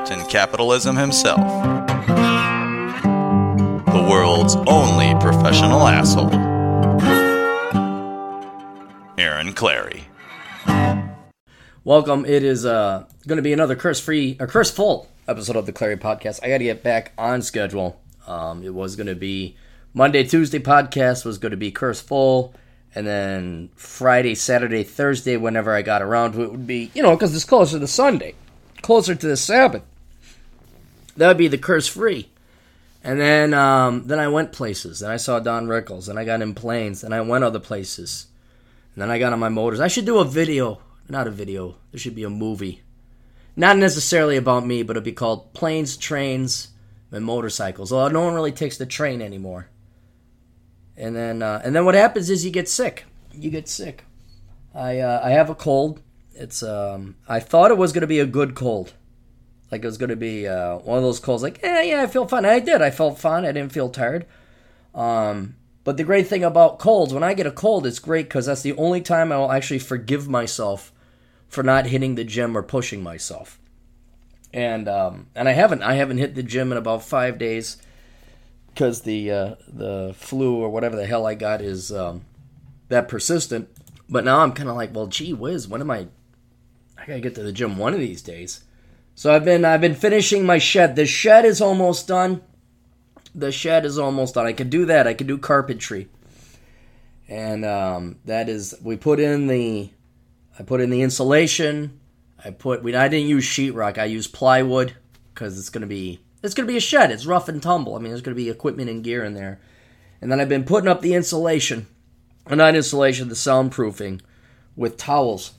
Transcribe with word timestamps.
Captain 0.00 0.24
Capitalism 0.28 0.96
himself, 0.96 1.40
the 3.84 4.06
world's 4.10 4.56
only 4.66 5.12
professional 5.20 5.86
asshole, 5.86 6.32
Aaron 9.18 9.52
Clarey. 9.52 10.04
Welcome. 11.84 12.24
It 12.24 12.42
is 12.42 12.64
uh, 12.64 13.04
going 13.26 13.36
to 13.36 13.42
be 13.42 13.52
another 13.52 13.76
curse-free, 13.76 14.38
a 14.40 14.46
curse-full 14.46 15.06
episode 15.28 15.56
of 15.56 15.66
the 15.66 15.72
Clarey 15.74 16.00
Podcast. 16.00 16.40
I 16.42 16.48
got 16.48 16.58
to 16.58 16.64
get 16.64 16.82
back 16.82 17.12
on 17.18 17.42
schedule. 17.42 18.00
Um, 18.26 18.62
it 18.62 18.72
was 18.72 18.96
going 18.96 19.06
to 19.08 19.14
be 19.14 19.54
Monday, 19.92 20.24
Tuesday 20.24 20.60
podcast 20.60 21.26
was 21.26 21.36
going 21.36 21.50
to 21.50 21.58
be 21.58 21.70
curse-full, 21.70 22.54
and 22.94 23.06
then 23.06 23.68
Friday, 23.76 24.34
Saturday, 24.34 24.82
Thursday, 24.82 25.36
whenever 25.36 25.74
I 25.74 25.82
got 25.82 26.00
around 26.00 26.32
to 26.32 26.42
it, 26.44 26.52
would 26.52 26.66
be 26.66 26.90
you 26.94 27.02
know 27.02 27.14
because 27.14 27.34
it's 27.34 27.44
closer 27.44 27.78
to 27.78 27.86
Sunday, 27.86 28.34
closer 28.80 29.14
to 29.14 29.26
the 29.28 29.36
Sabbath. 29.36 29.82
That 31.20 31.28
would 31.28 31.36
be 31.36 31.48
the 31.48 31.58
curse-free. 31.58 32.30
And 33.04 33.20
then 33.20 33.52
um, 33.52 34.06
then 34.06 34.18
I 34.18 34.28
went 34.28 34.52
places. 34.52 35.00
Then 35.00 35.10
I 35.10 35.18
saw 35.18 35.38
Don 35.38 35.66
Rickles. 35.66 36.08
And 36.08 36.18
I 36.18 36.24
got 36.24 36.40
in 36.40 36.54
planes. 36.54 37.04
And 37.04 37.14
I 37.14 37.20
went 37.20 37.44
other 37.44 37.58
places. 37.58 38.28
And 38.94 39.02
then 39.02 39.10
I 39.10 39.18
got 39.18 39.34
on 39.34 39.38
my 39.38 39.50
motors. 39.50 39.80
I 39.80 39.88
should 39.88 40.06
do 40.06 40.16
a 40.16 40.24
video. 40.24 40.80
Not 41.10 41.26
a 41.26 41.30
video. 41.30 41.76
There 41.90 42.00
should 42.00 42.14
be 42.14 42.24
a 42.24 42.30
movie. 42.30 42.80
Not 43.54 43.76
necessarily 43.76 44.38
about 44.38 44.64
me, 44.64 44.82
but 44.82 44.96
it'd 44.96 45.04
be 45.04 45.12
called 45.12 45.52
Planes, 45.52 45.98
Trains, 45.98 46.68
and 47.12 47.22
Motorcycles. 47.22 47.92
Although 47.92 48.14
no 48.14 48.24
one 48.24 48.32
really 48.34 48.52
takes 48.52 48.78
the 48.78 48.86
train 48.86 49.20
anymore. 49.20 49.68
And 50.96 51.14
then 51.14 51.42
uh, 51.42 51.60
and 51.62 51.76
then 51.76 51.84
what 51.84 51.96
happens 51.96 52.30
is 52.30 52.46
you 52.46 52.50
get 52.50 52.66
sick. 52.66 53.04
You 53.34 53.50
get 53.50 53.68
sick. 53.68 54.04
I 54.74 55.00
uh, 55.00 55.20
I 55.22 55.32
have 55.32 55.50
a 55.50 55.54
cold. 55.54 56.00
It's 56.32 56.62
um 56.62 57.16
I 57.28 57.40
thought 57.40 57.70
it 57.70 57.76
was 57.76 57.92
gonna 57.92 58.06
be 58.06 58.20
a 58.20 58.26
good 58.26 58.54
cold. 58.54 58.94
Like 59.70 59.82
it 59.82 59.86
was 59.86 59.98
going 59.98 60.10
to 60.10 60.16
be 60.16 60.48
uh, 60.48 60.78
one 60.78 60.98
of 60.98 61.04
those 61.04 61.20
colds, 61.20 61.42
like, 61.42 61.60
yeah, 61.62 61.82
yeah, 61.82 62.02
I 62.02 62.06
feel 62.06 62.26
fine. 62.26 62.44
And 62.44 62.52
I 62.52 62.58
did. 62.58 62.82
I 62.82 62.90
felt 62.90 63.18
fine. 63.18 63.44
I 63.44 63.52
didn't 63.52 63.72
feel 63.72 63.88
tired. 63.88 64.26
Um, 64.94 65.54
but 65.84 65.96
the 65.96 66.04
great 66.04 66.26
thing 66.26 66.42
about 66.42 66.78
colds, 66.78 67.14
when 67.14 67.22
I 67.22 67.34
get 67.34 67.46
a 67.46 67.52
cold, 67.52 67.86
it's 67.86 67.98
great 67.98 68.24
because 68.28 68.46
that's 68.46 68.62
the 68.62 68.76
only 68.76 69.00
time 69.00 69.30
I 69.30 69.38
will 69.38 69.52
actually 69.52 69.78
forgive 69.78 70.28
myself 70.28 70.92
for 71.48 71.62
not 71.62 71.86
hitting 71.86 72.16
the 72.16 72.24
gym 72.24 72.56
or 72.56 72.62
pushing 72.62 73.02
myself. 73.02 73.58
And 74.52 74.88
um, 74.88 75.28
and 75.36 75.48
I 75.48 75.52
haven't. 75.52 75.82
I 75.82 75.94
haven't 75.94 76.18
hit 76.18 76.34
the 76.34 76.42
gym 76.42 76.72
in 76.72 76.78
about 76.78 77.04
five 77.04 77.38
days 77.38 77.76
because 78.66 79.02
the 79.02 79.30
uh, 79.30 79.54
the 79.68 80.12
flu 80.16 80.56
or 80.56 80.70
whatever 80.70 80.96
the 80.96 81.06
hell 81.06 81.24
I 81.24 81.34
got 81.34 81.62
is 81.62 81.92
um, 81.92 82.24
that 82.88 83.08
persistent. 83.08 83.68
But 84.08 84.24
now 84.24 84.40
I'm 84.40 84.52
kind 84.52 84.68
of 84.68 84.74
like, 84.74 84.92
well, 84.92 85.06
gee 85.06 85.32
whiz, 85.32 85.68
when 85.68 85.80
am 85.80 85.90
I? 85.90 86.08
I 86.98 87.06
gotta 87.06 87.20
get 87.20 87.36
to 87.36 87.44
the 87.44 87.52
gym 87.52 87.78
one 87.78 87.94
of 87.94 88.00
these 88.00 88.22
days. 88.22 88.64
So 89.20 89.34
I've 89.34 89.44
been 89.44 89.66
I've 89.66 89.82
been 89.82 89.94
finishing 89.94 90.46
my 90.46 90.56
shed. 90.56 90.96
The 90.96 91.04
shed 91.04 91.44
is 91.44 91.60
almost 91.60 92.08
done. 92.08 92.40
The 93.34 93.52
shed 93.52 93.84
is 93.84 93.98
almost 93.98 94.32
done. 94.32 94.46
I 94.46 94.54
could 94.54 94.70
do 94.70 94.86
that. 94.86 95.06
I 95.06 95.12
could 95.12 95.26
do 95.26 95.36
carpentry. 95.36 96.08
And 97.28 97.66
um, 97.66 98.16
that 98.24 98.48
is 98.48 98.74
we 98.82 98.96
put 98.96 99.20
in 99.20 99.46
the 99.46 99.90
I 100.58 100.62
put 100.62 100.80
in 100.80 100.88
the 100.88 101.02
insulation. 101.02 102.00
I 102.42 102.50
put 102.50 102.82
we 102.82 102.96
I 102.96 103.08
didn't 103.08 103.28
use 103.28 103.44
sheetrock. 103.44 103.98
I 103.98 104.06
used 104.06 104.32
plywood 104.32 104.94
because 105.34 105.58
it's 105.58 105.68
gonna 105.68 105.86
be 105.86 106.20
it's 106.42 106.54
gonna 106.54 106.66
be 106.66 106.78
a 106.78 106.80
shed. 106.80 107.10
It's 107.10 107.26
rough 107.26 107.50
and 107.50 107.62
tumble. 107.62 107.96
I 107.96 107.98
mean, 107.98 108.12
there's 108.12 108.22
gonna 108.22 108.34
be 108.34 108.48
equipment 108.48 108.88
and 108.88 109.04
gear 109.04 109.22
in 109.22 109.34
there. 109.34 109.60
And 110.22 110.32
then 110.32 110.40
I've 110.40 110.48
been 110.48 110.64
putting 110.64 110.88
up 110.88 111.02
the 111.02 111.12
insulation, 111.12 111.88
not 112.48 112.74
insulation, 112.74 113.28
the 113.28 113.34
soundproofing, 113.34 114.22
with 114.76 114.96
towels 114.96 115.52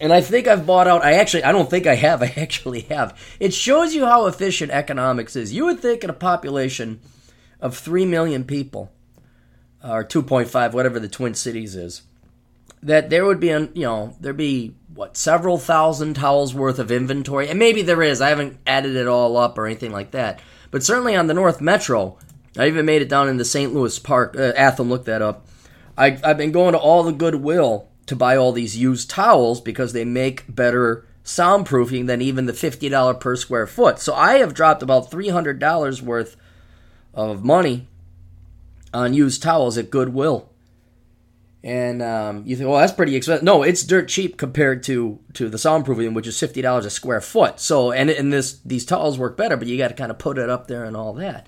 and 0.00 0.12
I 0.12 0.22
think 0.22 0.48
I've 0.48 0.66
bought 0.66 0.88
out. 0.88 1.04
I 1.04 1.14
actually, 1.14 1.44
I 1.44 1.52
don't 1.52 1.68
think 1.68 1.86
I 1.86 1.94
have. 1.94 2.22
I 2.22 2.32
actually 2.36 2.82
have. 2.82 3.18
It 3.38 3.54
shows 3.54 3.94
you 3.94 4.06
how 4.06 4.26
efficient 4.26 4.72
economics 4.72 5.36
is. 5.36 5.52
You 5.52 5.66
would 5.66 5.80
think 5.80 6.02
in 6.02 6.10
a 6.10 6.14
population 6.14 7.00
of 7.60 7.76
three 7.76 8.06
million 8.06 8.44
people, 8.44 8.90
or 9.84 10.02
two 10.02 10.22
point 10.22 10.48
five, 10.48 10.74
whatever 10.74 10.98
the 10.98 11.08
Twin 11.08 11.34
Cities 11.34 11.76
is, 11.76 12.02
that 12.82 13.10
there 13.10 13.26
would 13.26 13.40
be, 13.40 13.50
an, 13.50 13.70
you 13.74 13.82
know, 13.82 14.16
there'd 14.20 14.36
be 14.36 14.74
what 14.94 15.16
several 15.16 15.58
thousand 15.58 16.14
towels 16.14 16.54
worth 16.54 16.78
of 16.78 16.90
inventory, 16.90 17.48
and 17.48 17.58
maybe 17.58 17.82
there 17.82 18.02
is. 18.02 18.20
I 18.20 18.30
haven't 18.30 18.58
added 18.66 18.96
it 18.96 19.06
all 19.06 19.36
up 19.36 19.58
or 19.58 19.66
anything 19.66 19.92
like 19.92 20.12
that, 20.12 20.40
but 20.70 20.82
certainly 20.82 21.14
on 21.14 21.26
the 21.26 21.34
North 21.34 21.60
Metro, 21.60 22.18
I 22.58 22.66
even 22.66 22.86
made 22.86 23.02
it 23.02 23.08
down 23.08 23.28
in 23.28 23.36
the 23.36 23.44
St. 23.44 23.74
Louis 23.74 23.98
Park. 23.98 24.34
Uh, 24.36 24.52
Atham, 24.56 24.88
look 24.88 25.04
that 25.04 25.22
up. 25.22 25.46
I, 25.96 26.18
I've 26.24 26.38
been 26.38 26.52
going 26.52 26.72
to 26.72 26.78
all 26.78 27.02
the 27.02 27.12
Goodwill 27.12 27.89
to 28.10 28.16
buy 28.16 28.36
all 28.36 28.50
these 28.50 28.76
used 28.76 29.08
towels 29.08 29.60
because 29.60 29.92
they 29.92 30.04
make 30.04 30.44
better 30.52 31.06
soundproofing 31.24 32.08
than 32.08 32.20
even 32.20 32.46
the 32.46 32.52
$50 32.52 33.20
per 33.20 33.36
square 33.36 33.68
foot. 33.68 34.00
So 34.00 34.12
I 34.14 34.38
have 34.38 34.52
dropped 34.52 34.82
about 34.82 35.12
$300 35.12 36.02
worth 36.02 36.36
of 37.14 37.44
money 37.44 37.86
on 38.92 39.14
used 39.14 39.44
towels 39.44 39.78
at 39.78 39.90
Goodwill. 39.90 40.50
And 41.62 42.02
um, 42.02 42.42
you 42.46 42.56
think, 42.56 42.68
well, 42.68 42.80
that's 42.80 42.92
pretty 42.92 43.14
expensive. 43.14 43.44
No, 43.44 43.62
it's 43.62 43.84
dirt 43.84 44.08
cheap 44.08 44.36
compared 44.36 44.82
to 44.84 45.20
to 45.34 45.48
the 45.48 45.58
soundproofing, 45.58 46.14
which 46.14 46.26
is 46.26 46.40
fifty 46.40 46.62
dollars 46.62 46.86
a 46.86 46.90
square 46.90 47.20
foot. 47.20 47.60
So, 47.60 47.92
and 47.92 48.08
and 48.08 48.32
this 48.32 48.60
these 48.64 48.86
towels 48.86 49.18
work 49.18 49.36
better, 49.36 49.58
but 49.58 49.68
you 49.68 49.76
got 49.76 49.88
to 49.88 49.94
kind 49.94 50.10
of 50.10 50.18
put 50.18 50.38
it 50.38 50.48
up 50.48 50.68
there 50.68 50.84
and 50.84 50.96
all 50.96 51.12
that. 51.14 51.46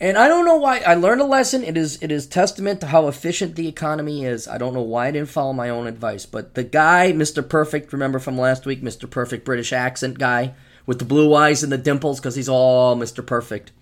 And 0.00 0.16
I 0.16 0.28
don't 0.28 0.44
know 0.44 0.56
why 0.56 0.78
I 0.78 0.94
learned 0.94 1.20
a 1.20 1.24
lesson. 1.24 1.64
It 1.64 1.76
is 1.76 2.00
it 2.00 2.12
is 2.12 2.26
testament 2.26 2.80
to 2.80 2.86
how 2.86 3.08
efficient 3.08 3.56
the 3.56 3.66
economy 3.66 4.24
is. 4.24 4.46
I 4.46 4.56
don't 4.56 4.72
know 4.74 4.80
why 4.80 5.08
I 5.08 5.10
didn't 5.10 5.28
follow 5.28 5.52
my 5.52 5.70
own 5.70 5.88
advice, 5.88 6.24
but 6.24 6.54
the 6.54 6.62
guy, 6.62 7.12
Mr. 7.12 7.46
Perfect, 7.46 7.92
remember 7.92 8.20
from 8.20 8.38
last 8.38 8.64
week, 8.64 8.80
Mr. 8.80 9.10
Perfect 9.10 9.44
British 9.44 9.72
accent 9.72 10.18
guy 10.18 10.54
with 10.86 11.00
the 11.00 11.04
blue 11.04 11.34
eyes 11.34 11.64
and 11.64 11.72
the 11.72 11.78
dimples 11.78 12.20
because 12.20 12.36
he's 12.36 12.48
all 12.48 12.96
Mr. 12.96 13.26
Perfect. 13.26 13.72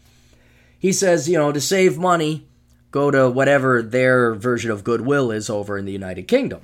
He 0.79 0.91
says, 0.91 1.29
you 1.29 1.37
know, 1.37 1.53
to 1.53 1.61
save 1.61 1.99
money, 1.99 2.49
go 2.91 3.11
to 3.11 3.29
whatever 3.29 3.83
their 3.83 4.35
version 4.35 4.71
of 4.71 4.85
Goodwill 4.85 5.31
is 5.31 5.51
over 5.51 5.77
in 5.77 5.85
the 5.85 5.93
United 5.93 6.29
Kingdom. 6.29 6.63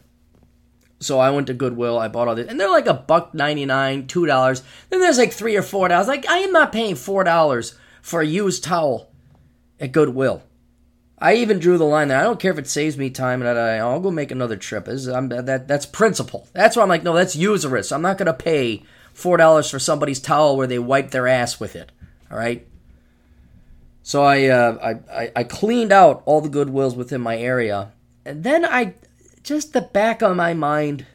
So 0.99 1.19
I 1.19 1.31
went 1.31 1.49
to 1.49 1.55
Goodwill, 1.55 1.99
I 1.99 2.09
bought 2.09 2.29
all 2.29 2.35
this, 2.35 2.49
and 2.49 2.59
they're 2.59 2.71
like 2.71 2.87
a 2.87 2.95
buck 2.95 3.35
ninety 3.35 3.67
nine, 3.67 4.07
two 4.07 4.25
dollars. 4.25 4.63
Then 4.89 5.01
there's 5.01 5.19
like 5.19 5.33
three 5.33 5.57
or 5.57 5.63
four 5.63 5.89
dollars. 5.89 6.09
Like 6.09 6.27
I 6.27 6.39
am 6.39 6.53
not 6.53 6.73
paying 6.73 6.95
four 6.95 7.23
dollars 7.23 7.75
for 8.01 8.23
a 8.23 8.27
used 8.27 8.65
towel 8.65 9.12
at 9.83 9.93
Goodwill. 9.93 10.43
I 11.19 11.35
even 11.35 11.59
drew 11.59 11.77
the 11.77 11.85
line 11.85 12.09
there. 12.09 12.19
I 12.19 12.23
don't 12.23 12.41
care 12.41 12.53
if 12.53 12.59
it 12.59 12.67
saves 12.67 12.97
me 12.97 13.11
time, 13.11 13.43
and 13.43 13.59
I, 13.59 13.85
will 13.85 14.01
go 14.01 14.11
make 14.11 14.31
another 14.31 14.57
trip. 14.57 14.89
I'm, 14.89 15.29
that 15.29 15.69
that's 15.69 15.87
principle. 15.87 16.49
That's 16.53 16.77
why 16.77 16.83
I'm 16.83 16.89
like, 16.89 17.03
no, 17.03 17.15
that's 17.15 17.37
usurious. 17.37 17.93
I'm 17.93 18.03
not 18.03 18.19
going 18.19 18.27
to 18.27 18.35
pay 18.35 18.83
four 19.13 19.37
dollars 19.37 19.71
for 19.71 19.79
somebody's 19.79 20.21
towel 20.21 20.57
where 20.57 20.67
they 20.67 20.79
wipe 20.79 21.11
their 21.11 21.29
ass 21.29 21.61
with 21.61 21.77
it. 21.77 21.93
All 22.31 22.39
right. 22.39 22.67
So 24.03 24.25
I, 24.25 24.47
uh, 24.47 24.99
I 25.13 25.33
I 25.37 25.45
cleaned 25.45 25.93
out 25.93 26.23
all 26.25 26.41
the 26.41 26.49
Goodwills 26.49 26.97
within 26.97 27.21
my 27.21 27.39
area, 27.39 27.93
and 28.25 28.43
then 28.43 28.65
I 28.65 28.95
just 29.45 29.73
the 29.75 29.83
back 29.83 30.23
of 30.23 30.37
my 30.37 30.55
mind 30.55 31.07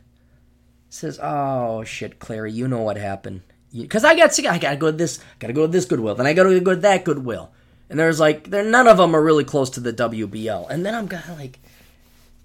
says, 0.87 1.19
"Oh 1.21 1.83
shit, 1.83 2.19
Clarey, 2.19 2.53
you 2.53 2.65
know 2.69 2.81
what 2.81 2.95
happened." 2.95 3.41
Because 3.73 4.05
I 4.05 4.15
got 4.15 4.33
sick. 4.33 4.45
I 4.45 4.57
gotta 4.57 4.77
go 4.77 4.89
to 4.89 4.95
this. 4.95 5.19
Gotta 5.39 5.51
go 5.51 5.65
to 5.65 5.71
this 5.71 5.83
Goodwill. 5.83 6.15
Then 6.15 6.27
I 6.27 6.33
gotta 6.33 6.57
go 6.61 6.75
to 6.75 6.81
that 6.81 7.03
Goodwill. 7.03 7.51
And 7.89 7.99
there's 7.99 8.19
like, 8.19 8.49
there 8.49 8.63
none 8.63 8.87
of 8.87 8.97
them 8.97 9.15
are 9.15 9.23
really 9.23 9.43
close 9.43 9.69
to 9.71 9.79
the 9.79 9.93
WBL. 9.93 10.69
And 10.69 10.85
then 10.85 10.93
I'm 10.93 11.07
kind 11.07 11.29
of 11.29 11.37
like, 11.37 11.59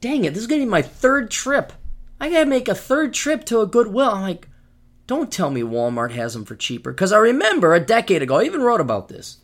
dang 0.01 0.25
it, 0.25 0.35
this 0.35 0.43
is 0.43 0.47
gonna 0.47 0.63
be 0.63 0.67
my 0.67 0.83
third 0.83 1.31
trip. 1.31 1.73
I 2.21 2.31
gotta 2.31 2.47
make 2.47 2.69
a 2.69 2.75
third 2.75 3.15
trip 3.15 3.45
to 3.47 3.61
a 3.61 3.67
Goodwill. 3.67 4.11
I'm 4.11 4.23
like, 4.23 4.49
don't 5.07 5.33
tell 5.33 5.51
me 5.51 5.63
Walmart 5.63 6.13
has 6.13 6.35
them 6.35 6.45
for 6.45 6.55
cheaper. 6.55 6.93
Because 6.93 7.13
I 7.13 7.19
remember 7.19 7.75
a 7.75 7.81
decade 7.81 8.23
ago, 8.23 8.37
I 8.37 8.45
even 8.45 8.63
wrote 8.63 8.81
about 8.81 9.09
this. 9.09 9.39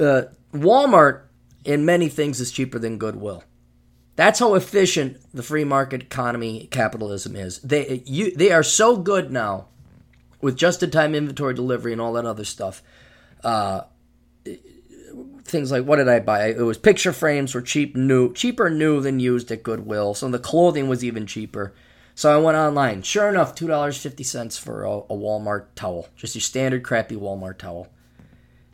Uh, 0.00 0.22
Walmart, 0.52 1.22
in 1.64 1.84
many 1.84 2.08
things, 2.08 2.40
is 2.40 2.50
cheaper 2.50 2.78
than 2.78 2.98
Goodwill. 2.98 3.44
That's 4.16 4.38
how 4.38 4.54
efficient 4.54 5.18
the 5.32 5.42
free 5.42 5.64
market 5.64 6.02
economy 6.02 6.68
capitalism 6.70 7.34
is. 7.36 7.60
They 7.60 8.02
you 8.04 8.34
they 8.36 8.52
are 8.52 8.62
so 8.62 8.96
good 8.96 9.30
now 9.30 9.68
with 10.40 10.56
just-in-time 10.56 11.14
inventory 11.14 11.54
delivery 11.54 11.92
and 11.92 12.00
all 12.00 12.12
that 12.14 12.26
other 12.26 12.44
stuff. 12.44 12.82
Uh, 13.42 13.82
things 15.44 15.70
like 15.70 15.84
what 15.84 15.96
did 15.96 16.08
I 16.08 16.20
buy? 16.20 16.48
It 16.48 16.58
was 16.58 16.78
picture 16.78 17.12
frames 17.12 17.54
were 17.54 17.62
cheap 17.62 17.96
new, 17.96 18.32
cheaper 18.32 18.70
new 18.70 19.00
than 19.00 19.20
used 19.20 19.50
at 19.50 19.62
Goodwill. 19.62 20.14
So 20.14 20.28
the 20.28 20.38
clothing 20.38 20.88
was 20.88 21.04
even 21.04 21.26
cheaper. 21.26 21.74
So 22.14 22.32
I 22.32 22.42
went 22.42 22.58
online. 22.58 23.02
Sure 23.02 23.28
enough, 23.28 23.54
two 23.54 23.66
dollars 23.66 23.96
fifty 23.96 24.24
cents 24.24 24.58
for 24.58 24.84
a, 24.84 24.90
a 24.90 25.16
Walmart 25.16 25.66
towel, 25.74 26.08
just 26.16 26.34
your 26.34 26.42
standard 26.42 26.82
crappy 26.82 27.16
Walmart 27.16 27.58
towel. 27.58 27.88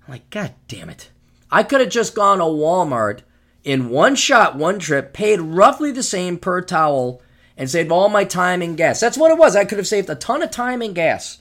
I'm 0.07 0.13
like, 0.13 0.31
God 0.31 0.55
damn 0.67 0.91
it! 0.91 1.11
I 1.51 1.63
could 1.63 1.81
have 1.81 1.91
just 1.91 2.15
gone 2.15 2.39
to 2.39 2.45
Walmart 2.45 3.21
in 3.65 3.91
one 3.91 4.17
shot, 4.17 4.57
one 4.57 4.79
trip, 4.79 5.13
paid 5.13 5.41
roughly 5.41 5.93
the 5.93 6.03
same 6.03 6.39
per 6.39 6.61
towel, 6.63 7.23
and 7.57 7.71
saved 7.71 7.91
all 7.91 8.09
my 8.09 8.25
time 8.25 8.63
and 8.63 8.77
gas. 8.77 9.01
That's 9.01 9.19
what 9.19 9.31
it 9.31 9.39
was. 9.39 9.55
I 9.55 9.65
could 9.65 9.79
have 9.79 9.87
saved 9.87 10.11
a 10.11 10.15
ton 10.15 10.43
of 10.43 10.51
time 10.51 10.83
and 10.83 10.95
gas. 10.95 11.39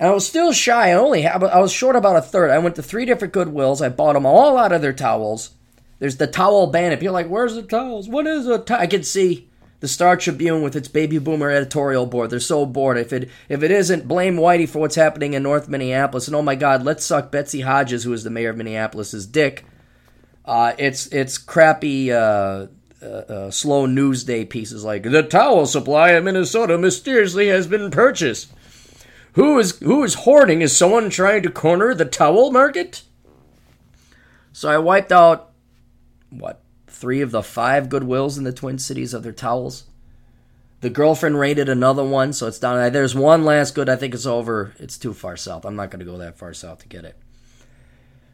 And 0.00 0.08
I 0.08 0.12
was 0.12 0.26
still 0.26 0.52
shy. 0.52 0.88
I 0.88 0.94
only 0.94 1.22
have, 1.22 1.44
I 1.44 1.60
was 1.60 1.70
short 1.70 1.94
about 1.94 2.16
a 2.16 2.22
third. 2.22 2.50
I 2.50 2.58
went 2.58 2.74
to 2.76 2.82
three 2.82 3.04
different 3.04 3.34
Goodwills. 3.34 3.84
I 3.84 3.90
bought 3.90 4.14
them 4.14 4.24
all 4.24 4.56
out 4.56 4.72
of 4.72 4.80
their 4.80 4.94
towels. 4.94 5.50
There's 5.98 6.16
the 6.16 6.26
towel 6.26 6.68
bandit. 6.68 7.02
You're 7.02 7.12
like, 7.12 7.28
where's 7.28 7.54
the 7.54 7.62
towels? 7.62 8.08
What 8.08 8.26
is 8.26 8.46
a 8.46 8.58
towel? 8.58 8.80
I 8.80 8.86
can 8.86 9.02
see 9.02 9.50
the 9.80 9.88
Star 9.88 10.16
Tribune 10.16 10.62
with 10.62 10.74
its 10.74 10.88
baby 10.88 11.18
boomer 11.18 11.50
editorial 11.50 12.06
board. 12.06 12.30
They're 12.30 12.40
so 12.40 12.64
bored. 12.64 12.96
If 12.96 13.12
it 13.12 13.28
if 13.50 13.62
it 13.62 13.70
isn't, 13.70 14.08
blame 14.08 14.36
Whitey 14.36 14.66
for 14.66 14.78
what's 14.78 14.94
happening 14.94 15.34
in 15.34 15.42
North 15.42 15.68
Minneapolis. 15.68 16.28
And 16.28 16.34
oh 16.34 16.40
my 16.40 16.54
God, 16.54 16.82
let's 16.82 17.04
suck 17.04 17.30
Betsy 17.30 17.60
Hodges, 17.60 18.04
who 18.04 18.14
is 18.14 18.24
the 18.24 18.30
mayor 18.30 18.50
of 18.50 18.56
Minneapolis's 18.56 19.26
dick. 19.26 19.66
Uh, 20.46 20.72
it's 20.78 21.08
it's 21.08 21.36
crappy. 21.36 22.10
Uh, 22.10 22.68
uh, 23.02 23.06
uh, 23.06 23.50
slow 23.50 23.86
news 23.86 24.24
day 24.24 24.44
pieces 24.44 24.84
like 24.84 25.04
the 25.04 25.22
towel 25.22 25.64
supply 25.64 26.12
in 26.12 26.22
Minnesota 26.22 26.76
mysteriously 26.76 27.48
has 27.48 27.66
been 27.66 27.90
purchased. 27.90 28.52
Who 29.34 29.58
is 29.58 29.78
who 29.78 30.02
is 30.02 30.14
hoarding? 30.14 30.60
Is 30.62 30.76
someone 30.76 31.10
trying 31.10 31.42
to 31.42 31.50
corner 31.50 31.94
the 31.94 32.04
towel 32.04 32.50
market? 32.50 33.02
So 34.52 34.68
I 34.68 34.78
wiped 34.78 35.12
out 35.12 35.52
what 36.30 36.62
three 36.86 37.20
of 37.20 37.30
the 37.30 37.42
five 37.42 37.88
Goodwills 37.88 38.36
in 38.36 38.44
the 38.44 38.52
Twin 38.52 38.78
Cities 38.78 39.14
of 39.14 39.22
their 39.22 39.32
towels. 39.32 39.84
The 40.80 40.90
girlfriend 40.90 41.38
raided 41.38 41.68
another 41.68 42.04
one, 42.04 42.32
so 42.32 42.46
it's 42.46 42.58
down. 42.58 42.78
Uh, 42.78 42.90
there's 42.90 43.14
one 43.14 43.44
last 43.44 43.74
good. 43.74 43.88
I 43.88 43.96
think 43.96 44.14
it's 44.14 44.26
over. 44.26 44.74
It's 44.78 44.96
too 44.96 45.12
far 45.12 45.36
south. 45.36 45.64
I'm 45.64 45.76
not 45.76 45.90
going 45.90 46.00
to 46.00 46.10
go 46.10 46.18
that 46.18 46.38
far 46.38 46.54
south 46.54 46.80
to 46.80 46.88
get 46.88 47.04
it. 47.04 47.16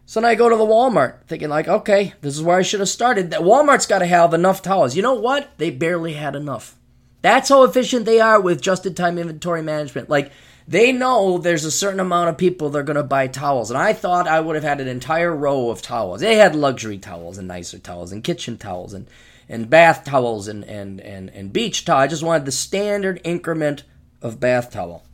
So 0.06 0.20
then 0.20 0.30
I 0.30 0.36
go 0.36 0.48
to 0.48 0.56
the 0.56 0.64
Walmart, 0.64 1.26
thinking 1.26 1.48
like, 1.48 1.66
okay, 1.66 2.14
this 2.20 2.36
is 2.36 2.42
where 2.42 2.58
I 2.58 2.62
should 2.62 2.78
have 2.78 2.88
started. 2.88 3.30
That 3.32 3.40
Walmart's 3.40 3.86
got 3.86 3.98
to 3.98 4.06
have 4.06 4.32
enough 4.32 4.62
towels. 4.62 4.94
You 4.94 5.02
know 5.02 5.14
what? 5.14 5.50
They 5.58 5.70
barely 5.70 6.12
had 6.12 6.36
enough. 6.36 6.76
That's 7.22 7.48
how 7.48 7.64
efficient 7.64 8.04
they 8.04 8.20
are 8.20 8.40
with 8.40 8.62
just-in-time 8.62 9.18
inventory 9.18 9.62
management. 9.62 10.08
Like 10.08 10.30
they 10.68 10.92
know 10.92 11.38
there's 11.38 11.64
a 11.64 11.70
certain 11.70 12.00
amount 12.00 12.28
of 12.28 12.38
people 12.38 12.70
that 12.70 12.78
are 12.78 12.82
going 12.82 12.96
to 12.96 13.02
buy 13.04 13.28
towels. 13.28 13.70
And 13.70 13.78
I 13.78 13.92
thought 13.92 14.26
I 14.26 14.40
would 14.40 14.56
have 14.56 14.64
had 14.64 14.80
an 14.80 14.88
entire 14.88 15.34
row 15.34 15.70
of 15.70 15.80
towels. 15.80 16.20
They 16.20 16.36
had 16.36 16.56
luxury 16.56 16.98
towels 16.98 17.38
and 17.38 17.46
nicer 17.46 17.78
towels 17.78 18.10
and 18.10 18.24
kitchen 18.24 18.58
towels 18.58 18.92
and, 18.92 19.06
and 19.48 19.70
bath 19.70 20.04
towels 20.04 20.48
and, 20.48 20.64
and, 20.64 21.00
and, 21.00 21.30
and 21.30 21.52
beach 21.52 21.84
towel. 21.84 21.98
I 21.98 22.08
just 22.08 22.24
wanted 22.24 22.46
the 22.46 22.52
standard 22.52 23.20
increment 23.22 23.84
of 24.20 24.40
bath 24.40 24.72
towel. 24.72 25.04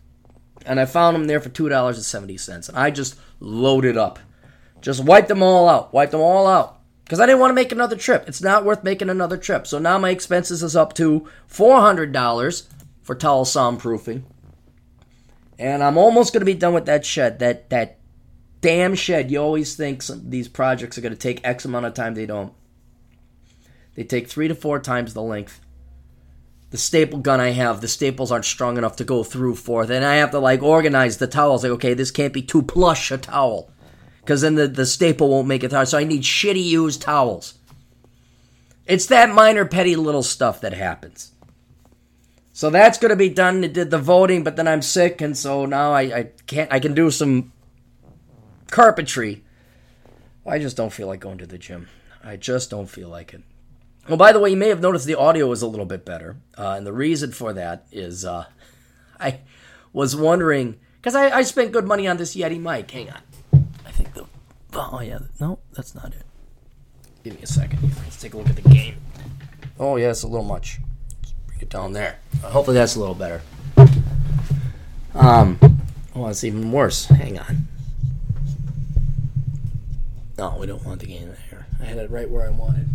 And 0.65 0.81
I 0.81 0.87
found 0.87 1.17
them 1.17 1.27
there 1.27 1.41
for 1.41 1.51
$2.70. 1.51 2.69
And 2.69 2.79
I 2.79 2.91
just 2.91 3.19
loaded 3.39 3.99
up. 3.99 4.19
Just 4.81 5.05
wiped 5.05 5.29
them 5.29 5.43
all 5.43 5.69
out. 5.69 5.93
Wiped 5.93 6.13
them 6.13 6.21
all 6.21 6.47
out. 6.47 6.79
Because 7.05 7.21
I 7.21 7.27
didn't 7.27 7.41
want 7.41 7.51
to 7.51 7.55
make 7.55 7.73
another 7.73 7.97
trip. 7.97 8.25
It's 8.27 8.41
not 8.41 8.65
worth 8.65 8.85
making 8.85 9.11
another 9.11 9.37
trip. 9.37 9.67
So 9.67 9.79
now 9.79 9.99
my 9.99 10.11
expenses 10.11 10.63
is 10.63 10.75
up 10.75 10.95
to 10.95 11.29
$400 11.51 12.67
for 13.03 13.15
towel 13.15 13.45
soundproofing 13.45 14.23
and 15.59 15.83
I'm 15.83 15.99
almost 15.99 16.33
going 16.33 16.41
to 16.41 16.47
be 16.47 16.55
done 16.55 16.75
with 16.75 16.87
that 16.87 17.05
shed. 17.05 17.39
That 17.39 17.71
that 17.71 17.99
damn 18.61 18.95
shed. 18.95 19.31
You 19.31 19.39
always 19.39 19.75
think 19.75 20.03
some, 20.03 20.31
these 20.31 20.49
projects 20.49 20.97
are 20.97 21.01
going 21.03 21.13
to 21.13 21.19
take 21.19 21.41
X 21.45 21.65
amount 21.65 21.87
of 21.87 21.95
time. 21.95 22.15
They 22.15 22.27
don't. 22.27 22.53
They 23.95 24.05
take 24.05 24.29
three 24.29 24.49
to 24.49 24.55
four 24.55 24.79
times 24.79 25.15
the 25.15 25.23
length. 25.23 25.61
The 26.71 26.79
staple 26.79 27.19
gun 27.19 27.39
I 27.39 27.51
have, 27.51 27.83
the 27.83 27.89
staples 27.89 28.33
aren't 28.33 28.47
strong 28.47 28.79
enough 28.79 28.97
to 28.97 29.05
go 29.05 29.23
through 29.23 29.57
for. 29.57 29.85
Then 29.85 30.03
I 30.03 30.15
have 30.15 30.31
to 30.31 30.39
like 30.39 30.63
organize 30.63 31.19
the 31.19 31.27
towels. 31.27 31.63
Like, 31.63 31.73
okay, 31.73 31.93
this 31.93 32.11
can't 32.11 32.33
be 32.33 32.41
too 32.41 32.63
plush 32.63 33.11
a 33.11 33.19
towel, 33.19 33.71
because 34.21 34.41
then 34.41 34.55
the, 34.55 34.67
the 34.69 34.87
staple 34.87 35.29
won't 35.29 35.47
make 35.47 35.63
it. 35.63 35.73
Hard. 35.73 35.89
So 35.89 35.99
I 35.99 36.05
need 36.05 36.23
shitty 36.23 36.65
used 36.65 37.03
towels. 37.03 37.59
It's 38.87 39.05
that 39.07 39.35
minor 39.35 39.67
petty 39.67 39.97
little 39.97 40.23
stuff 40.23 40.63
that 40.63 40.73
happens. 40.73 41.32
So 42.53 42.69
that's 42.69 42.99
going 42.99 43.11
to 43.11 43.17
be 43.17 43.31
done. 43.31 43.65
It 43.65 43.73
did 43.73 43.91
the 43.91 43.99
voting, 43.99 44.45
but 44.45 44.57
then 44.57 44.69
I'm 44.69 44.83
sick, 44.83 45.23
and 45.23 45.37
so 45.37 45.65
now 45.65 45.93
I, 45.93 46.03
I 46.03 46.31
can't. 46.47 46.71
I 46.73 46.81
can 46.81 46.93
do 46.93 47.11
some 47.11 47.53
carpentry. 48.71 49.43
I 50.45 50.59
just 50.59 50.77
don't 50.77 50.93
feel 50.93 51.07
like 51.07 51.21
going 51.21 51.39
to 51.39 51.47
the 51.47 51.57
gym. 51.57 51.89
I 52.23 52.37
just 52.37 52.69
don't 52.69 52.89
feel 52.89 53.09
like 53.09 53.33
it. 53.33 53.43
Well, 54.07 54.19
by 54.19 54.33
the 54.33 54.41
way, 54.41 54.51
you 54.51 54.57
may 54.57 54.69
have 54.69 54.81
noticed 54.81 55.07
the 55.07 55.15
audio 55.15 55.51
is 55.53 55.63
a 55.63 55.67
little 55.67 55.87
bit 55.87 56.05
better, 56.05 56.37
uh, 56.59 56.75
and 56.77 56.87
the 56.87 56.93
reason 56.93 57.33
for 57.33 57.55
that 57.55 57.87
is 57.91 58.25
uh, 58.25 58.45
I 59.21 59.41
was 59.95 60.15
wondering 60.15 60.79
because 60.97 61.15
I, 61.15 61.31
I 61.31 61.43
spent 61.43 61.73
good 61.73 61.87
money 61.87 62.07
on 62.07 62.19
this 62.19 62.37
Yeti 62.37 62.61
mic. 62.61 62.91
Hang 62.91 63.11
on, 63.11 63.23
I 63.87 63.93
think 63.93 64.13
the 64.13 64.27
oh 64.75 65.01
yeah 65.01 65.21
no 65.41 65.59
that's 65.73 65.95
not 65.95 66.13
it. 66.13 66.25
Give 67.25 67.35
me 67.35 67.43
a 67.43 67.47
second. 67.47 67.81
Let's 68.03 68.21
take 68.21 68.35
a 68.35 68.37
look 68.37 68.51
at 68.51 68.57
the 68.57 68.69
gain. 68.69 68.97
Oh 69.79 69.97
yeah, 69.97 70.11
it's 70.11 70.23
a 70.23 70.29
little 70.29 70.45
much 70.45 70.81
down 71.71 71.93
there. 71.93 72.19
hopefully 72.43 72.77
that's 72.77 72.97
a 72.97 73.01
little 73.01 73.15
better. 73.15 73.43
Um, 75.15 75.59
oh, 76.15 76.29
it's 76.29 76.45
even 76.45 76.73
worse. 76.73 77.07
Hang 77.07 77.39
on. 77.39 77.69
No, 80.39 80.57
we 80.59 80.67
don't 80.67 80.85
want 80.85 81.01
the 81.01 81.07
gain 81.07 81.35
there. 81.51 81.67
I 81.81 81.85
had 81.85 81.99
it 81.99 82.11
right 82.11 82.29
where 82.29 82.47
I 82.47 82.51
wanted. 82.51 82.87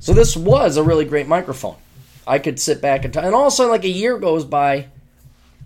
So 0.00 0.14
this 0.14 0.36
was 0.36 0.76
a 0.76 0.82
really 0.82 1.04
great 1.04 1.28
microphone. 1.28 1.76
I 2.26 2.38
could 2.38 2.58
sit 2.58 2.80
back 2.80 3.04
and, 3.04 3.12
t- 3.12 3.20
and 3.20 3.34
all 3.34 3.42
of 3.42 3.48
a 3.48 3.50
sudden, 3.50 3.70
like 3.70 3.84
a 3.84 3.88
year 3.88 4.18
goes 4.18 4.44
by, 4.44 4.88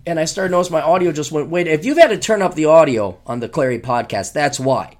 and 0.05 0.19
I 0.19 0.25
started 0.25 0.51
noticing 0.51 0.73
my 0.73 0.81
audio 0.81 1.11
just 1.11 1.31
went. 1.31 1.49
Wait, 1.49 1.67
if 1.67 1.85
you've 1.85 1.97
had 1.97 2.09
to 2.09 2.17
turn 2.17 2.41
up 2.41 2.55
the 2.55 2.65
audio 2.65 3.19
on 3.25 3.39
the 3.39 3.49
Clarey 3.49 3.81
podcast, 3.81 4.33
that's 4.33 4.59
why. 4.59 4.96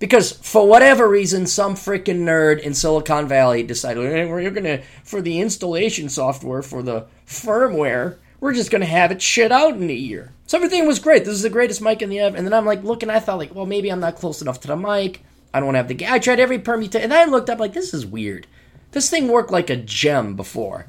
Because 0.00 0.32
for 0.32 0.66
whatever 0.66 1.08
reason, 1.08 1.46
some 1.46 1.74
freaking 1.74 2.22
nerd 2.22 2.58
in 2.58 2.74
Silicon 2.74 3.28
Valley 3.28 3.62
decided, 3.62 4.10
hey, 4.10 4.26
we're 4.26 4.42
to, 4.64 4.82
for 5.04 5.20
the 5.20 5.40
installation 5.40 6.08
software, 6.08 6.62
for 6.62 6.82
the 6.82 7.06
firmware, 7.26 8.16
we're 8.40 8.54
just 8.54 8.70
to 8.80 8.86
have 8.86 9.12
it 9.12 9.20
shit 9.20 9.52
out 9.52 9.74
in 9.74 9.88
a 9.90 9.94
year. 9.94 10.32
So 10.46 10.56
everything 10.56 10.86
was 10.86 10.98
great. 10.98 11.26
This 11.26 11.34
is 11.34 11.42
the 11.42 11.50
greatest 11.50 11.82
mic 11.82 12.00
in 12.00 12.08
the 12.08 12.18
ever. 12.18 12.34
And 12.34 12.46
then 12.46 12.54
I'm 12.54 12.64
like 12.64 12.82
looking, 12.82 13.10
I 13.10 13.20
thought 13.20 13.38
like, 13.38 13.54
well, 13.54 13.66
maybe 13.66 13.90
I'm 13.90 14.00
not 14.00 14.16
close 14.16 14.40
enough 14.40 14.60
to 14.60 14.68
the 14.68 14.76
mic. 14.76 15.22
I 15.52 15.60
don't 15.60 15.74
have 15.74 15.88
the. 15.88 16.06
I 16.08 16.18
tried 16.18 16.40
every 16.40 16.58
permutation, 16.58 17.04
and 17.04 17.12
I 17.12 17.24
looked 17.24 17.50
up 17.50 17.58
like, 17.58 17.72
this 17.72 17.92
is 17.92 18.06
weird. 18.06 18.46
This 18.92 19.10
thing 19.10 19.28
worked 19.28 19.50
like 19.50 19.68
a 19.68 19.76
gem 19.76 20.34
before. 20.34 20.86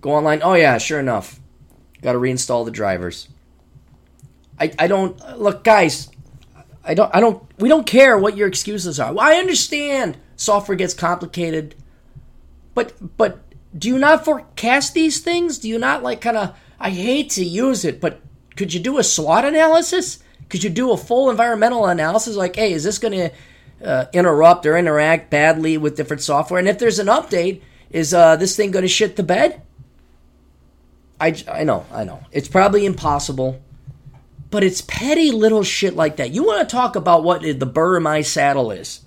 Go 0.00 0.12
online. 0.12 0.40
Oh 0.42 0.54
yeah, 0.54 0.78
sure 0.78 1.00
enough. 1.00 1.40
Got 2.02 2.12
to 2.12 2.18
reinstall 2.18 2.64
the 2.64 2.70
drivers. 2.70 3.28
I 4.60 4.72
I 4.78 4.86
don't 4.86 5.18
look, 5.38 5.64
guys. 5.64 6.10
I 6.88 6.94
don't 6.94 7.14
I 7.14 7.20
don't 7.20 7.42
we 7.58 7.68
don't 7.68 7.86
care 7.86 8.18
what 8.18 8.36
your 8.36 8.48
excuses 8.48 8.98
are. 8.98 9.12
Well, 9.12 9.24
I 9.24 9.34
understand 9.34 10.16
software 10.36 10.76
gets 10.76 10.94
complicated. 10.94 11.74
But 12.74 12.94
but 13.18 13.40
do 13.76 13.88
you 13.88 13.98
not 13.98 14.24
forecast 14.24 14.94
these 14.94 15.20
things? 15.20 15.58
Do 15.58 15.68
you 15.68 15.78
not 15.78 16.02
like 16.02 16.22
kind 16.22 16.38
of 16.38 16.56
I 16.80 16.90
hate 16.90 17.30
to 17.30 17.44
use 17.44 17.84
it, 17.84 18.00
but 18.00 18.20
could 18.56 18.72
you 18.72 18.80
do 18.80 18.98
a 18.98 19.04
SWOT 19.04 19.44
analysis? 19.44 20.20
Could 20.48 20.64
you 20.64 20.70
do 20.70 20.92
a 20.92 20.96
full 20.96 21.28
environmental 21.28 21.86
analysis 21.86 22.36
like, 22.36 22.56
hey, 22.56 22.72
is 22.72 22.84
this 22.84 22.98
going 22.98 23.12
to 23.12 23.30
uh, 23.84 24.06
interrupt 24.12 24.64
or 24.64 24.76
interact 24.76 25.30
badly 25.30 25.76
with 25.76 25.96
different 25.96 26.22
software? 26.22 26.58
And 26.58 26.68
if 26.68 26.78
there's 26.78 26.98
an 26.98 27.08
update, 27.08 27.60
is 27.90 28.14
uh, 28.14 28.36
this 28.36 28.56
thing 28.56 28.70
going 28.70 28.82
to 28.82 28.88
shit 28.88 29.16
the 29.16 29.22
bed? 29.22 29.62
I, 31.20 31.36
I 31.50 31.64
know, 31.64 31.84
I 31.92 32.04
know. 32.04 32.24
It's 32.32 32.48
probably 32.48 32.86
impossible. 32.86 33.60
But 34.50 34.64
it's 34.64 34.80
petty 34.80 35.30
little 35.30 35.62
shit 35.62 35.94
like 35.94 36.16
that. 36.16 36.30
You 36.30 36.44
want 36.44 36.66
to 36.66 36.74
talk 36.74 36.96
about 36.96 37.22
what 37.22 37.42
the 37.42 37.66
burr 37.66 37.98
in 37.98 38.02
my 38.02 38.22
saddle 38.22 38.70
is. 38.70 39.02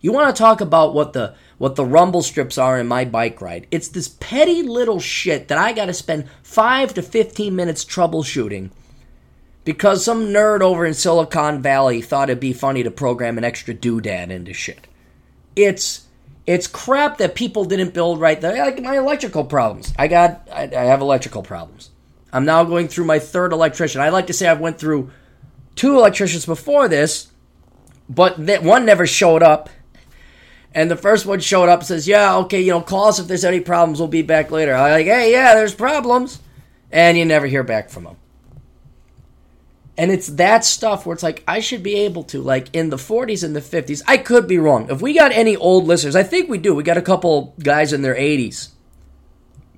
You 0.00 0.12
want 0.12 0.34
to 0.34 0.38
talk 0.40 0.60
about 0.60 0.94
what 0.94 1.12
the 1.12 1.34
what 1.58 1.74
the 1.74 1.84
rumble 1.84 2.22
strips 2.22 2.58
are 2.58 2.78
in 2.78 2.86
my 2.86 3.04
bike 3.04 3.40
ride. 3.40 3.66
It's 3.70 3.88
this 3.88 4.08
petty 4.08 4.62
little 4.62 5.00
shit 5.00 5.48
that 5.48 5.58
I 5.58 5.72
got 5.72 5.86
to 5.86 5.94
spend 5.94 6.28
5 6.42 6.94
to 6.94 7.02
15 7.02 7.56
minutes 7.56 7.84
troubleshooting 7.84 8.70
because 9.64 10.04
some 10.04 10.28
nerd 10.28 10.60
over 10.60 10.86
in 10.86 10.94
Silicon 10.94 11.60
Valley 11.60 12.00
thought 12.00 12.30
it'd 12.30 12.40
be 12.40 12.52
funny 12.52 12.82
to 12.82 12.90
program 12.90 13.38
an 13.38 13.44
extra 13.44 13.74
doodad 13.74 14.30
into 14.30 14.52
shit. 14.52 14.86
It's 15.56 16.06
it's 16.46 16.68
crap 16.68 17.18
that 17.18 17.34
people 17.34 17.64
didn't 17.64 17.92
build 17.92 18.20
right. 18.20 18.40
Like 18.40 18.80
my 18.80 18.96
electrical 18.96 19.44
problems. 19.44 19.92
I 19.98 20.08
got 20.08 20.48
I, 20.52 20.64
I 20.64 20.84
have 20.84 21.00
electrical 21.00 21.42
problems. 21.42 21.90
I'm 22.36 22.44
now 22.44 22.64
going 22.64 22.88
through 22.88 23.06
my 23.06 23.18
third 23.18 23.54
electrician. 23.54 24.02
I 24.02 24.10
like 24.10 24.26
to 24.26 24.34
say 24.34 24.46
I've 24.46 24.60
went 24.60 24.78
through 24.78 25.10
two 25.74 25.96
electricians 25.96 26.44
before 26.44 26.86
this, 26.86 27.28
but 28.10 28.46
that 28.46 28.62
one 28.62 28.84
never 28.84 29.06
showed 29.06 29.42
up. 29.42 29.70
And 30.74 30.90
the 30.90 30.96
first 30.96 31.24
one 31.24 31.40
showed 31.40 31.70
up 31.70 31.78
and 31.78 31.88
says, 31.88 32.06
"Yeah, 32.06 32.36
okay, 32.38 32.60
you 32.60 32.72
know, 32.72 32.82
call 32.82 33.08
us 33.08 33.18
if 33.18 33.26
there's 33.26 33.46
any 33.46 33.60
problems. 33.60 33.98
We'll 33.98 34.08
be 34.08 34.20
back 34.20 34.50
later." 34.50 34.74
I'm 34.74 34.90
like, 34.90 35.06
"Hey, 35.06 35.32
yeah, 35.32 35.54
there's 35.54 35.74
problems," 35.74 36.40
and 36.92 37.16
you 37.16 37.24
never 37.24 37.46
hear 37.46 37.62
back 37.62 37.88
from 37.88 38.04
them. 38.04 38.16
And 39.96 40.10
it's 40.10 40.26
that 40.26 40.62
stuff 40.62 41.06
where 41.06 41.14
it's 41.14 41.22
like 41.22 41.42
I 41.48 41.60
should 41.60 41.82
be 41.82 41.94
able 41.94 42.24
to, 42.24 42.42
like 42.42 42.68
in 42.74 42.90
the 42.90 42.98
40s 42.98 43.42
and 43.42 43.56
the 43.56 43.62
50s. 43.62 44.02
I 44.06 44.18
could 44.18 44.46
be 44.46 44.58
wrong. 44.58 44.90
If 44.90 45.00
we 45.00 45.14
got 45.14 45.32
any 45.32 45.56
old 45.56 45.86
listeners, 45.86 46.14
I 46.14 46.22
think 46.22 46.50
we 46.50 46.58
do. 46.58 46.74
We 46.74 46.82
got 46.82 46.98
a 46.98 47.02
couple 47.02 47.54
guys 47.58 47.94
in 47.94 48.02
their 48.02 48.14
80s 48.14 48.68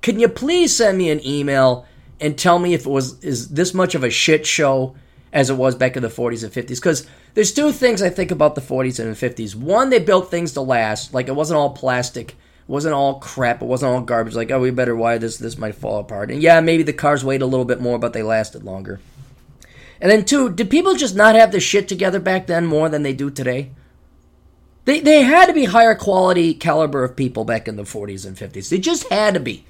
can 0.01 0.19
you 0.19 0.29
please 0.29 0.75
send 0.75 0.97
me 0.97 1.09
an 1.09 1.25
email 1.25 1.85
and 2.19 2.37
tell 2.37 2.59
me 2.59 2.73
if 2.73 2.85
it 2.85 2.89
was 2.89 3.23
is 3.23 3.49
this 3.49 3.73
much 3.73 3.95
of 3.95 4.03
a 4.03 4.09
shit 4.09 4.45
show 4.45 4.95
as 5.31 5.49
it 5.49 5.55
was 5.55 5.75
back 5.75 5.95
in 5.95 6.03
the 6.03 6.09
40s 6.09 6.43
and 6.43 6.51
50s? 6.51 6.75
Because 6.75 7.07
there's 7.33 7.53
two 7.53 7.71
things 7.71 8.01
I 8.01 8.09
think 8.09 8.31
about 8.31 8.55
the 8.55 8.61
40s 8.61 8.99
and 8.99 9.15
the 9.15 9.29
50s. 9.29 9.55
One, 9.55 9.89
they 9.89 9.99
built 9.99 10.31
things 10.31 10.53
to 10.53 10.61
last, 10.61 11.13
like 11.13 11.27
it 11.27 11.35
wasn't 11.35 11.57
all 11.57 11.71
plastic, 11.71 12.31
it 12.31 12.35
wasn't 12.67 12.95
all 12.95 13.19
crap, 13.19 13.61
it 13.61 13.65
wasn't 13.65 13.91
all 13.91 14.01
garbage. 14.01 14.35
Like, 14.35 14.51
oh, 14.51 14.59
we 14.59 14.71
better 14.71 14.95
wire 14.95 15.19
this, 15.19 15.37
this 15.37 15.57
might 15.57 15.75
fall 15.75 15.99
apart. 15.99 16.31
And 16.31 16.41
yeah, 16.41 16.59
maybe 16.61 16.83
the 16.83 16.93
cars 16.93 17.23
weighed 17.23 17.41
a 17.41 17.47
little 17.47 17.65
bit 17.65 17.81
more, 17.81 17.99
but 17.99 18.13
they 18.13 18.23
lasted 18.23 18.63
longer. 18.63 18.99
And 20.01 20.09
then 20.09 20.25
two, 20.25 20.49
did 20.49 20.69
people 20.69 20.95
just 20.95 21.15
not 21.15 21.35
have 21.35 21.51
the 21.51 21.59
shit 21.59 21.87
together 21.87 22.19
back 22.19 22.47
then 22.47 22.65
more 22.65 22.89
than 22.89 23.03
they 23.03 23.13
do 23.13 23.29
today? 23.29 23.71
They, 24.85 25.01
they 25.01 25.23
had 25.23 25.47
to 25.47 25.53
be 25.53 25.65
higher 25.65 25.93
quality 25.93 26.53
caliber 26.53 27.03
of 27.03 27.15
people 27.15 27.43
back 27.43 27.67
in 27.67 27.75
the 27.75 27.83
40s 27.83 28.25
and 28.25 28.35
50s. 28.35 28.69
They 28.69 28.79
just 28.79 29.07
had 29.09 29.33
to 29.35 29.39
be. 29.39 29.65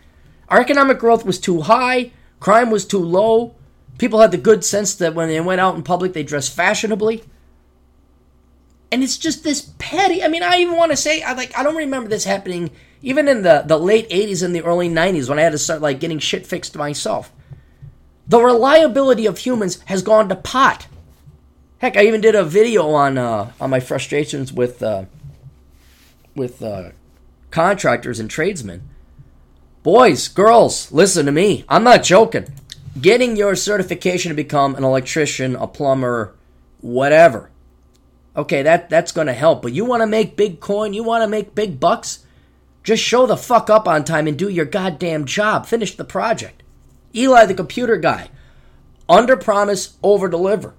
Our 0.47 0.61
economic 0.61 0.99
growth 0.99 1.25
was 1.25 1.39
too 1.39 1.61
high, 1.61 2.11
crime 2.39 2.71
was 2.71 2.85
too 2.85 2.99
low. 2.99 3.55
People 3.97 4.19
had 4.19 4.31
the 4.31 4.37
good 4.37 4.63
sense 4.63 4.95
that 4.95 5.13
when 5.13 5.27
they 5.27 5.39
went 5.41 5.61
out 5.61 5.75
in 5.75 5.83
public, 5.83 6.13
they 6.13 6.23
dressed 6.23 6.55
fashionably. 6.55 7.23
And 8.91 9.03
it's 9.03 9.17
just 9.17 9.43
this 9.43 9.73
petty. 9.77 10.23
I 10.23 10.27
mean, 10.27 10.41
I 10.41 10.57
even 10.57 10.75
want 10.75 10.91
to 10.91 10.97
say, 10.97 11.21
I 11.21 11.33
like, 11.33 11.57
I 11.57 11.63
don't 11.63 11.75
remember 11.75 12.09
this 12.09 12.23
happening 12.23 12.71
even 13.01 13.27
in 13.27 13.43
the, 13.43 13.63
the 13.65 13.77
late 13.77 14.09
80s 14.09 14.43
and 14.43 14.53
the 14.53 14.63
early 14.63 14.89
90s 14.89 15.29
when 15.29 15.39
I 15.39 15.43
had 15.43 15.51
to 15.51 15.57
start 15.57 15.81
like 15.81 15.99
getting 15.99 16.19
shit 16.19 16.45
fixed 16.45 16.75
myself. 16.75 17.31
The 18.27 18.39
reliability 18.39 19.25
of 19.25 19.39
humans 19.39 19.81
has 19.85 20.01
gone 20.01 20.29
to 20.29 20.35
pot. 20.35 20.87
Heck, 21.79 21.95
I 21.95 22.05
even 22.05 22.21
did 22.21 22.35
a 22.35 22.43
video 22.43 22.89
on 22.89 23.17
uh, 23.17 23.53
on 23.59 23.69
my 23.69 23.79
frustrations 23.79 24.51
with 24.51 24.83
uh, 24.83 25.05
with 26.35 26.61
uh, 26.61 26.89
contractors 27.51 28.19
and 28.19 28.29
tradesmen. 28.29 28.87
Boys, 29.81 30.27
girls, 30.27 30.91
listen 30.91 31.25
to 31.25 31.31
me. 31.31 31.63
I'm 31.69 31.85
not 31.85 32.03
joking. 32.03 32.47
Getting 32.99 33.37
your 33.37 33.55
certification 33.55 34.29
to 34.29 34.35
become 34.35 34.75
an 34.75 34.83
electrician, 34.83 35.55
a 35.55 35.67
plumber, 35.67 36.35
whatever. 36.81 37.49
Okay, 38.35 38.61
that 38.61 38.89
that's 38.89 39.13
going 39.13 39.27
to 39.27 39.33
help. 39.33 39.61
But 39.61 39.71
you 39.71 39.85
want 39.85 40.01
to 40.01 40.07
make 40.07 40.35
big 40.35 40.59
coin? 40.59 40.93
You 40.93 41.03
want 41.03 41.23
to 41.23 41.29
make 41.29 41.55
big 41.55 41.79
bucks? 41.79 42.25
Just 42.83 43.03
show 43.03 43.25
the 43.25 43.37
fuck 43.37 43.69
up 43.69 43.87
on 43.87 44.03
time 44.03 44.27
and 44.27 44.37
do 44.37 44.49
your 44.49 44.65
goddamn 44.65 45.25
job. 45.25 45.65
Finish 45.65 45.95
the 45.95 46.03
project. 46.03 46.61
Eli, 47.15 47.45
the 47.45 47.53
computer 47.53 47.95
guy, 47.95 48.29
under 49.07 49.37
promise, 49.37 49.97
over 50.03 50.27
deliver. 50.27 50.73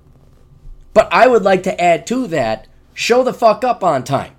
But 0.93 1.09
I 1.11 1.27
would 1.27 1.43
like 1.43 1.63
to 1.65 1.81
add 1.81 2.07
to 2.09 2.27
that 2.29 2.67
show 2.93 3.23
the 3.23 3.33
fuck 3.33 3.65
up 3.65 3.83
on 3.83 4.05
time. 4.05 4.35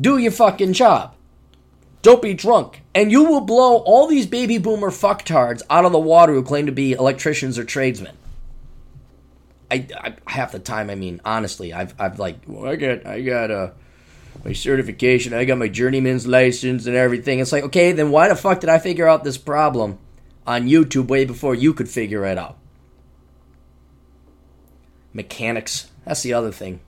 Do 0.00 0.18
your 0.18 0.32
fucking 0.32 0.72
job. 0.72 1.13
Don't 2.04 2.20
be 2.20 2.34
drunk. 2.34 2.82
And 2.94 3.10
you 3.10 3.24
will 3.24 3.40
blow 3.40 3.78
all 3.78 4.06
these 4.06 4.26
baby 4.26 4.58
boomer 4.58 4.90
fucktards 4.90 5.62
out 5.70 5.86
of 5.86 5.92
the 5.92 5.98
water 5.98 6.34
who 6.34 6.42
claim 6.42 6.66
to 6.66 6.72
be 6.72 6.92
electricians 6.92 7.58
or 7.58 7.64
tradesmen. 7.64 8.14
I, 9.70 9.86
I 9.98 10.14
half 10.26 10.52
the 10.52 10.58
time, 10.58 10.90
I 10.90 10.96
mean, 10.96 11.22
honestly, 11.24 11.72
I've, 11.72 11.94
I've 11.98 12.18
like, 12.18 12.40
well, 12.46 12.70
I 12.70 12.76
got, 12.76 13.06
I 13.06 13.22
got 13.22 13.50
a, 13.50 13.56
uh, 13.56 13.70
my 14.44 14.52
certification, 14.52 15.32
I 15.32 15.46
got 15.46 15.56
my 15.56 15.68
journeyman's 15.68 16.26
license 16.26 16.84
and 16.84 16.94
everything. 16.94 17.38
It's 17.38 17.52
like, 17.52 17.64
okay, 17.64 17.92
then 17.92 18.10
why 18.10 18.28
the 18.28 18.36
fuck 18.36 18.60
did 18.60 18.68
I 18.68 18.78
figure 18.78 19.08
out 19.08 19.24
this 19.24 19.38
problem 19.38 19.98
on 20.46 20.68
YouTube 20.68 21.08
way 21.08 21.24
before 21.24 21.54
you 21.54 21.72
could 21.72 21.88
figure 21.88 22.26
it 22.26 22.36
out? 22.36 22.58
Mechanics. 25.14 25.90
That's 26.04 26.22
the 26.22 26.34
other 26.34 26.52
thing. 26.52 26.80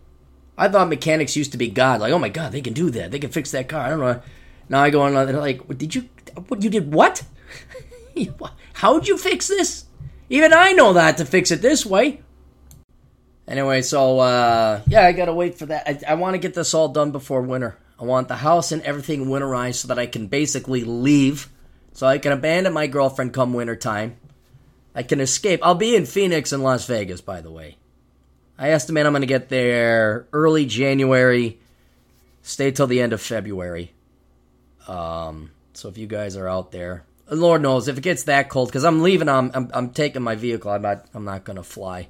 I 0.59 0.69
thought 0.69 0.91
mechanics 0.91 1.37
used 1.37 1.53
to 1.53 1.59
be 1.59 1.71
God. 1.71 2.01
Like, 2.01 2.13
oh 2.13 2.19
my 2.19 2.29
God, 2.29 2.53
they 2.53 2.61
can 2.61 2.75
do 2.75 2.91
that. 2.91 3.13
They 3.13 3.19
can 3.19 3.31
fix 3.31 3.51
that 3.53 3.71
car. 3.71 3.81
I 3.81 3.89
don't 3.89 4.01
know. 4.01 4.21
Now 4.69 4.83
I 4.83 4.91
go 4.91 5.03
on, 5.03 5.15
they're 5.15 5.39
like, 5.39 5.67
did 5.79 5.95
you, 5.95 6.09
what, 6.49 6.63
you 6.63 6.71
did 6.71 6.93
what? 6.93 7.23
How'd 8.75 9.07
you 9.09 9.17
fix 9.17 9.49
this? 9.49 9.85
Even 10.29 10.53
I 10.53 10.73
know 10.73 10.93
that 10.95 11.19
to 11.19 11.25
fix 11.25 11.51
it 11.51 11.63
this 11.63 11.87
way. 11.87 12.23
Anyway, 13.47 13.81
so, 13.83 14.19
uh, 14.19 14.83
yeah, 14.89 15.07
I 15.07 15.13
gotta 15.13 15.33
wait 15.33 15.57
for 15.57 15.67
that. 15.67 15.87
I, 15.87 16.13
I 16.13 16.15
want 16.15 16.35
to 16.35 16.39
get 16.39 16.55
this 16.55 16.75
all 16.75 16.89
done 16.89 17.13
before 17.13 17.43
winter. 17.43 17.77
I 17.99 18.05
want 18.05 18.29
the 18.29 18.37
house 18.37 18.73
and 18.73 18.83
everything 18.83 19.27
winterized 19.27 19.77
so 19.77 19.89
that 19.89 19.99
I 19.99 20.07
can 20.07 20.27
basically 20.27 20.83
leave. 20.83 21.49
So 21.93 22.07
I 22.07 22.19
can 22.19 22.33
abandon 22.33 22.73
my 22.73 22.89
girlfriend 22.89 23.33
come 23.33 23.55
winter 23.55 23.77
time. 23.77 24.17
I 24.95 25.03
can 25.03 25.21
escape. 25.21 25.61
I'll 25.63 25.75
be 25.75 25.95
in 25.95 26.07
Phoenix 26.07 26.53
and 26.53 26.63
Las 26.63 26.87
Vegas, 26.87 27.21
by 27.21 27.41
the 27.41 27.51
way. 27.51 27.77
I 28.59 28.71
estimate 28.71 29.07
I'm 29.07 29.15
to 29.15 29.27
get 29.27 29.49
there 29.49 30.27
early 30.33 30.67
January, 30.67 31.59
stay 32.43 32.71
till 32.71 32.87
the 32.87 33.01
end 33.01 33.13
of 33.13 33.21
February. 33.21 33.93
Um, 34.87 35.51
so 35.75 35.89
if 35.89 35.99
you 35.99 36.07
guys 36.07 36.37
are 36.37 36.49
out 36.49 36.73
there, 36.73 37.05
Lord 37.29 37.63
knows 37.63 37.89
if 37.89 37.99
it 37.99 38.03
gets 38.03 38.25
that 38.25 38.49
cold, 38.49 38.69
because 38.69 38.85
I'm 38.85 39.03
leaving, 39.03 39.29
I'm, 39.29 39.51
I'm, 39.53 39.71
I'm 39.75 39.91
taking 39.91 40.23
my 40.23 40.37
vehicle. 40.37 40.71
I'm 40.71 40.83
not 40.83 41.07
I'm 41.15 41.25
not 41.25 41.45
to 41.45 41.63
fly. 41.63 42.09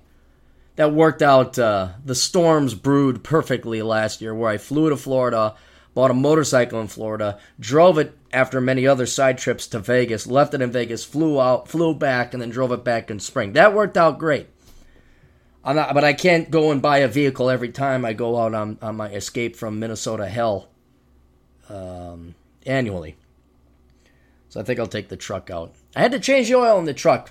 That 0.77 0.93
worked 0.93 1.23
out. 1.23 1.59
Uh, 1.59 1.91
the 2.05 2.15
storms 2.15 2.75
brewed 2.75 3.25
perfectly 3.25 3.81
last 3.81 4.21
year, 4.21 4.35
where 4.35 4.51
I 4.51 4.59
flew 4.59 4.91
to 4.91 4.97
Florida, 4.97 5.55
bought 5.95 6.11
a 6.11 6.15
motorcycle 6.15 6.81
in 6.81 6.89
Florida, 6.89 7.39
drove 7.59 7.99
it 7.99 8.17
after 8.31 8.61
many 8.61 8.87
other 8.87 9.07
side 9.07 9.39
trips 9.39 9.67
to 9.69 9.79
Vegas, 9.79 10.27
left 10.27 10.53
it 10.53 10.61
in 10.61 10.71
Vegas, 10.71 11.05
flew 11.05 11.41
out, 11.41 11.69
flew 11.69 11.95
back, 11.95 12.35
and 12.35 12.43
then 12.43 12.51
drove 12.51 12.73
it 12.73 12.85
back 12.85 13.11
in 13.11 13.19
spring. 13.19 13.55
That 13.55 13.73
worked 13.73 13.97
out 13.97 14.19
great. 14.19 14.49
I'm 15.65 15.77
not, 15.77 15.95
but 15.95 16.05
I 16.05 16.13
can't 16.13 16.51
go 16.51 16.71
and 16.71 16.83
buy 16.83 16.99
a 16.99 17.09
vehicle 17.09 17.49
every 17.49 17.71
time 17.71 18.05
I 18.05 18.13
go 18.13 18.39
out 18.39 18.55
on, 18.55 18.79
on 18.83 18.97
my 18.97 19.09
escape 19.09 19.57
from 19.57 19.81
Minnesota 19.81 20.29
hell 20.29 20.69
um, 21.69 22.35
annually. 22.67 23.17
So 24.49 24.61
I 24.61 24.63
think 24.63 24.79
I'll 24.79 24.87
take 24.87 25.09
the 25.09 25.17
truck 25.17 25.51
out. 25.51 25.75
I 25.95 26.01
had 26.01 26.13
to 26.13 26.21
change 26.21 26.49
the 26.49 26.57
oil 26.57 26.79
in 26.79 26.85
the 26.85 26.95
truck. 26.95 27.31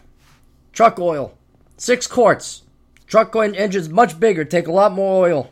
Truck 0.73 0.99
oil. 0.99 1.37
Six 1.77 2.07
quarts. 2.07 2.63
Truck 3.07 3.35
engine's 3.35 3.89
much 3.89 4.19
bigger, 4.19 4.43
take 4.43 4.67
a 4.67 4.71
lot 4.71 4.91
more 4.91 5.25
oil. 5.25 5.51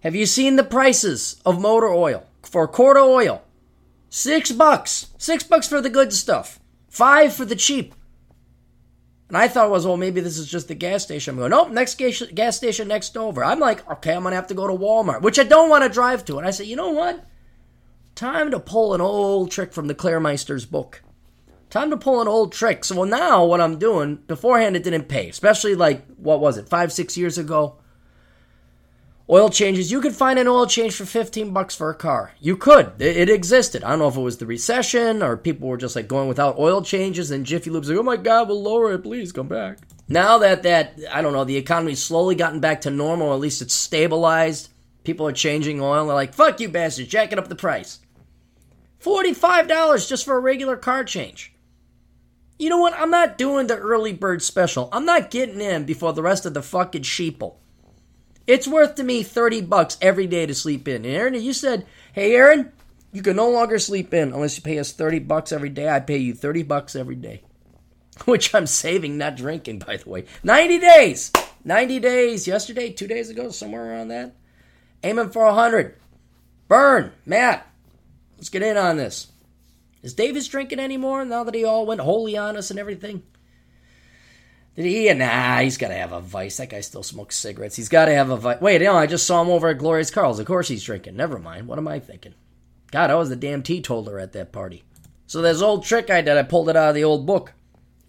Have 0.00 0.14
you 0.14 0.26
seen 0.26 0.56
the 0.56 0.64
prices 0.64 1.40
of 1.46 1.60
motor 1.60 1.88
oil? 1.88 2.26
For 2.42 2.64
a 2.64 2.68
quart 2.68 2.98
of 2.98 3.04
oil. 3.04 3.42
Six 4.10 4.52
bucks. 4.52 5.06
Six 5.16 5.42
bucks 5.44 5.66
for 5.66 5.80
the 5.80 5.88
good 5.88 6.12
stuff. 6.12 6.60
Five 6.88 7.34
for 7.34 7.46
the 7.46 7.56
cheap. 7.56 7.94
And 9.28 9.36
I 9.38 9.48
thought 9.48 9.70
was, 9.70 9.86
well, 9.86 9.96
maybe 9.96 10.20
this 10.20 10.36
is 10.36 10.46
just 10.46 10.68
the 10.68 10.74
gas 10.74 11.02
station. 11.02 11.32
I'm 11.32 11.38
going, 11.38 11.50
nope, 11.50 11.70
next 11.70 11.96
gas, 11.96 12.22
gas 12.34 12.56
station 12.56 12.86
next 12.86 13.16
over. 13.16 13.42
I'm 13.42 13.58
like, 13.58 13.88
okay, 13.90 14.14
I'm 14.14 14.22
going 14.22 14.32
to 14.32 14.36
have 14.36 14.46
to 14.48 14.54
go 14.54 14.68
to 14.68 14.74
Walmart, 14.74 15.22
which 15.22 15.38
I 15.38 15.44
don't 15.44 15.70
want 15.70 15.82
to 15.82 15.88
drive 15.88 16.24
to. 16.26 16.36
And 16.38 16.46
I 16.46 16.50
said, 16.50 16.66
you 16.66 16.76
know 16.76 16.90
what? 16.90 17.24
Time 18.14 18.52
to 18.52 18.60
pull 18.60 18.94
an 18.94 19.00
old 19.00 19.50
trick 19.50 19.72
from 19.72 19.88
the 19.88 19.94
Clairmeister's 19.94 20.64
book. 20.66 21.02
Time 21.68 21.90
to 21.90 21.96
pull 21.96 22.20
an 22.22 22.28
old 22.28 22.52
trick. 22.52 22.84
So 22.84 22.94
well, 22.94 23.08
now 23.08 23.44
what 23.44 23.60
I'm 23.60 23.78
doing, 23.78 24.16
beforehand 24.28 24.76
it 24.76 24.84
didn't 24.84 25.08
pay, 25.08 25.28
especially 25.28 25.74
like, 25.74 26.06
what 26.16 26.38
was 26.38 26.56
it, 26.56 26.68
five, 26.68 26.92
six 26.92 27.16
years 27.16 27.38
ago? 27.38 27.76
Oil 29.28 29.48
changes. 29.48 29.90
You 29.90 30.00
could 30.00 30.14
find 30.14 30.38
an 30.38 30.46
oil 30.46 30.66
change 30.66 30.94
for 30.94 31.06
15 31.06 31.52
bucks 31.52 31.74
for 31.74 31.90
a 31.90 31.94
car. 31.94 32.32
You 32.38 32.56
could. 32.56 32.92
It, 33.00 33.16
it, 33.16 33.30
existed. 33.30 33.82
I 33.82 33.90
don't 33.90 33.98
know 33.98 34.08
if 34.08 34.16
it 34.16 34.20
was 34.20 34.36
the 34.36 34.46
recession 34.46 35.22
or 35.22 35.36
people 35.36 35.66
were 35.66 35.78
just 35.78 35.96
like 35.96 36.06
going 36.06 36.28
without 36.28 36.58
oil 36.58 36.82
changes 36.82 37.32
and 37.32 37.46
Jiffy 37.46 37.70
Lube's 37.70 37.88
like, 37.88 37.98
oh 37.98 38.02
my 38.04 38.18
God, 38.18 38.48
we'll 38.48 38.62
lower 38.62 38.92
it. 38.92 39.02
Please 39.02 39.32
come 39.32 39.48
back. 39.48 39.78
Now 40.06 40.38
that 40.38 40.62
that, 40.62 41.00
I 41.10 41.22
don't 41.22 41.32
know, 41.32 41.44
the 41.44 41.56
economy's 41.56 42.02
slowly 42.02 42.34
gotten 42.34 42.60
back 42.60 42.82
to 42.82 42.90
normal, 42.90 43.28
or 43.28 43.34
at 43.34 43.40
least 43.40 43.62
it's 43.62 43.74
stabilized, 43.74 44.68
people 45.02 45.26
are 45.26 45.32
changing 45.32 45.80
oil. 45.80 46.06
They're 46.06 46.14
like, 46.14 46.34
fuck 46.34 46.60
you 46.60 46.68
bastards, 46.68 47.08
jacking 47.08 47.38
up 47.38 47.48
the 47.48 47.56
price. 47.56 48.00
$45 49.04 50.08
just 50.08 50.24
for 50.24 50.36
a 50.36 50.40
regular 50.40 50.76
car 50.76 51.04
change. 51.04 51.54
You 52.58 52.70
know 52.70 52.78
what? 52.78 52.94
I'm 52.94 53.10
not 53.10 53.36
doing 53.36 53.66
the 53.66 53.76
early 53.76 54.12
bird 54.12 54.42
special. 54.42 54.88
I'm 54.92 55.04
not 55.04 55.30
getting 55.30 55.60
in 55.60 55.84
before 55.84 56.12
the 56.12 56.22
rest 56.22 56.46
of 56.46 56.54
the 56.54 56.62
fucking 56.62 57.02
sheeple. 57.02 57.56
It's 58.46 58.68
worth 58.68 58.94
to 58.96 59.04
me 59.04 59.22
30 59.22 59.62
bucks 59.62 59.96
every 60.00 60.26
day 60.26 60.46
to 60.46 60.54
sleep 60.54 60.86
in. 60.86 61.04
And 61.04 61.06
Aaron, 61.06 61.34
you 61.34 61.52
said, 61.52 61.86
hey, 62.12 62.34
Aaron, 62.34 62.72
you 63.12 63.22
can 63.22 63.36
no 63.36 63.50
longer 63.50 63.78
sleep 63.78 64.12
in 64.14 64.32
unless 64.32 64.56
you 64.56 64.62
pay 64.62 64.78
us 64.78 64.92
30 64.92 65.20
bucks 65.20 65.50
every 65.50 65.70
day. 65.70 65.88
I 65.88 66.00
pay 66.00 66.18
you 66.18 66.34
30 66.34 66.62
bucks 66.62 66.94
every 66.94 67.16
day. 67.16 67.42
Which 68.24 68.54
I'm 68.54 68.66
saving, 68.66 69.18
not 69.18 69.36
drinking, 69.36 69.80
by 69.80 69.96
the 69.96 70.08
way. 70.08 70.26
90 70.42 70.78
days. 70.78 71.32
90 71.64 72.00
days. 72.00 72.46
Yesterday, 72.46 72.90
two 72.90 73.08
days 73.08 73.30
ago, 73.30 73.50
somewhere 73.50 73.90
around 73.90 74.08
that. 74.08 74.34
Aiming 75.02 75.30
for 75.30 75.44
100. 75.46 75.96
Burn. 76.68 77.12
Matt, 77.26 77.66
let's 78.36 78.48
get 78.48 78.62
in 78.62 78.76
on 78.76 78.96
this. 78.96 79.30
Is 80.02 80.14
Davis 80.14 80.48
drinking 80.48 80.80
anymore 80.80 81.24
now 81.24 81.44
that 81.44 81.54
he 81.54 81.64
all 81.64 81.86
went 81.86 82.00
holy 82.00 82.36
on 82.36 82.56
us 82.56 82.70
and 82.70 82.78
everything? 82.78 83.22
Did 84.76 84.86
he? 84.86 85.12
Nah, 85.14 85.60
he's 85.60 85.78
got 85.78 85.88
to 85.88 85.94
have 85.94 86.12
a 86.12 86.20
vice. 86.20 86.56
That 86.56 86.70
guy 86.70 86.80
still 86.80 87.02
smokes 87.02 87.36
cigarettes. 87.36 87.76
He's 87.76 87.88
got 87.88 88.06
to 88.06 88.14
have 88.14 88.30
a 88.30 88.36
vice. 88.36 88.60
Wait, 88.60 88.80
no, 88.82 88.96
I 88.96 89.06
just 89.06 89.26
saw 89.26 89.40
him 89.40 89.48
over 89.48 89.68
at 89.68 89.78
Glorious 89.78 90.10
Carl's. 90.10 90.40
Of 90.40 90.46
course 90.46 90.68
he's 90.68 90.84
drinking. 90.84 91.16
Never 91.16 91.38
mind. 91.38 91.68
What 91.68 91.78
am 91.78 91.88
I 91.88 92.00
thinking? 92.00 92.34
God, 92.90 93.10
I 93.10 93.14
was 93.14 93.28
the 93.28 93.36
damn 93.36 93.62
teetotaler 93.62 94.18
at 94.18 94.32
that 94.32 94.52
party. 94.52 94.84
So 95.26 95.40
this 95.40 95.62
old 95.62 95.84
trick 95.84 96.10
I 96.10 96.20
did, 96.20 96.36
I 96.36 96.42
pulled 96.42 96.68
it 96.68 96.76
out 96.76 96.90
of 96.90 96.94
the 96.94 97.04
old 97.04 97.24
book. 97.24 97.54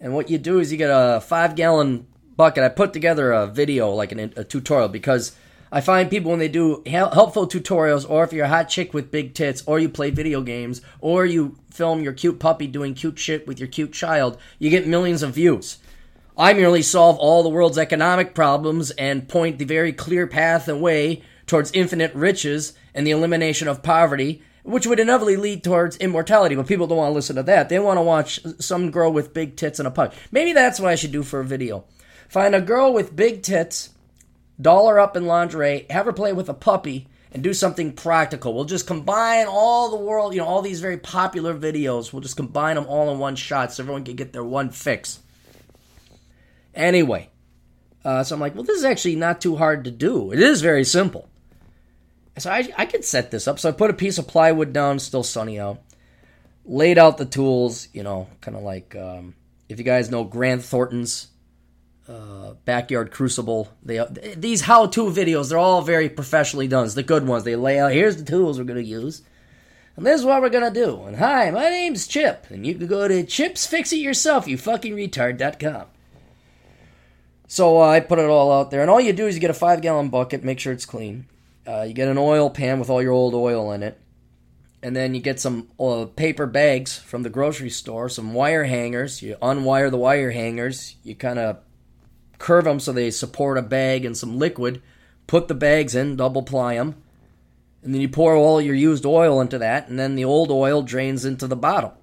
And 0.00 0.12
what 0.12 0.28
you 0.28 0.38
do 0.38 0.58
is 0.58 0.70
you 0.70 0.78
get 0.78 0.90
a 0.90 1.20
five 1.20 1.54
gallon 1.54 2.06
bucket. 2.36 2.64
I 2.64 2.68
put 2.68 2.92
together 2.92 3.32
a 3.32 3.46
video, 3.46 3.90
like 3.90 4.12
an, 4.12 4.34
a 4.36 4.44
tutorial, 4.44 4.88
because 4.88 5.34
I 5.76 5.82
find 5.82 6.08
people 6.08 6.30
when 6.30 6.40
they 6.40 6.48
do 6.48 6.82
hel- 6.86 7.10
helpful 7.10 7.46
tutorials, 7.46 8.08
or 8.08 8.24
if 8.24 8.32
you're 8.32 8.46
a 8.46 8.48
hot 8.48 8.70
chick 8.70 8.94
with 8.94 9.10
big 9.10 9.34
tits, 9.34 9.62
or 9.66 9.78
you 9.78 9.90
play 9.90 10.08
video 10.08 10.40
games, 10.40 10.80
or 11.02 11.26
you 11.26 11.58
film 11.70 12.00
your 12.00 12.14
cute 12.14 12.38
puppy 12.38 12.66
doing 12.66 12.94
cute 12.94 13.18
shit 13.18 13.46
with 13.46 13.58
your 13.58 13.68
cute 13.68 13.92
child, 13.92 14.38
you 14.58 14.70
get 14.70 14.86
millions 14.86 15.22
of 15.22 15.34
views. 15.34 15.76
I 16.34 16.54
merely 16.54 16.80
solve 16.80 17.18
all 17.18 17.42
the 17.42 17.50
world's 17.50 17.76
economic 17.76 18.34
problems 18.34 18.90
and 18.92 19.28
point 19.28 19.58
the 19.58 19.66
very 19.66 19.92
clear 19.92 20.26
path 20.26 20.66
and 20.66 20.80
way 20.80 21.20
towards 21.44 21.72
infinite 21.72 22.14
riches 22.14 22.72
and 22.94 23.06
the 23.06 23.10
elimination 23.10 23.68
of 23.68 23.82
poverty, 23.82 24.40
which 24.62 24.86
would 24.86 24.98
inevitably 24.98 25.36
lead 25.36 25.62
towards 25.62 25.98
immortality. 25.98 26.54
But 26.54 26.68
people 26.68 26.86
don't 26.86 26.96
want 26.96 27.10
to 27.10 27.14
listen 27.14 27.36
to 27.36 27.42
that. 27.42 27.68
They 27.68 27.78
want 27.80 27.98
to 27.98 28.02
watch 28.02 28.40
some 28.60 28.90
girl 28.90 29.12
with 29.12 29.34
big 29.34 29.56
tits 29.56 29.78
and 29.78 29.86
a 29.86 29.90
puppy. 29.90 30.16
Maybe 30.32 30.54
that's 30.54 30.80
what 30.80 30.90
I 30.90 30.94
should 30.94 31.12
do 31.12 31.22
for 31.22 31.40
a 31.40 31.44
video. 31.44 31.84
Find 32.30 32.54
a 32.54 32.62
girl 32.62 32.94
with 32.94 33.14
big 33.14 33.42
tits, 33.42 33.90
doll 34.60 34.88
her 34.88 34.98
up 34.98 35.16
in 35.16 35.26
lingerie, 35.26 35.86
have 35.90 36.06
her 36.06 36.12
play 36.12 36.32
with 36.32 36.48
a 36.48 36.54
puppy, 36.54 37.08
and 37.32 37.42
do 37.42 37.52
something 37.52 37.92
practical. 37.92 38.54
We'll 38.54 38.64
just 38.64 38.86
combine 38.86 39.46
all 39.46 39.90
the 39.90 39.96
world, 39.96 40.32
you 40.34 40.40
know, 40.40 40.46
all 40.46 40.62
these 40.62 40.80
very 40.80 40.96
popular 40.96 41.54
videos. 41.54 42.12
We'll 42.12 42.22
just 42.22 42.36
combine 42.36 42.76
them 42.76 42.86
all 42.86 43.12
in 43.12 43.18
one 43.18 43.36
shot 43.36 43.72
so 43.72 43.82
everyone 43.82 44.04
can 44.04 44.16
get 44.16 44.32
their 44.32 44.44
one 44.44 44.70
fix. 44.70 45.20
Anyway, 46.74 47.28
uh, 48.04 48.22
so 48.22 48.34
I'm 48.34 48.40
like, 48.40 48.54
well, 48.54 48.64
this 48.64 48.78
is 48.78 48.84
actually 48.84 49.16
not 49.16 49.40
too 49.40 49.56
hard 49.56 49.84
to 49.84 49.90
do. 49.90 50.32
It 50.32 50.40
is 50.40 50.62
very 50.62 50.84
simple. 50.84 51.28
So 52.38 52.50
I, 52.50 52.68
I 52.76 52.86
could 52.86 53.04
set 53.04 53.30
this 53.30 53.48
up. 53.48 53.58
So 53.58 53.68
I 53.68 53.72
put 53.72 53.90
a 53.90 53.94
piece 53.94 54.18
of 54.18 54.28
plywood 54.28 54.72
down, 54.72 54.98
still 54.98 55.22
sunny 55.22 55.58
out. 55.58 55.82
Laid 56.64 56.98
out 56.98 57.16
the 57.16 57.24
tools, 57.24 57.88
you 57.92 58.02
know, 58.02 58.28
kind 58.40 58.56
of 58.56 58.62
like 58.62 58.94
um, 58.96 59.34
if 59.68 59.78
you 59.78 59.84
guys 59.84 60.10
know 60.10 60.24
Grant 60.24 60.64
Thornton's 60.64 61.28
uh, 62.08 62.54
backyard 62.64 63.10
crucible. 63.10 63.72
They 63.82 64.04
these 64.36 64.62
how-to 64.62 65.06
videos, 65.06 65.48
they're 65.48 65.58
all 65.58 65.82
very 65.82 66.08
professionally 66.08 66.68
done. 66.68 66.84
It's 66.84 66.94
the 66.94 67.02
good 67.02 67.26
ones. 67.26 67.44
They 67.44 67.56
lay 67.56 67.78
out 67.78 67.92
here's 67.92 68.16
the 68.16 68.24
tools 68.24 68.58
we're 68.58 68.64
gonna 68.64 68.80
use. 68.80 69.22
And 69.96 70.04
this 70.04 70.20
is 70.20 70.26
what 70.26 70.42
we're 70.42 70.50
gonna 70.50 70.70
do. 70.70 71.04
And 71.04 71.16
hi, 71.16 71.50
my 71.50 71.70
name's 71.70 72.06
Chip, 72.06 72.46
and 72.50 72.66
you 72.66 72.74
can 72.74 72.86
go 72.86 73.08
to 73.08 73.24
chipsfixityourself, 73.24 74.46
you 74.46 74.58
fucking 74.58 74.94
retard.com. 74.94 75.86
So 77.48 77.80
uh, 77.80 77.88
I 77.88 78.00
put 78.00 78.18
it 78.18 78.28
all 78.28 78.52
out 78.52 78.70
there, 78.70 78.82
and 78.82 78.90
all 78.90 79.00
you 79.00 79.12
do 79.12 79.26
is 79.26 79.34
you 79.34 79.40
get 79.40 79.50
a 79.50 79.54
five 79.54 79.80
gallon 79.80 80.08
bucket, 80.08 80.44
make 80.44 80.60
sure 80.60 80.72
it's 80.72 80.84
clean. 80.84 81.26
Uh, 81.66 81.82
you 81.82 81.94
get 81.94 82.08
an 82.08 82.18
oil 82.18 82.50
pan 82.50 82.78
with 82.78 82.90
all 82.90 83.02
your 83.02 83.12
old 83.12 83.34
oil 83.34 83.72
in 83.72 83.82
it, 83.82 83.98
and 84.82 84.94
then 84.94 85.14
you 85.14 85.20
get 85.20 85.40
some 85.40 85.68
uh, 85.80 86.04
paper 86.04 86.46
bags 86.46 86.98
from 86.98 87.22
the 87.22 87.30
grocery 87.30 87.70
store, 87.70 88.08
some 88.08 88.34
wire 88.34 88.64
hangers. 88.64 89.22
You 89.22 89.36
unwire 89.40 89.90
the 89.90 89.96
wire 89.96 90.32
hangers. 90.32 90.96
You 91.02 91.14
kind 91.14 91.38
of 91.38 91.58
curve 92.38 92.64
them 92.64 92.80
so 92.80 92.92
they 92.92 93.10
support 93.10 93.58
a 93.58 93.62
bag 93.62 94.04
and 94.04 94.16
some 94.16 94.38
liquid. 94.38 94.82
Put 95.26 95.48
the 95.48 95.54
bags 95.54 95.94
in, 95.94 96.16
double 96.16 96.42
ply 96.42 96.76
them, 96.76 97.02
and 97.82 97.92
then 97.92 98.00
you 98.00 98.08
pour 98.08 98.34
all 98.34 98.60
your 98.60 98.74
used 98.74 99.04
oil 99.04 99.40
into 99.40 99.58
that, 99.58 99.88
and 99.88 99.98
then 99.98 100.14
the 100.14 100.24
old 100.24 100.50
oil 100.50 100.82
drains 100.82 101.24
into 101.24 101.48
the 101.48 101.56
bottle, 101.56 101.94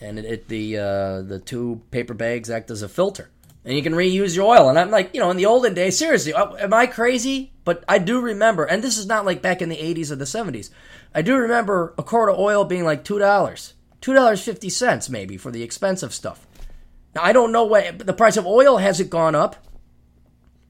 and 0.00 0.18
it, 0.18 0.24
it 0.24 0.48
the 0.48 0.78
uh, 0.78 1.22
the 1.22 1.38
two 1.38 1.82
paper 1.90 2.14
bags 2.14 2.48
act 2.50 2.70
as 2.70 2.80
a 2.80 2.88
filter 2.88 3.30
and 3.66 3.76
you 3.76 3.82
can 3.82 3.94
reuse 3.94 4.36
your 4.36 4.46
oil. 4.46 4.68
And 4.68 4.78
I'm 4.78 4.90
like, 4.90 5.10
you 5.12 5.20
know, 5.20 5.30
in 5.30 5.36
the 5.36 5.46
olden 5.46 5.74
days, 5.74 5.98
seriously, 5.98 6.32
uh, 6.32 6.54
am 6.54 6.72
I 6.72 6.86
crazy? 6.86 7.52
But 7.64 7.84
I 7.88 7.98
do 7.98 8.20
remember, 8.20 8.64
and 8.64 8.82
this 8.82 8.96
is 8.96 9.06
not 9.06 9.26
like 9.26 9.42
back 9.42 9.60
in 9.60 9.68
the 9.68 9.76
80s 9.76 10.12
or 10.12 10.14
the 10.14 10.24
70s. 10.24 10.70
I 11.12 11.22
do 11.22 11.34
remember 11.34 11.92
a 11.98 12.04
quart 12.04 12.30
of 12.30 12.38
oil 12.38 12.64
being 12.64 12.84
like 12.84 13.04
$2, 13.04 13.18
$2.50 14.00 15.10
maybe 15.10 15.36
for 15.36 15.50
the 15.50 15.64
expensive 15.64 16.14
stuff. 16.14 16.45
Now, 17.16 17.22
I 17.24 17.32
don't 17.32 17.50
know 17.50 17.64
what 17.64 17.98
the 17.98 18.12
price 18.12 18.36
of 18.36 18.46
oil 18.46 18.76
hasn't 18.76 19.08
gone 19.08 19.34
up. 19.34 19.56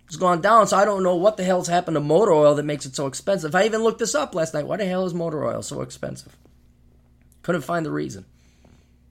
It's 0.07 0.15
gone 0.15 0.41
down, 0.41 0.69
so 0.69 0.77
I 0.77 0.85
don't 0.85 1.03
know 1.03 1.17
what 1.17 1.37
the 1.37 1.43
hell's 1.43 1.67
happened 1.67 1.97
to 1.97 2.01
motor 2.01 2.31
oil 2.33 2.55
that 2.55 2.63
makes 2.63 2.87
it 2.87 2.95
so 2.95 3.09
expensive. 3.09 3.53
I 3.57 3.65
even 3.65 3.83
looked 3.83 3.99
this 3.99 4.15
up 4.15 4.33
last 4.33 4.55
night. 4.55 4.65
Why 4.65 4.77
the 4.77 4.85
hell 4.85 5.05
is 5.05 5.13
motor 5.13 5.45
oil 5.45 5.61
so 5.61 5.81
expensive? 5.81 6.37
Couldn't 7.43 7.63
find 7.63 7.85
the 7.85 7.91
reason. 7.91 8.27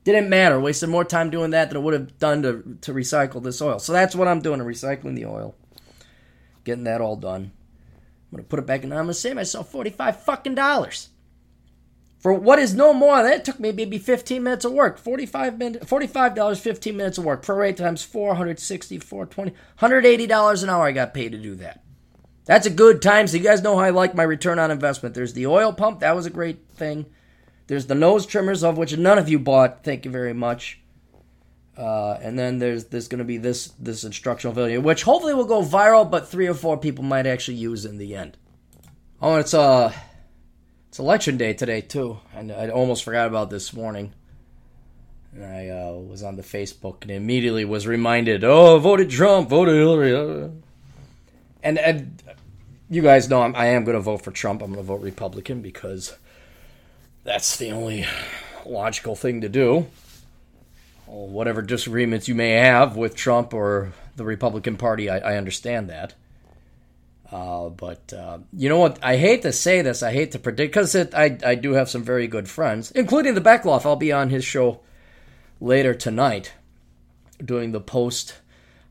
Didn't 0.05 0.29
matter. 0.29 0.61
Wasted 0.61 0.87
more 0.87 1.03
time 1.03 1.29
doing 1.29 1.49
that 1.51 1.67
than 1.67 1.77
it 1.77 1.81
would 1.81 1.93
have 1.93 2.17
done 2.19 2.41
to, 2.43 2.77
to 2.79 2.93
recycle 2.93 3.43
this 3.43 3.61
oil. 3.61 3.79
So 3.79 3.91
that's 3.91 4.15
what 4.15 4.29
I'm 4.29 4.39
doing, 4.39 4.61
I'm 4.61 4.67
recycling 4.67 5.15
the 5.15 5.25
oil. 5.25 5.55
Getting 6.63 6.85
that 6.85 7.01
all 7.01 7.17
done. 7.17 7.51
I'm 8.31 8.37
gonna 8.37 8.43
put 8.43 8.59
it 8.59 8.65
back 8.65 8.85
in. 8.85 8.93
I'm 8.93 8.99
gonna 8.99 9.13
save 9.13 9.35
myself 9.35 9.69
45 9.69 10.23
fucking 10.23 10.55
dollars. 10.55 11.09
For 12.25 12.33
what 12.33 12.57
is 12.57 12.73
no 12.73 12.91
more, 12.91 13.21
that 13.21 13.45
took 13.45 13.59
me 13.59 13.71
maybe 13.71 13.99
15 13.99 14.41
minutes 14.41 14.65
of 14.65 14.71
work. 14.71 14.97
45 14.97 15.59
minutes, 15.59 15.85
$45, 15.85 16.59
15 16.59 16.97
minutes 16.97 17.19
of 17.19 17.23
work. 17.23 17.43
Per 17.43 17.53
Prorate 17.53 17.75
times 17.75 18.01
460, 18.01 18.97
420, 18.97 19.53
$180 19.79 20.63
an 20.63 20.69
hour 20.71 20.87
I 20.87 20.91
got 20.91 21.13
paid 21.13 21.33
to 21.33 21.37
do 21.37 21.53
that. 21.57 21.83
That's 22.45 22.65
a 22.65 22.71
good 22.71 23.03
time. 23.03 23.27
So 23.27 23.37
you 23.37 23.43
guys 23.43 23.61
know 23.61 23.77
how 23.77 23.83
I 23.83 23.91
like 23.91 24.15
my 24.15 24.23
return 24.23 24.57
on 24.57 24.71
investment. 24.71 25.13
There's 25.13 25.33
the 25.33 25.45
oil 25.45 25.71
pump. 25.71 25.99
That 25.99 26.15
was 26.15 26.25
a 26.25 26.31
great 26.31 26.67
thing. 26.71 27.05
There's 27.67 27.85
the 27.85 27.93
nose 27.93 28.25
trimmers, 28.25 28.63
of 28.63 28.75
which 28.75 28.97
none 28.97 29.19
of 29.19 29.29
you 29.29 29.37
bought. 29.37 29.83
Thank 29.83 30.03
you 30.03 30.09
very 30.09 30.33
much. 30.33 30.81
Uh, 31.77 32.13
and 32.23 32.39
then 32.39 32.57
there's 32.57 32.85
there's 32.85 33.07
going 33.07 33.19
to 33.19 33.23
be 33.23 33.37
this 33.37 33.67
this 33.77 34.03
instructional 34.03 34.55
video, 34.55 34.81
which 34.81 35.03
hopefully 35.03 35.35
will 35.35 35.45
go 35.45 35.61
viral, 35.61 36.09
but 36.09 36.27
three 36.27 36.47
or 36.47 36.55
four 36.55 36.75
people 36.75 37.03
might 37.03 37.27
actually 37.27 37.57
use 37.57 37.85
in 37.85 37.99
the 37.99 38.15
end. 38.15 38.35
Oh, 39.21 39.35
it's 39.35 39.53
uh, 39.53 39.93
it's 40.95 40.99
election 41.01 41.35
day 41.35 41.53
today 41.53 41.81
too, 41.81 42.19
and 42.33 42.53
I 42.53 42.69
almost 42.69 43.03
forgot 43.03 43.27
about 43.27 43.49
this 43.49 43.73
morning. 43.73 44.13
And 45.33 45.43
I 45.43 45.67
uh, 45.67 45.91
was 45.91 46.23
on 46.23 46.37
the 46.37 46.41
Facebook 46.41 47.01
and 47.01 47.11
immediately 47.11 47.65
was 47.65 47.85
reminded, 47.85 48.45
oh, 48.45 48.79
voted 48.79 49.09
Trump, 49.09 49.49
voted 49.49 49.75
Hillary, 49.75 50.51
and 51.61 51.77
and 51.77 52.23
you 52.89 53.01
guys 53.01 53.29
know 53.29 53.41
I'm, 53.41 53.53
I 53.57 53.65
am 53.65 53.83
going 53.83 53.97
to 53.97 54.01
vote 54.01 54.21
for 54.21 54.31
Trump. 54.31 54.61
I'm 54.61 54.71
going 54.71 54.85
to 54.85 54.87
vote 54.87 55.01
Republican 55.01 55.61
because 55.61 56.15
that's 57.25 57.57
the 57.57 57.71
only 57.71 58.05
logical 58.65 59.17
thing 59.17 59.41
to 59.41 59.49
do. 59.49 59.87
Well, 61.07 61.27
whatever 61.27 61.61
disagreements 61.61 62.29
you 62.29 62.35
may 62.35 62.51
have 62.51 62.95
with 62.95 63.17
Trump 63.17 63.53
or 63.53 63.91
the 64.15 64.23
Republican 64.23 64.77
Party, 64.77 65.09
I, 65.09 65.33
I 65.33 65.37
understand 65.37 65.89
that. 65.89 66.13
Uh, 67.35 67.67
but 67.67 68.13
uh, 68.13 68.37
you 68.53 68.69
know 68.69 68.79
what? 68.79 68.97
I 69.03 69.17
hate 69.17 69.41
to 69.41 69.51
say 69.51 69.81
this. 69.81 70.01
I 70.01 70.13
hate 70.13 70.31
to 70.31 70.39
predict 70.39 70.71
because 70.71 70.95
I 70.95 71.37
I 71.45 71.55
do 71.55 71.73
have 71.73 71.89
some 71.89 72.01
very 72.01 72.27
good 72.27 72.47
friends, 72.47 72.91
including 72.91 73.33
the 73.33 73.41
Beckloff. 73.41 73.85
I'll 73.85 73.97
be 73.97 74.13
on 74.13 74.29
his 74.29 74.45
show 74.45 74.79
later 75.59 75.93
tonight, 75.93 76.53
doing 77.43 77.73
the 77.73 77.81
post 77.81 78.35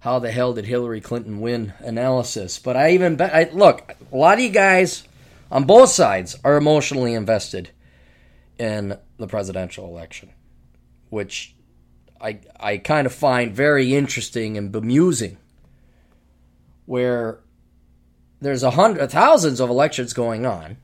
"How 0.00 0.18
the 0.18 0.30
hell 0.30 0.52
did 0.52 0.66
Hillary 0.66 1.00
Clinton 1.00 1.40
win?" 1.40 1.72
analysis. 1.78 2.58
But 2.58 2.76
I 2.76 2.90
even 2.90 3.16
bet. 3.16 3.34
I, 3.34 3.48
look, 3.50 3.94
a 4.12 4.16
lot 4.16 4.36
of 4.36 4.44
you 4.44 4.50
guys 4.50 5.08
on 5.50 5.64
both 5.64 5.88
sides 5.88 6.36
are 6.44 6.58
emotionally 6.58 7.14
invested 7.14 7.70
in 8.58 8.98
the 9.16 9.26
presidential 9.26 9.86
election, 9.86 10.28
which 11.08 11.54
I 12.20 12.40
I 12.60 12.76
kind 12.76 13.06
of 13.06 13.14
find 13.14 13.56
very 13.56 13.94
interesting 13.94 14.58
and 14.58 14.70
bemusing. 14.70 15.38
Where 16.84 17.38
there's 18.44 18.62
a 18.62 18.72
hundred 18.72 19.10
thousands 19.10 19.60
of 19.60 19.70
elections 19.70 20.12
going 20.12 20.44
on, 20.44 20.76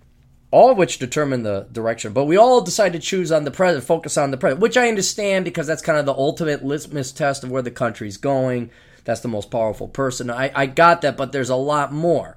all 0.51 0.71
of 0.71 0.79
which 0.79 0.99
determine 0.99 1.43
the 1.43 1.69
direction, 1.71 2.13
but 2.13 2.25
we 2.25 2.37
all 2.37 2.61
decide 2.61 2.93
to 2.95 2.99
choose 2.99 3.31
on 3.31 3.45
the 3.45 3.51
president, 3.51 3.87
focus 3.87 4.17
on 4.17 4.31
the 4.31 4.37
president, 4.37 4.63
which 4.63 4.77
I 4.77 4.89
understand 4.89 5.45
because 5.45 5.67
that's 5.67 5.83
kind 5.83 5.99
of 5.99 6.07
the 6.07 6.15
ultimate 6.15 6.65
litmus 6.65 7.13
test 7.13 7.45
of 7.45 7.51
where 7.51 7.63
the 7.63 7.71
country's 7.71 8.17
going. 8.17 8.71
That's 9.05 9.21
the 9.21 9.29
most 9.29 9.51
powerful 9.51 9.89
person. 9.89 10.31
I, 10.31 10.51
I 10.55 10.67
got 10.67 11.03
that, 11.03 11.17
but 11.17 11.33
there's 11.33 11.51
a 11.51 11.57
lot 11.57 11.93
more. 11.93 12.37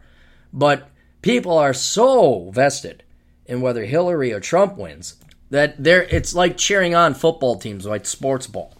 But 0.51 0.89
people 1.21 1.57
are 1.57 1.73
so 1.73 2.51
vested 2.51 3.03
in 3.45 3.61
whether 3.61 3.85
Hillary 3.85 4.31
or 4.31 4.39
Trump 4.39 4.77
wins 4.77 5.15
that 5.49 5.81
there 5.81 6.03
it's 6.03 6.33
like 6.33 6.57
cheering 6.57 6.95
on 6.95 7.13
football 7.13 7.57
teams 7.57 7.85
like 7.85 8.05
sports 8.05 8.47
ball. 8.47 8.73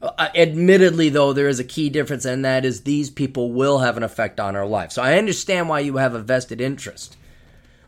Uh, 0.00 0.28
admittedly, 0.34 1.08
though, 1.08 1.32
there 1.32 1.48
is 1.48 1.58
a 1.58 1.64
key 1.64 1.90
difference, 1.90 2.24
and 2.24 2.44
that 2.44 2.64
is 2.64 2.82
these 2.82 3.10
people 3.10 3.52
will 3.52 3.80
have 3.80 3.96
an 3.96 4.02
effect 4.02 4.38
on 4.38 4.54
our 4.54 4.66
life. 4.66 4.92
So 4.92 5.02
I 5.02 5.18
understand 5.18 5.68
why 5.68 5.80
you 5.80 5.96
have 5.96 6.14
a 6.14 6.20
vested 6.20 6.60
interest. 6.60 7.16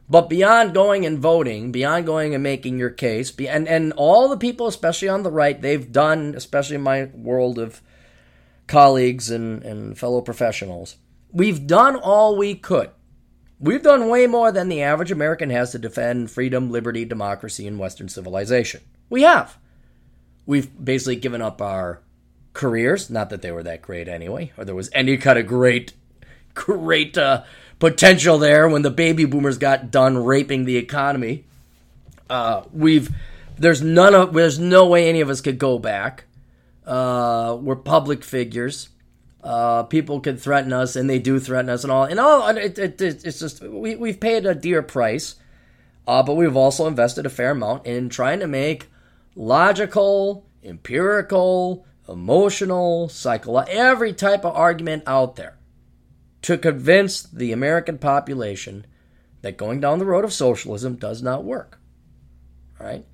But 0.08 0.28
beyond 0.28 0.74
going 0.74 1.06
and 1.06 1.20
voting, 1.20 1.70
beyond 1.70 2.06
going 2.06 2.34
and 2.34 2.42
making 2.42 2.78
your 2.78 2.90
case, 2.90 3.32
and, 3.38 3.68
and 3.68 3.92
all 3.92 4.28
the 4.28 4.36
people, 4.36 4.66
especially 4.66 5.08
on 5.08 5.22
the 5.22 5.30
right, 5.30 5.60
they've 5.60 5.92
done, 5.92 6.34
especially 6.36 6.76
in 6.76 6.82
my 6.82 7.04
world 7.14 7.60
of 7.60 7.80
colleagues 8.66 9.30
and, 9.30 9.62
and 9.62 9.96
fellow 9.96 10.20
professionals, 10.20 10.96
we've 11.30 11.64
done 11.68 11.94
all 11.94 12.36
we 12.36 12.56
could 12.56 12.90
We've 13.62 13.82
done 13.82 14.08
way 14.08 14.26
more 14.26 14.50
than 14.50 14.70
the 14.70 14.80
average 14.80 15.12
American 15.12 15.50
has 15.50 15.72
to 15.72 15.78
defend 15.78 16.30
freedom, 16.30 16.70
liberty, 16.70 17.04
democracy, 17.04 17.66
and 17.66 17.78
Western 17.78 18.08
civilization. 18.08 18.80
We 19.10 19.20
have. 19.20 19.58
We've 20.50 20.84
basically 20.84 21.14
given 21.14 21.42
up 21.42 21.62
our 21.62 22.00
careers, 22.54 23.08
not 23.08 23.30
that 23.30 23.40
they 23.40 23.52
were 23.52 23.62
that 23.62 23.82
great 23.82 24.08
anyway, 24.08 24.50
or 24.56 24.64
there 24.64 24.74
was 24.74 24.90
any 24.92 25.16
kind 25.16 25.38
of 25.38 25.46
great, 25.46 25.92
great 26.54 27.16
uh, 27.16 27.44
potential 27.78 28.36
there 28.36 28.68
when 28.68 28.82
the 28.82 28.90
baby 28.90 29.26
boomers 29.26 29.58
got 29.58 29.92
done 29.92 30.18
raping 30.18 30.64
the 30.64 30.76
economy. 30.76 31.44
Uh, 32.28 32.64
we've 32.72 33.14
there's 33.58 33.80
none 33.80 34.12
of 34.12 34.32
there's 34.32 34.58
no 34.58 34.88
way 34.88 35.08
any 35.08 35.20
of 35.20 35.30
us 35.30 35.40
could 35.40 35.56
go 35.56 35.78
back. 35.78 36.24
Uh, 36.84 37.56
we're 37.60 37.76
public 37.76 38.24
figures. 38.24 38.88
Uh, 39.44 39.84
people 39.84 40.18
could 40.18 40.40
threaten 40.40 40.72
us, 40.72 40.96
and 40.96 41.08
they 41.08 41.20
do 41.20 41.38
threaten 41.38 41.70
us, 41.70 41.84
and 41.84 41.92
all. 41.92 42.04
And 42.04 42.18
all. 42.18 42.48
It, 42.56 42.76
it, 42.76 43.00
it's 43.00 43.38
just 43.38 43.62
we 43.62 43.94
we've 43.94 44.18
paid 44.18 44.46
a 44.46 44.54
dear 44.56 44.82
price, 44.82 45.36
uh, 46.08 46.24
but 46.24 46.34
we've 46.34 46.56
also 46.56 46.88
invested 46.88 47.24
a 47.24 47.30
fair 47.30 47.52
amount 47.52 47.86
in 47.86 48.08
trying 48.08 48.40
to 48.40 48.48
make 48.48 48.88
logical, 49.34 50.46
empirical, 50.64 51.86
emotional, 52.08 53.08
psychological, 53.08 53.78
every 53.78 54.12
type 54.12 54.44
of 54.44 54.54
argument 54.54 55.02
out 55.06 55.36
there 55.36 55.58
to 56.42 56.58
convince 56.58 57.22
the 57.22 57.52
American 57.52 57.98
population 57.98 58.86
that 59.42 59.56
going 59.56 59.80
down 59.80 59.98
the 59.98 60.06
road 60.06 60.24
of 60.24 60.32
socialism 60.32 60.96
does 60.96 61.22
not 61.22 61.44
work. 61.44 61.78
Right? 62.78 63.04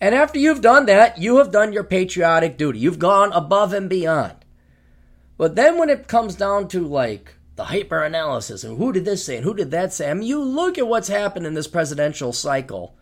And 0.00 0.14
after 0.14 0.38
you've 0.38 0.60
done 0.60 0.86
that, 0.86 1.18
you 1.18 1.38
have 1.38 1.50
done 1.50 1.72
your 1.72 1.84
patriotic 1.84 2.56
duty. 2.56 2.78
You've 2.78 2.98
gone 2.98 3.32
above 3.32 3.72
and 3.72 3.88
beyond. 3.88 4.36
But 5.38 5.54
then 5.54 5.78
when 5.78 5.90
it 5.90 6.08
comes 6.08 6.34
down 6.34 6.68
to 6.68 6.80
like 6.80 7.34
the 7.56 7.64
hyper 7.64 8.02
analysis 8.02 8.64
and 8.64 8.78
who 8.78 8.92
did 8.92 9.04
this 9.04 9.24
say 9.24 9.36
and 9.36 9.44
who 9.44 9.54
did 9.54 9.70
that 9.70 9.92
say, 9.92 10.10
I 10.10 10.14
mean, 10.14 10.28
you 10.28 10.42
look 10.42 10.78
at 10.78 10.86
what's 10.86 11.08
happened 11.08 11.46
in 11.46 11.54
this 11.54 11.66
presidential 11.66 12.32
cycle, 12.32 12.96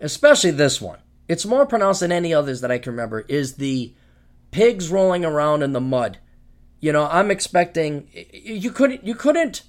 especially 0.00 0.50
this 0.50 0.80
one. 0.80 0.98
It's 1.30 1.46
more 1.46 1.64
pronounced 1.64 2.00
than 2.00 2.10
any 2.10 2.34
others 2.34 2.60
that 2.60 2.72
I 2.72 2.78
can 2.78 2.90
remember, 2.90 3.20
is 3.28 3.54
the 3.54 3.94
pigs 4.50 4.90
rolling 4.90 5.24
around 5.24 5.62
in 5.62 5.72
the 5.72 5.80
mud. 5.80 6.18
You 6.80 6.92
know, 6.92 7.06
I'm 7.08 7.30
expecting 7.30 8.08
you 8.32 8.72
couldn't 8.72 9.04
you 9.06 9.14
couldn't 9.14 9.62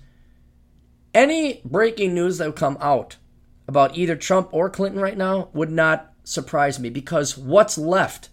any 1.13 1.62
breaking 1.63 2.15
news 2.15 2.39
that 2.39 2.47
would 2.47 2.56
come 2.56 2.80
out 2.82 3.17
about 3.67 3.95
either 3.95 4.15
Trump 4.15 4.50
or 4.52 4.71
Clinton 4.71 5.00
right 5.00 5.15
now 5.15 5.50
would 5.54 5.69
not 5.69 6.12
surprise 6.24 6.80
me 6.80 6.89
because 6.89 7.38
what's 7.38 7.78
left? 7.78 8.30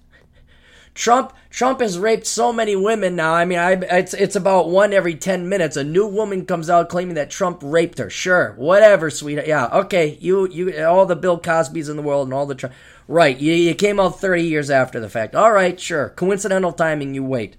Trump 0.94 1.34
Trump 1.50 1.80
has 1.80 1.98
raped 1.98 2.26
so 2.26 2.50
many 2.50 2.74
women 2.74 3.14
now. 3.14 3.34
I 3.34 3.44
mean, 3.44 3.58
I, 3.58 3.72
it's 3.72 4.14
it's 4.14 4.36
about 4.36 4.70
one 4.70 4.94
every 4.94 5.16
ten 5.16 5.50
minutes. 5.50 5.76
A 5.76 5.84
new 5.84 6.06
woman 6.06 6.46
comes 6.46 6.70
out 6.70 6.88
claiming 6.88 7.16
that 7.16 7.30
Trump 7.30 7.60
raped 7.62 7.98
her. 7.98 8.08
Sure, 8.08 8.54
whatever, 8.56 9.10
sweetheart. 9.10 9.46
Yeah, 9.46 9.66
okay. 9.66 10.16
You 10.18 10.48
you 10.48 10.82
all 10.82 11.04
the 11.04 11.14
Bill 11.14 11.38
Cosbys 11.38 11.90
in 11.90 11.96
the 11.96 12.02
world 12.02 12.26
and 12.26 12.32
all 12.32 12.46
the 12.46 12.54
Trump. 12.54 12.74
Right, 13.10 13.38
you, 13.38 13.54
you 13.54 13.74
came 13.74 13.98
out 13.98 14.20
thirty 14.20 14.42
years 14.42 14.70
after 14.70 15.00
the 15.00 15.08
fact. 15.08 15.34
All 15.34 15.50
right, 15.50 15.80
sure. 15.80 16.10
Coincidental 16.10 16.72
timing. 16.72 17.14
You 17.14 17.24
wait. 17.24 17.56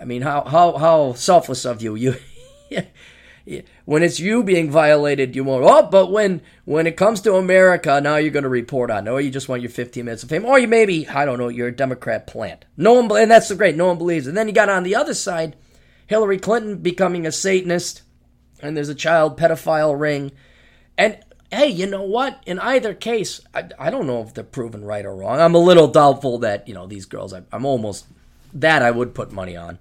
I 0.00 0.04
mean, 0.04 0.22
how 0.22 0.44
how 0.44 0.78
how 0.78 1.12
selfless 1.14 1.66
of 1.66 1.82
you. 1.82 1.96
You 1.96 2.14
when 3.84 4.04
it's 4.04 4.20
you 4.20 4.44
being 4.44 4.70
violated, 4.70 5.34
you 5.34 5.42
won't. 5.42 5.64
Oh, 5.64 5.82
but 5.82 6.12
when 6.12 6.42
when 6.64 6.86
it 6.86 6.96
comes 6.96 7.20
to 7.22 7.34
America, 7.34 8.00
now 8.00 8.16
you're 8.16 8.30
going 8.30 8.44
to 8.44 8.48
report 8.48 8.90
on. 8.90 9.08
Or 9.08 9.20
you 9.20 9.30
just 9.30 9.48
want 9.48 9.62
your 9.62 9.70
15 9.70 10.04
minutes 10.04 10.22
of 10.22 10.28
fame, 10.28 10.44
or 10.44 10.60
you 10.60 10.68
maybe 10.68 11.08
I 11.08 11.24
don't 11.24 11.38
know, 11.38 11.48
you're 11.48 11.68
a 11.68 11.76
Democrat 11.76 12.28
plant. 12.28 12.64
No 12.76 12.94
one, 12.94 13.10
and 13.20 13.30
that's 13.30 13.48
the 13.48 13.56
great. 13.56 13.74
No 13.74 13.88
one 13.88 13.98
believes. 13.98 14.28
And 14.28 14.36
then 14.36 14.46
you 14.46 14.54
got 14.54 14.68
on 14.68 14.84
the 14.84 14.94
other 14.94 15.14
side, 15.14 15.56
Hillary 16.06 16.38
Clinton 16.38 16.76
becoming 16.78 17.26
a 17.26 17.32
Satanist, 17.32 18.02
and 18.62 18.76
there's 18.76 18.88
a 18.88 18.94
child 18.94 19.36
pedophile 19.36 19.98
ring, 19.98 20.30
and 20.96 21.18
hey, 21.50 21.68
you 21.68 21.86
know 21.86 22.02
what? 22.02 22.42
In 22.46 22.58
either 22.58 22.94
case, 22.94 23.40
I, 23.54 23.68
I 23.78 23.90
don't 23.90 24.06
know 24.06 24.22
if 24.22 24.34
they're 24.34 24.44
proven 24.44 24.84
right 24.84 25.04
or 25.04 25.14
wrong. 25.14 25.40
I'm 25.40 25.54
a 25.54 25.58
little 25.58 25.88
doubtful 25.88 26.38
that 26.38 26.66
you 26.68 26.74
know 26.74 26.86
these 26.86 27.06
girls. 27.06 27.32
I, 27.32 27.42
I'm 27.52 27.64
almost 27.64 28.06
that 28.52 28.82
I 28.82 28.90
would 28.90 29.14
put 29.14 29.32
money 29.32 29.56
on 29.56 29.78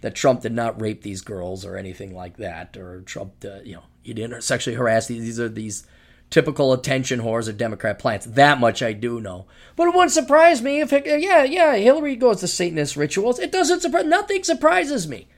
that 0.00 0.14
Trump 0.14 0.42
did 0.42 0.52
not 0.52 0.80
rape 0.80 1.02
these 1.02 1.22
girls 1.22 1.64
or 1.64 1.76
anything 1.76 2.14
like 2.14 2.36
that, 2.36 2.76
or 2.76 3.00
Trump, 3.02 3.32
uh, 3.44 3.60
you 3.64 3.74
know, 3.74 3.82
he 4.02 4.14
didn't 4.14 4.42
sexually 4.42 4.76
harass 4.76 5.06
these. 5.06 5.22
These 5.22 5.40
are 5.40 5.48
these 5.48 5.86
typical 6.30 6.72
attention 6.72 7.20
whores 7.20 7.48
of 7.48 7.56
Democrat 7.56 7.98
plants. 7.98 8.26
That 8.26 8.60
much 8.60 8.82
I 8.82 8.92
do 8.92 9.20
know. 9.20 9.46
But 9.74 9.88
it 9.88 9.94
wouldn't 9.94 10.12
surprise 10.12 10.62
me 10.62 10.80
if, 10.80 10.92
yeah, 10.92 11.44
yeah, 11.44 11.74
Hillary 11.76 12.16
goes 12.16 12.40
to 12.40 12.48
Satanist 12.48 12.96
rituals. 12.96 13.38
It 13.38 13.52
doesn't 13.52 13.80
surprise. 13.80 14.04
Nothing 14.04 14.44
surprises 14.44 15.08
me. 15.08 15.28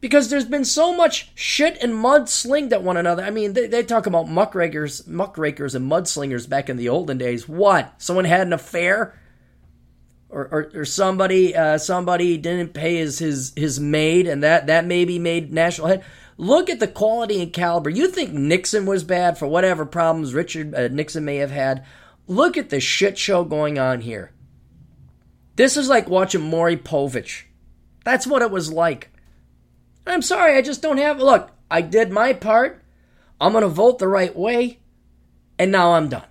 Because 0.00 0.30
there's 0.30 0.46
been 0.46 0.64
so 0.64 0.96
much 0.96 1.30
shit 1.34 1.76
and 1.82 1.94
mud 1.94 2.28
slinged 2.28 2.72
at 2.72 2.82
one 2.82 2.96
another. 2.96 3.22
I 3.22 3.30
mean, 3.30 3.52
they, 3.52 3.66
they 3.66 3.82
talk 3.82 4.06
about 4.06 4.28
muckrakers, 4.28 5.06
muckrakers 5.06 5.74
and 5.74 5.90
mudslingers 5.90 6.48
back 6.48 6.70
in 6.70 6.78
the 6.78 6.88
olden 6.88 7.18
days. 7.18 7.46
What? 7.46 7.94
Someone 7.98 8.24
had 8.24 8.46
an 8.46 8.54
affair? 8.54 9.14
or, 10.30 10.48
or, 10.50 10.70
or 10.80 10.84
somebody 10.84 11.54
uh, 11.54 11.76
somebody 11.78 12.36
didn't 12.36 12.72
pay 12.72 12.96
his, 12.96 13.18
his 13.18 13.52
his 13.56 13.80
maid, 13.80 14.26
and 14.26 14.42
that 14.42 14.66
that 14.68 14.86
maybe 14.86 15.18
made 15.18 15.52
national 15.52 15.88
head. 15.88 16.04
Look 16.36 16.70
at 16.70 16.80
the 16.80 16.88
quality 16.88 17.42
and 17.42 17.52
caliber. 17.52 17.90
You 17.90 18.08
think 18.08 18.32
Nixon 18.32 18.86
was 18.86 19.04
bad 19.04 19.36
for 19.36 19.46
whatever 19.46 19.84
problems 19.84 20.32
Richard 20.32 20.74
uh, 20.74 20.88
Nixon 20.88 21.24
may 21.24 21.36
have 21.36 21.50
had? 21.50 21.84
Look 22.26 22.56
at 22.56 22.70
the 22.70 22.80
shit 22.80 23.18
show 23.18 23.44
going 23.44 23.78
on 23.78 24.00
here. 24.00 24.32
This 25.56 25.76
is 25.76 25.88
like 25.88 26.08
watching 26.08 26.40
Maury 26.40 26.76
Povich. 26.76 27.42
That's 28.04 28.26
what 28.26 28.40
it 28.40 28.50
was 28.50 28.72
like. 28.72 29.09
I'm 30.06 30.22
sorry, 30.22 30.56
I 30.56 30.62
just 30.62 30.82
don't 30.82 30.98
have. 30.98 31.18
Look, 31.20 31.50
I 31.70 31.82
did 31.82 32.10
my 32.10 32.32
part. 32.32 32.82
I'm 33.40 33.52
going 33.52 33.62
to 33.62 33.68
vote 33.68 33.98
the 33.98 34.08
right 34.08 34.34
way, 34.34 34.80
and 35.58 35.72
now 35.72 35.92
I'm 35.92 36.08
done. 36.08 36.26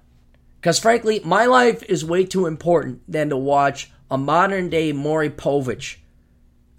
Because 0.60 0.80
frankly, 0.80 1.22
my 1.24 1.46
life 1.46 1.84
is 1.84 2.04
way 2.04 2.26
too 2.26 2.46
important 2.46 3.02
than 3.08 3.30
to 3.30 3.38
watch 3.38 3.92
a 4.12 4.18
modern 4.18 4.70
day 4.70 4.92
Maury 4.92 5.30
Povich 5.30 5.98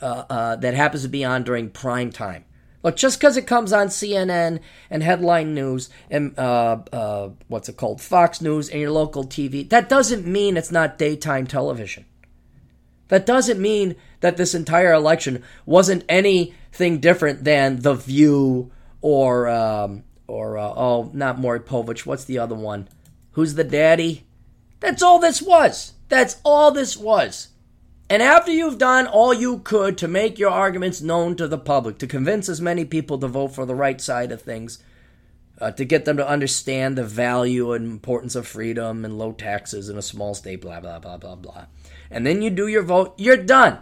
uh, 0.01 0.25
uh, 0.29 0.57
that 0.57 0.75
happens 0.75 1.03
to 1.03 1.09
be 1.09 1.25
on 1.25 1.45
during 1.45 1.71
prime 1.71 2.11
time. 2.11 2.45
Look, 2.83 2.97
just 2.97 3.19
because 3.19 3.37
it 3.37 3.47
comes 3.47 3.73
on 3.73 3.89
CNN 3.89 4.61
and 4.89 5.03
headline 5.03 5.55
news 5.55 5.91
and 6.11 6.39
uh, 6.39 6.79
uh, 6.93 7.31
what's 7.49 7.69
it 7.69 7.77
called, 7.77 8.01
Fox 8.01 8.41
News 8.41 8.71
and 8.71 8.81
your 8.81 8.91
local 8.91 9.25
TV, 9.25 9.69
that 9.69 9.89
doesn't 9.89 10.27
mean 10.27 10.57
it's 10.57 10.73
not 10.73 10.97
daytime 10.97 11.47
television. 11.47 12.07
That 13.11 13.27
doesn't 13.27 13.61
mean 13.61 13.97
that 14.21 14.37
this 14.37 14.55
entire 14.55 14.93
election 14.93 15.43
wasn't 15.67 16.05
anything 16.09 17.01
different 17.01 17.43
than 17.43 17.81
The 17.81 17.95
View 17.95 18.71
or 19.01 19.49
um, 19.49 20.05
or 20.29 20.57
uh, 20.57 20.73
oh, 20.77 21.11
not 21.13 21.39
Maury 21.39 21.61
Povich. 21.61 22.07
What's 22.07 22.25
the 22.25 22.39
other 22.39 22.55
one? 22.55 22.89
Who's 23.33 23.55
the 23.55 23.65
daddy? 23.65 24.27
That's 24.79 25.03
all 25.03 25.19
this 25.19 25.43
was. 25.43 25.95
That's 26.09 26.37
all 26.45 26.71
this 26.71 26.97
was. 26.97 27.49
And 28.09 28.23
after 28.23 28.53
you've 28.53 28.79
done 28.79 29.09
all 29.09 29.35
you 29.35 29.59
could 29.59 29.99
to 29.99 30.09
make 30.09 30.39
your 30.39 30.51
arguments 30.51 31.01
known 31.01 31.35
to 31.37 31.49
the 31.49 31.59
public, 31.59 31.99
to 31.99 32.07
convince 32.07 32.49
as 32.49 32.61
many 32.61 32.85
people 32.85 33.19
to 33.19 33.29
vote 33.29 33.49
for 33.49 33.67
the 33.67 33.75
right 33.75 34.01
side 34.01 34.31
of 34.31 34.41
things, 34.41 34.83
uh, 35.61 35.73
to 35.73 35.85
get 35.85 36.05
them 36.05 36.17
to 36.17 36.29
understand 36.29 36.97
the 36.97 37.05
value 37.05 37.73
and 37.73 37.87
importance 37.87 38.35
of 38.35 38.47
freedom 38.47 39.05
and 39.05 39.19
low 39.19 39.33
taxes 39.33 39.89
in 39.89 39.99
a 39.99 40.03
small 40.03 40.35
state, 40.35 40.61
blah, 40.61 40.81
blah, 40.81 40.99
blah, 40.99 41.17
blah, 41.17 41.35
blah. 41.35 41.67
And 42.11 42.27
then 42.27 42.43
you 42.43 42.51
do 42.51 42.67
your 42.67 42.83
vote, 42.83 43.15
you're 43.17 43.37
done. 43.37 43.79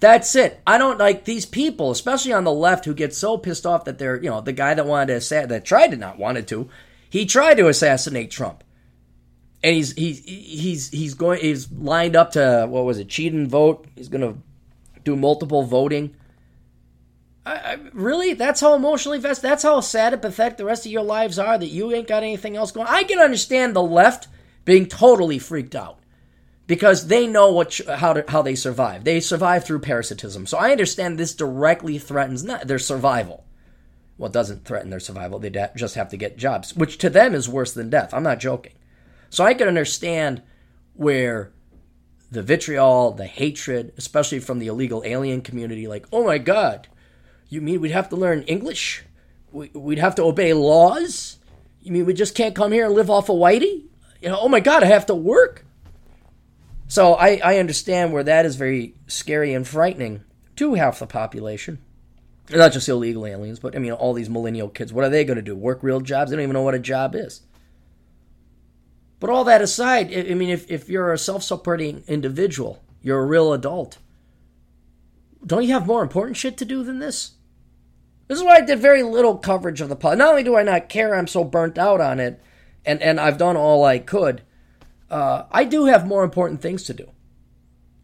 That's 0.00 0.36
it. 0.36 0.60
I 0.66 0.78
don't 0.78 0.98
like 0.98 1.24
these 1.24 1.46
people, 1.46 1.90
especially 1.90 2.32
on 2.32 2.44
the 2.44 2.52
left, 2.52 2.84
who 2.84 2.94
get 2.94 3.14
so 3.14 3.36
pissed 3.36 3.66
off 3.66 3.84
that 3.84 3.98
they're, 3.98 4.22
you 4.22 4.30
know, 4.30 4.40
the 4.40 4.52
guy 4.52 4.74
that 4.74 4.86
wanted 4.86 5.14
to 5.14 5.20
say 5.20 5.44
that 5.44 5.64
tried 5.64 5.88
to 5.88 5.96
not 5.96 6.18
wanted 6.18 6.46
to, 6.48 6.68
he 7.10 7.26
tried 7.26 7.56
to 7.56 7.68
assassinate 7.68 8.30
Trump, 8.30 8.62
and 9.62 9.74
he's 9.74 9.92
he's 9.94 10.24
he's 10.24 10.90
he's 10.90 11.14
going 11.14 11.40
he's 11.40 11.72
lined 11.72 12.14
up 12.14 12.32
to 12.32 12.66
what 12.68 12.84
was 12.84 12.98
it 12.98 13.08
cheat 13.08 13.32
and 13.32 13.50
vote. 13.50 13.86
He's 13.96 14.08
going 14.08 14.20
to 14.20 14.38
do 15.02 15.16
multiple 15.16 15.64
voting. 15.64 16.14
I, 17.44 17.52
I, 17.54 17.78
really, 17.92 18.34
that's 18.34 18.60
how 18.60 18.74
emotionally 18.74 19.18
vested. 19.18 19.50
That's 19.50 19.62
how 19.62 19.80
sad 19.80 20.12
and 20.12 20.22
pathetic 20.22 20.58
the 20.58 20.64
rest 20.64 20.86
of 20.86 20.92
your 20.92 21.02
lives 21.02 21.38
are. 21.38 21.58
That 21.58 21.68
you 21.68 21.92
ain't 21.92 22.06
got 22.06 22.22
anything 22.22 22.56
else 22.56 22.70
going. 22.70 22.86
I 22.88 23.02
can 23.02 23.18
understand 23.18 23.74
the 23.74 23.82
left 23.82 24.28
being 24.64 24.86
totally 24.86 25.40
freaked 25.40 25.74
out 25.74 25.98
because 26.68 27.08
they 27.08 27.26
know 27.26 27.52
what 27.52 27.80
how 27.96 28.12
to, 28.12 28.24
how 28.28 28.42
they 28.42 28.54
survive. 28.54 29.02
They 29.02 29.18
survive 29.18 29.64
through 29.64 29.80
parasitism. 29.80 30.46
So 30.46 30.56
I 30.56 30.70
understand 30.70 31.18
this 31.18 31.34
directly 31.34 31.98
threatens 31.98 32.44
not 32.44 32.68
their 32.68 32.78
survival 32.78 33.44
well, 34.18 34.28
it 34.28 34.32
doesn't 34.32 34.64
threaten 34.64 34.90
their 34.90 35.00
survival. 35.00 35.38
They 35.38 35.50
just 35.76 35.94
have 35.94 36.08
to 36.08 36.16
get 36.16 36.36
jobs, 36.36 36.74
which 36.74 36.98
to 36.98 37.08
them 37.08 37.34
is 37.34 37.48
worse 37.48 37.72
than 37.72 37.88
death. 37.88 38.12
I'm 38.12 38.24
not 38.24 38.40
joking. 38.40 38.72
So 39.30 39.44
I 39.44 39.54
can 39.54 39.68
understand 39.68 40.42
where 40.94 41.52
the 42.30 42.42
vitriol, 42.42 43.12
the 43.12 43.26
hatred, 43.26 43.92
especially 43.96 44.40
from 44.40 44.58
the 44.58 44.66
illegal 44.66 45.02
alien 45.06 45.40
community, 45.40 45.86
like, 45.86 46.06
oh 46.12 46.24
my 46.24 46.38
God, 46.38 46.88
you 47.48 47.60
mean 47.60 47.80
we'd 47.80 47.92
have 47.92 48.08
to 48.08 48.16
learn 48.16 48.42
English? 48.42 49.04
We'd 49.52 49.98
have 49.98 50.16
to 50.16 50.24
obey 50.24 50.52
laws? 50.52 51.38
You 51.80 51.92
mean 51.92 52.04
we 52.04 52.12
just 52.12 52.34
can't 52.34 52.56
come 52.56 52.72
here 52.72 52.86
and 52.86 52.94
live 52.94 53.08
off 53.08 53.30
of 53.30 53.36
Whitey? 53.36 53.84
You 54.20 54.30
know, 54.30 54.38
oh 54.40 54.48
my 54.48 54.60
God, 54.60 54.82
I 54.82 54.86
have 54.86 55.06
to 55.06 55.14
work. 55.14 55.64
So 56.88 57.14
I, 57.14 57.40
I 57.44 57.58
understand 57.58 58.12
where 58.12 58.24
that 58.24 58.44
is 58.44 58.56
very 58.56 58.94
scary 59.06 59.54
and 59.54 59.66
frightening 59.66 60.24
to 60.56 60.74
half 60.74 60.98
the 60.98 61.06
population 61.06 61.78
not 62.56 62.72
just 62.72 62.88
illegal 62.88 63.26
aliens, 63.26 63.58
but 63.58 63.76
I 63.76 63.78
mean 63.78 63.92
all 63.92 64.14
these 64.14 64.30
millennial 64.30 64.68
kids. 64.68 64.92
What 64.92 65.04
are 65.04 65.10
they 65.10 65.24
going 65.24 65.36
to 65.36 65.42
do? 65.42 65.54
Work 65.54 65.82
real 65.82 66.00
jobs? 66.00 66.30
They 66.30 66.36
don't 66.36 66.44
even 66.44 66.54
know 66.54 66.62
what 66.62 66.74
a 66.74 66.78
job 66.78 67.14
is. 67.14 67.42
But 69.20 69.30
all 69.30 69.44
that 69.44 69.60
aside, 69.60 70.14
I 70.16 70.34
mean, 70.34 70.48
if, 70.48 70.70
if 70.70 70.88
you're 70.88 71.12
a 71.12 71.18
self-supporting 71.18 72.04
individual, 72.06 72.82
you're 73.02 73.20
a 73.20 73.26
real 73.26 73.52
adult. 73.52 73.98
Don't 75.44 75.64
you 75.64 75.72
have 75.72 75.86
more 75.86 76.02
important 76.02 76.36
shit 76.36 76.56
to 76.58 76.64
do 76.64 76.84
than 76.84 77.00
this? 77.00 77.32
This 78.28 78.38
is 78.38 78.44
why 78.44 78.56
I 78.56 78.60
did 78.60 78.78
very 78.78 79.02
little 79.02 79.36
coverage 79.36 79.80
of 79.80 79.88
the 79.88 79.96
pod. 79.96 80.18
Not 80.18 80.30
only 80.30 80.44
do 80.44 80.56
I 80.56 80.62
not 80.62 80.88
care, 80.88 81.14
I'm 81.14 81.26
so 81.26 81.42
burnt 81.42 81.78
out 81.78 82.00
on 82.00 82.20
it, 82.20 82.40
and, 82.84 83.02
and 83.02 83.18
I've 83.18 83.38
done 83.38 83.56
all 83.56 83.84
I 83.84 83.98
could. 83.98 84.42
Uh, 85.10 85.44
I 85.50 85.64
do 85.64 85.86
have 85.86 86.06
more 86.06 86.24
important 86.24 86.60
things 86.60 86.84
to 86.84 86.94
do. 86.94 87.10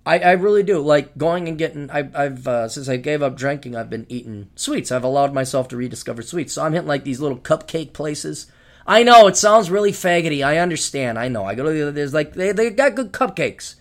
I, 0.07 0.19
I 0.19 0.33
really 0.33 0.63
do 0.63 0.81
like 0.81 1.17
going 1.17 1.49
and 1.49 1.57
getting. 1.57 1.91
I, 1.91 2.09
I've 2.15 2.47
uh, 2.47 2.69
since 2.69 2.89
I 2.89 2.97
gave 2.97 3.23
up 3.23 3.37
drinking, 3.37 3.75
I've 3.75 3.91
been 3.91 4.07
eating 4.09 4.51
sweets. 4.55 4.93
I've 4.93 5.05
allowed 5.05 5.33
myself 5.33 5.69
to 5.69 5.77
rediscover 5.77 6.23
sweets. 6.23 6.53
So 6.55 6.63
I'm 6.63 6.73
hitting 6.73 6.89
like 6.89 7.05
these 7.05 7.21
little 7.21 7.39
cupcake 7.39 7.93
places. 7.93 8.47
I 8.87 9.03
know 9.03 9.27
it 9.29 9.37
sounds 9.37 9.71
really 9.71 9.93
faggoty. 9.93 10.45
I 10.45 10.59
understand. 10.59 11.19
I 11.19 11.29
know. 11.29 11.45
I 11.45 11.55
go 11.55 11.65
to 11.65 11.87
the 11.87 11.93
there's 11.93 12.13
like 12.13 12.35
they 12.35 12.53
they 12.53 12.71
got 12.71 12.95
good 12.95 13.13
cupcakes, 13.13 13.77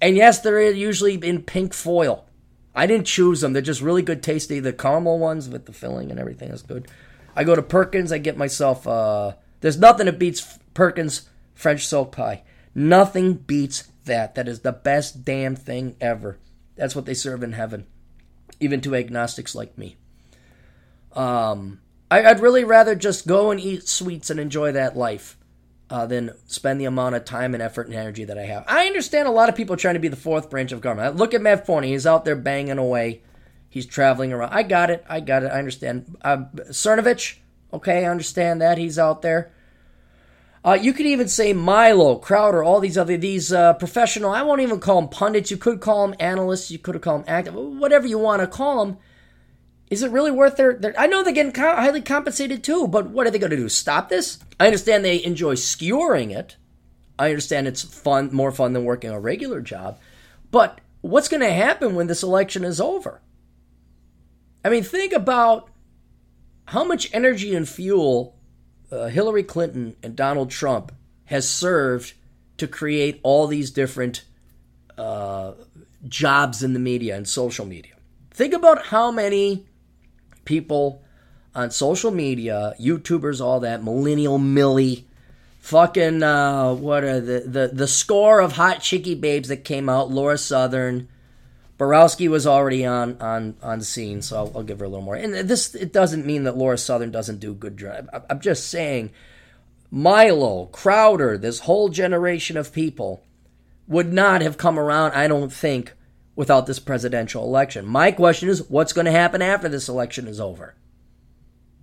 and 0.00 0.16
yes, 0.16 0.40
they're 0.40 0.70
usually 0.70 1.14
in 1.14 1.42
pink 1.42 1.74
foil. 1.74 2.24
I 2.74 2.86
didn't 2.86 3.06
choose 3.06 3.40
them. 3.40 3.52
They're 3.52 3.62
just 3.62 3.82
really 3.82 4.02
good, 4.02 4.22
tasty. 4.22 4.60
The 4.60 4.72
caramel 4.72 5.18
ones 5.18 5.48
with 5.48 5.66
the 5.66 5.72
filling 5.72 6.10
and 6.10 6.18
everything 6.18 6.50
is 6.50 6.62
good. 6.62 6.88
I 7.36 7.44
go 7.44 7.54
to 7.54 7.62
Perkins. 7.62 8.12
I 8.12 8.18
get 8.18 8.36
myself. 8.36 8.86
uh 8.88 9.34
There's 9.60 9.78
nothing 9.78 10.06
that 10.06 10.18
beats 10.18 10.58
Perkins 10.72 11.28
French 11.54 11.86
silk 11.86 12.12
pie. 12.12 12.42
Nothing 12.74 13.34
beats 13.34 13.84
that. 14.04 14.34
That 14.34 14.48
is 14.48 14.60
the 14.60 14.72
best 14.72 15.24
damn 15.24 15.56
thing 15.56 15.96
ever. 16.00 16.38
That's 16.76 16.96
what 16.96 17.06
they 17.06 17.14
serve 17.14 17.42
in 17.42 17.52
heaven, 17.52 17.86
even 18.60 18.80
to 18.82 18.96
agnostics 18.96 19.54
like 19.54 19.78
me. 19.78 19.96
Um, 21.12 21.80
I, 22.10 22.32
would 22.32 22.40
really 22.40 22.64
rather 22.64 22.94
just 22.94 23.26
go 23.26 23.50
and 23.50 23.60
eat 23.60 23.88
sweets 23.88 24.30
and 24.30 24.40
enjoy 24.40 24.72
that 24.72 24.96
life 24.96 25.36
uh, 25.90 26.06
than 26.06 26.32
spend 26.46 26.80
the 26.80 26.86
amount 26.86 27.14
of 27.14 27.24
time 27.24 27.54
and 27.54 27.62
effort 27.62 27.86
and 27.86 27.94
energy 27.94 28.24
that 28.24 28.38
I 28.38 28.46
have. 28.46 28.64
I 28.66 28.86
understand 28.86 29.28
a 29.28 29.32
lot 29.32 29.48
of 29.48 29.54
people 29.54 29.76
trying 29.76 29.94
to 29.94 30.00
be 30.00 30.08
the 30.08 30.16
fourth 30.16 30.50
branch 30.50 30.72
of 30.72 30.80
government. 30.80 31.16
Look 31.16 31.34
at 31.34 31.42
Matt 31.42 31.66
Forney; 31.66 31.92
he's 31.92 32.06
out 32.06 32.24
there 32.24 32.36
banging 32.36 32.78
away. 32.78 33.22
He's 33.68 33.86
traveling 33.86 34.32
around. 34.32 34.52
I 34.52 34.62
got 34.64 34.90
it. 34.90 35.04
I 35.08 35.20
got 35.20 35.44
it. 35.44 35.52
I 35.52 35.58
understand. 35.58 36.16
Uh, 36.22 36.44
Cernovich, 36.70 37.38
okay, 37.72 38.04
I 38.04 38.10
understand 38.10 38.60
that 38.60 38.78
he's 38.78 38.98
out 38.98 39.22
there. 39.22 39.52
Uh, 40.64 40.78
you 40.80 40.94
could 40.94 41.04
even 41.04 41.28
say 41.28 41.52
Milo, 41.52 42.16
Crowder, 42.16 42.64
all 42.64 42.80
these 42.80 42.96
other 42.96 43.18
these 43.18 43.52
uh, 43.52 43.74
professional. 43.74 44.30
I 44.30 44.42
won't 44.42 44.62
even 44.62 44.80
call 44.80 45.00
them 45.00 45.10
pundits. 45.10 45.50
You 45.50 45.58
could 45.58 45.80
call 45.80 46.06
them 46.06 46.16
analysts. 46.18 46.70
You 46.70 46.78
could 46.78 47.00
call 47.02 47.18
them 47.18 47.26
active, 47.28 47.54
whatever 47.54 48.06
you 48.06 48.18
want 48.18 48.40
to 48.40 48.46
call 48.46 48.86
them. 48.86 48.96
Is 49.90 50.02
it 50.02 50.10
really 50.10 50.30
worth 50.30 50.56
their? 50.56 50.72
their 50.72 50.98
I 50.98 51.06
know 51.06 51.22
they're 51.22 51.34
getting 51.34 51.52
co- 51.52 51.76
highly 51.76 52.00
compensated 52.00 52.64
too, 52.64 52.88
but 52.88 53.10
what 53.10 53.26
are 53.26 53.30
they 53.30 53.38
going 53.38 53.50
to 53.50 53.56
do? 53.56 53.68
Stop 53.68 54.08
this? 54.08 54.38
I 54.58 54.64
understand 54.66 55.04
they 55.04 55.22
enjoy 55.22 55.54
skewering 55.54 56.30
it. 56.30 56.56
I 57.18 57.28
understand 57.28 57.68
it's 57.68 57.82
fun, 57.82 58.30
more 58.32 58.50
fun 58.50 58.72
than 58.72 58.84
working 58.84 59.10
a 59.10 59.20
regular 59.20 59.60
job. 59.60 60.00
But 60.50 60.80
what's 61.02 61.28
going 61.28 61.42
to 61.42 61.52
happen 61.52 61.94
when 61.94 62.06
this 62.06 62.22
election 62.22 62.64
is 62.64 62.80
over? 62.80 63.20
I 64.64 64.70
mean, 64.70 64.82
think 64.82 65.12
about 65.12 65.68
how 66.64 66.84
much 66.84 67.12
energy 67.12 67.54
and 67.54 67.68
fuel 67.68 68.33
uh, 68.94 69.08
Hillary 69.08 69.42
Clinton 69.42 69.96
and 70.02 70.14
Donald 70.14 70.50
Trump 70.50 70.92
has 71.26 71.48
served 71.48 72.14
to 72.58 72.68
create 72.68 73.20
all 73.22 73.46
these 73.46 73.70
different 73.70 74.24
uh, 74.96 75.52
jobs 76.06 76.62
in 76.62 76.72
the 76.72 76.78
media 76.78 77.16
and 77.16 77.26
social 77.26 77.66
media. 77.66 77.94
Think 78.30 78.54
about 78.54 78.86
how 78.86 79.10
many 79.10 79.66
people 80.44 81.02
on 81.54 81.70
social 81.70 82.10
media, 82.10 82.74
YouTubers, 82.80 83.40
all 83.40 83.60
that, 83.60 83.82
Millennial 83.82 84.38
Millie, 84.38 85.06
fucking 85.60 86.22
uh, 86.22 86.74
what 86.74 87.04
are 87.04 87.20
the, 87.20 87.40
the 87.40 87.70
the 87.72 87.88
score 87.88 88.40
of 88.40 88.52
hot 88.52 88.80
chicky 88.80 89.14
babes 89.14 89.48
that 89.48 89.64
came 89.64 89.88
out, 89.88 90.10
Lauren 90.10 90.38
Southern, 90.38 91.08
Borowski 91.76 92.28
was 92.28 92.46
already 92.46 92.86
on 92.86 93.20
on 93.20 93.56
on 93.62 93.80
scene, 93.80 94.22
so 94.22 94.36
I'll, 94.36 94.52
I'll, 94.56 94.62
give 94.62 94.78
her 94.78 94.84
a 94.84 94.88
little 94.88 95.04
more. 95.04 95.16
And 95.16 95.34
this 95.34 95.74
it 95.74 95.92
doesn't 95.92 96.26
mean 96.26 96.44
that 96.44 96.56
Lauren 96.56 96.78
Southern 96.78 97.10
doesn't 97.10 97.40
do 97.40 97.52
good 97.54 97.76
drive. 97.76 98.08
I'm 98.30 98.40
just 98.40 98.68
saying, 98.68 99.10
Milo, 99.90 100.66
Crowder, 100.66 101.36
this 101.36 101.60
whole 101.60 101.88
generation 101.88 102.56
of 102.56 102.72
people 102.72 103.24
would 103.88 104.12
not 104.12 104.40
have 104.40 104.56
come 104.56 104.78
around. 104.78 105.12
I 105.12 105.26
don't 105.26 105.52
think 105.52 105.94
without 106.36 106.66
this 106.66 106.78
presidential 106.78 107.44
election. 107.44 107.86
My 107.86 108.12
question 108.12 108.48
is, 108.48 108.68
what's 108.70 108.92
going 108.92 109.06
to 109.06 109.12
happen 109.12 109.42
after 109.42 109.68
this 109.68 109.88
election 109.88 110.28
is 110.28 110.40
over? 110.40 110.74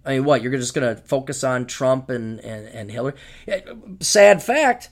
I 0.06 0.14
mean, 0.14 0.24
what 0.26 0.42
you're 0.42 0.58
just 0.58 0.74
going 0.74 0.96
to 0.96 1.02
focus 1.02 1.44
on 1.44 1.66
Trump 1.66 2.10
and 2.10 2.40
and, 2.40 2.68
and 2.68 2.90
Hillary? 2.90 3.16
Eh, 3.46 3.60
sad 4.00 4.42
fact 4.42 4.90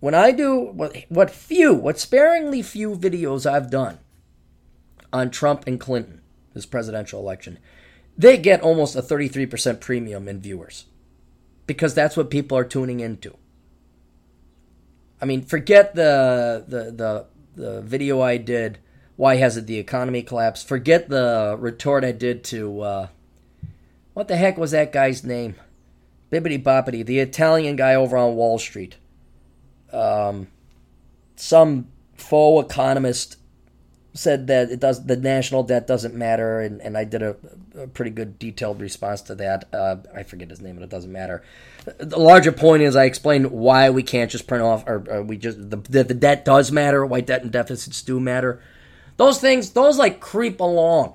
when 0.00 0.14
I 0.14 0.30
do 0.30 0.60
what, 1.08 1.30
few, 1.30 1.74
what 1.74 1.98
sparingly 1.98 2.62
few 2.62 2.94
videos 2.96 3.50
I've 3.50 3.70
done 3.70 3.98
on 5.12 5.30
Trump 5.30 5.66
and 5.66 5.80
Clinton, 5.80 6.20
this 6.54 6.66
presidential 6.66 7.20
election, 7.20 7.58
they 8.16 8.36
get 8.36 8.60
almost 8.60 8.96
a 8.96 9.02
33% 9.02 9.80
premium 9.80 10.28
in 10.28 10.40
viewers 10.40 10.86
because 11.66 11.94
that's 11.94 12.16
what 12.16 12.30
people 12.30 12.56
are 12.56 12.64
tuning 12.64 13.00
into. 13.00 13.36
I 15.20 15.24
mean, 15.24 15.42
forget 15.42 15.94
the 15.94 16.64
the 16.68 16.90
the, 16.92 17.26
the 17.54 17.80
video 17.80 18.20
I 18.20 18.36
did. 18.36 18.78
Why 19.16 19.36
hasn't 19.36 19.66
the 19.66 19.78
economy 19.78 20.22
collapsed? 20.22 20.68
Forget 20.68 21.08
the 21.08 21.56
retort 21.58 22.04
I 22.04 22.12
did 22.12 22.44
to 22.44 22.80
uh, 22.82 23.08
what 24.12 24.28
the 24.28 24.36
heck 24.36 24.58
was 24.58 24.72
that 24.72 24.92
guy's 24.92 25.24
name? 25.24 25.54
Bibbity 26.30 26.62
Boppity, 26.62 27.04
the 27.04 27.18
Italian 27.20 27.76
guy 27.76 27.94
over 27.94 28.16
on 28.16 28.34
Wall 28.34 28.58
Street 28.58 28.96
um, 29.92 30.48
some 31.36 31.88
faux 32.16 32.70
economist 32.70 33.36
said 34.14 34.46
that 34.46 34.70
it 34.70 34.80
does 34.80 35.04
the 35.04 35.16
national 35.16 35.62
debt 35.62 35.86
doesn't 35.86 36.14
matter, 36.14 36.60
and, 36.60 36.80
and 36.80 36.96
I 36.96 37.04
did 37.04 37.22
a, 37.22 37.36
a 37.78 37.86
pretty 37.86 38.10
good 38.10 38.38
detailed 38.38 38.80
response 38.80 39.22
to 39.22 39.34
that. 39.36 39.68
Uh, 39.72 39.96
I 40.14 40.22
forget 40.22 40.50
his 40.50 40.60
name, 40.60 40.76
but 40.76 40.82
it 40.82 40.90
doesn't 40.90 41.12
matter. 41.12 41.42
The 41.98 42.18
larger 42.18 42.52
point 42.52 42.82
is 42.82 42.96
I 42.96 43.04
explained 43.04 43.50
why 43.50 43.90
we 43.90 44.02
can't 44.02 44.30
just 44.30 44.46
print 44.46 44.64
off, 44.64 44.84
or, 44.86 45.04
or 45.08 45.22
we 45.22 45.36
just 45.36 45.70
the, 45.70 45.76
the 45.76 46.04
the 46.04 46.14
debt 46.14 46.44
does 46.44 46.72
matter. 46.72 47.04
Why 47.04 47.20
debt 47.20 47.42
and 47.42 47.52
deficits 47.52 48.02
do 48.02 48.18
matter. 48.18 48.60
Those 49.16 49.40
things, 49.40 49.70
those 49.70 49.98
like 49.98 50.20
creep 50.20 50.60
along. 50.60 51.14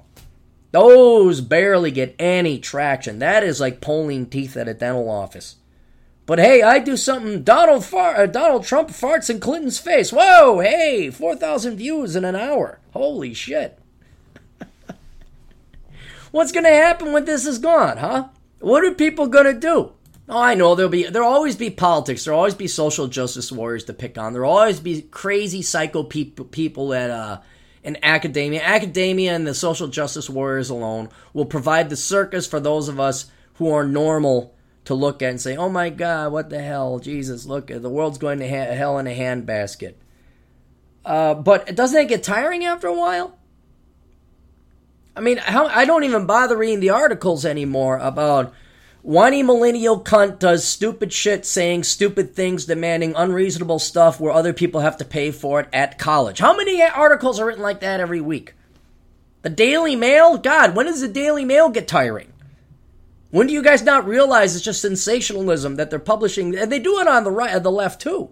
Those 0.72 1.42
barely 1.42 1.92
get 1.92 2.16
any 2.18 2.58
traction. 2.58 3.20
That 3.20 3.44
is 3.44 3.60
like 3.60 3.82
pulling 3.82 4.28
teeth 4.28 4.56
at 4.56 4.70
a 4.70 4.74
dental 4.74 5.10
office. 5.10 5.58
But 6.32 6.40
hey, 6.40 6.62
I 6.62 6.80
do 6.80 6.96
something. 6.96 7.44
Donald 7.44 7.84
Far- 7.84 8.16
uh, 8.16 8.26
Donald 8.26 8.64
Trump 8.64 8.88
farts 8.88 9.30
in 9.30 9.42
Clinton's 9.42 9.80
face. 9.80 10.14
Whoa, 10.14 10.62
hey, 10.62 11.10
four 11.10 11.36
thousand 11.36 11.76
views 11.76 12.16
in 12.16 12.24
an 12.24 12.38
hour. 12.38 12.80
Holy 12.94 13.34
shit! 13.34 13.78
What's 16.32 16.54
gonna 16.54 16.70
happen 16.70 17.12
when 17.12 17.26
this 17.26 17.46
is 17.46 17.60
gone, 17.60 17.98
huh? 17.98 18.30
What 18.60 18.86
are 18.86 18.94
people 18.94 19.28
gonna 19.28 19.52
do? 19.52 19.92
Oh, 20.30 20.42
I 20.42 20.56
know 20.56 20.74
there'll 20.74 20.90
be 20.90 21.04
there'll 21.04 21.28
always 21.28 21.58
be 21.58 21.70
politics. 21.70 22.24
There'll 22.24 22.40
always 22.40 22.56
be 22.56 22.68
social 22.70 23.10
justice 23.10 23.52
warriors 23.52 23.84
to 23.84 23.94
pick 23.94 24.18
on. 24.18 24.32
There'll 24.32 24.50
always 24.50 24.80
be 24.80 25.02
crazy 25.02 25.62
psycho 25.62 26.02
people 26.02 26.46
people 26.46 26.94
at 26.94 27.10
uh 27.10 27.42
in 27.84 27.98
academia. 28.04 28.62
Academia 28.64 29.36
and 29.36 29.46
the 29.46 29.54
social 29.54 29.90
justice 29.90 30.30
warriors 30.30 30.70
alone 30.70 31.10
will 31.34 31.44
provide 31.44 31.90
the 31.90 31.98
circus 31.98 32.48
for 32.48 32.62
those 32.62 32.88
of 32.88 33.02
us 33.02 33.26
who 33.56 33.70
are 33.70 33.84
normal 33.86 34.56
to 34.86 34.94
look 34.94 35.22
at 35.22 35.30
and 35.30 35.42
say, 35.42 35.56
"Oh 35.56 35.70
my 35.70 35.90
God, 35.90 36.32
what 36.32 36.50
the 36.50 36.62
hell, 36.62 37.00
Jesus! 37.00 37.46
Look, 37.46 37.68
the 37.68 37.90
world's 37.90 38.18
going 38.18 38.40
to 38.40 38.50
ha- 38.50 38.74
hell 38.74 38.98
in 38.98 39.08
a 39.08 39.18
handbasket." 39.18 39.94
Uh, 41.06 41.34
but 41.34 41.76
doesn't 41.76 42.00
it 42.00 42.10
get 42.10 42.24
tiring 42.24 42.66
after 42.66 42.88
a 42.88 42.94
while? 42.94 43.38
I 45.16 45.22
mean, 45.22 45.38
how, 45.38 45.68
I 45.68 45.86
don't 45.86 46.04
even 46.04 46.26
bother 46.26 46.58
reading 46.58 46.80
the 46.80 46.92
articles 46.92 47.46
anymore 47.46 47.98
about 47.98 48.54
whiny 49.02 49.44
millennial 49.44 50.02
cunt 50.02 50.40
does 50.40 50.64
stupid 50.64 51.12
shit, 51.12 51.46
saying 51.46 51.84
stupid 51.84 52.34
things, 52.34 52.66
demanding 52.66 53.14
unreasonable 53.16 53.80
stuff 53.80 54.20
where 54.20 54.32
other 54.32 54.54
people 54.54 54.82
have 54.82 54.98
to 54.98 55.06
pay 55.06 55.32
for 55.32 55.60
it 55.60 55.68
at 55.74 56.00
college. 56.00 56.40
How 56.40 56.56
many 56.56 56.82
articles 56.82 57.40
are 57.40 57.46
written 57.46 57.64
like 57.64 57.82
that 57.82 58.00
every 58.00 58.22
week? 58.22 58.54
The 59.42 59.50
Daily 59.50 59.96
Mail? 59.96 60.38
God, 60.38 60.76
when 60.76 60.86
does 60.86 61.02
the 61.02 61.08
Daily 61.08 61.44
Mail 61.44 61.70
get 61.70 61.88
tiring? 61.88 62.31
When 63.32 63.48
do 63.48 63.54
you 63.54 63.64
guys 63.64 63.82
not 63.82 64.06
realize 64.06 64.56
it's 64.56 64.64
just 64.64 64.82
sensationalism 64.82 65.78
that 65.78 65.90
they're 65.90 66.00
publishing? 66.00 66.56
And 66.56 66.72
they 66.72 66.80
do 66.80 67.00
it 67.00 67.08
on 67.08 67.24
the 67.24 67.32
right, 67.32 67.62
the 67.62 67.72
left 67.72 68.02
too. 68.02 68.30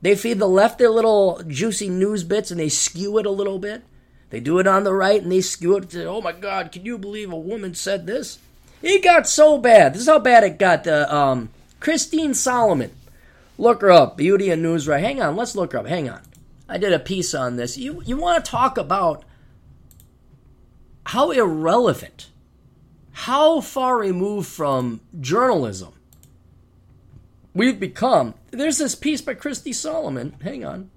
They 0.00 0.16
feed 0.16 0.38
the 0.38 0.48
left 0.48 0.78
their 0.78 0.90
little 0.90 1.42
juicy 1.46 1.88
news 1.88 2.24
bits 2.24 2.50
and 2.50 2.58
they 2.58 2.68
skew 2.68 3.18
it 3.18 3.26
a 3.26 3.30
little 3.30 3.58
bit. 3.58 3.84
They 4.30 4.40
do 4.40 4.58
it 4.58 4.66
on 4.66 4.84
the 4.84 4.94
right 4.94 5.22
and 5.22 5.30
they 5.30 5.42
skew 5.42 5.76
it. 5.76 5.94
Oh 5.94 6.22
my 6.22 6.32
God, 6.32 6.72
can 6.72 6.84
you 6.84 6.98
believe 6.98 7.30
a 7.30 7.38
woman 7.38 7.74
said 7.74 8.06
this? 8.06 8.38
It 8.82 9.04
got 9.04 9.28
so 9.28 9.58
bad. 9.58 9.92
This 9.92 10.02
is 10.02 10.08
how 10.08 10.18
bad 10.18 10.42
it 10.42 10.58
got. 10.58 10.84
The 10.84 11.14
um, 11.14 11.50
Christine 11.78 12.34
Solomon. 12.34 12.90
Look 13.58 13.82
her 13.82 13.92
up. 13.92 14.16
Beauty 14.16 14.50
and 14.50 14.62
News 14.62 14.88
Right. 14.88 15.04
Hang 15.04 15.22
on. 15.22 15.36
Let's 15.36 15.54
look 15.54 15.72
her 15.72 15.78
up. 15.78 15.86
Hang 15.86 16.08
on. 16.08 16.22
I 16.68 16.78
did 16.78 16.92
a 16.92 16.98
piece 16.98 17.34
on 17.34 17.56
this. 17.56 17.76
You 17.76 18.02
you 18.06 18.16
want 18.16 18.42
to 18.42 18.50
talk 18.50 18.78
about 18.78 19.24
how 21.04 21.30
irrelevant 21.30 22.30
how 23.12 23.60
far 23.60 23.98
removed 23.98 24.48
from 24.48 25.00
journalism 25.20 25.94
we've 27.54 27.78
become. 27.78 28.34
There's 28.50 28.78
this 28.78 28.94
piece 28.94 29.20
by 29.20 29.34
Christy 29.34 29.72
Solomon. 29.72 30.36
Hang 30.42 30.64
on. 30.64 30.90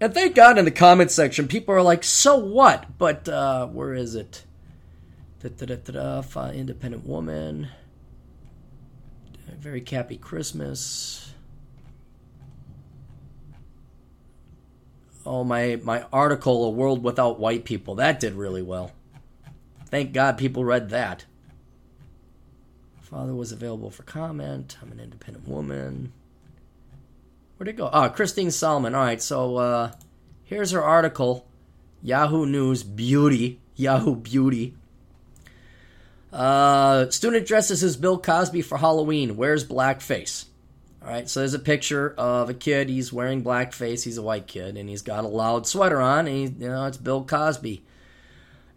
And 0.00 0.14
thank 0.14 0.36
God 0.36 0.58
in 0.58 0.64
the 0.64 0.70
comment 0.70 1.10
section, 1.10 1.48
people 1.48 1.74
are 1.74 1.82
like, 1.82 2.04
so 2.04 2.36
what? 2.36 2.98
But 2.98 3.28
uh, 3.28 3.66
where 3.66 3.94
is 3.94 4.14
it? 4.14 4.44
Da, 5.40 5.48
da, 5.48 5.76
da, 5.76 6.20
da, 6.22 6.50
independent 6.50 7.06
woman. 7.06 7.68
Very 9.58 9.84
happy 9.88 10.16
Christmas. 10.16 11.32
Oh, 15.26 15.42
my, 15.42 15.80
my 15.82 16.04
article, 16.12 16.64
A 16.64 16.70
World 16.70 17.02
Without 17.02 17.40
White 17.40 17.64
People, 17.64 17.96
that 17.96 18.20
did 18.20 18.34
really 18.34 18.62
well. 18.62 18.92
Thank 19.90 20.12
God 20.12 20.36
people 20.38 20.64
read 20.64 20.90
that. 20.90 21.24
Father 23.00 23.34
was 23.34 23.52
available 23.52 23.90
for 23.90 24.02
comment. 24.02 24.76
I'm 24.82 24.92
an 24.92 25.00
independent 25.00 25.48
woman. 25.48 26.12
Where'd 27.56 27.68
it 27.68 27.76
go? 27.76 27.88
Ah, 27.90 28.08
Christine 28.08 28.50
Solomon. 28.50 28.94
All 28.94 29.02
right, 29.02 29.20
so 29.20 29.56
uh, 29.56 29.92
here's 30.44 30.72
her 30.72 30.84
article 30.84 31.46
Yahoo 32.02 32.44
News 32.44 32.82
Beauty. 32.82 33.60
Yahoo 33.76 34.14
Beauty. 34.14 34.74
Uh, 36.30 37.08
student 37.08 37.46
dresses 37.46 37.82
as 37.82 37.96
Bill 37.96 38.18
Cosby 38.18 38.60
for 38.60 38.76
Halloween. 38.76 39.38
Wears 39.38 39.66
blackface. 39.66 40.44
All 41.00 41.08
right, 41.08 41.30
so 41.30 41.40
there's 41.40 41.54
a 41.54 41.58
picture 41.58 42.14
of 42.18 42.50
a 42.50 42.54
kid. 42.54 42.90
He's 42.90 43.10
wearing 43.10 43.42
blackface. 43.42 44.04
He's 44.04 44.18
a 44.18 44.22
white 44.22 44.46
kid, 44.46 44.76
and 44.76 44.88
he's 44.88 45.00
got 45.00 45.24
a 45.24 45.28
loud 45.28 45.66
sweater 45.66 46.00
on. 46.00 46.26
And 46.26 46.36
he, 46.36 46.42
you 46.42 46.68
know, 46.68 46.84
it's 46.84 46.98
Bill 46.98 47.24
Cosby. 47.24 47.82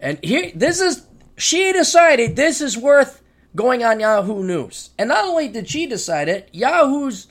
And 0.02 0.20
here, 0.24 0.52
this 0.56 0.82
is 0.82 1.06
she 1.38 1.72
decided 1.72 2.36
this 2.36 2.60
is 2.60 2.78
worth 2.78 3.22
going 3.56 3.84
on 3.84 4.00
Yahoo 4.00 4.44
News. 4.44 4.90
And 4.98 5.10
not 5.10 5.26
only 5.26 5.48
did 5.48 5.70
she 5.70 5.86
decide 5.86 6.28
it, 6.28 6.50
Yahoo's 6.52 7.28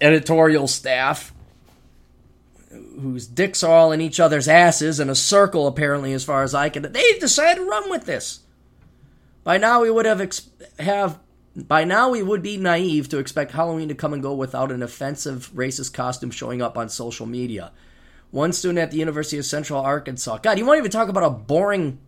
editorial 0.00 0.66
staff, 0.66 1.32
whose 2.70 3.26
dicks 3.26 3.62
are 3.62 3.72
all 3.72 3.92
in 3.92 4.00
each 4.00 4.20
other's 4.20 4.48
asses 4.48 5.00
in 5.00 5.08
a 5.08 5.14
circle, 5.14 5.66
apparently, 5.66 6.12
as 6.12 6.24
far 6.24 6.42
as 6.42 6.54
I 6.54 6.68
can, 6.68 6.82
they 6.90 7.18
decided 7.18 7.60
to 7.60 7.68
run 7.68 7.88
with 7.88 8.06
this. 8.06 8.40
By 9.44 9.56
now, 9.56 9.82
we 9.82 9.90
would 9.90 10.06
have 10.06 10.20
ex- 10.20 10.50
have 10.78 11.18
by 11.56 11.84
now 11.84 12.10
we 12.10 12.22
would 12.22 12.42
be 12.42 12.56
naive 12.56 13.08
to 13.08 13.18
expect 13.18 13.52
Halloween 13.52 13.88
to 13.88 13.94
come 13.94 14.12
and 14.12 14.22
go 14.22 14.34
without 14.34 14.70
an 14.70 14.82
offensive 14.82 15.50
racist 15.54 15.92
costume 15.92 16.30
showing 16.30 16.62
up 16.62 16.78
on 16.78 16.88
social 16.88 17.26
media. 17.26 17.72
One 18.30 18.52
student 18.52 18.78
at 18.78 18.90
the 18.90 18.98
University 18.98 19.38
of 19.38 19.44
Central 19.44 19.80
Arkansas. 19.80 20.38
God, 20.38 20.58
you 20.58 20.64
won't 20.64 20.78
even 20.78 20.90
talk 20.90 21.08
about 21.08 21.24
a 21.24 21.30
boring 21.30 21.98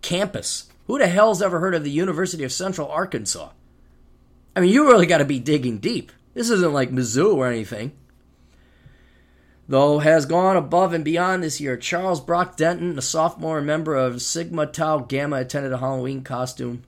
campus. 0.00 0.68
Who 0.86 0.98
the 0.98 1.06
hell's 1.06 1.42
ever 1.42 1.60
heard 1.60 1.74
of 1.74 1.84
the 1.84 1.90
University 1.90 2.44
of 2.44 2.52
Central 2.52 2.88
Arkansas? 2.88 3.50
I 4.56 4.60
mean, 4.60 4.72
you 4.72 4.86
really 4.86 5.06
got 5.06 5.18
to 5.18 5.24
be 5.26 5.38
digging 5.38 5.78
deep. 5.78 6.10
This 6.34 6.50
isn't 6.50 6.72
like 6.72 6.90
Mizzou 6.90 7.34
or 7.34 7.46
anything. 7.46 7.92
Though 9.68 9.98
has 9.98 10.24
gone 10.24 10.56
above 10.56 10.94
and 10.94 11.04
beyond 11.04 11.42
this 11.42 11.60
year, 11.60 11.76
Charles 11.76 12.22
Brock 12.22 12.56
Denton, 12.56 12.98
a 12.98 13.02
sophomore 13.02 13.60
member 13.60 13.94
of 13.94 14.22
Sigma 14.22 14.66
Tau 14.66 15.00
Gamma, 15.00 15.36
attended 15.36 15.72
a 15.72 15.78
Halloween 15.78 16.24
costume, 16.24 16.84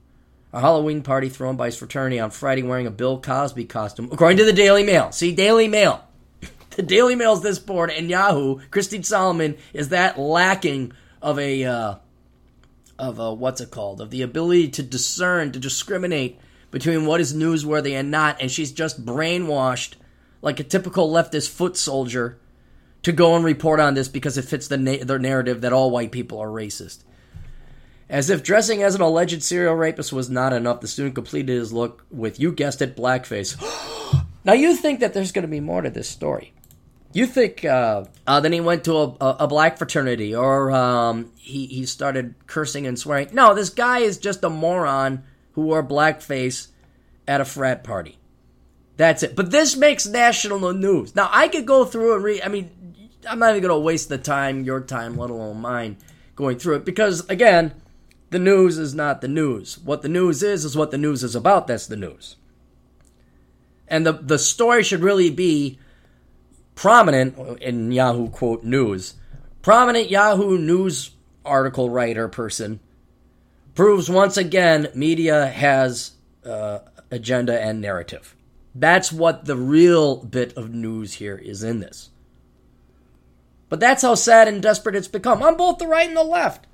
a 0.50 0.60
Halloween 0.60 1.02
party 1.02 1.28
thrown 1.28 1.56
by 1.56 1.66
his 1.66 1.76
fraternity 1.76 2.18
on 2.18 2.30
Friday 2.30 2.62
wearing 2.62 2.86
a 2.86 2.90
Bill 2.90 3.20
Cosby 3.20 3.66
costume, 3.66 4.08
according 4.10 4.38
to 4.38 4.46
the 4.46 4.52
Daily 4.54 4.82
Mail. 4.82 5.12
See, 5.12 5.34
Daily 5.34 5.68
Mail. 5.68 6.02
the 6.76 6.82
Daily 6.82 7.16
Mail's 7.16 7.42
this 7.42 7.58
board, 7.58 7.90
and 7.90 8.08
Yahoo, 8.08 8.60
Christine 8.70 9.02
Solomon, 9.02 9.56
is 9.72 9.88
that 9.88 10.18
lacking 10.18 10.92
of 11.20 11.38
a 11.38 11.64
uh, 11.64 11.94
of 12.98 13.18
a 13.18 13.34
what's 13.34 13.60
it 13.60 13.70
called? 13.70 14.00
Of 14.00 14.10
the 14.10 14.22
ability 14.22 14.68
to 14.70 14.82
discern 14.82 15.52
to 15.52 15.58
discriminate 15.58 16.38
between 16.70 17.06
what 17.06 17.20
is 17.20 17.34
newsworthy 17.34 17.92
and 17.92 18.10
not 18.10 18.40
and 18.40 18.50
she's 18.50 18.70
just 18.70 19.04
brainwashed 19.04 19.94
like 20.42 20.60
a 20.60 20.64
typical 20.64 21.10
leftist 21.10 21.50
foot 21.50 21.76
soldier 21.76 22.38
to 23.02 23.12
go 23.12 23.34
and 23.34 23.44
report 23.44 23.80
on 23.80 23.94
this 23.94 24.08
because 24.08 24.38
it 24.38 24.44
fits 24.44 24.68
the 24.68 24.76
na- 24.76 25.02
their 25.04 25.18
narrative 25.18 25.62
that 25.62 25.72
all 25.72 25.90
white 25.90 26.12
people 26.12 26.38
are 26.38 26.48
racist. 26.48 27.02
As 28.08 28.28
if 28.28 28.42
dressing 28.42 28.82
as 28.82 28.94
an 28.94 29.00
alleged 29.00 29.42
serial 29.42 29.74
rapist 29.74 30.12
was 30.12 30.30
not 30.30 30.52
enough 30.52 30.80
the 30.80 30.88
student 30.88 31.14
completed 31.14 31.52
his 31.52 31.72
look 31.72 32.04
with 32.10 32.38
you 32.38 32.52
guessed 32.52 32.80
it 32.80 32.96
blackface. 32.96 33.56
Now 34.42 34.54
you 34.54 34.74
think 34.74 35.00
that 35.00 35.12
there's 35.12 35.32
going 35.32 35.42
to 35.42 35.48
be 35.48 35.60
more 35.60 35.82
to 35.82 35.90
this 35.90 36.08
story 36.08 36.54
you 37.12 37.26
think 37.26 37.64
uh, 37.64 38.04
uh, 38.26 38.40
then 38.40 38.52
he 38.52 38.60
went 38.60 38.84
to 38.84 38.94
a, 38.94 39.36
a, 39.40 39.48
black 39.48 39.78
fraternity 39.78 40.34
or 40.34 40.70
um, 40.70 41.32
he, 41.36 41.66
he 41.66 41.86
started 41.86 42.34
cursing 42.46 42.86
and 42.86 42.98
swearing. 42.98 43.28
No, 43.32 43.54
this 43.54 43.70
guy 43.70 44.00
is 44.00 44.18
just 44.18 44.44
a 44.44 44.50
moron 44.50 45.24
who 45.52 45.62
wore 45.62 45.82
blackface 45.82 46.68
at 47.26 47.40
a 47.40 47.44
frat 47.44 47.82
party. 47.82 48.18
That's 48.96 49.22
it. 49.22 49.34
But 49.34 49.50
this 49.50 49.76
makes 49.76 50.06
national 50.06 50.72
news. 50.72 51.16
Now, 51.16 51.28
I 51.32 51.48
could 51.48 51.66
go 51.66 51.84
through 51.84 52.16
and 52.16 52.24
read. 52.24 52.42
I 52.42 52.48
mean, 52.48 52.70
I'm 53.28 53.38
not 53.38 53.50
even 53.50 53.62
going 53.62 53.74
to 53.74 53.84
waste 53.84 54.08
the 54.08 54.18
time, 54.18 54.64
your 54.64 54.80
time, 54.80 55.16
let 55.16 55.30
alone 55.30 55.60
mine, 55.60 55.96
going 56.36 56.58
through 56.58 56.76
it. 56.76 56.84
Because, 56.84 57.28
again, 57.28 57.72
the 58.28 58.38
news 58.38 58.78
is 58.78 58.94
not 58.94 59.20
the 59.20 59.28
news. 59.28 59.78
What 59.78 60.02
the 60.02 60.08
news 60.08 60.42
is, 60.42 60.64
is 60.64 60.76
what 60.76 60.90
the 60.90 60.98
news 60.98 61.24
is 61.24 61.34
about. 61.34 61.66
That's 61.66 61.86
the 61.86 61.96
news. 61.96 62.36
And 63.88 64.06
the, 64.06 64.12
the 64.12 64.38
story 64.38 64.82
should 64.82 65.00
really 65.00 65.30
be 65.30 65.78
prominent 66.74 67.60
in 67.60 67.92
Yahoo 67.92 68.28
quote 68.30 68.64
news, 68.64 69.14
prominent 69.62 70.10
Yahoo 70.10 70.58
news 70.58 71.10
article 71.44 71.90
writer 71.90 72.28
person 72.28 72.80
proves 73.74 74.10
once 74.10 74.36
again 74.36 74.88
media 74.94 75.46
has 75.46 76.12
uh, 76.44 76.80
agenda 77.10 77.60
and 77.60 77.80
narrative. 77.80 78.36
That's 78.74 79.12
what 79.12 79.46
the 79.46 79.56
real 79.56 80.16
bit 80.16 80.56
of 80.56 80.72
news 80.72 81.14
here 81.14 81.36
is 81.36 81.62
in 81.62 81.80
this. 81.80 82.10
But 83.68 83.80
that's 83.80 84.02
how 84.02 84.14
sad 84.14 84.48
and 84.48 84.62
desperate 84.62 84.96
it's 84.96 85.08
become 85.08 85.42
on 85.42 85.56
both 85.56 85.78
the 85.78 85.86
right 85.86 86.08
and 86.08 86.16
the 86.16 86.24
left. 86.24 86.66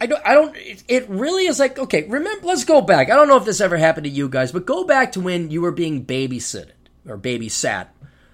I 0.00 0.06
don't, 0.06 0.22
I 0.24 0.32
don't, 0.32 0.56
it, 0.88 1.08
really 1.10 1.46
is 1.46 1.58
like, 1.58 1.78
okay, 1.78 2.04
remember, 2.08 2.46
let's 2.46 2.64
go 2.64 2.80
back. 2.80 3.10
I 3.10 3.16
don't 3.16 3.28
know 3.28 3.36
if 3.36 3.44
this 3.44 3.60
ever 3.60 3.76
happened 3.76 4.04
to 4.04 4.10
you 4.10 4.28
guys, 4.30 4.50
but 4.50 4.64
go 4.64 4.84
back 4.84 5.12
to 5.12 5.20
when 5.20 5.50
you 5.50 5.60
were 5.60 5.72
being 5.72 6.06
babysitted 6.06 6.72
or 7.06 7.18
babysat 7.18 7.88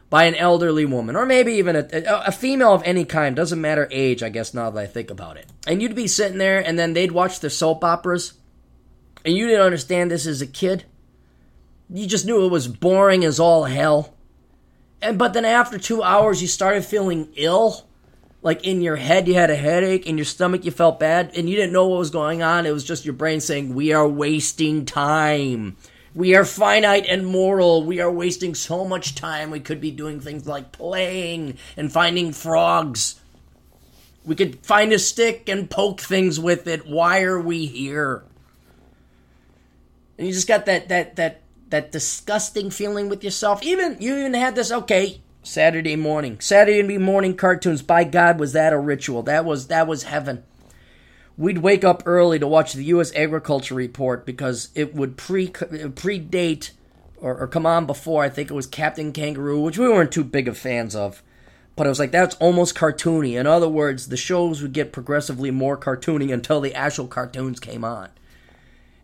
by 0.09 0.25
an 0.25 0.35
elderly 0.35 0.85
woman, 0.85 1.17
or 1.17 1.27
maybe 1.27 1.55
even 1.55 1.75
a, 1.75 1.89
a, 2.27 2.33
female 2.33 2.73
of 2.73 2.83
any 2.85 3.05
kind, 3.05 3.35
doesn't 3.35 3.61
matter 3.61 3.89
age, 3.91 4.23
I 4.23 4.29
guess, 4.29 4.55
now 4.55 4.71
that 4.71 4.81
I 4.81 4.87
think 4.87 5.11
about 5.11 5.37
it. 5.37 5.47
And 5.67 5.83
you'd 5.83 5.97
be 5.97 6.07
sitting 6.07 6.39
there, 6.39 6.65
and 6.65 6.79
then 6.79 6.93
they'd 6.93 7.11
watch 7.11 7.41
the 7.41 7.51
soap 7.51 7.83
operas, 7.83 8.35
and 9.25 9.35
you 9.35 9.49
didn't 9.49 9.63
understand 9.63 10.11
this 10.11 10.27
as 10.27 10.41
a 10.41 10.47
kid. 10.47 10.85
You 11.91 12.07
just 12.07 12.27
knew 12.27 12.45
it 12.45 12.51
was 12.51 12.69
boring 12.69 13.25
as 13.25 13.41
all 13.41 13.65
hell. 13.65 14.15
And 15.03 15.19
but 15.19 15.35
then 15.35 15.45
after 15.45 15.79
two 15.79 16.03
hours, 16.03 16.41
you 16.41 16.49
started 16.49 16.85
feeling 16.85 17.29
ill. 17.37 17.83
Like 18.43 18.65
in 18.65 18.81
your 18.81 18.97
head, 18.97 19.27
you 19.27 19.35
had 19.35 19.51
a 19.51 19.57
headache, 19.57 20.07
in 20.07 20.17
your 20.17 20.25
stomach, 20.25 20.65
you 20.65 20.71
felt 20.71 21.01
bad, 21.01 21.37
and 21.37 21.51
you 21.51 21.57
didn't 21.57 21.73
know 21.73 21.89
what 21.89 21.99
was 21.99 22.11
going 22.11 22.43
on. 22.43 22.65
It 22.65 22.71
was 22.71 22.85
just 22.85 23.05
your 23.05 23.15
brain 23.15 23.41
saying, 23.41 23.75
We 23.75 23.93
are 23.93 24.07
wasting 24.07 24.85
time. 24.85 25.77
We 26.17 26.35
are 26.35 26.47
finite 26.47 27.05
and 27.07 27.27
moral. 27.27 27.83
We 27.83 28.01
are 28.01 28.11
wasting 28.11 28.55
so 28.55 28.87
much 28.87 29.15
time. 29.15 29.51
We 29.51 29.61
could 29.61 29.83
be 29.83 29.91
doing 29.91 30.19
things 30.19 30.47
like 30.47 30.73
playing 30.73 31.59
and 31.77 31.93
finding 31.93 32.33
frogs. 32.33 33.21
We 34.25 34.35
could 34.35 34.65
find 34.65 34.95
a 34.95 34.99
stick 34.99 35.47
and 35.47 35.69
poke 35.69 36.01
things 36.01 36.41
with 36.41 36.67
it. 36.69 36.87
Why 36.87 37.21
are 37.21 37.39
we 37.39 37.67
here? 37.67 38.25
And 40.17 40.27
you 40.27 40.33
just 40.33 40.49
got 40.49 40.65
that 40.65 40.89
that 40.89 41.17
that 41.17 41.43
that 41.69 41.93
disgusting 41.93 42.71
feeling 42.71 43.11
with 43.11 43.23
yourself. 43.23 43.63
Even 43.63 43.99
you 44.01 44.17
even 44.17 44.33
had 44.33 44.55
this 44.55 44.73
okay, 44.73 45.21
Saturday 45.43 45.97
morning. 45.97 46.41
Saturday 46.41 46.97
morning 46.97 47.37
cartoons. 47.37 47.83
By 47.83 48.05
God, 48.05 48.41
was 48.41 48.55
that 48.55 48.73
a 48.73 48.79
ritual? 48.79 49.23
That 49.25 49.45
was 49.45 49.67
that 49.67 49.87
was 49.87 50.05
heaven 50.05 50.45
we'd 51.37 51.59
wake 51.59 51.85
up 51.85 52.03
early 52.07 52.39
to 52.39 52.47
watch 52.47 52.73
the 52.73 52.85
U.S. 52.85 53.15
Agriculture 53.15 53.75
Report 53.75 54.25
because 54.25 54.71
it 54.75 54.95
would 54.95 55.17
pre 55.17 55.49
predate 55.49 56.71
or, 57.19 57.39
or, 57.39 57.47
come 57.47 57.67
on 57.67 57.87
before. 57.87 58.23
I 58.23 58.29
think 58.29 58.51
it 58.51 58.55
was 58.55 58.67
Captain 58.67 59.13
Kangaroo, 59.13 59.61
which 59.61 59.79
we 59.79 59.89
weren't 59.89 60.13
too 60.13 60.25
big 60.25 60.49
of 60.49 60.59
fans 60.59 60.95
of. 60.95 61.23
But 61.75 61.87
I 61.87 61.91
was 61.91 61.99
like, 61.99 62.11
that's 62.11 62.37
almost 62.37 62.75
cartoony. 62.75 63.39
In 63.39 63.47
other 63.47 63.69
words, 63.69 64.09
the 64.09 64.17
shows 64.17 64.63
would 64.63 64.73
get 64.73 64.93
progressively 64.93 65.51
more 65.51 65.77
cartoony 65.77 66.33
until 66.33 66.61
the 66.61 66.75
actual 66.75 67.07
cartoons 67.07 67.61
came 67.61 67.85
on. 67.85 68.11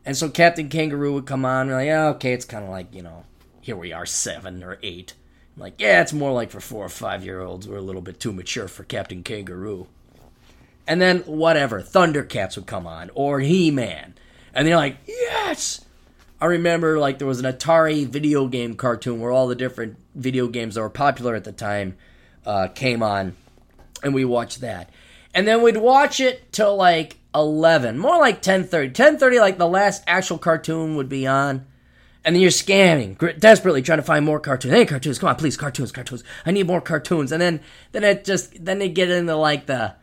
And 0.04 0.16
so 0.16 0.28
Captain 0.28 0.68
Kangaroo 0.68 1.14
would 1.14 1.26
come 1.26 1.44
on, 1.44 1.68
and 1.68 1.76
like, 1.76 1.86
yeah, 1.86 2.08
okay, 2.08 2.32
it's 2.32 2.44
kind 2.44 2.64
of 2.64 2.70
like, 2.70 2.92
you 2.94 3.02
know, 3.02 3.24
here 3.60 3.76
we 3.76 3.92
are, 3.92 4.06
seven 4.06 4.62
or 4.62 4.78
eight. 4.82 5.14
I'm 5.56 5.62
like, 5.62 5.80
yeah, 5.80 6.00
it's 6.00 6.12
more 6.12 6.32
like 6.32 6.50
for 6.50 6.60
four 6.60 6.84
or 6.84 6.90
five 6.90 7.24
year 7.24 7.40
olds. 7.40 7.68
We're 7.68 7.76
a 7.76 7.82
little 7.82 8.02
bit 8.02 8.18
too 8.18 8.32
mature 8.32 8.68
for 8.68 8.84
Captain 8.84 9.22
Kangaroo. 9.22 9.86
And 10.86 11.00
then 11.00 11.20
whatever, 11.20 11.80
Thundercats 11.80 12.56
would 12.56 12.66
come 12.66 12.86
on 12.86 13.10
or 13.14 13.40
He-Man. 13.40 14.14
And 14.54 14.66
they're 14.66 14.76
like, 14.76 14.98
"Yes!" 15.06 15.84
I 16.40 16.46
remember 16.46 16.98
like 16.98 17.18
there 17.18 17.26
was 17.26 17.40
an 17.40 17.50
Atari 17.50 18.06
video 18.06 18.48
game 18.48 18.74
cartoon 18.74 19.20
where 19.20 19.30
all 19.30 19.46
the 19.46 19.54
different 19.54 19.96
video 20.14 20.48
games 20.48 20.74
that 20.74 20.80
were 20.80 20.90
popular 20.90 21.34
at 21.34 21.44
the 21.44 21.52
time 21.52 21.96
uh, 22.44 22.68
came 22.68 23.02
on, 23.02 23.36
and 24.02 24.12
we 24.12 24.24
watched 24.24 24.60
that. 24.60 24.90
And 25.34 25.46
then 25.46 25.62
we'd 25.62 25.76
watch 25.76 26.20
it 26.20 26.52
till 26.52 26.76
like 26.76 27.18
11, 27.34 27.98
more 27.98 28.18
like 28.18 28.42
10:30. 28.42 28.92
10:30 28.92 29.40
like 29.40 29.58
the 29.58 29.68
last 29.68 30.02
actual 30.06 30.38
cartoon 30.38 30.96
would 30.96 31.08
be 31.08 31.26
on. 31.26 31.64
And 32.24 32.36
then 32.36 32.40
you're 32.40 32.50
scanning, 32.52 33.14
desperately 33.38 33.82
trying 33.82 33.98
to 33.98 34.04
find 34.04 34.24
more 34.24 34.38
cartoons. 34.38 34.74
Hey, 34.74 34.86
cartoons, 34.86 35.18
come 35.18 35.28
on, 35.28 35.36
please, 35.36 35.56
cartoons, 35.56 35.90
cartoons. 35.90 36.22
I 36.46 36.52
need 36.52 36.68
more 36.68 36.80
cartoons. 36.80 37.32
And 37.32 37.42
then, 37.42 37.60
then 37.90 38.04
it 38.04 38.24
just, 38.24 38.64
then 38.64 38.78
they 38.78 38.88
get 38.88 39.10
into 39.10 39.34
like 39.34 39.66
the, 39.66 39.94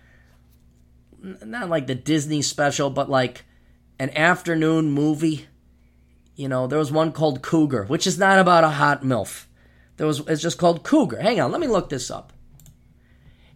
not 1.22 1.70
like 1.70 1.88
the 1.88 1.96
Disney 1.96 2.42
special, 2.42 2.90
but 2.90 3.10
like 3.10 3.44
an 4.00 4.10
afternoon 4.16 4.92
movie. 4.92 5.48
You 6.36 6.48
know, 6.48 6.68
there 6.68 6.80
was 6.80 6.92
one 6.92 7.12
called 7.12 7.42
Cougar, 7.42 7.86
which 7.86 8.08
is 8.08 8.18
not 8.18 8.40
about 8.40 8.64
a 8.64 8.70
hot 8.70 9.04
MILF. 9.04 9.46
There 9.98 10.08
was 10.08 10.22
it's 10.22 10.42
just 10.42 10.58
called 10.58 10.84
Cougar. 10.84 11.22
Hang 11.22 11.42
on, 11.42 11.52
let 11.52 11.60
me 11.60 11.68
look 11.68 11.90
this 11.90 12.10
up. 12.10 12.32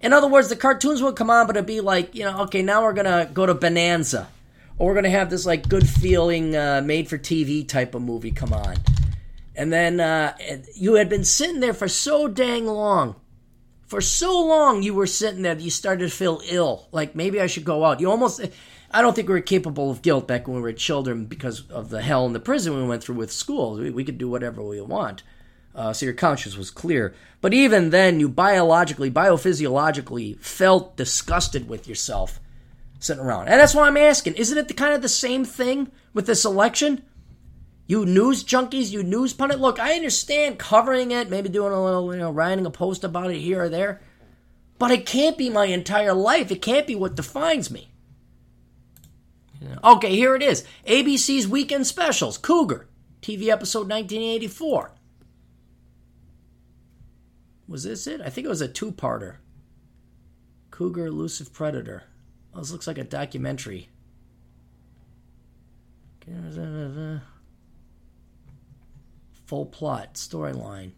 In 0.02 0.12
other 0.12 0.28
words, 0.28 0.50
the 0.50 0.58
cartoons 0.58 1.02
would 1.02 1.16
come 1.16 1.30
on, 1.30 1.48
but 1.48 1.56
it'd 1.56 1.66
be 1.66 1.80
like, 1.80 2.14
you 2.14 2.26
know, 2.26 2.42
okay, 2.42 2.62
now 2.62 2.84
we're 2.84 2.94
gonna 2.94 3.30
go 3.34 3.46
to 3.46 3.54
Bonanza, 3.54 4.28
or 4.78 4.88
we're 4.88 4.96
gonna 4.96 5.10
have 5.10 5.30
this 5.30 5.46
like 5.46 5.70
good 5.70 5.88
feeling, 5.88 6.58
uh, 6.58 6.82
made 6.84 7.08
for 7.08 7.18
TV 7.18 7.66
type 7.66 7.96
of 7.96 8.02
movie 8.02 8.32
come 8.32 8.52
on, 8.52 8.76
and 9.56 9.72
then 9.72 10.02
uh, 10.02 10.36
you 10.76 10.96
had 10.96 11.08
been 11.08 11.24
sitting 11.24 11.62
there 11.62 11.74
for 11.74 11.88
so 11.88 12.28
dang 12.28 12.66
long. 12.66 13.16
For 13.94 14.02
so 14.02 14.44
long, 14.44 14.82
you 14.82 14.96
were 14.96 15.06
sitting 15.06 15.44
there 15.44 15.56
you 15.56 15.70
started 15.70 16.10
to 16.10 16.16
feel 16.16 16.42
ill. 16.46 16.88
Like 16.92 17.14
maybe 17.14 17.40
I 17.40 17.46
should 17.46 17.64
go 17.64 17.86
out. 17.86 18.00
You 18.00 18.10
almost, 18.10 18.42
I 18.90 19.04
don't 19.04 19.16
think 19.16 19.28
we 19.28 19.36
were 19.36 19.42
capable 19.42 19.92
of 19.92 20.02
guilt 20.02 20.28
back 20.28 20.48
when 20.48 20.56
we 20.56 20.64
were 20.64 20.74
children 20.74 21.26
because 21.26 21.70
of 21.70 21.92
the 21.92 22.02
hell 22.02 22.26
in 22.26 22.34
the 22.34 22.40
prison 22.40 22.76
we 22.76 22.88
went 22.88 23.04
through 23.04 23.18
with 23.18 23.32
school. 23.32 23.76
We, 23.76 23.92
we 23.92 24.04
could 24.04 24.18
do 24.18 24.28
whatever 24.28 24.64
we 24.64 24.82
want. 24.82 25.22
Uh, 25.76 25.94
so 25.94 26.08
your 26.08 26.16
conscience 26.16 26.58
was 26.58 26.72
clear. 26.72 27.14
But 27.40 27.54
even 27.54 27.92
then, 27.92 28.20
you 28.20 28.30
biologically, 28.30 29.12
biophysiologically 29.12 30.40
felt 30.40 30.98
disgusted 30.98 31.70
with 31.70 31.88
yourself 31.88 32.40
sitting 33.00 33.24
around. 33.24 33.48
And 33.48 33.60
that's 33.60 33.76
why 33.76 33.86
I'm 33.86 33.98
asking 33.98 34.34
isn't 34.34 34.58
it 34.58 34.70
the 34.70 34.74
kind 34.74 34.96
of 34.96 35.04
the 35.04 35.08
same 35.08 35.46
thing 35.46 35.92
with 36.16 36.26
this 36.26 36.46
election? 36.46 37.04
You 37.94 38.08
news 38.08 38.44
junkies, 38.44 38.92
you 38.92 39.04
news 39.04 39.34
pundit. 39.34 39.60
Look, 39.60 39.80
I 39.80 39.94
understand 39.94 40.58
covering 40.58 41.12
it, 41.12 41.30
maybe 41.30 41.48
doing 41.48 41.74
a 41.74 41.86
little, 41.86 42.12
you 42.12 42.20
know, 42.20 42.32
writing 42.32 42.66
a 42.66 42.72
post 42.72 43.04
about 43.04 43.30
it 43.30 43.38
here 43.38 43.66
or 43.66 43.70
there, 43.70 44.02
but 44.80 44.90
it 44.90 45.06
can't 45.06 45.38
be 45.38 45.52
my 45.52 45.66
entire 45.66 46.16
life. 46.16 46.52
It 46.52 46.64
can't 46.64 46.88
be 46.88 46.96
what 46.96 47.14
defines 47.14 47.70
me. 47.70 47.92
Okay, 49.84 50.16
here 50.16 50.34
it 50.34 50.42
is 50.42 50.66
ABC's 50.88 51.48
Weekend 51.48 51.86
Specials 51.86 52.40
Cougar, 52.40 52.88
TV 53.22 53.50
episode 53.50 53.88
1984. 53.88 54.96
Was 57.68 57.84
this 57.84 58.08
it? 58.08 58.22
I 58.22 58.32
think 58.32 58.46
it 58.46 58.50
was 58.50 58.62
a 58.62 58.68
two 58.68 58.92
parter. 58.92 59.36
Cougar 60.72 61.06
Elusive 61.06 61.54
Predator. 61.54 62.06
Oh, 62.56 62.60
this 62.62 62.72
looks 62.72 62.88
like 62.88 62.98
a 62.98 63.04
documentary. 63.04 63.90
Full 69.54 69.68
plot, 69.68 70.16
storyline. 70.16 70.94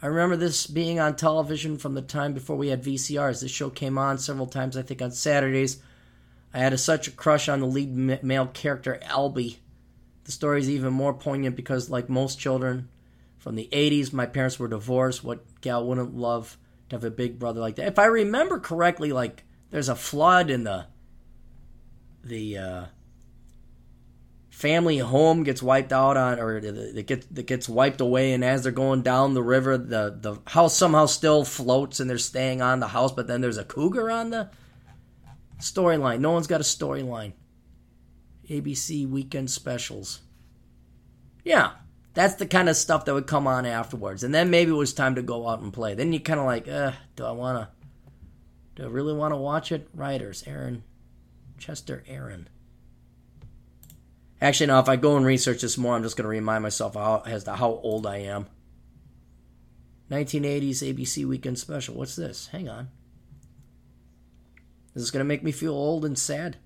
I 0.00 0.06
remember 0.06 0.36
this 0.36 0.66
being 0.66 0.98
on 0.98 1.14
television 1.14 1.76
from 1.76 1.92
the 1.92 2.00
time 2.00 2.32
before 2.32 2.56
we 2.56 2.68
had 2.68 2.82
VCRs. 2.82 3.42
This 3.42 3.50
show 3.50 3.68
came 3.68 3.98
on 3.98 4.16
several 4.16 4.46
times, 4.46 4.78
I 4.78 4.82
think, 4.82 5.02
on 5.02 5.10
Saturdays. 5.10 5.82
I 6.54 6.60
had 6.60 6.72
a, 6.72 6.78
such 6.78 7.06
a 7.06 7.10
crush 7.10 7.50
on 7.50 7.60
the 7.60 7.66
lead 7.66 7.94
male 8.24 8.46
character, 8.46 8.98
Albie. 9.04 9.58
The 10.24 10.32
story 10.32 10.60
is 10.60 10.70
even 10.70 10.94
more 10.94 11.12
poignant 11.12 11.54
because, 11.54 11.90
like 11.90 12.08
most 12.08 12.40
children 12.40 12.88
from 13.36 13.56
the 13.56 13.68
80s, 13.70 14.14
my 14.14 14.24
parents 14.24 14.58
were 14.58 14.66
divorced. 14.66 15.22
What 15.22 15.60
gal 15.60 15.86
wouldn't 15.86 16.16
love 16.16 16.56
to 16.88 16.96
have 16.96 17.04
a 17.04 17.10
big 17.10 17.38
brother 17.38 17.60
like 17.60 17.76
that? 17.76 17.88
If 17.88 17.98
I 17.98 18.06
remember 18.06 18.58
correctly, 18.58 19.12
like 19.12 19.44
there's 19.68 19.90
a 19.90 19.94
flood 19.94 20.48
in 20.48 20.64
the 20.64 20.86
the 22.24 22.56
uh, 22.56 22.84
family 24.60 24.98
home 24.98 25.42
gets 25.42 25.62
wiped 25.62 25.90
out 25.90 26.18
on, 26.18 26.38
or 26.38 26.58
it 26.58 27.06
gets 27.06 27.26
it 27.34 27.46
gets 27.46 27.66
wiped 27.66 28.02
away, 28.02 28.34
and 28.34 28.44
as 28.44 28.62
they're 28.62 28.72
going 28.72 29.00
down 29.00 29.32
the 29.32 29.42
river, 29.42 29.78
the 29.78 30.18
the 30.20 30.38
house 30.46 30.76
somehow 30.76 31.06
still 31.06 31.44
floats, 31.44 31.98
and 31.98 32.10
they're 32.10 32.18
staying 32.18 32.60
on 32.60 32.78
the 32.78 32.88
house, 32.88 33.10
but 33.10 33.26
then 33.26 33.40
there's 33.40 33.56
a 33.56 33.64
cougar 33.64 34.10
on 34.10 34.28
the 34.28 34.50
storyline. 35.60 36.20
No 36.20 36.32
one's 36.32 36.46
got 36.46 36.60
a 36.60 36.64
storyline. 36.64 37.32
ABC 38.50 39.08
weekend 39.08 39.50
specials. 39.50 40.20
Yeah, 41.42 41.70
that's 42.12 42.34
the 42.34 42.46
kind 42.46 42.68
of 42.68 42.76
stuff 42.76 43.06
that 43.06 43.14
would 43.14 43.26
come 43.26 43.46
on 43.46 43.64
afterwards, 43.64 44.22
and 44.22 44.34
then 44.34 44.50
maybe 44.50 44.72
it 44.72 44.74
was 44.74 44.92
time 44.92 45.14
to 45.14 45.22
go 45.22 45.48
out 45.48 45.60
and 45.60 45.72
play. 45.72 45.94
Then 45.94 46.12
you 46.12 46.20
kind 46.20 46.38
of 46.38 46.44
like, 46.44 46.68
uh, 46.68 46.92
do 47.16 47.24
I 47.24 47.30
want 47.30 47.58
to? 47.58 47.68
Do 48.74 48.88
I 48.88 48.90
really 48.90 49.14
want 49.14 49.32
to 49.32 49.38
watch 49.38 49.72
it? 49.72 49.88
Writers, 49.94 50.44
Aaron, 50.46 50.84
Chester, 51.56 52.04
Aaron. 52.06 52.48
Actually, 54.40 54.68
now 54.68 54.80
if 54.80 54.88
I 54.88 54.96
go 54.96 55.16
and 55.16 55.26
research 55.26 55.60
this 55.60 55.76
more, 55.76 55.94
I'm 55.94 56.02
just 56.02 56.16
going 56.16 56.24
to 56.24 56.30
remind 56.30 56.62
myself 56.62 56.94
how, 56.94 57.22
as 57.26 57.44
to 57.44 57.52
how 57.52 57.80
old 57.82 58.06
I 58.06 58.18
am. 58.18 58.46
1980s 60.10 60.82
ABC 60.82 61.26
Weekend 61.26 61.58
Special. 61.58 61.94
What's 61.94 62.16
this? 62.16 62.48
Hang 62.48 62.68
on. 62.68 62.88
Is 64.94 65.02
this 65.02 65.10
going 65.10 65.20
to 65.20 65.28
make 65.28 65.44
me 65.44 65.52
feel 65.52 65.72
old 65.72 66.04
and 66.04 66.18
sad? 66.18 66.56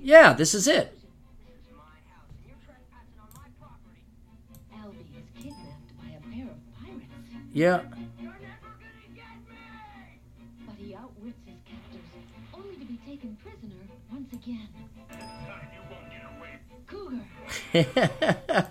Yeah, 0.00 0.32
this 0.32 0.54
is 0.54 0.66
it. 0.66 0.98
Yeah. 7.52 7.82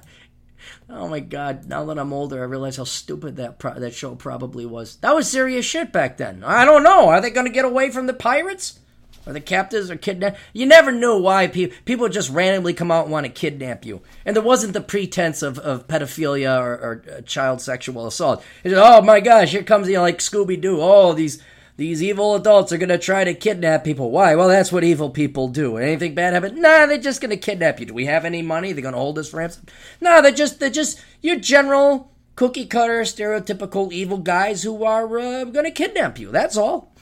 oh 0.89 1.07
my 1.07 1.19
god! 1.19 1.67
Now 1.67 1.85
that 1.85 1.99
I'm 1.99 2.13
older, 2.13 2.41
I 2.41 2.45
realize 2.45 2.77
how 2.77 2.83
stupid 2.83 3.35
that 3.37 3.59
pro- 3.59 3.79
that 3.79 3.93
show 3.93 4.15
probably 4.15 4.65
was. 4.65 4.97
That 4.97 5.15
was 5.15 5.29
serious 5.29 5.65
shit 5.65 5.91
back 5.91 6.17
then. 6.17 6.43
I 6.43 6.65
don't 6.65 6.83
know. 6.83 7.09
Are 7.09 7.21
they 7.21 7.29
going 7.29 7.45
to 7.45 7.51
get 7.51 7.65
away 7.65 7.91
from 7.91 8.07
the 8.07 8.13
pirates? 8.13 8.79
Or 9.27 9.33
the 9.33 9.41
captives 9.41 9.91
are 9.91 9.97
kidnapped. 9.97 10.39
You 10.53 10.65
never 10.65 10.89
knew 10.89 11.19
why 11.19 11.47
pe- 11.47 11.71
people 11.83 12.07
just 12.07 12.31
randomly 12.31 12.73
come 12.73 12.91
out 12.91 13.03
and 13.03 13.11
want 13.11 13.25
to 13.25 13.31
kidnap 13.31 13.85
you. 13.85 14.01
And 14.25 14.33
there 14.33 14.43
wasn't 14.43 14.71
the 14.71 14.79
pretense 14.79 15.41
of, 15.41 15.59
of 15.59 15.85
pedophilia 15.85 16.57
or, 16.57 16.73
or 16.73 17.03
uh, 17.11 17.21
child 17.21 17.59
sexual 17.59 18.07
assault. 18.07 18.41
It's 18.63 18.73
oh 18.75 19.01
my 19.01 19.19
gosh, 19.19 19.51
here 19.51 19.63
comes, 19.63 19.89
you 19.89 19.95
know, 19.95 20.01
like 20.01 20.19
Scooby 20.19 20.59
Doo. 20.59 20.79
Oh, 20.79 21.11
these 21.11 21.43
these 21.77 22.01
evil 22.01 22.33
adults 22.33 22.71
are 22.71 22.79
going 22.79 22.89
to 22.89 22.97
try 22.97 23.23
to 23.23 23.35
kidnap 23.35 23.83
people. 23.83 24.09
Why? 24.09 24.35
Well, 24.35 24.47
that's 24.47 24.71
what 24.71 24.83
evil 24.83 25.11
people 25.11 25.47
do. 25.47 25.77
Anything 25.77 26.15
bad 26.15 26.33
happen? 26.33 26.59
Nah, 26.59 26.87
they're 26.87 26.97
just 26.97 27.21
going 27.21 27.29
to 27.29 27.37
kidnap 27.37 27.79
you. 27.79 27.85
Do 27.85 27.93
we 27.93 28.05
have 28.05 28.25
any 28.25 28.41
money? 28.41 28.73
They're 28.73 28.81
going 28.81 28.95
to 28.95 28.99
hold 28.99 29.19
us 29.19 29.31
ransom? 29.31 29.67
Nah, 30.01 30.21
they're 30.21 30.31
just, 30.31 30.59
they're 30.59 30.71
just 30.71 30.99
your 31.21 31.37
general 31.37 32.11
cookie 32.35 32.65
cutter, 32.65 33.01
stereotypical 33.01 33.91
evil 33.91 34.17
guys 34.17 34.63
who 34.63 34.83
are 34.83 35.19
uh, 35.19 35.43
going 35.43 35.65
to 35.65 35.71
kidnap 35.71 36.17
you. 36.17 36.31
That's 36.31 36.57
all. 36.57 36.95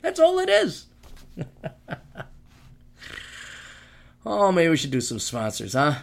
That's 0.00 0.20
all 0.20 0.38
it 0.38 0.48
is. 0.48 0.86
oh, 4.24 4.52
maybe 4.52 4.68
we 4.68 4.76
should 4.76 4.92
do 4.92 5.00
some 5.00 5.18
sponsors, 5.18 5.72
huh? 5.72 5.96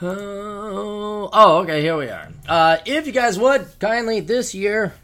Oh, 0.00 1.30
oh, 1.32 1.58
okay, 1.58 1.80
here 1.82 1.96
we 1.96 2.08
are. 2.08 2.32
Uh, 2.48 2.78
if 2.84 3.06
you 3.06 3.12
guys 3.12 3.38
would, 3.38 3.78
kindly 3.78 4.18
this 4.18 4.56
year 4.56 4.94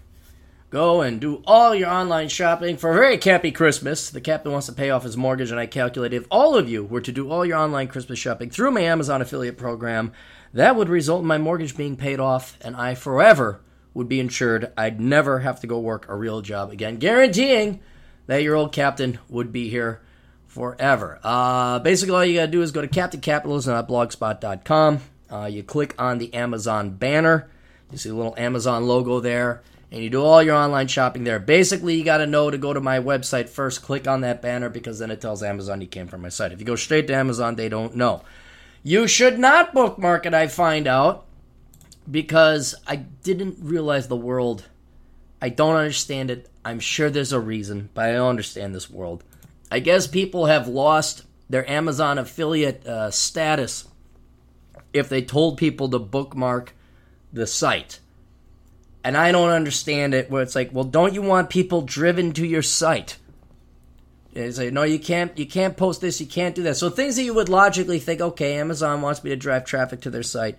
go 0.70 1.00
and 1.00 1.20
do 1.20 1.42
all 1.46 1.74
your 1.74 1.88
online 1.88 2.28
shopping 2.28 2.76
for 2.76 2.90
a 2.90 2.94
very 2.94 3.18
cappy 3.18 3.50
Christmas. 3.50 4.10
The 4.10 4.20
captain 4.20 4.52
wants 4.52 4.66
to 4.66 4.72
pay 4.72 4.90
off 4.90 5.04
his 5.04 5.16
mortgage, 5.16 5.50
and 5.50 5.58
I 5.58 5.66
calculate 5.66 6.12
if 6.12 6.26
all 6.30 6.56
of 6.56 6.68
you 6.68 6.84
were 6.84 7.00
to 7.00 7.12
do 7.12 7.30
all 7.30 7.46
your 7.46 7.58
online 7.58 7.88
Christmas 7.88 8.18
shopping 8.18 8.50
through 8.50 8.72
my 8.72 8.82
Amazon 8.82 9.22
affiliate 9.22 9.56
program, 9.56 10.12
that 10.52 10.76
would 10.76 10.88
result 10.88 11.22
in 11.22 11.26
my 11.26 11.38
mortgage 11.38 11.76
being 11.76 11.96
paid 11.96 12.20
off, 12.20 12.56
and 12.60 12.76
I 12.76 12.94
forever 12.94 13.60
would 13.94 14.08
be 14.08 14.20
insured. 14.20 14.70
I'd 14.76 15.00
never 15.00 15.40
have 15.40 15.60
to 15.60 15.66
go 15.66 15.78
work 15.78 16.06
a 16.08 16.14
real 16.14 16.42
job 16.42 16.70
again, 16.70 16.98
guaranteeing 16.98 17.80
that 18.26 18.42
your 18.42 18.54
old 18.54 18.72
captain 18.72 19.18
would 19.28 19.52
be 19.52 19.68
here 19.68 20.00
forever. 20.46 21.18
Uh, 21.22 21.78
basically, 21.78 22.14
all 22.14 22.24
you 22.24 22.38
gotta 22.38 22.50
do 22.50 22.62
is 22.62 22.72
go 22.72 22.82
to 22.82 22.88
captaincapitalism.blogspot.com. 22.88 25.00
Uh, 25.30 25.44
you 25.44 25.62
click 25.62 25.94
on 25.98 26.16
the 26.18 26.32
Amazon 26.34 26.90
banner. 26.90 27.48
You 27.90 27.98
see 27.98 28.10
the 28.10 28.14
little 28.14 28.34
Amazon 28.36 28.86
logo 28.86 29.20
there, 29.20 29.62
and 29.90 30.02
you 30.02 30.10
do 30.10 30.22
all 30.22 30.42
your 30.42 30.54
online 30.54 30.88
shopping 30.88 31.24
there. 31.24 31.38
Basically, 31.38 31.94
you 31.94 32.04
gotta 32.04 32.26
know 32.26 32.50
to 32.50 32.58
go 32.58 32.72
to 32.72 32.80
my 32.80 32.98
website 32.98 33.48
first. 33.48 33.82
Click 33.82 34.06
on 34.06 34.20
that 34.20 34.42
banner 34.42 34.68
because 34.68 34.98
then 34.98 35.10
it 35.10 35.20
tells 35.20 35.42
Amazon 35.42 35.80
you 35.80 35.86
came 35.86 36.08
from 36.08 36.22
my 36.22 36.28
site. 36.28 36.52
If 36.52 36.60
you 36.60 36.66
go 36.66 36.76
straight 36.76 37.06
to 37.06 37.14
Amazon, 37.14 37.56
they 37.56 37.68
don't 37.68 37.96
know. 37.96 38.22
You 38.82 39.08
should 39.08 39.38
not 39.38 39.74
bookmark 39.74 40.26
it, 40.26 40.34
I 40.34 40.46
find 40.46 40.86
out, 40.86 41.26
because 42.10 42.74
I 42.86 42.96
didn't 42.96 43.58
realize 43.60 44.08
the 44.08 44.16
world. 44.16 44.64
I 45.40 45.48
don't 45.48 45.76
understand 45.76 46.30
it. 46.30 46.48
I'm 46.64 46.80
sure 46.80 47.10
there's 47.10 47.32
a 47.32 47.40
reason, 47.40 47.90
but 47.94 48.06
I 48.06 48.12
don't 48.12 48.28
understand 48.28 48.74
this 48.74 48.90
world. 48.90 49.24
I 49.70 49.80
guess 49.80 50.06
people 50.06 50.46
have 50.46 50.68
lost 50.68 51.24
their 51.48 51.68
Amazon 51.68 52.18
affiliate 52.18 52.86
uh, 52.86 53.10
status 53.10 53.88
if 54.92 55.08
they 55.08 55.22
told 55.22 55.58
people 55.58 55.88
to 55.90 55.98
bookmark 55.98 56.74
the 57.32 57.46
site. 57.46 58.00
And 59.04 59.16
I 59.16 59.32
don't 59.32 59.50
understand 59.50 60.12
it 60.12 60.30
where 60.30 60.42
it's 60.42 60.54
like, 60.54 60.72
well, 60.72 60.84
don't 60.84 61.14
you 61.14 61.22
want 61.22 61.50
people 61.50 61.82
driven 61.82 62.32
to 62.32 62.46
your 62.46 62.62
site? 62.62 63.16
It's 64.34 64.58
like, 64.58 64.72
no, 64.72 64.82
you 64.82 64.98
can't 64.98 65.36
you 65.38 65.46
can't 65.46 65.76
post 65.76 66.00
this, 66.00 66.20
you 66.20 66.26
can't 66.26 66.54
do 66.54 66.62
that. 66.64 66.76
So 66.76 66.90
things 66.90 67.16
that 67.16 67.22
you 67.22 67.34
would 67.34 67.48
logically 67.48 67.98
think, 67.98 68.20
okay, 68.20 68.56
Amazon 68.56 69.02
wants 69.02 69.24
me 69.24 69.30
to 69.30 69.36
drive 69.36 69.64
traffic 69.64 70.00
to 70.02 70.10
their 70.10 70.22
site. 70.22 70.58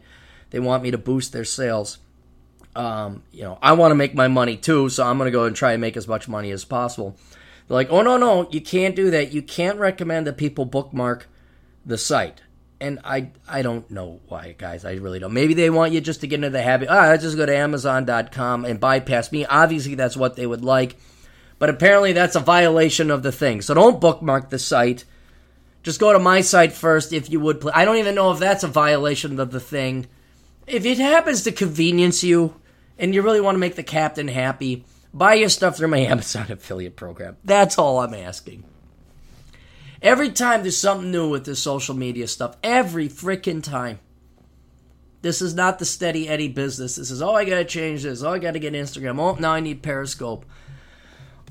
They 0.49 0.59
want 0.59 0.83
me 0.83 0.91
to 0.91 0.97
boost 0.97 1.31
their 1.31 1.45
sales 1.45 1.99
um, 2.75 3.23
you 3.31 3.43
know, 3.43 3.57
I 3.61 3.73
want 3.73 3.91
to 3.91 3.95
make 3.95 4.13
my 4.13 4.27
money 4.27 4.55
too, 4.55 4.89
so 4.89 5.05
I'm 5.05 5.17
going 5.17 5.27
to 5.27 5.31
go 5.31 5.45
and 5.45 5.55
try 5.55 5.73
and 5.73 5.81
make 5.81 5.97
as 5.97 6.07
much 6.07 6.27
money 6.27 6.51
as 6.51 6.65
possible. 6.65 7.17
They're 7.67 7.75
like, 7.75 7.91
oh, 7.91 8.01
no, 8.01 8.17
no, 8.17 8.49
you 8.51 8.61
can't 8.61 8.95
do 8.95 9.11
that. 9.11 9.33
You 9.33 9.41
can't 9.41 9.79
recommend 9.79 10.27
that 10.27 10.37
people 10.37 10.65
bookmark 10.65 11.27
the 11.85 11.97
site. 11.97 12.41
And 12.81 12.99
I 13.03 13.31
I 13.47 13.61
don't 13.61 13.89
know 13.91 14.21
why, 14.27 14.55
guys. 14.57 14.85
I 14.85 14.93
really 14.93 15.19
don't. 15.19 15.33
Maybe 15.33 15.53
they 15.53 15.69
want 15.69 15.91
you 15.91 15.99
just 15.99 16.21
to 16.21 16.27
get 16.27 16.35
into 16.37 16.49
the 16.49 16.61
habit. 16.61 16.87
Ah, 16.89 17.17
just 17.17 17.35
go 17.35 17.45
to 17.45 17.55
Amazon.com 17.55 18.63
and 18.65 18.79
bypass 18.79 19.31
me. 19.31 19.45
Obviously, 19.45 19.95
that's 19.95 20.15
what 20.15 20.35
they 20.35 20.47
would 20.47 20.63
like. 20.63 20.97
But 21.57 21.69
apparently, 21.69 22.13
that's 22.13 22.37
a 22.37 22.39
violation 22.39 23.11
of 23.11 23.21
the 23.21 23.33
thing. 23.33 23.61
So 23.61 23.73
don't 23.73 23.99
bookmark 23.99 24.49
the 24.49 24.59
site. 24.59 25.03
Just 25.83 25.99
go 25.99 26.13
to 26.13 26.19
my 26.19 26.41
site 26.41 26.71
first 26.71 27.11
if 27.11 27.29
you 27.29 27.39
would. 27.41 27.59
Pl- 27.61 27.71
I 27.73 27.83
don't 27.83 27.97
even 27.97 28.15
know 28.15 28.31
if 28.31 28.39
that's 28.39 28.63
a 28.63 28.67
violation 28.69 29.39
of 29.39 29.51
the 29.51 29.59
thing. 29.59 30.07
If 30.67 30.85
it 30.85 30.99
happens 30.99 31.43
to 31.43 31.51
convenience 31.51 32.23
you 32.23 32.55
and 32.97 33.13
you 33.13 33.21
really 33.21 33.41
want 33.41 33.55
to 33.55 33.59
make 33.59 33.75
the 33.75 33.83
captain 33.83 34.27
happy, 34.27 34.85
buy 35.13 35.33
your 35.33 35.49
stuff 35.49 35.77
through 35.77 35.87
my 35.89 35.97
Amazon 36.13 36.49
affiliate 36.49 36.95
program. 36.95 37.37
That's 37.43 37.77
all 37.77 37.99
I'm 37.99 38.13
asking. 38.13 38.63
Every 40.01 40.29
time 40.31 40.61
there's 40.61 40.77
something 40.77 41.11
new 41.11 41.29
with 41.29 41.45
this 41.45 41.61
social 41.61 41.95
media 41.95 42.27
stuff, 42.27 42.55
every 42.63 43.09
freaking 43.09 43.61
time. 43.61 43.99
This 45.21 45.41
is 45.41 45.53
not 45.53 45.79
the 45.79 45.85
steady 45.85 46.29
Eddie 46.29 46.47
business. 46.47 46.95
This 46.95 47.11
is, 47.11 47.21
oh, 47.21 47.33
I 47.33 47.43
gotta 47.43 47.65
change 47.65 48.03
this. 48.03 48.23
Oh, 48.23 48.31
I 48.31 48.39
gotta 48.39 48.59
get 48.59 48.73
Instagram. 48.73 49.19
Oh, 49.19 49.35
now 49.35 49.51
I 49.51 49.59
need 49.59 49.83
Periscope. 49.83 50.45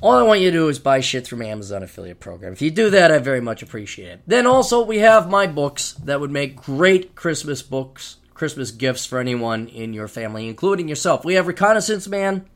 All 0.01 0.13
I 0.13 0.23
want 0.23 0.41
you 0.41 0.51
to 0.51 0.57
do 0.57 0.69
is 0.69 0.79
buy 0.79 1.01
shit 1.01 1.31
my 1.33 1.45
Amazon 1.47 1.83
affiliate 1.83 2.21
program. 2.21 2.53
If 2.53 2.63
you 2.63 2.71
do 2.71 2.89
that, 2.91 3.11
I 3.11 3.19
very 3.19 3.41
much 3.41 3.63
appreciate 3.63 4.09
it. 4.09 4.23
Then 4.27 4.47
also, 4.47 4.85
we 4.85 4.99
have 4.99 5.29
my 5.29 5.47
books 5.47 5.93
that 6.05 6.21
would 6.21 6.31
make 6.31 6.57
great 6.57 7.15
Christmas 7.15 7.63
books, 7.63 8.17
Christmas 8.33 8.71
gifts 8.71 9.05
for 9.05 9.19
anyone 9.19 9.67
in 9.67 9.93
your 9.93 10.09
family, 10.09 10.49
including 10.49 10.89
yourself. 10.89 11.25
We 11.25 11.35
have 11.35 11.49
Reconnaissance 11.49 12.07
Man 12.07 12.47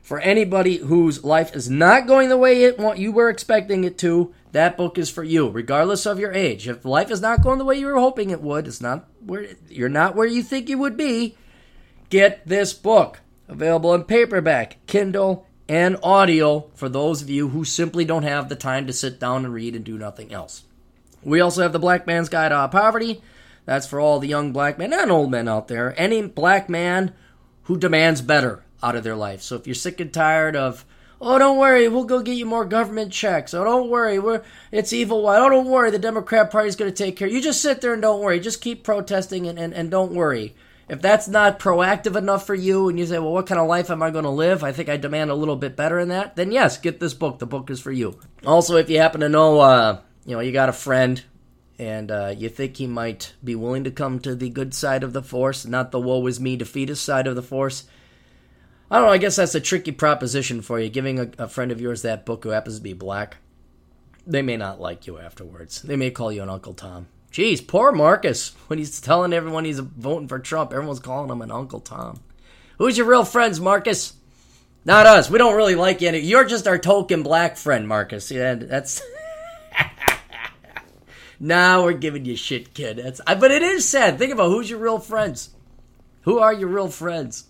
for 0.00 0.18
anybody 0.18 0.78
whose 0.78 1.22
life 1.22 1.54
is 1.54 1.70
not 1.70 2.06
going 2.06 2.30
the 2.30 2.38
way 2.38 2.64
it 2.64 2.80
you 2.98 3.12
were 3.12 3.28
expecting 3.28 3.84
it 3.84 3.98
to. 3.98 4.34
That 4.52 4.76
book 4.76 4.98
is 4.98 5.10
for 5.10 5.24
you, 5.24 5.48
regardless 5.48 6.06
of 6.06 6.18
your 6.18 6.32
age. 6.32 6.68
If 6.68 6.84
life 6.84 7.10
is 7.10 7.22
not 7.22 7.42
going 7.42 7.58
the 7.58 7.64
way 7.64 7.78
you 7.78 7.86
were 7.86 7.98
hoping 7.98 8.30
it 8.30 8.42
would, 8.42 8.66
it's 8.66 8.80
not 8.80 9.08
where 9.24 9.46
you're 9.68 9.88
not 9.88 10.14
where 10.14 10.26
you 10.26 10.42
think 10.42 10.68
you 10.68 10.78
would 10.78 10.96
be. 10.96 11.36
Get 12.10 12.46
this 12.46 12.74
book 12.74 13.20
available 13.48 13.94
in 13.94 14.04
paperback, 14.04 14.86
Kindle, 14.86 15.46
and 15.68 15.96
audio 16.02 16.70
for 16.74 16.90
those 16.90 17.22
of 17.22 17.30
you 17.30 17.48
who 17.48 17.64
simply 17.64 18.04
don't 18.04 18.24
have 18.24 18.50
the 18.50 18.56
time 18.56 18.86
to 18.86 18.92
sit 18.92 19.18
down 19.18 19.46
and 19.46 19.54
read 19.54 19.74
and 19.74 19.84
do 19.84 19.96
nothing 19.96 20.32
else. 20.32 20.64
We 21.22 21.40
also 21.40 21.62
have 21.62 21.72
the 21.72 21.78
Black 21.78 22.06
Man's 22.06 22.28
Guide 22.28 22.50
to 22.50 22.68
Poverty. 22.68 23.22
That's 23.64 23.86
for 23.86 24.00
all 24.00 24.18
the 24.18 24.28
young 24.28 24.52
black 24.52 24.76
men 24.76 24.92
and 24.92 25.10
old 25.10 25.30
men 25.30 25.48
out 25.48 25.68
there. 25.68 25.94
Any 25.98 26.20
black 26.26 26.68
man 26.68 27.14
who 27.64 27.78
demands 27.78 28.20
better 28.20 28.64
out 28.82 28.96
of 28.96 29.04
their 29.04 29.16
life. 29.16 29.40
So 29.40 29.56
if 29.56 29.66
you're 29.66 29.74
sick 29.74 30.00
and 30.00 30.12
tired 30.12 30.56
of 30.56 30.84
Oh, 31.24 31.38
don't 31.38 31.56
worry, 31.56 31.86
we'll 31.86 32.02
go 32.02 32.20
get 32.20 32.36
you 32.36 32.46
more 32.46 32.64
government 32.64 33.12
checks. 33.12 33.54
Oh, 33.54 33.62
don't 33.62 33.88
worry, 33.88 34.18
we're 34.18 34.42
it's 34.72 34.92
evil. 34.92 35.28
Oh, 35.28 35.48
don't 35.48 35.68
worry, 35.68 35.92
the 35.92 35.98
Democrat 36.00 36.50
Party's 36.50 36.74
going 36.74 36.90
to 36.90 37.04
take 37.04 37.16
care. 37.16 37.28
You 37.28 37.40
just 37.40 37.62
sit 37.62 37.80
there 37.80 37.92
and 37.92 38.02
don't 38.02 38.20
worry. 38.20 38.40
Just 38.40 38.60
keep 38.60 38.82
protesting 38.82 39.46
and, 39.46 39.56
and, 39.56 39.72
and 39.72 39.88
don't 39.88 40.12
worry. 40.12 40.56
If 40.88 41.00
that's 41.00 41.28
not 41.28 41.60
proactive 41.60 42.16
enough 42.16 42.44
for 42.44 42.56
you 42.56 42.88
and 42.88 42.98
you 42.98 43.06
say, 43.06 43.20
well, 43.20 43.32
what 43.32 43.46
kind 43.46 43.60
of 43.60 43.68
life 43.68 43.88
am 43.88 44.02
I 44.02 44.10
going 44.10 44.24
to 44.24 44.30
live? 44.30 44.64
I 44.64 44.72
think 44.72 44.88
I 44.88 44.96
demand 44.96 45.30
a 45.30 45.36
little 45.36 45.54
bit 45.54 45.76
better 45.76 46.00
than 46.00 46.08
that. 46.08 46.34
Then 46.34 46.50
yes, 46.50 46.76
get 46.76 46.98
this 46.98 47.14
book. 47.14 47.38
The 47.38 47.46
book 47.46 47.70
is 47.70 47.80
for 47.80 47.92
you. 47.92 48.18
Also, 48.44 48.76
if 48.76 48.90
you 48.90 48.98
happen 48.98 49.20
to 49.20 49.28
know, 49.28 49.60
uh, 49.60 50.00
you 50.26 50.34
know, 50.34 50.40
you 50.40 50.50
got 50.50 50.68
a 50.68 50.72
friend 50.72 51.22
and 51.78 52.10
uh, 52.10 52.34
you 52.36 52.48
think 52.48 52.76
he 52.76 52.88
might 52.88 53.32
be 53.44 53.54
willing 53.54 53.84
to 53.84 53.92
come 53.92 54.18
to 54.20 54.34
the 54.34 54.50
good 54.50 54.74
side 54.74 55.04
of 55.04 55.12
the 55.12 55.22
force, 55.22 55.64
not 55.64 55.92
the 55.92 56.00
woe 56.00 56.26
is 56.26 56.40
me 56.40 56.56
defeatist 56.56 57.04
side 57.04 57.28
of 57.28 57.36
the 57.36 57.42
force, 57.42 57.84
I 58.92 58.96
don't 58.96 59.06
know. 59.06 59.12
I 59.12 59.18
guess 59.18 59.36
that's 59.36 59.54
a 59.54 59.60
tricky 59.60 59.90
proposition 59.90 60.60
for 60.60 60.78
you. 60.78 60.90
Giving 60.90 61.18
a, 61.18 61.30
a, 61.38 61.48
friend 61.48 61.72
of 61.72 61.80
yours 61.80 62.02
that 62.02 62.26
book 62.26 62.44
who 62.44 62.50
happens 62.50 62.76
to 62.76 62.82
be 62.82 62.92
black, 62.92 63.38
they 64.26 64.42
may 64.42 64.58
not 64.58 64.82
like 64.82 65.06
you 65.06 65.18
afterwards. 65.18 65.80
They 65.80 65.96
may 65.96 66.10
call 66.10 66.30
you 66.30 66.42
an 66.42 66.50
Uncle 66.50 66.74
Tom. 66.74 67.06
Jeez, 67.32 67.66
poor 67.66 67.90
Marcus. 67.92 68.54
When 68.66 68.78
he's 68.78 69.00
telling 69.00 69.32
everyone 69.32 69.64
he's 69.64 69.78
voting 69.78 70.28
for 70.28 70.38
Trump, 70.38 70.74
everyone's 70.74 71.00
calling 71.00 71.30
him 71.30 71.40
an 71.40 71.50
Uncle 71.50 71.80
Tom. 71.80 72.20
Who's 72.76 72.98
your 72.98 73.06
real 73.06 73.24
friends, 73.24 73.60
Marcus? 73.60 74.12
Not 74.84 75.06
us. 75.06 75.30
We 75.30 75.38
don't 75.38 75.56
really 75.56 75.74
like 75.74 76.02
you. 76.02 76.10
You're 76.12 76.44
just 76.44 76.68
our 76.68 76.78
token 76.78 77.22
black 77.22 77.56
friend, 77.56 77.88
Marcus. 77.88 78.30
Yeah, 78.30 78.56
that's. 78.56 79.00
now 81.40 81.84
we're 81.84 81.92
giving 81.94 82.26
you 82.26 82.36
shit, 82.36 82.74
kid. 82.74 82.98
That's. 82.98 83.22
But 83.24 83.52
it 83.52 83.62
is 83.62 83.88
sad. 83.88 84.18
Think 84.18 84.34
about 84.34 84.50
who's 84.50 84.68
your 84.68 84.80
real 84.80 84.98
friends. 84.98 85.48
Who 86.22 86.40
are 86.40 86.52
your 86.52 86.68
real 86.68 86.88
friends? 86.88 87.46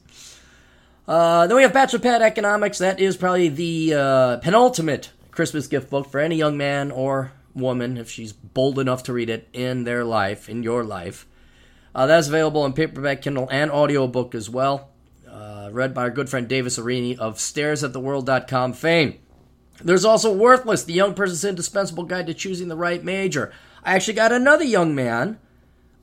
Uh, 1.06 1.46
then 1.46 1.56
we 1.56 1.62
have 1.62 1.72
Bachelor 1.72 1.98
Pad 1.98 2.22
Economics. 2.22 2.78
That 2.78 3.00
is 3.00 3.16
probably 3.16 3.48
the 3.48 3.94
uh, 3.94 4.36
penultimate 4.38 5.10
Christmas 5.30 5.66
gift 5.66 5.90
book 5.90 6.08
for 6.08 6.20
any 6.20 6.36
young 6.36 6.56
man 6.56 6.90
or 6.90 7.32
woman, 7.54 7.96
if 7.96 8.10
she's 8.10 8.32
bold 8.32 8.78
enough 8.78 9.02
to 9.04 9.12
read 9.12 9.28
it 9.28 9.48
in 9.52 9.84
their 9.84 10.04
life, 10.04 10.48
in 10.48 10.62
your 10.62 10.84
life. 10.84 11.26
Uh, 11.94 12.06
that's 12.06 12.28
available 12.28 12.64
in 12.64 12.72
paperback, 12.72 13.22
Kindle, 13.22 13.48
and 13.50 13.70
audiobook 13.70 14.34
as 14.34 14.48
well. 14.48 14.90
Uh, 15.28 15.68
read 15.72 15.92
by 15.92 16.02
our 16.02 16.10
good 16.10 16.28
friend 16.28 16.48
Davis 16.48 16.78
Aurini 16.78 17.18
of 17.18 17.36
StaresAtTheWorld.com 17.36 18.72
fame. 18.72 19.18
There's 19.82 20.04
also 20.04 20.32
Worthless, 20.32 20.84
the 20.84 20.92
young 20.92 21.14
person's 21.14 21.44
indispensable 21.44 22.04
guide 22.04 22.26
to 22.28 22.34
choosing 22.34 22.68
the 22.68 22.76
right 22.76 23.02
major. 23.02 23.52
I 23.82 23.94
actually 23.94 24.14
got 24.14 24.32
another 24.32 24.64
young 24.64 24.94
man 24.94 25.38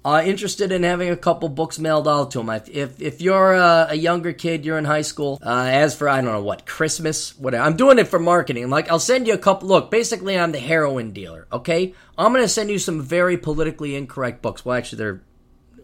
uh, 0.09 0.21
interested 0.23 0.71
in 0.71 0.83
having 0.83 1.09
a 1.09 1.17
couple 1.17 1.49
books 1.49 1.77
mailed 1.77 2.07
out 2.07 2.31
to 2.31 2.39
them. 2.39 2.49
If 2.49 3.01
if 3.01 3.21
you're 3.21 3.53
a, 3.53 3.87
a 3.89 3.95
younger 3.95 4.33
kid, 4.33 4.65
you're 4.65 4.77
in 4.77 4.85
high 4.85 5.03
school. 5.03 5.39
Uh, 5.45 5.67
as 5.69 5.95
for 5.95 6.09
I 6.09 6.21
don't 6.21 6.31
know 6.31 6.43
what 6.43 6.65
Christmas, 6.65 7.37
whatever. 7.37 7.63
I'm 7.63 7.77
doing 7.77 7.99
it 7.99 8.07
for 8.07 8.19
marketing. 8.19 8.69
Like 8.69 8.89
I'll 8.89 8.99
send 8.99 9.27
you 9.27 9.33
a 9.33 9.37
couple. 9.37 9.67
Look, 9.67 9.91
basically, 9.91 10.37
I'm 10.37 10.51
the 10.51 10.59
heroin 10.59 11.11
dealer. 11.11 11.47
Okay, 11.51 11.93
I'm 12.17 12.33
gonna 12.33 12.47
send 12.47 12.69
you 12.69 12.79
some 12.79 13.01
very 13.01 13.37
politically 13.37 13.95
incorrect 13.95 14.41
books. 14.41 14.65
Well, 14.65 14.77
actually, 14.77 14.97
they're 14.97 15.21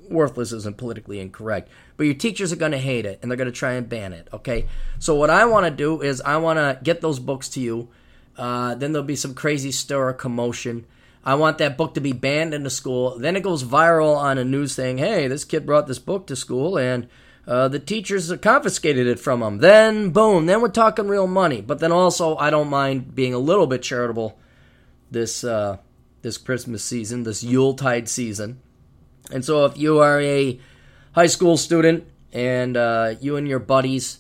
worthless 0.10 0.52
isn't 0.52 0.78
politically 0.78 1.20
incorrect, 1.20 1.70
but 1.98 2.06
your 2.06 2.14
teachers 2.16 2.52
are 2.52 2.58
gonna 2.58 2.78
hate 2.78 3.06
it 3.06 3.20
and 3.22 3.30
they're 3.30 3.38
gonna 3.38 3.52
try 3.52 3.74
and 3.74 3.88
ban 3.88 4.14
it. 4.14 4.28
Okay, 4.34 4.68
so 5.00 5.16
what 5.16 5.30
I 5.30 5.46
want 5.46 5.66
to 5.66 5.72
do 5.72 6.02
is 6.02 6.22
I 6.22 6.38
want 6.38 6.58
to 6.58 6.80
get 6.84 7.02
those 7.02 7.20
books 7.20 7.50
to 7.50 7.60
you. 7.60 7.90
Uh, 8.38 8.76
then 8.76 8.92
there'll 8.92 9.06
be 9.06 9.16
some 9.16 9.34
crazy 9.34 9.72
stir 9.72 10.10
or 10.10 10.14
commotion. 10.14 10.86
I 11.26 11.36
want 11.36 11.58
that 11.58 11.78
book 11.78 11.96
to 11.96 12.02
be 12.02 12.14
banned 12.14 12.54
in 12.54 12.64
the 12.64 12.70
school. 12.70 13.18
Then 13.18 13.36
it 13.36 13.42
goes 13.42 13.64
viral 13.64 14.16
on 14.16 14.38
a 14.38 14.46
news 14.46 14.76
thing. 14.76 15.00
Hey, 15.00 15.28
this 15.28 15.44
kid 15.44 15.66
brought 15.66 15.88
this 15.88 15.98
book 15.98 16.28
to 16.28 16.36
school 16.36 16.78
and 16.78 17.08
uh, 17.48 17.68
the 17.68 17.80
teachers 17.80 18.32
confiscated 18.42 19.08
it 19.08 19.20
from 19.20 19.42
him. 19.42 19.58
Then, 19.58 20.12
boom, 20.12 20.46
then 20.46 20.62
we're 20.62 20.70
talking 20.70 21.08
real 21.08 21.28
money. 21.28 21.62
But 21.62 21.80
then 21.80 21.92
also, 21.92 22.36
I 22.38 22.50
don't 22.50 22.70
mind 22.70 23.16
being 23.16 23.34
a 23.34 23.40
little 23.40 23.68
bit 23.68 23.82
charitable 23.82 24.38
this 25.12 25.44
uh, 25.44 25.78
this 26.22 26.38
Christmas 26.38 26.84
season, 26.84 27.24
this 27.24 27.44
Yuletide 27.44 28.10
season. 28.10 28.62
And 29.32 29.46
so, 29.46 29.66
if 29.66 29.78
you 29.78 30.00
are 30.00 30.20
a 30.20 30.60
high 31.14 31.28
school 31.28 31.58
student 31.58 32.08
and 32.34 32.76
uh, 32.78 33.16
you 33.22 33.38
and 33.38 33.48
your 33.48 33.60
buddies, 33.60 34.20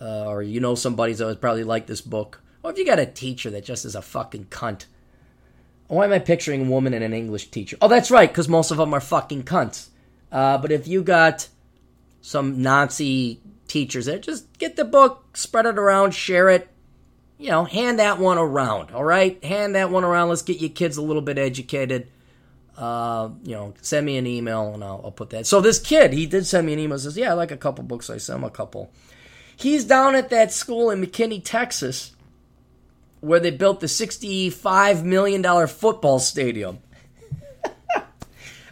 uh, 0.00 0.26
or 0.26 0.42
you 0.42 0.60
know 0.60 0.76
some 0.76 0.94
buddies 0.94 1.18
that 1.18 1.26
would 1.26 1.40
probably 1.40 1.64
like 1.64 1.86
this 1.86 2.00
book, 2.00 2.40
or 2.62 2.70
if 2.70 2.78
you 2.78 2.86
got 2.86 3.00
a 3.00 3.06
teacher 3.06 3.50
that 3.50 3.64
just 3.64 3.84
is 3.84 3.96
a 3.96 4.02
fucking 4.02 4.46
cunt 4.46 4.86
why 5.90 6.04
am 6.04 6.12
I 6.12 6.20
picturing 6.20 6.66
a 6.66 6.70
woman 6.70 6.94
and 6.94 7.02
an 7.02 7.12
English 7.12 7.50
teacher? 7.50 7.76
Oh, 7.82 7.88
that's 7.88 8.12
right, 8.12 8.30
because 8.30 8.48
most 8.48 8.70
of 8.70 8.76
them 8.76 8.94
are 8.94 9.00
fucking 9.00 9.42
cunts. 9.42 9.88
Uh, 10.30 10.56
but 10.56 10.70
if 10.70 10.86
you 10.86 11.02
got 11.02 11.48
some 12.20 12.62
Nazi 12.62 13.40
teachers 13.66 14.06
there, 14.06 14.18
just 14.18 14.56
get 14.58 14.76
the 14.76 14.84
book, 14.84 15.36
spread 15.36 15.66
it 15.66 15.78
around, 15.78 16.12
share 16.12 16.48
it. 16.48 16.68
You 17.38 17.48
know, 17.48 17.64
hand 17.64 17.98
that 17.98 18.18
one 18.18 18.38
around, 18.38 18.92
all 18.92 19.02
right? 19.02 19.42
Hand 19.42 19.74
that 19.74 19.90
one 19.90 20.04
around. 20.04 20.28
Let's 20.28 20.42
get 20.42 20.60
your 20.60 20.70
kids 20.70 20.96
a 20.96 21.02
little 21.02 21.22
bit 21.22 21.38
educated. 21.38 22.06
Uh, 22.76 23.30
you 23.42 23.52
know, 23.52 23.74
send 23.82 24.06
me 24.06 24.16
an 24.16 24.26
email 24.26 24.72
and 24.72 24.84
I'll, 24.84 25.00
I'll, 25.04 25.10
put 25.10 25.30
that. 25.30 25.46
So 25.46 25.60
this 25.60 25.78
kid, 25.78 26.12
he 26.12 26.24
did 26.24 26.46
send 26.46 26.66
me 26.66 26.72
an 26.72 26.78
email. 26.78 26.98
Says, 26.98 27.16
yeah, 27.16 27.30
I 27.30 27.32
like 27.32 27.50
a 27.50 27.56
couple 27.56 27.82
books. 27.82 28.10
I 28.10 28.18
sent 28.18 28.38
him 28.38 28.44
a 28.44 28.50
couple. 28.50 28.92
He's 29.56 29.84
down 29.84 30.14
at 30.14 30.30
that 30.30 30.52
school 30.52 30.90
in 30.90 31.04
McKinney, 31.04 31.42
Texas 31.44 32.12
where 33.20 33.40
they 33.40 33.50
built 33.50 33.80
the 33.80 33.86
$65 33.86 35.04
million 35.04 35.66
football 35.66 36.18
stadium. 36.18 36.78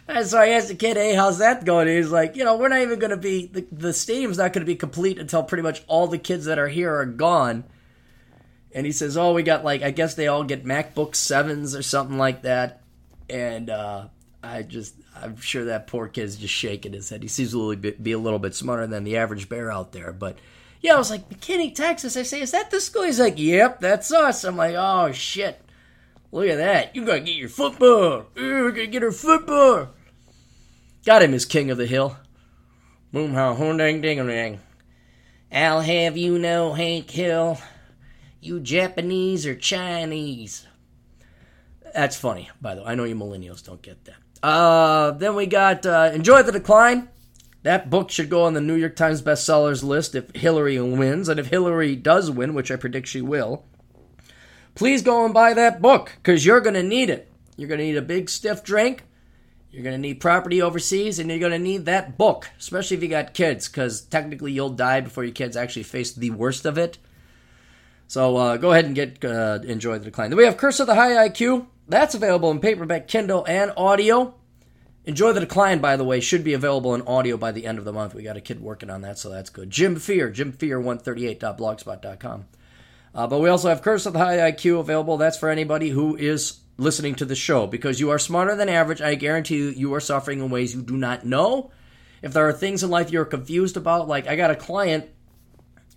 and 0.07 0.25
so 0.25 0.39
I 0.39 0.49
asked 0.49 0.69
the 0.69 0.75
kid, 0.75 0.97
hey, 0.97 1.13
how's 1.13 1.37
that 1.37 1.65
going? 1.65 1.87
And 1.87 1.97
he's 1.97 2.11
like, 2.11 2.35
you 2.35 2.43
know, 2.43 2.57
we're 2.57 2.69
not 2.69 2.81
even 2.81 2.99
going 2.99 3.11
to 3.11 3.17
be, 3.17 3.45
the, 3.47 3.65
the 3.71 3.93
stadium's 3.93 4.37
not 4.37 4.53
going 4.53 4.61
to 4.61 4.71
be 4.71 4.75
complete 4.75 5.19
until 5.19 5.43
pretty 5.43 5.63
much 5.63 5.83
all 5.87 6.07
the 6.07 6.17
kids 6.17 6.45
that 6.45 6.59
are 6.59 6.67
here 6.67 6.93
are 6.95 7.05
gone. 7.05 7.63
And 8.73 8.85
he 8.85 8.91
says, 8.91 9.17
oh, 9.17 9.33
we 9.33 9.43
got 9.43 9.63
like, 9.63 9.81
I 9.81 9.91
guess 9.91 10.15
they 10.15 10.27
all 10.27 10.43
get 10.43 10.65
MacBook 10.65 11.11
7s 11.11 11.77
or 11.77 11.81
something 11.81 12.17
like 12.17 12.43
that. 12.43 12.81
And 13.29 13.69
uh, 13.69 14.07
I 14.43 14.63
just, 14.63 14.95
I'm 15.15 15.37
sure 15.37 15.65
that 15.65 15.87
poor 15.87 16.07
kid's 16.07 16.37
just 16.37 16.53
shaking 16.53 16.93
his 16.93 17.09
head. 17.09 17.21
He 17.21 17.27
seems 17.29 17.51
to 17.51 17.75
be 17.75 18.11
a 18.11 18.19
little 18.19 18.39
bit 18.39 18.55
smarter 18.55 18.87
than 18.87 19.03
the 19.03 19.17
average 19.17 19.49
bear 19.49 19.71
out 19.71 19.91
there. 19.91 20.13
But 20.13 20.37
yeah, 20.81 20.95
I 20.95 20.97
was 20.97 21.09
like, 21.09 21.29
McKinney, 21.29 21.73
Texas. 21.73 22.15
I 22.15 22.23
say, 22.23 22.41
is 22.41 22.51
that 22.51 22.71
the 22.71 22.79
school? 22.79 23.03
He's 23.03 23.19
like, 23.19 23.37
yep, 23.37 23.79
that's 23.79 24.11
us. 24.11 24.43
I'm 24.43 24.55
like, 24.55 24.75
oh, 24.77 25.11
shit. 25.11 25.61
Look 26.31 26.47
at 26.47 26.57
that. 26.57 26.95
You 26.95 27.05
gotta 27.05 27.21
get 27.21 27.35
your 27.35 27.49
football. 27.49 28.27
We're 28.35 28.71
gonna 28.71 28.87
get 28.87 29.03
our 29.03 29.11
football. 29.11 29.89
Got 31.05 31.23
him 31.23 31.33
as 31.33 31.45
king 31.45 31.71
of 31.71 31.77
the 31.77 31.87
hill. 31.87 32.17
Boom, 33.11 33.33
how, 33.33 33.55
horn 33.55 33.77
dang 33.77 34.01
ding 34.01 34.25
dang. 34.27 34.59
I'll 35.51 35.81
have 35.81 36.15
you 36.15 36.37
know, 36.37 36.73
Hank 36.73 37.09
Hill, 37.09 37.57
you 38.39 38.59
Japanese 38.59 39.47
or 39.47 39.55
Chinese. 39.55 40.67
That's 41.95 42.15
funny, 42.15 42.49
by 42.61 42.75
the 42.75 42.81
way. 42.81 42.87
I 42.89 42.95
know 42.95 43.05
you 43.05 43.15
millennials 43.15 43.65
don't 43.65 43.81
get 43.81 44.05
that. 44.05 44.47
Uh, 44.47 45.11
then 45.11 45.35
we 45.35 45.47
got 45.47 45.85
uh, 45.85 46.11
Enjoy 46.13 46.43
the 46.43 46.51
Decline. 46.51 47.09
That 47.63 47.89
book 47.89 48.09
should 48.09 48.29
go 48.29 48.43
on 48.43 48.53
the 48.53 48.61
New 48.61 48.75
York 48.75 48.95
Times 48.95 49.21
bestsellers 49.21 49.83
list 49.83 50.15
if 50.15 50.33
Hillary 50.35 50.79
wins. 50.79 51.27
And 51.27 51.39
if 51.39 51.47
Hillary 51.47 51.95
does 51.95 52.31
win, 52.31 52.53
which 52.53 52.71
I 52.71 52.77
predict 52.77 53.07
she 53.07 53.21
will, 53.21 53.65
please 54.75 55.01
go 55.01 55.25
and 55.25 55.33
buy 55.33 55.53
that 55.53 55.81
book 55.81 56.13
because 56.17 56.45
you're 56.45 56.61
going 56.61 56.75
to 56.75 56.83
need 56.83 57.09
it. 57.09 57.29
You're 57.57 57.67
going 57.67 57.79
to 57.79 57.85
need 57.85 57.97
a 57.97 58.01
big 58.01 58.29
stiff 58.29 58.63
drink. 58.63 59.03
You're 59.71 59.83
going 59.83 59.95
to 59.95 60.01
need 60.01 60.19
property 60.19 60.61
overseas, 60.61 61.19
and 61.19 61.29
you're 61.29 61.39
going 61.39 61.51
to 61.51 61.59
need 61.59 61.85
that 61.85 62.17
book, 62.17 62.49
especially 62.57 62.97
if 62.97 63.03
you 63.03 63.09
got 63.09 63.35
kids, 63.35 63.67
because 63.67 64.01
technically 64.01 64.51
you'll 64.51 64.71
die 64.71 65.01
before 65.01 65.23
your 65.23 65.33
kids 65.33 65.55
actually 65.55 65.83
face 65.83 66.11
the 66.11 66.31
worst 66.31 66.65
of 66.65 66.79
it. 66.79 66.97
So 68.07 68.37
uh, 68.37 68.57
go 68.57 68.71
ahead 68.71 68.85
and 68.85 68.95
get 68.95 69.23
uh, 69.23 69.59
enjoy 69.63 69.99
the 69.99 70.05
decline. 70.05 70.31
Then 70.31 70.37
we 70.37 70.45
have 70.45 70.57
Curse 70.57 70.79
of 70.79 70.87
the 70.87 70.95
High 70.95 71.29
IQ. 71.29 71.67
That's 71.87 72.15
available 72.15 72.49
in 72.49 72.59
paperback, 72.59 73.07
Kindle, 73.07 73.45
and 73.47 73.71
audio. 73.77 74.33
Enjoy 75.05 75.31
the 75.31 75.39
Decline, 75.39 75.79
by 75.79 75.95
the 75.95 76.03
way, 76.03 76.19
should 76.19 76.43
be 76.43 76.53
available 76.53 76.93
in 76.93 77.01
audio 77.03 77.37
by 77.37 77.51
the 77.51 77.65
end 77.65 77.79
of 77.79 77.85
the 77.85 77.93
month. 77.93 78.13
We 78.13 78.23
got 78.23 78.37
a 78.37 78.41
kid 78.41 78.61
working 78.61 78.89
on 78.89 79.01
that, 79.01 79.17
so 79.17 79.29
that's 79.29 79.49
good. 79.49 79.69
Jim 79.69 79.95
Fear, 79.95 80.31
jimfear138.blogspot.com. 80.31 82.45
Uh, 83.15 83.27
but 83.27 83.39
we 83.39 83.49
also 83.49 83.69
have 83.69 83.81
Curse 83.81 84.05
of 84.05 84.13
the 84.13 84.19
High 84.19 84.51
IQ 84.51 84.79
available. 84.79 85.17
That's 85.17 85.37
for 85.37 85.49
anybody 85.49 85.89
who 85.89 86.15
is 86.15 86.59
listening 86.77 87.15
to 87.15 87.25
the 87.25 87.35
show 87.35 87.65
because 87.65 87.99
you 87.99 88.09
are 88.09 88.19
smarter 88.19 88.55
than 88.55 88.69
average. 88.69 89.01
I 89.01 89.15
guarantee 89.15 89.57
you, 89.57 89.69
you 89.69 89.93
are 89.93 89.99
suffering 89.99 90.39
in 90.39 90.49
ways 90.49 90.75
you 90.75 90.81
do 90.81 90.95
not 90.95 91.25
know. 91.25 91.71
If 92.21 92.33
there 92.33 92.47
are 92.47 92.53
things 92.53 92.83
in 92.83 92.89
life 92.89 93.11
you're 93.11 93.25
confused 93.25 93.77
about, 93.77 94.07
like 94.07 94.27
I 94.27 94.35
got 94.35 94.51
a 94.51 94.55
client, 94.55 95.09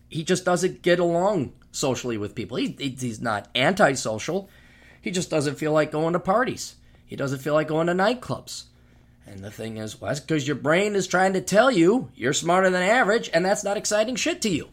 he 0.09 0.25
just 0.25 0.45
doesn't 0.45 0.83
get 0.83 0.99
along 0.99 1.53
socially 1.71 2.17
with 2.17 2.35
people. 2.35 2.57
He, 2.57 2.77
he's 2.79 3.21
not 3.21 3.49
antisocial. 3.55 4.49
He 5.01 5.11
just 5.11 5.31
doesn't 5.31 5.57
feel 5.57 5.73
like 5.73 5.91
going 5.91 6.13
to 6.13 6.21
parties. 6.21 6.77
He 7.05 7.17
doesn't 7.17 7.41
feel 7.41 7.55
like 7.55 7.69
going 7.69 7.89
to 7.89 7.93
nightclubs. 7.93 8.65
And 9.33 9.43
the 9.43 9.51
thing 9.51 9.79
is, 9.79 9.99
well, 9.99 10.09
that's 10.09 10.21
because 10.21 10.47
your 10.47 10.57
brain 10.57 10.95
is 10.95 11.07
trying 11.07 11.33
to 11.33 11.41
tell 11.41 11.71
you 11.71 12.11
you're 12.15 12.35
smarter 12.35 12.69
than 12.69 12.83
average, 12.83 13.31
and 13.33 13.45
that's 13.45 13.65
not 13.65 13.79
exciting 13.79 14.15
shit 14.15 14.43
to 14.43 14.51
you. 14.51 14.69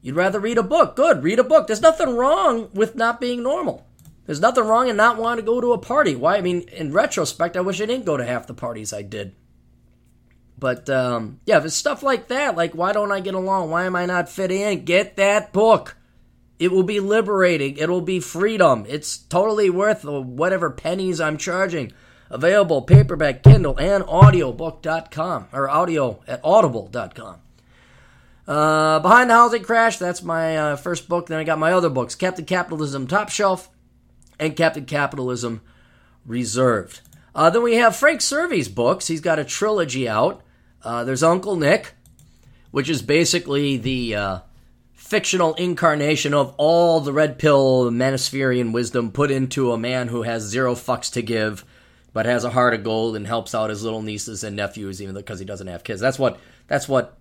You'd 0.00 0.16
rather 0.16 0.40
read 0.40 0.56
a 0.56 0.62
book. 0.62 0.96
Good, 0.96 1.22
read 1.22 1.38
a 1.38 1.44
book. 1.44 1.66
There's 1.66 1.82
nothing 1.82 2.16
wrong 2.16 2.70
with 2.72 2.96
not 2.96 3.20
being 3.20 3.42
normal. 3.42 3.86
There's 4.24 4.40
nothing 4.40 4.64
wrong 4.64 4.88
in 4.88 4.96
not 4.96 5.18
wanting 5.18 5.44
to 5.44 5.50
go 5.50 5.60
to 5.60 5.72
a 5.72 5.78
party. 5.78 6.16
Why? 6.16 6.36
I 6.36 6.40
mean, 6.40 6.62
in 6.68 6.92
retrospect, 6.92 7.58
I 7.58 7.60
wish 7.60 7.80
I 7.80 7.86
didn't 7.86 8.06
go 8.06 8.16
to 8.16 8.24
half 8.24 8.46
the 8.46 8.54
parties 8.54 8.94
I 8.94 9.02
did. 9.02 9.34
But 10.58 10.88
um, 10.88 11.40
yeah, 11.44 11.58
if 11.58 11.66
it's 11.66 11.74
stuff 11.74 12.02
like 12.02 12.28
that, 12.28 12.56
like 12.56 12.74
why 12.74 12.92
don't 12.92 13.12
I 13.12 13.20
get 13.20 13.34
along? 13.34 13.70
Why 13.70 13.84
am 13.84 13.94
I 13.94 14.06
not 14.06 14.30
fit 14.30 14.50
in? 14.50 14.84
Get 14.84 15.16
that 15.16 15.52
book. 15.52 15.96
It 16.58 16.72
will 16.72 16.82
be 16.82 17.00
liberating. 17.00 17.76
It'll 17.76 18.00
be 18.00 18.18
freedom. 18.18 18.86
It's 18.88 19.18
totally 19.18 19.70
worth 19.70 20.04
whatever 20.04 20.70
pennies 20.70 21.20
I'm 21.20 21.36
charging. 21.36 21.92
Available 22.30 22.82
paperback, 22.82 23.42
Kindle, 23.42 23.78
and 23.78 24.04
audiobook.com 24.04 25.48
or 25.52 25.68
audio 25.68 26.20
at 26.26 26.40
audible.com. 26.44 27.36
Uh, 28.46 28.98
Behind 29.00 29.28
the 29.28 29.34
Housing 29.34 29.62
Crash, 29.62 29.98
that's 29.98 30.22
my 30.22 30.56
uh, 30.56 30.76
first 30.76 31.08
book. 31.08 31.26
Then 31.26 31.38
I 31.38 31.44
got 31.44 31.58
my 31.58 31.72
other 31.72 31.90
books 31.90 32.14
Captain 32.14 32.44
Capitalism 32.44 33.06
Top 33.06 33.28
Shelf 33.28 33.68
and 34.38 34.56
Captain 34.56 34.86
Capitalism 34.86 35.60
Reserved. 36.24 37.00
Uh, 37.34 37.50
then 37.50 37.62
we 37.62 37.76
have 37.76 37.94
Frank 37.94 38.20
Cerve's 38.20 38.68
books. 38.68 39.06
He's 39.06 39.20
got 39.20 39.38
a 39.38 39.44
trilogy 39.44 40.08
out. 40.08 40.42
Uh, 40.82 41.04
there's 41.04 41.22
Uncle 41.22 41.56
Nick, 41.56 41.94
which 42.70 42.88
is 42.88 43.02
basically 43.02 43.76
the 43.76 44.14
uh, 44.14 44.38
fictional 44.92 45.54
incarnation 45.54 46.34
of 46.34 46.54
all 46.56 47.00
the 47.00 47.12
red 47.12 47.38
pill 47.38 47.90
Manospherian 47.90 48.72
wisdom 48.72 49.10
put 49.10 49.30
into 49.30 49.72
a 49.72 49.78
man 49.78 50.08
who 50.08 50.22
has 50.22 50.42
zero 50.42 50.74
fucks 50.74 51.12
to 51.12 51.22
give, 51.22 51.64
but 52.12 52.26
has 52.26 52.44
a 52.44 52.50
heart 52.50 52.74
of 52.74 52.84
gold 52.84 53.16
and 53.16 53.26
helps 53.26 53.54
out 53.54 53.70
his 53.70 53.82
little 53.82 54.02
nieces 54.02 54.44
and 54.44 54.56
nephews, 54.56 55.00
even 55.02 55.14
though 55.14 55.20
because 55.20 55.38
he 55.38 55.44
doesn't 55.44 55.66
have 55.66 55.84
kids. 55.84 56.00
That's 56.00 56.18
what 56.18 56.38
that's 56.66 56.88
what 56.88 57.16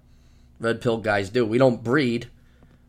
red 0.60 0.82
pill 0.82 0.98
guys 0.98 1.30
do. 1.30 1.46
We 1.46 1.58
don't 1.58 1.84
breed. 1.84 2.30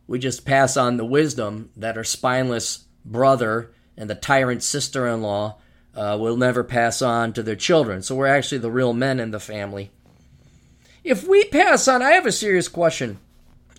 We 0.06 0.18
just 0.18 0.46
pass 0.46 0.76
on 0.76 0.96
the 0.96 1.04
wisdom 1.04 1.70
that 1.76 1.96
our 1.96 2.04
spineless 2.04 2.84
brother 3.04 3.72
and 3.96 4.08
the 4.08 4.14
tyrant 4.14 4.62
sister-in-law 4.62 5.58
uh, 5.94 6.16
will 6.18 6.36
never 6.36 6.64
pass 6.64 7.02
on 7.02 7.32
to 7.34 7.42
their 7.42 7.56
children. 7.56 8.02
So 8.02 8.14
we're 8.14 8.26
actually 8.26 8.58
the 8.58 8.70
real 8.70 8.92
men 8.92 9.20
in 9.20 9.32
the 9.32 9.40
family. 9.40 9.90
If 11.04 11.26
we 11.26 11.44
pass 11.44 11.88
on, 11.88 12.02
I 12.02 12.12
have 12.12 12.26
a 12.26 12.32
serious 12.32 12.68
question 12.68 13.18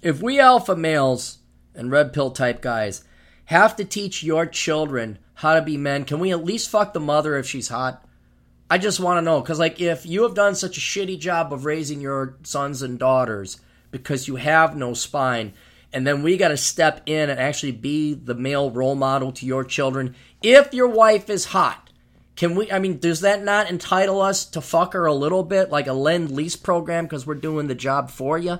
if 0.01 0.21
we 0.21 0.39
alpha 0.39 0.75
males 0.75 1.39
and 1.75 1.91
red 1.91 2.13
pill 2.13 2.31
type 2.31 2.61
guys 2.61 3.03
have 3.45 3.75
to 3.75 3.85
teach 3.85 4.23
your 4.23 4.45
children 4.45 5.19
how 5.35 5.55
to 5.55 5.61
be 5.61 5.77
men, 5.77 6.05
can 6.05 6.19
we 6.19 6.31
at 6.31 6.43
least 6.43 6.69
fuck 6.69 6.93
the 6.93 6.99
mother 6.99 7.37
if 7.37 7.47
she's 7.47 7.69
hot? 7.69 8.05
I 8.69 8.77
just 8.77 8.99
want 8.99 9.17
to 9.17 9.21
know 9.21 9.41
because, 9.41 9.59
like, 9.59 9.81
if 9.81 10.05
you 10.05 10.23
have 10.23 10.35
done 10.35 10.55
such 10.55 10.77
a 10.77 10.81
shitty 10.81 11.19
job 11.19 11.51
of 11.51 11.65
raising 11.65 12.01
your 12.01 12.37
sons 12.43 12.81
and 12.81 12.99
daughters 12.99 13.59
because 13.89 14.27
you 14.27 14.35
have 14.35 14.75
no 14.75 14.93
spine, 14.93 15.53
and 15.91 16.05
then 16.05 16.21
we 16.21 16.37
got 16.37 16.49
to 16.49 16.57
step 16.57 17.01
in 17.07 17.31
and 17.31 17.39
actually 17.39 17.71
be 17.71 18.13
the 18.13 18.35
male 18.35 18.69
role 18.69 18.93
model 18.93 19.31
to 19.31 19.45
your 19.45 19.63
children. 19.63 20.15
If 20.43 20.73
your 20.73 20.87
wife 20.87 21.29
is 21.29 21.45
hot, 21.45 21.89
can 22.35 22.55
we? 22.55 22.71
I 22.71 22.77
mean, 22.79 22.99
does 22.99 23.21
that 23.21 23.43
not 23.43 23.69
entitle 23.69 24.21
us 24.21 24.45
to 24.45 24.61
fuck 24.61 24.93
her 24.93 25.05
a 25.05 25.13
little 25.13 25.43
bit, 25.43 25.71
like 25.71 25.87
a 25.87 25.93
lend 25.93 26.31
lease 26.31 26.55
program, 26.55 27.05
because 27.05 27.25
we're 27.25 27.35
doing 27.35 27.67
the 27.67 27.75
job 27.75 28.11
for 28.11 28.37
you? 28.37 28.59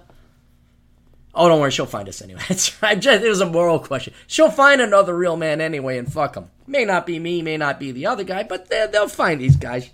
Oh, 1.36 1.48
don't 1.48 1.62
worry, 1.62 1.72
she'll 1.72 1.86
find 1.86 2.10
us 2.10 2.22
anyway. 2.22 2.42
Just, 2.50 2.84
it 2.84 3.30
was 3.30 3.40
a 3.40 3.46
moral 3.46 3.80
question. 3.80 4.14
She'll 4.26 4.50
find 4.50 4.82
another 4.82 5.16
real 5.16 5.38
man 5.38 5.62
anyway 5.62 5.98
and 5.98 6.12
fuck 6.12 6.36
him. 6.36 6.50
May 6.66 6.86
not 6.86 7.06
be 7.06 7.20
me, 7.20 7.42
may 7.42 7.56
not 7.56 7.80
be 7.80 7.92
the 7.92 8.08
other 8.08 8.24
guy, 8.24 8.44
but 8.44 8.70
they, 8.70 8.88
will 8.92 9.08
find 9.08 9.40
these 9.40 9.56
guys. 9.56 9.92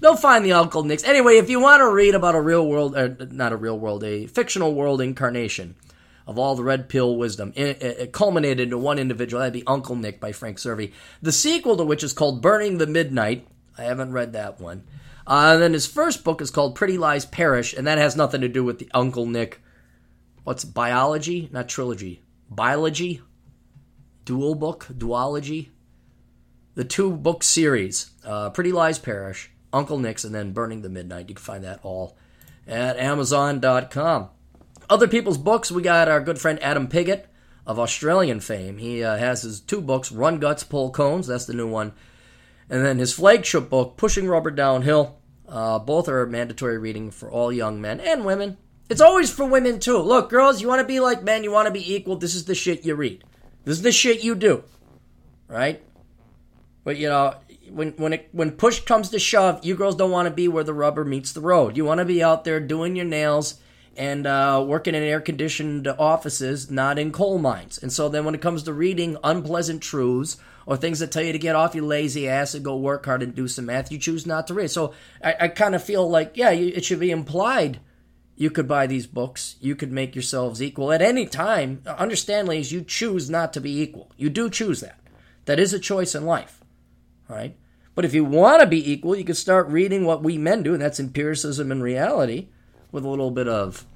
They'll 0.00 0.16
find 0.16 0.44
the 0.44 0.52
Uncle 0.52 0.82
Nicks. 0.82 1.04
Anyway, 1.04 1.36
if 1.36 1.48
you 1.48 1.60
want 1.60 1.80
to 1.80 1.90
read 1.90 2.14
about 2.14 2.34
a 2.34 2.40
real 2.40 2.66
world, 2.66 2.96
uh, 2.96 3.08
not 3.30 3.52
a 3.52 3.56
real 3.56 3.78
world, 3.78 4.04
a 4.04 4.26
fictional 4.26 4.74
world 4.74 5.00
incarnation 5.00 5.76
of 6.26 6.38
all 6.38 6.54
the 6.54 6.64
red 6.64 6.88
pill 6.88 7.16
wisdom, 7.16 7.52
it, 7.54 7.82
it 7.82 8.12
culminated 8.12 8.60
into 8.60 8.78
one 8.78 8.98
individual, 8.98 9.40
that'd 9.40 9.52
be 9.52 9.66
Uncle 9.66 9.96
Nick 9.96 10.20
by 10.20 10.32
Frank 10.32 10.58
Cerve. 10.58 10.92
The 11.22 11.32
sequel 11.32 11.76
to 11.76 11.84
which 11.84 12.02
is 12.02 12.12
called 12.12 12.42
Burning 12.42 12.78
the 12.78 12.86
Midnight. 12.86 13.46
I 13.78 13.84
haven't 13.84 14.12
read 14.12 14.32
that 14.32 14.60
one. 14.60 14.84
Uh, 15.26 15.52
and 15.54 15.62
then 15.62 15.72
his 15.72 15.86
first 15.86 16.22
book 16.22 16.42
is 16.42 16.50
called 16.50 16.74
Pretty 16.74 16.98
Lies 16.98 17.24
Perish, 17.24 17.72
and 17.72 17.86
that 17.86 17.98
has 17.98 18.16
nothing 18.16 18.42
to 18.42 18.48
do 18.48 18.62
with 18.62 18.78
the 18.78 18.90
Uncle 18.92 19.26
Nick 19.26 19.60
what's 20.44 20.64
biology? 20.64 21.48
Not 21.50 21.68
trilogy. 21.68 22.22
Biology? 22.50 23.22
Dual 24.24 24.54
book? 24.54 24.86
Duology? 24.92 25.70
The 26.74 26.84
two 26.84 27.12
book 27.12 27.42
series 27.42 28.10
uh, 28.24 28.50
Pretty 28.50 28.72
Lies 28.72 28.98
Perish, 28.98 29.50
Uncle 29.74 29.98
Nick's, 29.98 30.24
and 30.24 30.34
then 30.34 30.52
Burning 30.52 30.82
the 30.82 30.88
Midnight. 30.88 31.28
You 31.28 31.34
can 31.34 31.44
find 31.44 31.64
that 31.64 31.80
all 31.82 32.16
at 32.66 32.96
Amazon.com. 32.96 34.30
Other 34.88 35.08
people's 35.08 35.38
books, 35.38 35.72
we 35.72 35.82
got 35.82 36.08
our 36.08 36.20
good 36.20 36.38
friend 36.38 36.62
Adam 36.62 36.88
Piggott 36.88 37.26
of 37.66 37.78
Australian 37.78 38.40
fame. 38.40 38.78
He 38.78 39.02
uh, 39.02 39.16
has 39.16 39.42
his 39.42 39.60
two 39.60 39.80
books, 39.80 40.12
Run 40.12 40.38
Guts, 40.38 40.64
Pull 40.64 40.90
Cones, 40.90 41.26
that's 41.26 41.46
the 41.46 41.54
new 41.54 41.66
one. 41.66 41.92
And 42.70 42.84
then 42.84 42.98
his 42.98 43.12
flagship 43.12 43.68
book, 43.68 43.96
Pushing 43.96 44.28
Rubber 44.28 44.50
Downhill. 44.50 45.18
Uh, 45.46 45.78
both 45.78 46.08
are 46.08 46.26
mandatory 46.26 46.78
reading 46.78 47.10
for 47.10 47.30
all 47.30 47.52
young 47.52 47.80
men 47.80 48.00
and 48.00 48.24
women. 48.24 48.56
It's 48.88 49.00
always 49.00 49.30
for 49.30 49.44
women 49.44 49.78
too. 49.78 49.98
Look, 49.98 50.30
girls, 50.30 50.60
you 50.62 50.68
want 50.68 50.80
to 50.80 50.86
be 50.86 51.00
like 51.00 51.22
men, 51.22 51.44
you 51.44 51.50
want 51.50 51.66
to 51.66 51.72
be 51.72 51.94
equal. 51.94 52.16
This 52.16 52.34
is 52.34 52.44
the 52.44 52.54
shit 52.54 52.84
you 52.84 52.94
read. 52.94 53.24
This 53.64 53.76
is 53.76 53.82
the 53.82 53.92
shit 53.92 54.24
you 54.24 54.34
do. 54.34 54.64
Right? 55.48 55.82
But 56.84 56.98
you 56.98 57.08
know, 57.08 57.34
when 57.74 57.92
when 57.92 58.12
it 58.12 58.28
when 58.32 58.52
push 58.52 58.80
comes 58.80 59.10
to 59.10 59.18
shove, 59.18 59.64
you 59.64 59.74
girls 59.74 59.96
don't 59.96 60.10
want 60.10 60.26
to 60.26 60.34
be 60.34 60.48
where 60.48 60.64
the 60.64 60.74
rubber 60.74 61.04
meets 61.04 61.32
the 61.32 61.40
road. 61.40 61.76
You 61.76 61.84
want 61.84 61.98
to 61.98 62.04
be 62.04 62.22
out 62.22 62.44
there 62.44 62.60
doing 62.60 62.96
your 62.96 63.04
nails 63.04 63.60
and 63.96 64.26
uh, 64.26 64.64
working 64.66 64.94
in 64.94 65.02
air 65.02 65.20
conditioned 65.20 65.86
offices, 65.86 66.70
not 66.70 66.98
in 66.98 67.12
coal 67.12 67.38
mines. 67.38 67.78
And 67.78 67.92
so 67.92 68.08
then 68.08 68.24
when 68.24 68.34
it 68.34 68.42
comes 68.42 68.64
to 68.64 68.72
reading 68.72 69.16
unpleasant 69.22 69.82
truths 69.82 70.36
or 70.66 70.76
things 70.76 70.98
that 70.98 71.12
tell 71.12 71.22
you 71.22 71.32
to 71.32 71.38
get 71.38 71.54
off 71.54 71.74
your 71.74 71.84
lazy 71.84 72.28
ass 72.28 72.54
and 72.54 72.64
go 72.64 72.76
work 72.76 73.04
hard 73.04 73.22
and 73.22 73.34
do 73.34 73.46
some 73.46 73.66
math, 73.66 73.92
you 73.92 73.98
choose 73.98 74.26
not 74.26 74.46
to 74.48 74.54
read. 74.54 74.70
So 74.70 74.94
I, 75.22 75.34
I 75.42 75.48
kind 75.48 75.74
of 75.74 75.84
feel 75.84 76.08
like, 76.08 76.36
yeah, 76.36 76.50
you, 76.50 76.72
it 76.74 76.84
should 76.84 77.00
be 77.00 77.10
implied 77.10 77.80
you 78.36 78.50
could 78.50 78.66
buy 78.66 78.86
these 78.86 79.06
books. 79.06 79.56
You 79.60 79.76
could 79.76 79.92
make 79.92 80.14
yourselves 80.14 80.60
equal 80.60 80.92
at 80.92 81.02
any 81.02 81.26
time. 81.26 81.82
Understand, 81.86 82.48
ladies, 82.48 82.72
you 82.72 82.82
choose 82.82 83.30
not 83.30 83.52
to 83.52 83.60
be 83.60 83.80
equal. 83.80 84.10
You 84.16 84.28
do 84.28 84.50
choose 84.50 84.80
that. 84.80 84.98
That 85.44 85.60
is 85.60 85.72
a 85.72 85.78
choice 85.78 86.14
in 86.14 86.26
life. 86.26 86.60
Right? 87.28 87.56
But 87.94 88.04
if 88.04 88.14
you 88.14 88.24
want 88.24 88.60
to 88.60 88.66
be 88.66 88.92
equal, 88.92 89.16
you 89.16 89.24
can 89.24 89.34
start 89.34 89.68
reading 89.68 90.04
what 90.04 90.22
we 90.22 90.36
men 90.36 90.62
do, 90.62 90.72
and 90.72 90.82
that's 90.82 90.98
empiricism 90.98 91.70
and 91.70 91.82
reality, 91.82 92.48
with 92.90 93.04
a 93.04 93.08
little 93.08 93.30
bit 93.30 93.48
of 93.48 93.86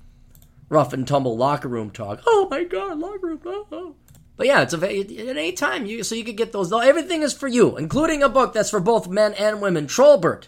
rough 0.69 0.93
and 0.93 1.07
tumble 1.07 1.37
locker 1.37 1.69
room 1.69 1.91
talk. 1.91 2.21
Oh 2.27 2.47
my 2.51 2.65
God, 2.65 2.99
locker 2.99 3.27
room. 3.27 3.41
Oh, 3.45 3.67
oh. 3.73 3.95
But 4.37 4.47
yeah, 4.47 4.63
it's 4.63 4.73
a, 4.73 4.77
at 4.77 5.11
any 5.11 5.53
time 5.53 5.85
you 5.85 6.05
so 6.05 6.15
you 6.15 6.25
could 6.25 6.37
get 6.37 6.53
those. 6.53 6.73
Everything 6.73 7.23
is 7.23 7.33
for 7.33 7.49
you, 7.49 7.77
including 7.77 8.23
a 8.23 8.29
book 8.29 8.53
that's 8.53 8.71
for 8.71 8.81
both 8.81 9.09
men 9.09 9.35
and 9.35 9.61
women. 9.61 9.87
Trulbert, 9.87 10.47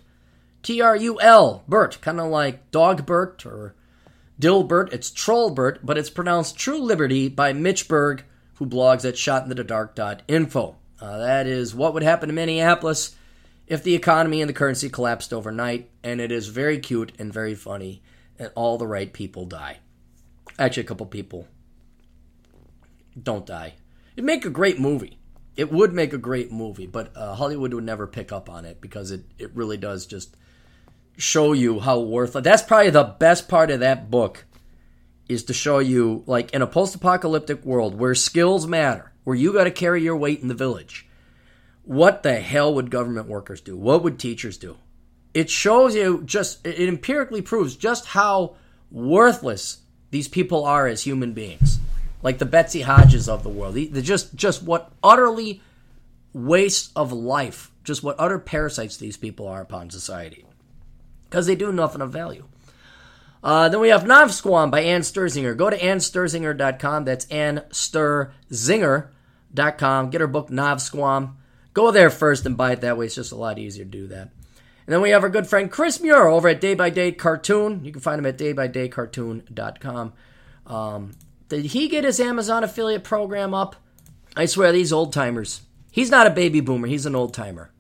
T 0.63 0.81
R 0.81 0.95
U 0.95 1.21
L, 1.21 1.65
Bert, 1.67 1.99
kind 2.01 2.21
of 2.21 2.31
like 2.31 2.71
Dogbert 2.71 3.45
or 3.45 3.75
Dilbert, 4.41 4.93
it's 4.93 5.11
Trulbert, 5.11 5.81
but 5.83 5.99
it's 5.99 6.09
pronounced 6.09 6.57
True 6.57 6.81
Liberty 6.81 7.29
by 7.29 7.53
Mitch 7.53 7.89
Berg, 7.89 8.25
who 8.55 8.67
blogs 8.67 9.05
at 9.05 9.15
shotinthedark.info. 9.15 10.77
Uh, 11.01 11.19
that 11.19 11.47
is 11.47 11.75
what 11.75 11.93
would 11.93 12.03
happen 12.03 12.29
to 12.29 12.35
Minneapolis 12.35 13.17
if 13.71 13.85
the 13.85 13.95
economy 13.95 14.43
and 14.43 14.49
the 14.49 14.53
currency 14.53 14.91
collapsed 14.91 15.33
overnight, 15.33 15.89
and 16.03 16.21
it 16.21 16.33
is 16.33 16.49
very 16.49 16.81
cute 16.81 17.13
and 17.21 17.33
very 17.33 17.55
funny, 17.55 18.03
and 18.37 18.51
all 18.57 18.77
the 18.77 18.87
right 18.87 19.13
people 19.13 19.47
die. 19.47 19.79
Actually, 20.59 20.83
a 20.83 20.87
couple 20.87 21.07
people 21.07 21.47
don't 23.23 23.47
die. 23.47 23.75
It'd 24.17 24.27
make 24.27 24.45
a 24.45 24.51
great 24.51 24.81
movie. 24.81 25.19
It 25.57 25.73
would 25.73 25.93
make 25.93 26.13
a 26.13 26.19
great 26.19 26.51
movie, 26.51 26.89
but 26.89 27.17
uh, 27.17 27.37
Hollywood 27.37 27.73
would 27.73 27.85
never 27.85 28.09
pick 28.09 28.33
up 28.33 28.51
on 28.51 28.65
it 28.65 28.81
because 28.81 29.13
it, 29.13 29.23
it 29.39 29.55
really 29.55 29.77
does 29.77 30.05
just 30.05 30.37
show 31.17 31.53
you 31.53 31.79
how 31.79 32.01
worthless. 32.01 32.43
That's 32.43 32.63
probably 32.63 32.91
the 32.91 33.05
best 33.05 33.49
part 33.49 33.71
of 33.71 33.81
that 33.81 34.11
book 34.11 34.47
is 35.29 35.45
to 35.45 35.55
show 35.55 35.79
you, 35.79 36.25
like, 36.27 36.51
in 36.53 36.61
a 36.61 36.67
post 36.67 36.97
apocalyptic 36.97 37.65
world 37.65 37.95
where 37.95 38.17
skills 38.17 38.67
matter, 38.67 39.13
where 39.23 39.37
you 39.37 39.53
got 39.53 39.65
to 39.65 39.71
carry 39.71 40.03
your 40.03 40.17
weight 40.17 40.41
in 40.41 40.49
the 40.49 40.55
village, 40.55 41.07
what 41.85 42.23
the 42.23 42.41
hell 42.41 42.75
would 42.75 42.91
government 42.91 43.29
workers 43.29 43.61
do? 43.61 43.77
What 43.77 44.03
would 44.03 44.19
teachers 44.19 44.59
do? 44.59 44.79
It 45.33 45.51
shows 45.51 45.95
you 45.95 46.23
just, 46.25 46.65
it 46.67 46.89
empirically 46.89 47.43
proves 47.43 47.77
just 47.77 48.07
how 48.07 48.57
worthless 48.91 49.79
these 50.11 50.29
people 50.29 50.65
are 50.65 50.87
as 50.87 51.03
human 51.03 51.33
beings. 51.33 51.79
Like 52.23 52.39
the 52.39 52.45
Betsy 52.45 52.83
Hodges 52.83 53.29
of 53.29 53.43
the 53.43 53.49
world. 53.49 53.75
They're 53.75 54.03
just, 54.03 54.35
just 54.35 54.63
what 54.63 54.93
utterly 55.03 55.63
waste 56.33 56.93
of 56.95 57.13
life, 57.13 57.71
just 57.85 58.03
what 58.03 58.17
utter 58.19 58.39
parasites 58.39 58.97
these 58.97 59.17
people 59.17 59.49
are 59.49 59.63
upon 59.63 59.91
society. 59.91 60.45
Because 61.29 61.47
they 61.47 61.55
do 61.55 61.73
nothing 61.73 62.03
of 62.03 62.13
value. 62.13 62.45
Uh, 63.43 63.71
then 63.71 63.81
we 63.81 63.89
have 63.89 64.05
Novsquam 64.05 64.71
by 64.71 64.83
Ann 64.83 65.01
Sterzinger. 65.01 65.57
Go 65.57 65.71
to 65.71 65.79
annsterzinger.com. 65.79 67.05
That's 67.05 67.25
annsterzinger.com. 67.27 70.11
Get 70.11 70.21
her 70.21 70.27
book, 70.27 70.51
Novsquam. 70.51 71.37
Go 71.73 71.91
there 71.91 72.11
first 72.11 72.47
and 72.47 72.57
buy 72.57 72.73
it 72.73 72.81
that 72.81 72.99
way. 72.99 73.07
It's 73.07 73.15
just 73.15 73.33
a 73.33 73.37
lot 73.37 73.59
easier 73.59 73.85
to 73.85 73.91
do 73.91 74.07
that. 74.09 74.31
And 74.87 74.95
then 74.95 75.03
we 75.03 75.11
have 75.11 75.23
our 75.23 75.29
good 75.29 75.47
friend 75.47 75.71
Chris 75.71 76.01
Muir 76.01 76.27
over 76.27 76.49
at 76.49 76.61
Day 76.61 76.75
by 76.75 76.91
Day 76.91 77.13
Cartoon. 77.13 77.85
You 77.85 77.93
can 77.93 78.01
find 78.01 78.19
him 78.19 78.27
at 78.27 78.39
daybydaycartoon.com. 78.39 80.13
Um, 80.67 81.13
did 81.49 81.67
he 81.67 81.89
get 81.89 82.05
his 82.05 82.19
Amazon 82.19 82.65
affiliate 82.65 83.05
program 83.05 83.55
up? 83.55 83.77
I 84.37 84.47
swear, 84.47 84.73
these 84.73 84.93
old 84.93 85.13
timers. 85.13 85.63
He's 85.93 86.11
not 86.11 86.27
a 86.27 86.31
baby 86.31 86.61
boomer, 86.61 86.89
he's 86.89 87.07
an 87.07 87.15
old 87.15 87.35
timer. 87.35 87.71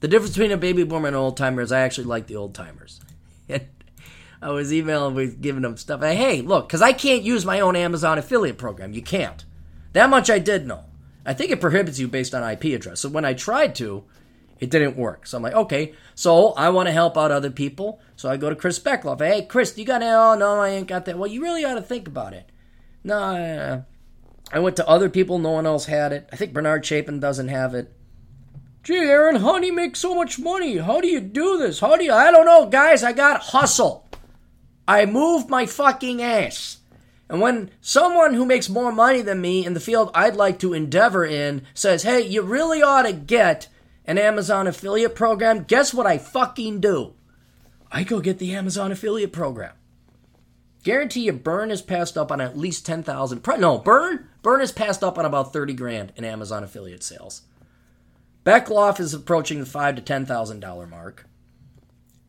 The 0.00 0.08
difference 0.08 0.34
between 0.34 0.52
a 0.52 0.56
baby 0.56 0.84
boomer 0.84 1.08
and 1.08 1.16
an 1.16 1.22
old 1.22 1.36
timer 1.36 1.62
is 1.62 1.72
I 1.72 1.80
actually 1.80 2.04
like 2.04 2.26
the 2.26 2.36
old 2.36 2.54
timers. 2.54 3.00
I 4.42 4.50
was 4.50 4.72
emailing 4.72 5.14
with 5.14 5.40
giving 5.40 5.62
them 5.62 5.76
stuff. 5.76 6.02
Hey, 6.02 6.42
look, 6.42 6.68
because 6.68 6.82
I 6.82 6.92
can't 6.92 7.22
use 7.22 7.44
my 7.44 7.60
own 7.60 7.76
Amazon 7.76 8.18
affiliate 8.18 8.58
program. 8.58 8.92
You 8.92 9.02
can't. 9.02 9.44
That 9.92 10.10
much 10.10 10.30
I 10.30 10.38
did 10.38 10.66
know. 10.66 10.84
I 11.26 11.34
think 11.34 11.50
it 11.50 11.60
prohibits 11.60 11.98
you 11.98 12.08
based 12.08 12.34
on 12.34 12.48
IP 12.48 12.64
address. 12.66 13.00
So 13.00 13.08
when 13.08 13.24
I 13.24 13.34
tried 13.34 13.74
to, 13.76 14.04
it 14.58 14.70
didn't 14.70 14.96
work. 14.96 15.26
So 15.26 15.36
I'm 15.36 15.42
like, 15.42 15.54
okay, 15.54 15.94
so 16.14 16.52
I 16.52 16.70
want 16.70 16.86
to 16.86 16.92
help 16.92 17.18
out 17.18 17.30
other 17.30 17.50
people. 17.50 18.00
So 18.14 18.30
I 18.30 18.36
go 18.36 18.48
to 18.48 18.56
Chris 18.56 18.78
Beckloff. 18.78 19.18
Hey, 19.20 19.42
Chris, 19.42 19.76
you 19.76 19.84
got 19.84 20.02
it? 20.02 20.06
Oh, 20.06 20.34
no, 20.34 20.60
I 20.60 20.70
ain't 20.70 20.88
got 20.88 21.04
that. 21.04 21.18
Well, 21.18 21.30
you 21.30 21.42
really 21.42 21.64
ought 21.64 21.74
to 21.74 21.82
think 21.82 22.08
about 22.08 22.32
it. 22.32 22.50
No, 23.04 23.84
I 24.52 24.58
went 24.58 24.76
to 24.76 24.88
other 24.88 25.08
people. 25.10 25.38
No 25.38 25.50
one 25.50 25.66
else 25.66 25.86
had 25.86 26.12
it. 26.12 26.28
I 26.32 26.36
think 26.36 26.52
Bernard 26.52 26.86
Chapin 26.86 27.20
doesn't 27.20 27.48
have 27.48 27.74
it. 27.74 27.92
Gee, 28.82 28.96
Aaron, 28.96 29.36
how 29.36 29.58
do 29.58 29.66
you 29.66 29.72
make 29.72 29.96
so 29.96 30.14
much 30.14 30.38
money? 30.38 30.76
How 30.76 31.00
do 31.00 31.08
you 31.08 31.20
do 31.20 31.58
this? 31.58 31.80
How 31.80 31.96
do 31.96 32.04
you? 32.04 32.12
I 32.12 32.30
don't 32.30 32.46
know, 32.46 32.66
guys. 32.66 33.02
I 33.02 33.12
got 33.12 33.40
hustle. 33.40 34.06
I 34.86 35.06
move 35.06 35.50
my 35.50 35.66
fucking 35.66 36.22
ass. 36.22 36.78
And 37.28 37.40
when 37.40 37.70
someone 37.80 38.34
who 38.34 38.46
makes 38.46 38.68
more 38.68 38.92
money 38.92 39.20
than 39.20 39.40
me 39.40 39.66
in 39.66 39.74
the 39.74 39.80
field 39.80 40.10
I'd 40.14 40.36
like 40.36 40.58
to 40.60 40.72
endeavor 40.72 41.24
in 41.24 41.62
says, 41.74 42.04
hey, 42.04 42.20
you 42.20 42.42
really 42.42 42.82
ought 42.82 43.02
to 43.02 43.12
get 43.12 43.68
an 44.04 44.18
Amazon 44.18 44.66
affiliate 44.66 45.16
program, 45.16 45.64
guess 45.64 45.92
what 45.92 46.06
I 46.06 46.18
fucking 46.18 46.80
do? 46.80 47.14
I 47.90 48.04
go 48.04 48.20
get 48.20 48.38
the 48.38 48.54
Amazon 48.54 48.92
affiliate 48.92 49.32
program. 49.32 49.72
Guarantee 50.84 51.24
you, 51.24 51.32
Burn 51.32 51.72
is 51.72 51.82
passed 51.82 52.16
up 52.16 52.30
on 52.30 52.40
at 52.40 52.56
least 52.56 52.86
10,000. 52.86 53.44
No, 53.58 53.78
Burn? 53.78 54.28
Burn 54.42 54.60
is 54.60 54.70
passed 54.70 55.02
up 55.02 55.18
on 55.18 55.24
about 55.24 55.52
30 55.52 55.74
grand 55.74 56.12
in 56.14 56.24
Amazon 56.24 56.62
affiliate 56.62 57.02
sales. 57.02 57.42
Beckloff 58.44 59.00
is 59.00 59.12
approaching 59.12 59.58
the 59.58 59.66
five 59.66 59.96
to 59.96 60.02
$10,000 60.02 60.88
mark. 60.88 61.26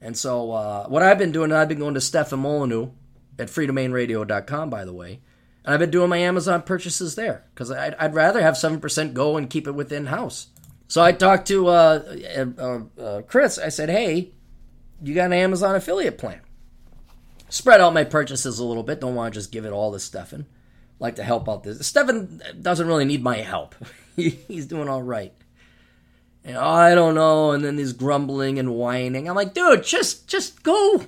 And 0.01 0.17
so, 0.17 0.51
uh, 0.51 0.87
what 0.87 1.03
I've 1.03 1.19
been 1.19 1.31
doing, 1.31 1.51
I've 1.51 1.67
been 1.67 1.77
going 1.77 1.93
to 1.93 2.01
Stefan 2.01 2.39
Molyneux 2.39 2.89
at 3.39 3.47
freedomainradio.com, 3.47 4.69
by 4.69 4.85
the 4.85 4.93
way. 4.93 5.21
And 5.63 5.73
I've 5.73 5.79
been 5.79 5.91
doing 5.91 6.09
my 6.09 6.17
Amazon 6.17 6.61
purchases 6.61 7.15
there 7.15 7.45
because 7.53 7.71
I'd, 7.71 7.93
I'd, 7.95 8.15
rather 8.15 8.41
have 8.41 8.55
7% 8.55 9.13
go 9.13 9.35
and 9.35 9.49
keep 9.49 9.67
it 9.67 9.73
within 9.73 10.05
house. 10.05 10.47
So 10.87 11.01
I 11.03 11.11
talked 11.11 11.47
to 11.49 11.67
uh, 11.67 12.15
uh, 12.57 13.01
uh, 13.01 13.21
Chris. 13.23 13.57
I 13.59 13.69
said, 13.69 13.89
hey, 13.89 14.31
you 15.01 15.13
got 15.13 15.25
an 15.25 15.33
Amazon 15.33 15.75
affiliate 15.75 16.17
plan? 16.17 16.39
Spread 17.49 17.81
out 17.81 17.93
my 17.93 18.05
purchases 18.05 18.59
a 18.59 18.65
little 18.65 18.83
bit. 18.83 19.01
Don't 19.01 19.15
want 19.15 19.33
to 19.33 19.39
just 19.39 19.51
give 19.51 19.65
it 19.65 19.73
all 19.73 19.91
to 19.91 19.99
Stefan. 19.99 20.45
Like 20.99 21.15
to 21.15 21.23
help 21.23 21.47
out 21.47 21.63
this. 21.63 21.85
Stefan 21.85 22.41
doesn't 22.61 22.87
really 22.87 23.05
need 23.05 23.21
my 23.21 23.37
help. 23.37 23.75
He's 24.15 24.65
doing 24.65 24.89
all 24.89 25.03
right. 25.03 25.33
And, 26.43 26.57
oh, 26.57 26.61
I 26.61 26.95
don't 26.95 27.15
know. 27.15 27.51
And 27.51 27.63
then 27.63 27.75
there's 27.75 27.93
grumbling 27.93 28.57
and 28.57 28.73
whining. 28.73 29.29
I'm 29.29 29.35
like, 29.35 29.53
dude, 29.53 29.83
just 29.83 30.27
just 30.27 30.63
go 30.63 31.03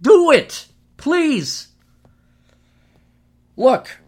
do 0.00 0.32
it. 0.32 0.66
Please. 0.96 1.67
Look, 3.58 3.98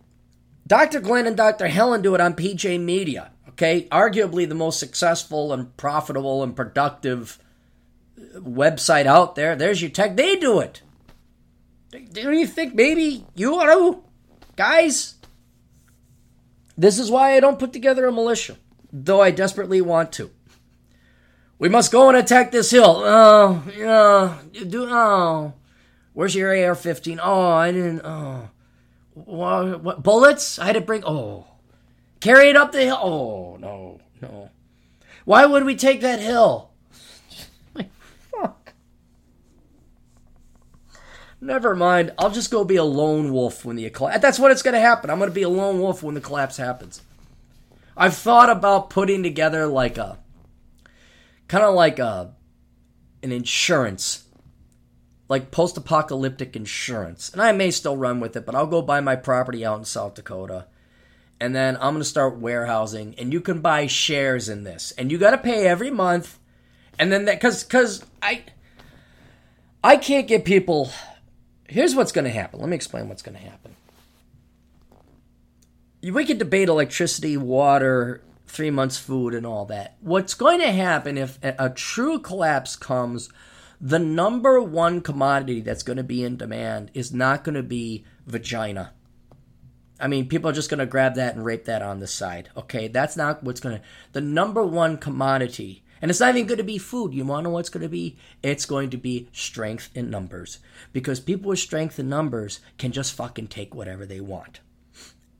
Dr. 0.65 1.01
Glenn 1.01 1.27
and 1.27 1.37
Dr. 1.37 1.67
Helen 1.67 2.03
do 2.03 2.15
it 2.15 2.21
on 2.21 2.35
PJ 2.35 2.81
Media. 2.81 3.33
Okay, 3.49 3.89
arguably 3.91 4.49
the 4.49 4.55
most 4.55 4.79
successful 4.79 5.53
and 5.53 5.77
profitable 5.77 6.45
and 6.45 6.55
productive 6.55 7.41
uh, 8.17 8.39
website 8.39 9.07
out 9.07 9.35
there. 9.35 9.57
There's 9.57 9.83
your 9.83 9.91
tech. 9.91 10.15
They 10.15 10.37
do 10.37 10.61
it. 10.61 10.83
Don't 11.91 12.39
you 12.39 12.47
think 12.47 12.77
maybe 12.77 13.27
you 13.35 13.59
to? 13.59 14.05
Guys, 14.55 15.17
this 16.79 17.01
is 17.01 17.11
why 17.11 17.35
I 17.35 17.41
don't 17.41 17.59
put 17.59 17.73
together 17.73 18.07
a 18.07 18.13
militia, 18.13 18.57
though 18.93 19.21
I 19.21 19.33
desperately 19.33 19.81
want 19.81 20.13
to. 20.13 20.31
We 21.59 21.69
must 21.69 21.91
go 21.91 22.09
and 22.09 22.17
attack 22.17 22.53
this 22.53 22.71
hill. 22.71 23.03
Oh, 23.05 23.65
yeah. 23.77 24.39
Do, 24.53 24.87
oh. 24.89 25.55
Where's 26.13 26.37
your 26.37 26.55
AR 26.69 26.77
15? 26.77 27.19
Oh, 27.21 27.51
I 27.51 27.73
didn't. 27.73 28.03
Oh. 28.05 28.49
What, 29.27 29.83
what, 29.83 30.03
bullets? 30.03 30.59
I 30.59 30.67
had 30.67 30.75
to 30.75 30.81
bring. 30.81 31.03
Oh. 31.05 31.47
Carry 32.21 32.51
it 32.51 32.57
up 32.57 32.73
the 32.73 32.83
hill. 32.83 32.99
Oh, 33.01 33.57
no, 33.57 34.01
no. 34.21 34.51
Why 35.25 35.47
would 35.47 35.65
we 35.65 35.75
take 35.75 36.01
that 36.03 36.21
hill? 36.21 36.71
Fuck. 38.31 38.75
Never 41.41 41.75
mind. 41.75 42.13
I'll 42.19 42.31
just 42.31 42.51
go 42.51 42.65
be 42.65 42.77
a 42.77 42.85
lone 42.85 43.33
wolf 43.33 43.65
when 43.65 43.77
the 43.77 43.89
collapse. 43.91 44.21
That's 44.21 44.39
what 44.39 44.51
it's 44.51 44.63
to 44.75 44.81
happen. 44.81 45.09
I'm 45.09 45.19
to 45.31 45.35
be 45.35 45.43
a 45.43 45.49
lone 45.49 45.81
wolf 45.81 46.03
when 46.03 46.15
the 46.15 46.21
collapse 46.21 46.59
happens. 46.59 47.03
I've 47.97 48.17
thought 48.17 48.51
about 48.51 48.91
putting 48.91 49.23
together 49.23 49.67
like 49.67 49.99
a 49.99 50.19
kind 51.49 51.65
of 51.65 51.75
like 51.75 51.99
a 51.99 52.35
an 53.23 53.33
insurance 53.33 54.25
like 55.31 55.51
post-apocalyptic 55.51 56.55
insurance. 56.55 57.31
And 57.31 57.41
I 57.41 57.53
may 57.53 57.71
still 57.71 57.97
run 57.97 58.21
with 58.21 58.37
it, 58.37 58.45
but 58.45 58.55
I'll 58.55 58.67
go 58.67 58.83
buy 58.83 59.01
my 59.01 59.17
property 59.17 59.65
out 59.65 59.79
in 59.79 59.85
South 59.87 60.15
Dakota 60.15 60.67
and 61.41 61.55
then 61.55 61.77
I'm 61.77 61.95
going 61.95 62.01
to 62.01 62.05
start 62.05 62.39
warehousing 62.39 63.15
and 63.17 63.33
you 63.33 63.41
can 63.41 63.61
buy 63.61 63.87
shares 63.87 64.49
in 64.49 64.65
this 64.65 64.93
and 64.99 65.11
you 65.11 65.19
got 65.19 65.31
to 65.31 65.39
pay 65.39 65.67
every 65.67 65.91
month 65.91 66.39
and 66.99 67.11
then 67.11 67.25
that 67.25 67.41
cuz 67.41 67.65
cuz 67.65 68.05
I 68.21 68.43
I 69.83 69.97
can't 69.97 70.29
get 70.29 70.45
people 70.45 70.91
Here's 71.67 71.95
what's 71.95 72.11
going 72.11 72.25
to 72.25 72.33
happen. 72.33 72.59
Let 72.59 72.69
me 72.69 72.75
explain 72.75 73.09
what's 73.09 73.23
going 73.23 73.37
to 73.37 73.45
happen. 73.45 73.77
We 76.03 76.25
could 76.25 76.39
debate 76.39 76.69
electricity, 76.69 77.37
water, 77.37 78.23
3 78.49 78.71
months 78.71 78.99
food 78.99 79.35
and 79.35 79.47
all 79.47 79.67
that. 79.67 79.97
What's 80.01 80.35
going 80.35 80.59
to 80.59 80.73
happen 80.73 81.17
if 81.17 81.39
a 81.45 81.71
true 81.71 82.19
collapse 82.19 82.75
comes 82.75 83.29
the 83.81 83.99
number 83.99 84.61
one 84.61 85.01
commodity 85.01 85.61
that's 85.61 85.83
going 85.83 85.97
to 85.97 86.03
be 86.03 86.23
in 86.23 86.37
demand 86.37 86.91
is 86.95 87.13
not 87.13 87.45
going 87.45 87.55
to 87.55 87.63
be 87.63 88.05
vagina 88.27 88.93
I 90.01 90.09
mean, 90.09 90.29
people 90.29 90.49
are 90.51 90.55
just 90.55 90.71
going 90.71 90.79
to 90.79 90.87
grab 90.87 91.15
that 91.17 91.35
and 91.35 91.45
rape 91.45 91.67
that 91.67 91.83
on 91.83 92.01
the 92.01 92.07
side. 92.07 92.49
Okay, 92.57 92.89
that's 92.89 93.17
not 93.17 93.45
what's 93.45 93.61
going 93.61 93.77
to. 93.77 93.83
The 94.13 94.21
number 94.21 94.65
one 94.65 94.97
commodity, 94.97 95.85
and 96.01 96.11
it's 96.11 96.21
not 96.21 96.35
even 96.35 96.47
going 96.47 96.59
to 96.59 96.65
be 96.65 96.79
food. 96.79 97.13
You 97.13 97.25
want 97.25 97.45
to 97.45 97.51
know 97.51 97.55
what's 97.55 97.69
going 97.69 97.83
to 97.83 97.89
be? 97.89 98.17
It's 98.43 98.65
going 98.65 98.91
to 98.91 98.97
be 98.97 99.29
strength 99.33 99.91
in 99.95 100.11
numbers. 100.11 100.59
Because 100.93 101.21
people 101.21 101.51
with 101.51 101.59
strength 101.59 101.99
in 101.99 102.09
numbers 102.09 102.61
can 102.79 102.93
just 102.93 103.13
fucking 103.13 103.49
take 103.49 103.75
whatever 103.75 104.07
they 104.07 104.21
want. 104.21 104.61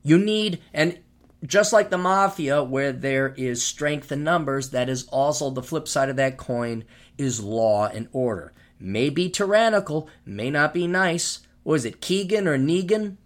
You 0.03 0.19
need, 0.19 0.61
and 0.75 0.99
just 1.45 1.73
like 1.73 1.89
the 1.89 1.99
mafia, 1.99 2.63
where 2.63 2.93
there 2.93 3.35
is 3.39 3.63
strength 3.63 4.13
in 4.13 4.23
numbers, 4.23 4.71
that 4.71 4.91
is 4.91 5.09
also 5.09 5.49
the 5.49 5.63
flip 5.63 5.89
side 5.89 6.11
of 6.11 6.17
that 6.17 6.37
coin 6.37 6.85
is 7.21 7.43
law 7.43 7.87
and 7.87 8.09
order. 8.13 8.53
May 8.79 9.11
be 9.11 9.29
tyrannical, 9.29 10.09
may 10.25 10.51
not 10.51 10.73
be 10.73 10.87
nice. 10.87 11.41
Was 11.63 11.85
it 11.85 12.01
Keegan 12.01 12.49
or 12.49 12.59
Negan? 12.59 13.17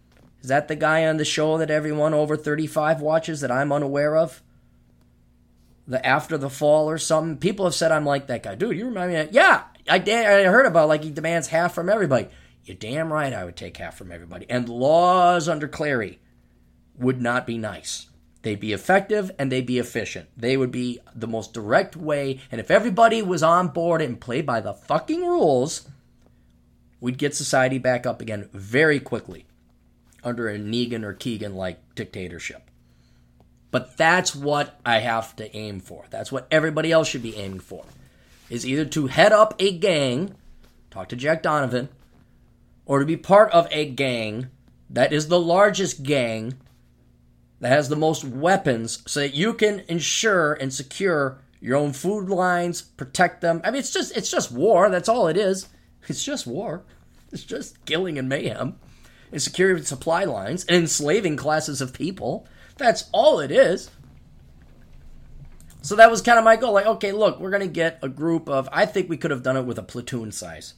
Is 0.43 0.49
that 0.49 0.69
the 0.69 0.77
guy 0.77 1.07
on 1.07 1.17
the 1.17 1.25
show 1.25 1.57
that 1.59 1.71
everyone 1.71 2.13
over 2.13 2.37
35 2.37 3.01
watches 3.01 3.41
that 3.41 3.51
I'm 3.51 3.73
unaware 3.73 4.17
of? 4.17 4.43
the 5.87 6.05
after 6.05 6.39
the 6.39 6.51
fall 6.51 6.89
or 6.89 6.99
something. 6.99 7.39
People 7.39 7.65
have 7.67 7.75
said 7.75 7.93
I'm 7.93 8.07
like 8.07 8.27
that 8.29 8.43
guy. 8.43 8.55
Dude, 8.55 8.77
you 8.77 8.87
remind 8.87 9.13
me 9.13 9.19
of, 9.19 9.33
yeah, 9.33 9.65
I, 9.89 9.97
I 9.97 10.45
heard 10.45 10.67
about 10.67 10.89
like 10.89 11.05
he 11.05 11.11
demands 11.11 11.49
half 11.49 11.75
from 11.75 11.89
everybody. 11.89 12.29
You're 12.65 12.77
damn 12.77 13.13
right 13.13 13.33
I 13.33 13.45
would 13.45 13.57
take 13.57 13.77
half 13.77 13.97
from 13.97 14.11
everybody. 14.11 14.47
And 14.49 14.69
laws 14.69 15.49
under 15.49 15.69
Clarey 15.69 16.19
would 16.97 17.21
not 17.21 17.47
be 17.47 17.59
nice. 17.59 18.09
They'd 18.45 18.61
be 18.61 18.75
effective 18.75 19.31
and 19.39 19.51
they'd 19.51 19.65
be 19.65 19.79
efficient. 19.79 20.29
They 20.37 20.59
would 20.59 20.71
be 20.71 21.01
the 21.15 21.27
most 21.27 21.55
direct 21.55 21.97
way. 21.97 22.41
And 22.53 22.61
if 22.61 22.71
everybody 22.71 23.23
was 23.23 23.43
on 23.43 23.69
board 23.69 24.03
and 24.03 24.21
played 24.21 24.45
by 24.45 24.61
the 24.61 24.75
fucking 24.75 25.23
rules, 25.23 25.89
we'd 27.01 27.17
get 27.17 27.35
society 27.35 27.79
back 27.79 28.05
up 28.05 28.21
again 28.21 28.51
very 28.53 29.01
quickly 29.01 29.47
under 30.23 30.47
a 30.47 30.59
Negan 30.59 31.05
or 31.05 31.15
Keegan 31.15 31.55
like 31.55 31.95
dictatorship. 31.95 32.71
But 33.71 33.97
that's 33.97 34.37
what 34.37 34.79
I 34.85 34.99
have 34.99 35.35
to 35.37 35.57
aim 35.57 35.81
for. 35.81 36.05
That's 36.11 36.31
what 36.31 36.47
everybody 36.51 36.93
else 36.93 37.09
should 37.09 37.23
be 37.23 37.37
aiming 37.37 37.61
for. 37.61 37.87
Is 38.51 38.67
either 38.67 38.85
to 38.85 39.07
head 39.07 39.33
up 39.33 39.55
a 39.59 39.73
gang, 39.73 40.35
talk 40.91 41.09
to 41.09 41.17
Jack 41.17 41.43
Donovan, 41.43 41.89
or 42.85 42.99
to 42.99 43.07
be 43.07 43.17
part 43.17 43.51
of 43.53 43.67
a 43.71 43.87
gang 43.87 44.49
that 44.91 45.15
is 45.15 45.29
the 45.29 45.41
largest 45.41 46.03
gang 46.03 46.59
that 47.65 47.71
has 47.71 47.89
the 47.89 47.97
most 47.97 48.25
weapons 48.25 49.03
so 49.07 49.21
that 49.21 49.33
you 49.33 49.55
can 49.55 49.81
ensure 49.89 50.53
and 50.53 50.71
secure 50.71 51.39
your 51.61 51.79
own 51.79 51.95
food 51.95 52.29
lines, 52.29 52.83
protect 52.83 53.41
them. 53.41 53.63
I 53.65 53.71
mean 53.71 53.79
it's 53.79 53.91
just 53.91 54.15
it's 54.15 54.31
just 54.31 54.53
war, 54.53 54.91
that's 54.91 55.09
all 55.09 55.29
it 55.29 55.39
is. 55.39 55.67
It's 56.07 56.23
just 56.23 56.47
war. 56.47 56.85
It's 57.33 57.43
just 57.43 57.83
killing 57.87 58.19
and 58.19 58.29
mayhem. 58.29 58.79
And 59.33 59.41
securing 59.41 59.83
supply 59.85 60.25
lines 60.25 60.67
and 60.67 60.77
enslaving 60.77 61.39
classes 61.39 61.81
of 61.81 61.95
people. 61.95 62.47
That's 62.77 63.09
all 63.13 63.41
it 63.41 63.51
is. 63.51 63.91
So 65.81 65.97
that 65.97 66.11
was 66.11 66.21
kind 66.21 66.39
of 66.39 66.45
my 66.45 66.57
goal. 66.57 66.75
Like, 66.75 66.85
okay, 66.85 67.13
look, 67.13 67.41
we're 67.41 67.51
gonna 67.51 67.67
get 67.67 67.99
a 68.03 68.11
group 68.11 68.51
of. 68.51 68.69
I 68.71 68.85
think 68.85 69.09
we 69.09 69.17
could 69.17 69.31
have 69.31 69.43
done 69.43 69.57
it 69.57 69.65
with 69.65 69.79
a 69.79 69.83
platoon 69.83 70.33
size. 70.33 70.75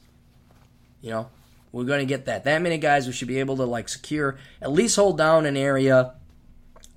You 1.01 1.09
know, 1.09 1.29
we're 1.73 1.83
gonna 1.83 2.05
get 2.05 2.27
that. 2.27 2.45
That 2.45 2.61
many 2.61 2.77
guys, 2.77 3.07
we 3.07 3.11
should 3.11 3.27
be 3.27 3.41
able 3.41 3.57
to 3.57 3.65
like 3.65 3.89
secure, 3.89 4.37
at 4.61 4.71
least 4.71 4.95
hold 4.95 5.17
down 5.17 5.45
an 5.45 5.57
area. 5.57 6.13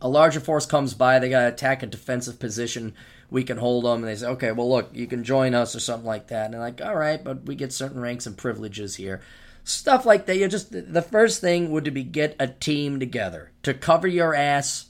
A 0.01 0.09
larger 0.09 0.41
force 0.41 0.67
comes 0.67 0.95
by, 0.95 1.19
they 1.19 1.29
got 1.29 1.43
to 1.43 1.49
attack 1.49 1.83
a 1.83 1.87
defensive 1.87 2.39
position. 2.39 2.95
We 3.31 3.45
can 3.45 3.59
hold 3.59 3.85
them, 3.85 4.03
and 4.03 4.09
they 4.09 4.17
say, 4.17 4.27
okay, 4.27 4.53
well, 4.53 4.69
look, 4.69 4.91
you 4.93 5.07
can 5.07 5.25
join 5.25 5.55
us 5.55 5.77
or 5.77 5.81
something 5.81 6.07
like 6.07 6.29
that. 6.29 6.47
And 6.47 6.55
they're 6.55 6.61
like, 6.61 6.81
all 6.81 6.97
right, 6.97 7.23
but 7.23 7.45
we 7.45 7.55
get 7.55 7.73
certain 7.73 8.01
ranks 8.01 8.27
and 8.27 8.37
privileges 8.37 8.97
here 8.97 9.21
stuff 9.65 10.07
like 10.07 10.27
that. 10.27 10.37
You 10.37 10.49
just 10.49 10.71
the 10.71 11.03
first 11.03 11.41
thing 11.41 11.71
would 11.71 11.93
be 11.93 12.03
get 12.03 12.37
a 12.39 12.49
team 12.49 13.01
together 13.01 13.53
to 13.63 13.75
cover 13.75 14.09
your 14.09 14.35
ass 14.35 14.87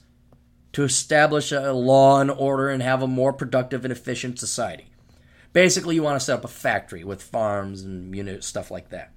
to 0.73 0.85
establish 0.85 1.53
a 1.53 1.73
law 1.73 2.21
and 2.21 2.31
order 2.31 2.69
and 2.69 2.83
have 2.83 3.03
a 3.03 3.09
more 3.09 3.33
productive 3.33 3.85
and 3.85 3.93
efficient 3.93 4.39
society. 4.39 4.87
Basically, 5.53 5.97
you 5.97 6.03
want 6.03 6.19
to 6.19 6.25
set 6.25 6.39
up 6.39 6.45
a 6.45 6.49
factory 6.49 7.05
with 7.05 7.23
farms 7.23 7.83
and 7.83 8.15
you 8.15 8.23
know 8.23 8.41
stuff 8.41 8.71
like 8.71 8.91
that. 8.91 9.13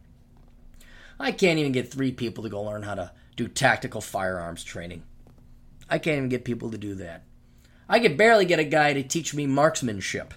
I 1.19 1.31
can't 1.31 1.59
even 1.59 1.71
get 1.71 1.91
three 1.91 2.11
people 2.11 2.43
to 2.43 2.49
go 2.49 2.63
learn 2.63 2.83
how 2.83 2.95
to 2.95 3.11
do 3.35 3.47
tactical 3.47 4.01
firearms 4.01 4.63
training. 4.63 5.03
I 5.93 5.99
can't 5.99 6.17
even 6.17 6.29
get 6.29 6.43
people 6.43 6.71
to 6.71 6.77
do 6.79 6.95
that. 6.95 7.21
I 7.87 7.99
could 7.99 8.17
barely 8.17 8.45
get 8.45 8.57
a 8.57 8.63
guy 8.63 8.93
to 8.93 9.03
teach 9.03 9.35
me 9.35 9.45
marksmanship. 9.45 10.33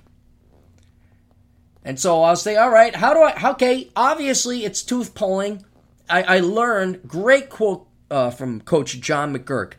And 1.83 1.99
so 1.99 2.23
I'll 2.23 2.37
say, 2.37 2.57
all 2.57 2.69
right, 2.69 2.95
how 2.95 3.15
do 3.15 3.21
I, 3.21 3.53
okay, 3.53 3.89
obviously 3.97 4.67
it's 4.67 4.83
tooth 4.83 5.15
pulling. 5.15 5.65
I, 6.11 6.23
I 6.25 6.41
learned, 6.41 7.09
great 7.09 7.49
quote 7.49 7.87
uh, 8.11 8.29
from 8.29 8.61
Coach 8.61 9.01
John 9.01 9.35
McGurk. 9.35 9.75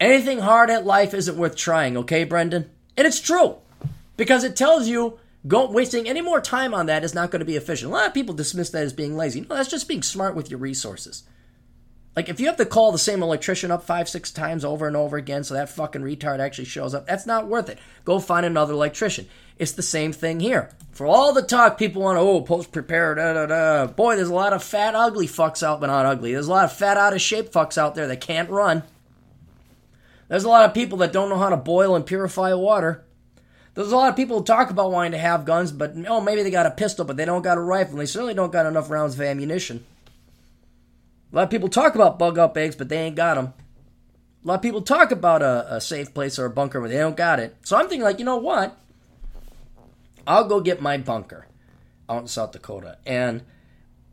Anything 0.00 0.38
hard 0.38 0.70
at 0.70 0.86
life 0.86 1.12
isn't 1.12 1.36
worth 1.36 1.54
trying, 1.54 1.98
okay, 1.98 2.24
Brendan? 2.24 2.70
And 2.96 3.06
it's 3.06 3.20
true. 3.20 3.56
Because 4.16 4.42
it 4.42 4.56
tells 4.56 4.88
you 4.88 5.18
go, 5.46 5.70
wasting 5.70 6.08
any 6.08 6.22
more 6.22 6.40
time 6.40 6.72
on 6.72 6.86
that 6.86 7.04
is 7.04 7.14
not 7.14 7.30
going 7.30 7.40
to 7.40 7.44
be 7.44 7.56
efficient. 7.56 7.92
A 7.92 7.94
lot 7.94 8.06
of 8.06 8.14
people 8.14 8.34
dismiss 8.34 8.70
that 8.70 8.84
as 8.84 8.94
being 8.94 9.18
lazy. 9.18 9.42
No, 9.42 9.54
that's 9.54 9.68
just 9.68 9.86
being 9.86 10.02
smart 10.02 10.34
with 10.34 10.50
your 10.50 10.60
resources. 10.60 11.24
Like, 12.16 12.28
if 12.28 12.40
you 12.40 12.46
have 12.46 12.56
to 12.56 12.66
call 12.66 12.90
the 12.90 12.98
same 12.98 13.22
electrician 13.22 13.70
up 13.70 13.84
five, 13.84 14.08
six 14.08 14.32
times 14.32 14.64
over 14.64 14.86
and 14.86 14.96
over 14.96 15.16
again 15.16 15.44
so 15.44 15.54
that 15.54 15.68
fucking 15.68 16.02
retard 16.02 16.40
actually 16.40 16.64
shows 16.64 16.92
up, 16.92 17.06
that's 17.06 17.26
not 17.26 17.46
worth 17.46 17.68
it. 17.68 17.78
Go 18.04 18.18
find 18.18 18.44
another 18.44 18.72
electrician. 18.72 19.28
It's 19.58 19.72
the 19.72 19.82
same 19.82 20.12
thing 20.12 20.40
here. 20.40 20.70
For 20.90 21.06
all 21.06 21.32
the 21.32 21.42
talk 21.42 21.78
people 21.78 22.02
want 22.02 22.16
to, 22.16 22.20
oh, 22.20 22.40
post 22.40 22.72
prepare, 22.72 23.14
da 23.14 23.32
da 23.34 23.46
da. 23.46 23.86
Boy, 23.86 24.16
there's 24.16 24.28
a 24.28 24.34
lot 24.34 24.52
of 24.52 24.64
fat, 24.64 24.94
ugly 24.94 25.28
fucks 25.28 25.62
out, 25.62 25.80
but 25.80 25.86
not 25.86 26.04
ugly. 26.04 26.32
There's 26.32 26.48
a 26.48 26.50
lot 26.50 26.64
of 26.64 26.72
fat, 26.72 26.96
out 26.96 27.12
of 27.12 27.20
shape 27.20 27.52
fucks 27.52 27.78
out 27.78 27.94
there 27.94 28.08
that 28.08 28.20
can't 28.20 28.50
run. 28.50 28.82
There's 30.28 30.44
a 30.44 30.48
lot 30.48 30.64
of 30.64 30.74
people 30.74 30.98
that 30.98 31.12
don't 31.12 31.28
know 31.28 31.38
how 31.38 31.50
to 31.50 31.56
boil 31.56 31.94
and 31.94 32.06
purify 32.06 32.54
water. 32.54 33.04
There's 33.74 33.92
a 33.92 33.96
lot 33.96 34.08
of 34.08 34.16
people 34.16 34.38
who 34.38 34.44
talk 34.44 34.70
about 34.70 34.90
wanting 34.90 35.12
to 35.12 35.18
have 35.18 35.44
guns, 35.44 35.70
but 35.72 35.94
oh, 36.08 36.20
maybe 36.20 36.42
they 36.42 36.50
got 36.50 36.66
a 36.66 36.70
pistol, 36.70 37.04
but 37.04 37.16
they 37.16 37.24
don't 37.24 37.42
got 37.42 37.58
a 37.58 37.60
rifle. 37.60 37.92
And 37.92 38.00
they 38.00 38.06
certainly 38.06 38.34
don't 38.34 38.52
got 38.52 38.66
enough 38.66 38.90
rounds 38.90 39.14
of 39.14 39.20
ammunition. 39.20 39.84
A 41.32 41.36
lot 41.36 41.44
of 41.44 41.50
people 41.50 41.68
talk 41.68 41.94
about 41.94 42.18
bug 42.18 42.38
up 42.38 42.56
eggs, 42.56 42.76
but 42.76 42.88
they 42.88 42.98
ain't 42.98 43.16
got 43.16 43.34
them. 43.34 43.52
A 44.44 44.48
lot 44.48 44.54
of 44.54 44.62
people 44.62 44.82
talk 44.82 45.10
about 45.10 45.42
a, 45.42 45.76
a 45.76 45.80
safe 45.80 46.12
place 46.14 46.38
or 46.38 46.46
a 46.46 46.50
bunker, 46.50 46.80
but 46.80 46.90
they 46.90 46.98
don't 46.98 47.16
got 47.16 47.38
it. 47.38 47.56
So 47.62 47.76
I'm 47.76 47.88
thinking, 47.88 48.04
like, 48.04 48.18
you 48.18 48.24
know 48.24 48.38
what? 48.38 48.78
I'll 50.26 50.48
go 50.48 50.60
get 50.60 50.80
my 50.80 50.96
bunker 50.96 51.46
out 52.08 52.22
in 52.22 52.28
South 52.28 52.52
Dakota 52.52 52.98
and 53.06 53.42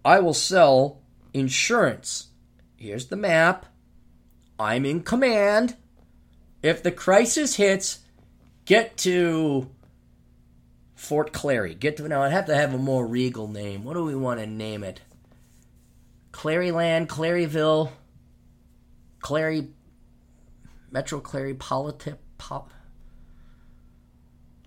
I 0.05 0.19
will 0.19 0.33
sell 0.33 1.01
insurance. 1.33 2.27
Here's 2.75 3.07
the 3.07 3.15
map. 3.15 3.65
I'm 4.59 4.85
in 4.85 5.03
command. 5.03 5.75
If 6.63 6.81
the 6.81 6.91
crisis 6.91 7.55
hits, 7.55 7.99
get 8.65 8.97
to 8.97 9.69
Fort 10.95 11.31
Clarey. 11.31 11.77
Get 11.79 11.97
to 11.97 12.07
now. 12.07 12.23
I'd 12.23 12.31
have 12.31 12.47
to 12.47 12.55
have 12.55 12.73
a 12.73 12.79
more 12.79 13.05
regal 13.05 13.47
name. 13.47 13.83
What 13.83 13.93
do 13.93 14.03
we 14.03 14.15
want 14.15 14.39
to 14.39 14.47
name 14.47 14.83
it? 14.83 15.01
Clareyland, 16.37 17.07
Clareyville, 17.07 17.89
Clarey, 19.23 19.69
Metro 20.91 21.19
Clarey 21.19 21.57
Politip. 21.57 22.17
Pop, 22.37 22.71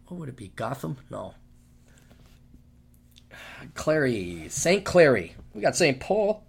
what 0.09 0.19
would 0.19 0.29
it 0.29 0.35
be? 0.35 0.49
Gotham? 0.49 0.97
No. 1.11 1.35
Clarey, 3.75 4.51
St. 4.51 4.85
Clarey. 4.85 5.31
We 5.55 5.61
got 5.61 5.77
St. 5.77 6.01
Paul. 6.01 6.43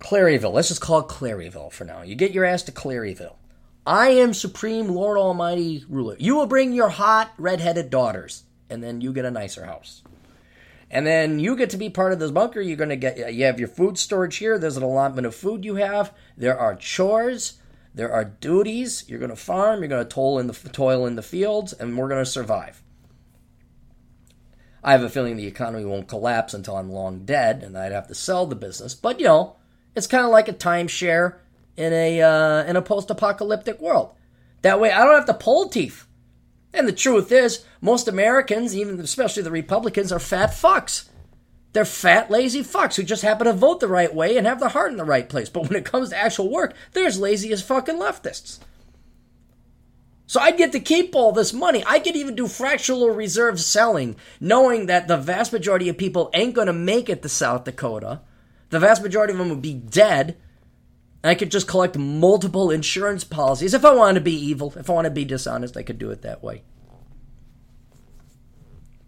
Clareyville. 0.00 0.54
Let's 0.54 0.68
just 0.68 0.80
call 0.80 1.00
it 1.00 1.08
Clareyville 1.08 1.70
for 1.70 1.84
now. 1.84 2.00
You 2.00 2.14
get 2.14 2.32
your 2.32 2.46
ass 2.46 2.62
to 2.62 2.72
Clareyville. 2.72 3.34
I 3.86 4.08
am 4.08 4.32
Supreme 4.32 4.88
Lord 4.88 5.18
Almighty 5.18 5.84
Ruler. 5.90 6.16
You 6.18 6.36
will 6.36 6.46
bring 6.46 6.72
your 6.72 6.88
hot 6.88 7.32
red-headed 7.36 7.90
daughters, 7.90 8.44
and 8.70 8.82
then 8.82 9.02
you 9.02 9.12
get 9.12 9.26
a 9.26 9.30
nicer 9.30 9.66
house. 9.66 10.02
And 10.90 11.06
then 11.06 11.40
you 11.40 11.56
get 11.56 11.70
to 11.70 11.76
be 11.76 11.90
part 11.90 12.12
of 12.12 12.18
this 12.18 12.30
bunker. 12.30 12.60
You're 12.60 12.76
going 12.76 12.90
to 12.90 12.96
get, 12.96 13.34
you 13.34 13.44
have 13.44 13.58
your 13.58 13.68
food 13.68 13.98
storage 13.98 14.36
here. 14.36 14.58
There's 14.58 14.76
an 14.76 14.82
allotment 14.82 15.26
of 15.26 15.34
food 15.34 15.64
you 15.64 15.76
have. 15.76 16.12
There 16.36 16.58
are 16.58 16.76
chores. 16.76 17.54
There 17.94 18.12
are 18.12 18.24
duties. 18.24 19.04
You're 19.08 19.18
going 19.18 19.30
to 19.30 19.36
farm. 19.36 19.80
You're 19.80 19.88
going 19.88 20.04
to 20.04 20.08
toil 20.08 20.38
in 20.38 20.46
the 20.46 20.52
toil 20.52 21.06
in 21.06 21.16
the 21.16 21.22
fields, 21.22 21.72
and 21.72 21.96
we're 21.96 22.08
going 22.08 22.24
to 22.24 22.30
survive. 22.30 22.82
I 24.84 24.92
have 24.92 25.02
a 25.02 25.08
feeling 25.08 25.36
the 25.36 25.48
economy 25.48 25.84
won't 25.84 26.06
collapse 26.06 26.54
until 26.54 26.76
I'm 26.76 26.92
long 26.92 27.24
dead, 27.24 27.64
and 27.64 27.76
I'd 27.76 27.90
have 27.90 28.06
to 28.06 28.14
sell 28.14 28.46
the 28.46 28.54
business. 28.54 28.94
But 28.94 29.18
you 29.18 29.26
know, 29.26 29.56
it's 29.96 30.06
kind 30.06 30.24
of 30.24 30.30
like 30.30 30.46
a 30.46 30.52
timeshare 30.52 31.38
in 31.76 31.92
a 31.92 32.22
uh, 32.22 32.64
in 32.64 32.76
a 32.76 32.82
post-apocalyptic 32.82 33.80
world. 33.80 34.14
That 34.62 34.78
way, 34.78 34.92
I 34.92 35.04
don't 35.04 35.14
have 35.14 35.26
to 35.26 35.34
pull 35.34 35.68
teeth. 35.68 36.05
And 36.72 36.86
the 36.86 36.92
truth 36.92 37.32
is, 37.32 37.64
most 37.80 38.08
Americans, 38.08 38.76
even 38.76 39.00
especially 39.00 39.42
the 39.42 39.50
Republicans, 39.50 40.12
are 40.12 40.18
fat 40.18 40.50
fucks. 40.50 41.08
They're 41.72 41.84
fat, 41.84 42.30
lazy 42.30 42.62
fucks 42.62 42.94
who 42.94 43.02
just 43.02 43.22
happen 43.22 43.46
to 43.46 43.52
vote 43.52 43.80
the 43.80 43.88
right 43.88 44.14
way 44.14 44.36
and 44.36 44.46
have 44.46 44.60
their 44.60 44.70
heart 44.70 44.92
in 44.92 44.96
the 44.96 45.04
right 45.04 45.28
place. 45.28 45.48
But 45.48 45.68
when 45.68 45.78
it 45.78 45.84
comes 45.84 46.10
to 46.10 46.16
actual 46.16 46.50
work, 46.50 46.74
they're 46.92 47.06
as 47.06 47.20
lazy 47.20 47.52
as 47.52 47.62
fucking 47.62 47.96
leftists. 47.96 48.58
So 50.26 50.40
I'd 50.40 50.56
get 50.56 50.72
to 50.72 50.80
keep 50.80 51.14
all 51.14 51.32
this 51.32 51.52
money. 51.52 51.84
I 51.86 51.98
could 52.00 52.16
even 52.16 52.34
do 52.34 52.48
fractional 52.48 53.10
reserve 53.10 53.60
selling, 53.60 54.16
knowing 54.40 54.86
that 54.86 55.06
the 55.06 55.16
vast 55.16 55.52
majority 55.52 55.88
of 55.88 55.98
people 55.98 56.30
ain't 56.34 56.54
going 56.54 56.66
to 56.66 56.72
make 56.72 57.08
it 57.08 57.22
to 57.22 57.28
South 57.28 57.64
Dakota. 57.64 58.22
The 58.70 58.80
vast 58.80 59.02
majority 59.02 59.32
of 59.32 59.38
them 59.38 59.50
would 59.50 59.62
be 59.62 59.74
dead. 59.74 60.36
I 61.28 61.34
could 61.34 61.50
just 61.50 61.68
collect 61.68 61.96
multiple 61.96 62.70
insurance 62.70 63.24
policies. 63.24 63.74
If 63.74 63.84
I 63.84 63.94
wanted 63.94 64.14
to 64.14 64.20
be 64.20 64.34
evil, 64.34 64.72
if 64.76 64.90
I 64.90 64.92
want 64.92 65.06
to 65.06 65.10
be 65.10 65.24
dishonest, 65.24 65.76
I 65.76 65.82
could 65.82 65.98
do 65.98 66.10
it 66.10 66.22
that 66.22 66.42
way. 66.42 66.62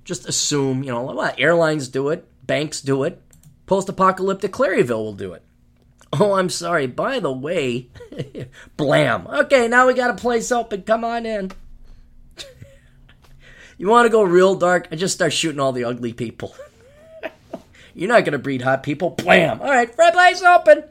Just 0.04 0.28
assume, 0.28 0.82
you 0.82 0.90
know, 0.90 1.20
airlines 1.36 1.88
do 1.88 2.08
it, 2.08 2.26
banks 2.46 2.80
do 2.80 3.04
it, 3.04 3.22
post 3.66 3.88
apocalyptic 3.88 4.52
Clareyville 4.52 5.04
will 5.04 5.12
do 5.12 5.32
it. 5.32 5.42
Oh, 6.10 6.32
I'm 6.32 6.48
sorry. 6.48 6.86
By 6.86 7.20
the 7.20 7.30
way, 7.30 7.88
blam. 8.78 9.26
Okay, 9.26 9.68
now 9.68 9.86
we 9.86 9.92
got 9.92 10.08
a 10.08 10.14
place 10.14 10.50
open. 10.50 10.80
Come 10.80 11.04
on 11.04 11.26
in. 11.26 11.52
you 13.76 13.88
want 13.88 14.06
to 14.06 14.10
go 14.10 14.22
real 14.22 14.54
dark? 14.54 14.88
I 14.90 14.96
just 14.96 15.12
start 15.12 15.34
shooting 15.34 15.60
all 15.60 15.72
the 15.72 15.84
ugly 15.84 16.14
people. 16.14 16.54
You're 17.94 18.08
not 18.08 18.24
going 18.24 18.32
to 18.32 18.38
breed 18.38 18.62
hot 18.62 18.84
people. 18.84 19.10
Blam. 19.10 19.60
All 19.60 19.68
right, 19.68 19.92
red 19.98 20.14
place 20.14 20.40
open. 20.40 20.84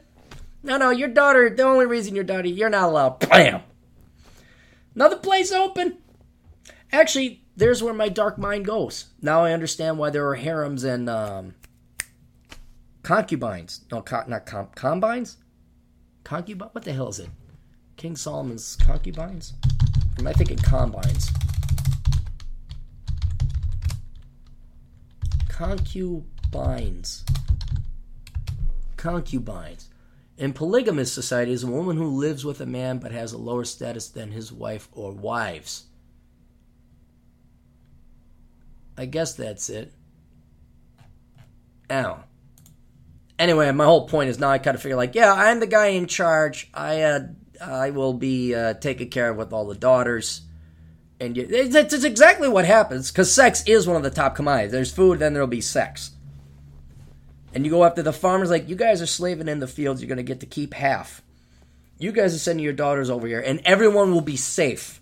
No, 0.62 0.76
no, 0.76 0.90
your 0.90 1.08
daughter, 1.08 1.48
the 1.50 1.62
only 1.62 1.86
reason 1.86 2.14
your 2.14 2.24
daughter, 2.24 2.48
you're 2.48 2.68
not 2.70 2.88
allowed. 2.88 3.20
Blam. 3.20 3.62
Another 4.94 5.16
place 5.16 5.52
open. 5.52 5.98
Actually, 6.90 7.44
there's 7.56 7.82
where 7.82 7.94
my 7.94 8.08
dark 8.08 8.38
mind 8.38 8.64
goes. 8.64 9.06
Now 9.22 9.44
I 9.44 9.52
understand 9.52 9.98
why 9.98 10.10
there 10.10 10.26
are 10.28 10.34
harems 10.34 10.84
and 10.84 11.08
um, 11.08 11.54
concubines. 13.02 13.84
No, 13.92 14.04
not 14.26 14.46
com- 14.46 14.70
combines. 14.74 15.36
Concubine. 16.24 16.68
What 16.72 16.84
the 16.84 16.92
hell 16.92 17.08
is 17.08 17.20
it? 17.20 17.30
King 17.96 18.16
Solomon's 18.16 18.76
concubines. 18.76 19.54
Or 20.16 20.20
am 20.20 20.26
I 20.26 20.32
thinking 20.32 20.58
combines? 20.58 21.30
Concubines. 25.48 27.24
Concubines. 28.96 29.87
In 30.38 30.52
polygamous 30.52 31.12
societies, 31.12 31.64
a 31.64 31.66
woman 31.66 31.96
who 31.96 32.06
lives 32.06 32.44
with 32.44 32.60
a 32.60 32.66
man 32.66 32.98
but 32.98 33.10
has 33.10 33.32
a 33.32 33.38
lower 33.38 33.64
status 33.64 34.06
than 34.08 34.30
his 34.30 34.52
wife 34.52 34.88
or 34.92 35.10
wives. 35.10 35.86
I 38.96 39.06
guess 39.06 39.34
that's 39.34 39.68
it. 39.68 39.92
Ow. 41.90 42.22
Anyway, 43.36 43.70
my 43.72 43.84
whole 43.84 44.06
point 44.06 44.30
is 44.30 44.38
now 44.38 44.50
I 44.50 44.58
kind 44.58 44.76
of 44.76 44.82
figure 44.82 44.96
like, 44.96 45.16
yeah, 45.16 45.32
I'm 45.32 45.58
the 45.58 45.66
guy 45.66 45.88
in 45.88 46.06
charge. 46.06 46.70
I 46.72 47.02
uh, 47.02 47.20
I 47.60 47.90
will 47.90 48.12
be 48.12 48.54
uh, 48.54 48.74
taking 48.74 49.10
care 49.10 49.30
of 49.30 49.36
with 49.36 49.52
all 49.52 49.66
the 49.66 49.74
daughters, 49.74 50.42
and 51.18 51.36
it's 51.36 52.04
exactly 52.04 52.48
what 52.48 52.64
happens 52.64 53.10
because 53.10 53.32
sex 53.32 53.64
is 53.66 53.86
one 53.86 53.96
of 53.96 54.02
the 54.02 54.10
top 54.10 54.36
commodities. 54.36 54.72
There's 54.72 54.92
food, 54.92 55.18
then 55.18 55.32
there'll 55.32 55.48
be 55.48 55.60
sex. 55.60 56.12
And 57.54 57.64
you 57.64 57.70
go 57.70 57.84
after 57.84 58.02
the 58.02 58.12
farmers 58.12 58.50
like, 58.50 58.68
you 58.68 58.76
guys 58.76 59.00
are 59.00 59.06
slaving 59.06 59.48
in 59.48 59.60
the 59.60 59.66
fields. 59.66 60.00
You're 60.00 60.08
gonna 60.08 60.22
get 60.22 60.40
to 60.40 60.46
keep 60.46 60.74
half. 60.74 61.22
You 61.98 62.12
guys 62.12 62.34
are 62.34 62.38
sending 62.38 62.64
your 62.64 62.72
daughters 62.72 63.10
over 63.10 63.26
here, 63.26 63.40
and 63.40 63.60
everyone 63.64 64.12
will 64.12 64.20
be 64.20 64.36
safe. 64.36 65.00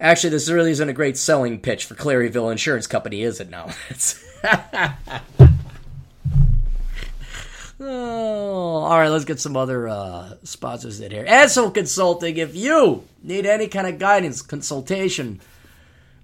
Actually, 0.00 0.30
this 0.30 0.50
really 0.50 0.72
isn't 0.72 0.88
a 0.88 0.92
great 0.92 1.16
selling 1.16 1.60
pitch 1.60 1.84
for 1.84 1.94
Clareyville 1.94 2.50
Insurance 2.50 2.86
Company, 2.86 3.22
is 3.22 3.40
it 3.40 3.50
now? 3.50 3.70
oh, 7.80 8.82
all 8.84 8.98
right, 8.98 9.08
let's 9.08 9.24
get 9.24 9.40
some 9.40 9.56
other 9.56 9.88
uh, 9.88 10.34
sponsors 10.42 11.00
in 11.00 11.12
here. 11.12 11.24
Asshole 11.26 11.70
Consulting, 11.70 12.36
if 12.36 12.54
you 12.54 13.04
need 13.22 13.46
any 13.46 13.68
kind 13.68 13.86
of 13.86 14.00
guidance, 14.00 14.42
consultation, 14.42 15.40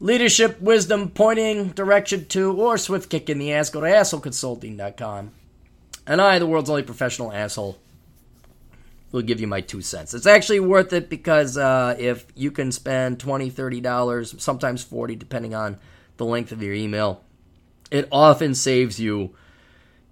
leadership, 0.01 0.61
wisdom, 0.61 1.11
pointing, 1.11 1.68
direction 1.68 2.26
to, 2.26 2.53
or 2.53 2.78
swift 2.78 3.11
kick 3.11 3.28
in 3.28 3.38
the 3.38 3.53
ass, 3.53 3.70
go 3.70 3.80
to 3.80 3.86
assholeconsulting.com. 3.86 5.32
And 6.07 6.20
I, 6.20 6.38
the 6.38 6.46
world's 6.46 6.70
only 6.70 6.82
professional 6.82 7.32
asshole, 7.32 7.78
will 9.12 9.22
give 9.22 9.40
you 9.40 9.46
my 9.46 9.61
two 9.61 9.80
cents. 9.80 10.14
It's 10.14 10.26
actually 10.26 10.61
worth 10.61 10.92
it 10.92 11.09
because 11.09 11.57
uh, 11.57 11.96
if 11.99 12.26
you 12.34 12.51
can 12.51 12.72
spend 12.72 13.18
$20, 13.18 13.53
$30, 13.53 14.40
sometimes 14.40 14.84
40 14.84 15.16
depending 15.16 15.55
on 15.55 15.78
the 16.18 16.24
length 16.24 16.53
of 16.53 16.62
your 16.62 16.74
email, 16.74 17.22
it 17.90 18.09
often 18.12 18.55
saves 18.55 19.01
you 19.01 19.34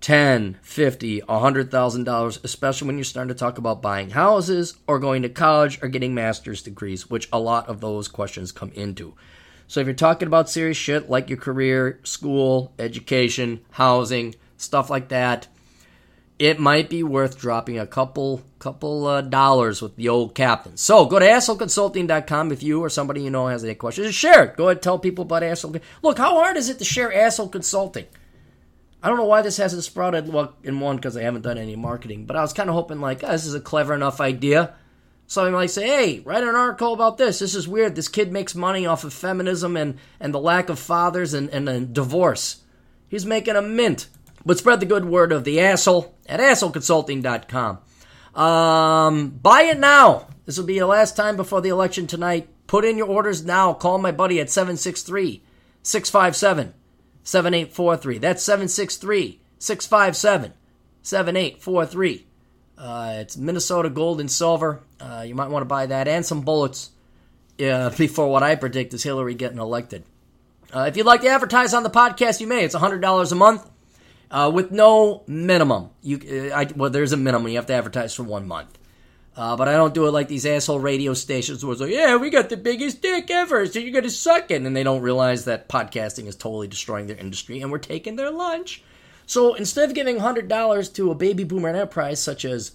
10, 0.01 0.59
50, 0.63 1.21
$100,000, 1.23 2.45
especially 2.45 2.87
when 2.87 2.97
you're 2.97 3.05
starting 3.05 3.29
to 3.29 3.35
talk 3.35 3.59
about 3.59 3.83
buying 3.83 4.11
houses 4.11 4.77
or 4.87 4.99
going 4.99 5.23
to 5.23 5.29
college 5.29 5.83
or 5.83 5.89
getting 5.89 6.15
master's 6.15 6.63
degrees, 6.63 7.11
which 7.11 7.29
a 7.33 7.39
lot 7.39 7.69
of 7.69 7.81
those 7.81 8.09
questions 8.09 8.53
come 8.53 8.71
into. 8.73 9.15
So 9.69 9.81
if 9.81 9.87
you're 9.87 9.95
talking 9.95 10.29
about 10.29 10.49
serious 10.49 10.77
shit 10.77 11.11
like 11.11 11.29
your 11.29 11.39
career, 11.39 12.01
school, 12.05 12.73
education, 12.79 13.61
housing, 13.71 14.35
stuff 14.57 14.91
like 14.91 15.09
that, 15.09 15.49
it 16.39 16.61
might 16.61 16.91
be 16.91 17.03
worth 17.03 17.39
dropping 17.39 17.79
a 17.79 17.87
couple 17.87 18.43
couple 18.59 19.07
uh, 19.07 19.21
dollars 19.21 19.81
with 19.81 19.97
the 19.97 20.09
old 20.09 20.35
captain. 20.35 20.77
So 20.77 21.07
go 21.07 21.19
to 21.19 21.27
assholeconsulting.com 21.27 22.53
if 22.53 22.63
you 22.63 22.83
or 22.83 22.91
somebody 22.91 23.23
you 23.23 23.31
know 23.31 23.47
has 23.47 23.65
any 23.65 23.75
questions. 23.75 24.15
Share 24.15 24.45
it. 24.45 24.57
Go 24.57 24.65
ahead 24.65 24.79
and 24.79 24.83
tell 24.83 24.99
people 24.99 25.23
about 25.23 25.43
asshole. 25.43 25.77
Look, 26.03 26.19
how 26.19 26.35
hard 26.35 26.57
is 26.57 26.69
it 26.69 26.79
to 26.79 26.85
share 26.85 27.13
asshole 27.13 27.49
consulting? 27.49 28.07
I 29.03 29.09
don't 29.09 29.19
know 29.19 29.25
why 29.25 29.43
this 29.43 29.57
hasn't 29.57 29.85
sprouted 29.85 30.29
in 30.65 30.81
one 30.81 30.97
because 30.97 31.17
I 31.17 31.23
haven't 31.23 31.43
done 31.43 31.59
any 31.59 31.77
marketing, 31.77 32.27
but 32.27 32.37
I 32.37 32.43
was 32.43 32.53
kind 32.53 32.69
of 32.69 32.75
hoping 32.75 33.01
like 33.01 33.23
oh, 33.25 33.33
this 33.33 33.47
is 33.47 33.55
a 33.55 33.61
clever 33.61 33.95
enough 33.95 34.21
idea. 34.21 34.75
Somebody 35.27 35.55
might 35.55 35.71
say, 35.71 35.87
"Hey, 35.87 36.21
write 36.21 36.45
an 36.45 36.55
article 36.55 36.93
about 36.93 37.19
this. 37.19 37.41
This 37.41 37.55
is 37.55 37.67
weird. 37.67 37.97
This 37.97 38.09
kid 38.09 38.33
makes 38.33 38.55
money 38.55 38.87
off 38.87 39.05
of 39.05 39.13
feminism 39.13 39.77
and 39.77 39.99
and 40.21 40.33
the 40.33 40.41
lack 40.41 40.69
of 40.69 40.79
fathers 40.79 41.35
and 41.35 41.49
and, 41.51 41.69
and 41.69 41.93
divorce. 41.93 42.63
He's 43.09 43.27
making 43.27 43.57
a 43.57 43.63
mint." 43.63 44.09
But 44.45 44.59
spread 44.59 44.79
the 44.79 44.87
good 44.87 45.05
word 45.05 45.33
of 45.33 45.43
the 45.43 45.61
asshole 45.61 46.15
at 46.29 46.39
assholeconsulting.com. 46.39 47.79
Um, 48.41 49.31
buy 49.31 49.63
it 49.63 49.81
now. 49.81 50.29
This 50.45 50.57
will 50.57 50.67
be 50.67 50.75
your 50.75 50.87
last 50.87 51.17
time 51.17 51.37
before 51.37 51.61
the 51.61 51.71
election 51.71 52.07
tonight. 52.07 52.49
Put 52.69 52.85
in 52.85 52.97
your 52.97 53.09
orders 53.09 53.45
now. 53.45 53.73
Call 53.73 53.99
my 53.99 54.13
buddy 54.13 54.41
at 54.41 54.51
763 54.51 55.43
657 55.83 56.75
7843. 57.25 58.19
That's 58.19 58.43
763 58.43 59.41
657 59.59 60.53
7843. 61.03 62.26
Uh, 62.79 63.17
it's 63.17 63.37
Minnesota 63.37 63.89
gold 63.89 64.21
and 64.21 64.31
silver. 64.31 64.81
Uh, 65.01 65.25
you 65.27 65.35
might 65.35 65.49
want 65.49 65.63
to 65.63 65.67
buy 65.67 65.87
that 65.87 66.09
and 66.09 66.25
some 66.25 66.43
bullets 66.43 66.91
uh, 67.61 67.91
before 67.97 68.29
what 68.29 68.43
I 68.43 68.55
predict 68.55 68.95
is 68.95 69.03
Hillary 69.03 69.35
getting 69.35 69.59
elected. 69.59 70.05
Uh, 70.75 70.87
if 70.89 70.97
you'd 70.97 71.07
like 71.07 71.23
to 71.23 71.29
advertise 71.29 71.73
on 71.75 71.85
the 71.85 71.91
podcast, 71.91 72.41
you 72.41 72.47
may. 72.47 72.65
It's 72.65 72.75
$100 72.75 73.33
a 73.33 73.35
month 73.35 73.71
uh, 74.31 74.51
with 74.53 74.73
no 74.73 75.23
minimum. 75.27 75.91
You, 76.03 76.51
uh, 76.51 76.55
I, 76.55 76.65
well, 76.77 76.91
there's 76.91 77.13
a 77.13 77.17
minimum. 77.17 77.49
You 77.49 77.57
have 77.57 77.67
to 77.67 77.75
advertise 77.75 78.15
for 78.15 78.25
one 78.25 78.47
month. 78.47 78.79
But 79.35 79.69
I 79.69 79.73
don't 79.73 79.93
do 79.95 80.07
it 80.07 80.13
like 80.13 80.29
these 80.29 80.47
asshole 80.47 80.81
radio 80.81 81.13
stations 81.13 81.65
where 81.65 81.73
it's 81.73 81.81
like, 81.81 81.93
yeah, 81.93 82.17
we 82.17 82.31
got 82.31 82.49
the 82.49 82.57
biggest 82.57 83.03
dick 83.03 83.31
ever, 83.31 83.67
so 83.67 83.79
you're 83.79 83.93
going 83.93 84.05
to 84.05 84.11
suck 84.11 84.51
it. 84.51 84.63
And 84.63 84.75
they 84.75 84.83
don't 84.83 85.03
realize 85.03 85.45
that 85.45 85.69
podcasting 85.69 86.27
is 86.27 86.37
totally 86.37 86.69
destroying 86.69 87.07
their 87.07 87.19
industry 87.19 87.61
and 87.61 87.71
we're 87.71 87.79
taking 87.79 88.17
their 88.17 88.31
lunch. 88.31 88.83
So 89.27 89.55
instead 89.55 89.89
of 89.89 89.95
giving 89.95 90.19
$100 90.19 90.95
to 90.95 91.11
a 91.11 91.15
baby 91.15 91.43
boomer 91.45 91.69
enterprise 91.69 92.23
such 92.23 92.45
as 92.45 92.73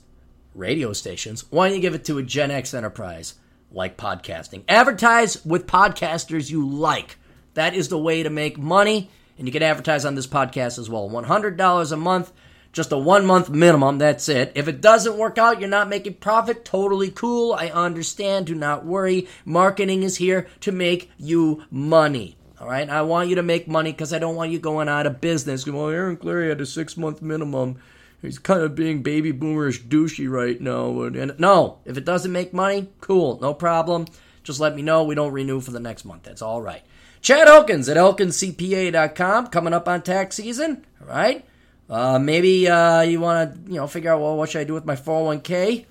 radio 0.53 0.91
stations, 0.91 1.45
why 1.49 1.67
don't 1.67 1.75
you 1.75 1.81
give 1.81 1.95
it 1.95 2.03
to 2.05 2.17
a 2.17 2.23
Gen 2.23 2.51
X 2.51 2.73
enterprise 2.73 3.35
like 3.71 3.95
podcasting? 3.95 4.63
Advertise 4.67 5.43
with 5.45 5.65
podcasters 5.65 6.51
you 6.51 6.67
like. 6.67 7.17
That 7.53 7.73
is 7.73 7.87
the 7.87 7.97
way 7.97 8.21
to 8.23 8.29
make 8.29 8.57
money 8.57 9.09
and 9.37 9.47
you 9.47 9.51
can 9.51 9.63
advertise 9.63 10.05
on 10.05 10.15
this 10.15 10.27
podcast 10.27 10.77
as 10.77 10.89
well. 10.89 11.09
$100 11.09 11.91
a 11.91 11.97
month, 11.97 12.31
just 12.73 12.91
a 12.91 12.97
one 12.97 13.25
month 13.25 13.49
minimum. 13.49 13.97
That's 13.97 14.29
it. 14.29 14.51
If 14.55 14.67
it 14.67 14.81
doesn't 14.81 15.17
work 15.17 15.37
out, 15.37 15.59
you're 15.59 15.69
not 15.69 15.89
making 15.89 16.15
profit. 16.15 16.63
Totally 16.63 17.11
cool. 17.11 17.53
I 17.53 17.69
understand. 17.69 18.45
Do 18.45 18.55
not 18.55 18.85
worry. 18.85 19.27
Marketing 19.45 20.03
is 20.03 20.17
here 20.17 20.47
to 20.59 20.71
make 20.71 21.11
you 21.17 21.63
money. 21.71 22.37
All 22.61 22.67
right. 22.67 22.87
I 22.87 23.01
want 23.01 23.27
you 23.27 23.35
to 23.35 23.43
make 23.43 23.67
money 23.67 23.91
because 23.91 24.13
I 24.13 24.19
don't 24.19 24.35
want 24.35 24.51
you 24.51 24.59
going 24.59 24.87
out 24.87 25.07
of 25.07 25.19
business. 25.19 25.65
Well, 25.65 25.89
Aaron 25.89 26.15
Clarey 26.15 26.49
had 26.49 26.61
a 26.61 26.65
six 26.67 26.95
month 26.95 27.19
minimum. 27.19 27.81
He's 28.21 28.37
kind 28.37 28.61
of 28.61 28.75
being 28.75 29.01
baby 29.01 29.33
boomerish 29.33 29.87
douchey 29.87 30.29
right 30.29 30.61
now. 30.61 31.01
And 31.01 31.33
no, 31.39 31.79
if 31.85 31.97
it 31.97 32.05
doesn't 32.05 32.31
make 32.31 32.53
money, 32.53 32.89
cool, 33.01 33.39
no 33.41 33.55
problem. 33.55 34.05
Just 34.43 34.59
let 34.59 34.75
me 34.75 34.83
know. 34.83 35.03
We 35.03 35.15
don't 35.15 35.33
renew 35.33 35.59
for 35.59 35.71
the 35.71 35.79
next 35.79 36.05
month. 36.05 36.21
That's 36.21 36.43
all 36.43 36.61
right. 36.61 36.83
Chad 37.21 37.47
Elkins 37.47 37.89
at 37.89 37.97
elkinscpa.com 37.97 39.47
coming 39.47 39.73
up 39.73 39.87
on 39.87 40.03
tax 40.03 40.35
season. 40.35 40.85
All 41.01 41.07
right. 41.07 41.43
Uh, 41.89 42.19
maybe 42.19 42.67
uh, 42.67 43.01
you 43.01 43.19
want 43.19 43.65
to 43.65 43.71
you 43.71 43.77
know 43.77 43.87
figure 43.87 44.13
out 44.13 44.21
well 44.21 44.37
what 44.37 44.51
should 44.51 44.61
I 44.61 44.65
do 44.65 44.75
with 44.75 44.85
my 44.85 44.95
401k. 44.95 45.85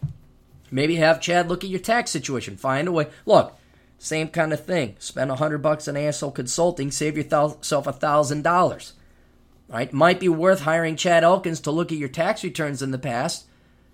Maybe 0.71 0.97
have 0.97 1.21
Chad 1.21 1.49
look 1.49 1.65
at 1.65 1.71
your 1.71 1.81
tax 1.81 2.13
situation. 2.13 2.57
Find 2.57 2.87
a 2.87 2.93
way. 2.93 3.09
Look, 3.27 3.57
same 4.03 4.29
kind 4.29 4.55
of 4.55 4.65
thing. 4.65 4.97
Spend 4.99 5.31
a 5.31 5.37
hundred 5.37 5.59
bucks 5.59 5.87
on 5.87 5.95
asshole 5.95 6.31
consulting. 6.31 6.91
Save 6.91 7.19
yourself 7.19 7.87
a 7.87 7.93
thousand 7.93 8.43
dollars. 8.43 8.95
Right? 9.69 9.93
Might 9.93 10.19
be 10.19 10.29
worth 10.29 10.63
hiring 10.63 10.97
Chad 10.97 11.23
Elkins 11.23 11.61
to 11.61 11.71
look 11.71 11.93
at 11.93 11.99
your 11.99 12.09
tax 12.09 12.43
returns 12.43 12.81
in 12.81 12.93
the 12.93 12.99
past. 12.99 13.47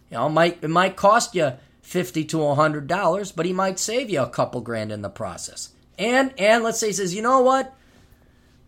You 0.09 0.19
know, 0.19 0.29
might 0.29 0.63
it 0.63 0.71
might 0.71 0.95
cost 0.95 1.35
you 1.35 1.55
fifty 1.83 2.25
to 2.27 2.45
a 2.45 2.55
hundred 2.55 2.87
dollars, 2.87 3.33
but 3.33 3.47
he 3.47 3.53
might 3.53 3.81
save 3.81 4.09
you 4.09 4.23
a 4.23 4.31
couple 4.31 4.61
grand 4.61 4.93
in 4.93 5.03
the 5.03 5.11
process. 5.11 5.71
And 5.99 6.33
and 6.39 6.63
let's 6.63 6.79
say 6.79 6.87
he 6.87 6.93
says, 6.93 7.13
you 7.13 7.21
know 7.21 7.41
what? 7.41 7.75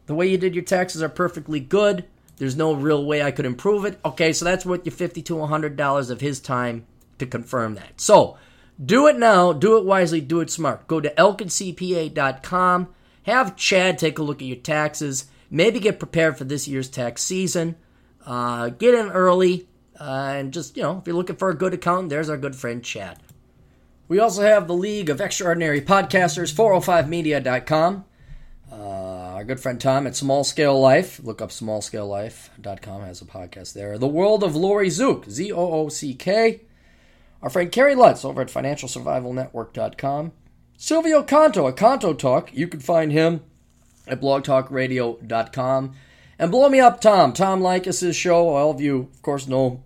The 0.07 0.15
way 0.15 0.27
you 0.27 0.39
did 0.39 0.57
your 0.57 0.65
taxes 0.65 1.05
are 1.05 1.09
perfectly 1.09 1.61
good. 1.61 2.05
There's 2.39 2.57
no 2.57 2.73
real 2.73 3.07
way 3.07 3.23
I 3.23 3.31
could 3.31 3.47
improve 3.47 3.85
it. 3.85 4.01
Okay, 4.05 4.33
so 4.33 4.45
that's 4.45 4.67
worth 4.67 4.85
you 4.85 4.91
fifty 4.91 5.23
to 5.23 5.41
a 5.41 5.47
hundred 5.47 5.77
dollars 5.77 6.11
of 6.11 6.21
his 6.21 6.41
time 6.41 6.85
to 7.21 7.27
confirm 7.27 7.77
that. 7.77 8.01
So 8.01 8.37
do 8.83 9.07
it 9.07 9.19
now, 9.19 9.53
do 9.53 9.77
it 9.77 9.85
wisely, 9.85 10.21
do 10.21 10.41
it 10.41 10.51
smart. 10.51 10.87
Go 10.87 11.01
to 11.01 11.11
elkincpa.com, 11.11 12.89
have 13.25 13.57
Chad 13.57 13.99
take 13.99 14.19
a 14.19 14.23
look 14.23 14.41
at 14.41 14.49
your 14.49 14.57
taxes, 14.57 15.27
maybe 15.51 15.81
get 15.81 15.99
prepared 15.99 16.39
for 16.39 16.45
this 16.45 16.69
year's 16.69 16.89
tax 16.89 17.23
season. 17.23 17.77
Uh, 18.25 18.69
get 18.69 18.95
in 18.95 19.09
early, 19.09 19.67
uh, 19.99 20.33
and 20.37 20.53
just, 20.53 20.77
you 20.77 20.83
know, 20.83 20.99
if 20.99 21.07
you're 21.07 21.17
looking 21.17 21.37
for 21.37 21.49
a 21.49 21.57
good 21.57 21.75
accountant, 21.75 22.11
there's 22.11 22.29
our 22.29 22.37
good 22.37 22.55
friend 22.55 22.85
Chad. 22.85 23.19
We 24.07 24.19
also 24.19 24.43
have 24.43 24.67
the 24.69 24.75
League 24.75 25.11
of 25.11 25.21
Extraordinary 25.21 25.81
Podcasters, 25.81 26.53
405media.com. 26.53 28.05
Uh, 28.71 28.75
our 28.75 29.45
good 29.45 29.61
friend 29.61 29.81
Tom 29.81 30.07
at 30.07 30.15
Small 30.15 30.45
Scale 30.45 30.79
Life. 30.79 31.21
Look 31.23 31.41
up 31.41 31.51
smallscalelife.com, 31.51 33.03
has 33.03 33.23
a 33.23 33.25
podcast 33.25 33.73
there. 33.73 33.99
The 33.99 34.07
World 34.07 34.45
of 34.45 34.55
Lori 34.55 34.91
Zook, 34.91 35.25
Z 35.29 35.53
O 35.53 35.73
O 35.73 35.89
C 35.89 36.15
K. 36.15 36.63
Our 37.43 37.51
friend 37.51 37.71
Kerry 37.71 37.95
Lutz 37.95 38.25
over 38.25 38.41
at 38.41 38.49
financialsurvivalnetwork.com. 38.49 40.33
Silvio 40.77 41.23
Canto, 41.23 41.67
a 41.67 41.73
Canto 41.73 42.15
Talk. 42.15 42.55
You 42.55 42.69
can 42.69 42.81
find 42.81 43.13
him 43.13 43.43
at 44.07 44.21
blogtalkradio.com. 44.21 45.95
And 46.39 46.51
Blow 46.51 46.69
Me 46.69 46.79
Up 46.81 47.01
Tom, 47.01 47.33
Tom 47.33 47.61
Leykis' 47.61 48.15
show. 48.15 48.49
All 48.49 48.71
of 48.71 48.81
you, 48.81 49.09
of 49.13 49.23
course, 49.23 49.49
know 49.49 49.83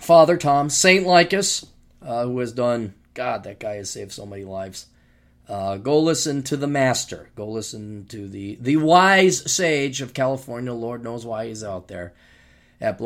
Father 0.00 0.36
Tom, 0.36 0.70
Saint 0.70 1.06
Leykis, 1.06 1.66
uh, 2.00 2.24
who 2.24 2.38
has 2.38 2.52
done, 2.52 2.94
God, 3.14 3.42
that 3.44 3.58
guy 3.58 3.74
has 3.74 3.90
saved 3.90 4.12
so 4.12 4.24
many 4.24 4.44
lives. 4.44 4.86
Uh, 5.48 5.76
go 5.76 5.98
listen 5.98 6.42
to 6.44 6.56
the 6.56 6.66
master. 6.66 7.30
Go 7.34 7.48
listen 7.48 8.06
to 8.06 8.28
the 8.28 8.56
the 8.60 8.76
wise 8.78 9.52
sage 9.52 10.00
of 10.00 10.14
California. 10.14 10.72
Lord 10.72 11.04
knows 11.04 11.26
why 11.26 11.48
he's 11.48 11.62
out 11.62 11.88
there 11.88 12.14
at 12.80 12.98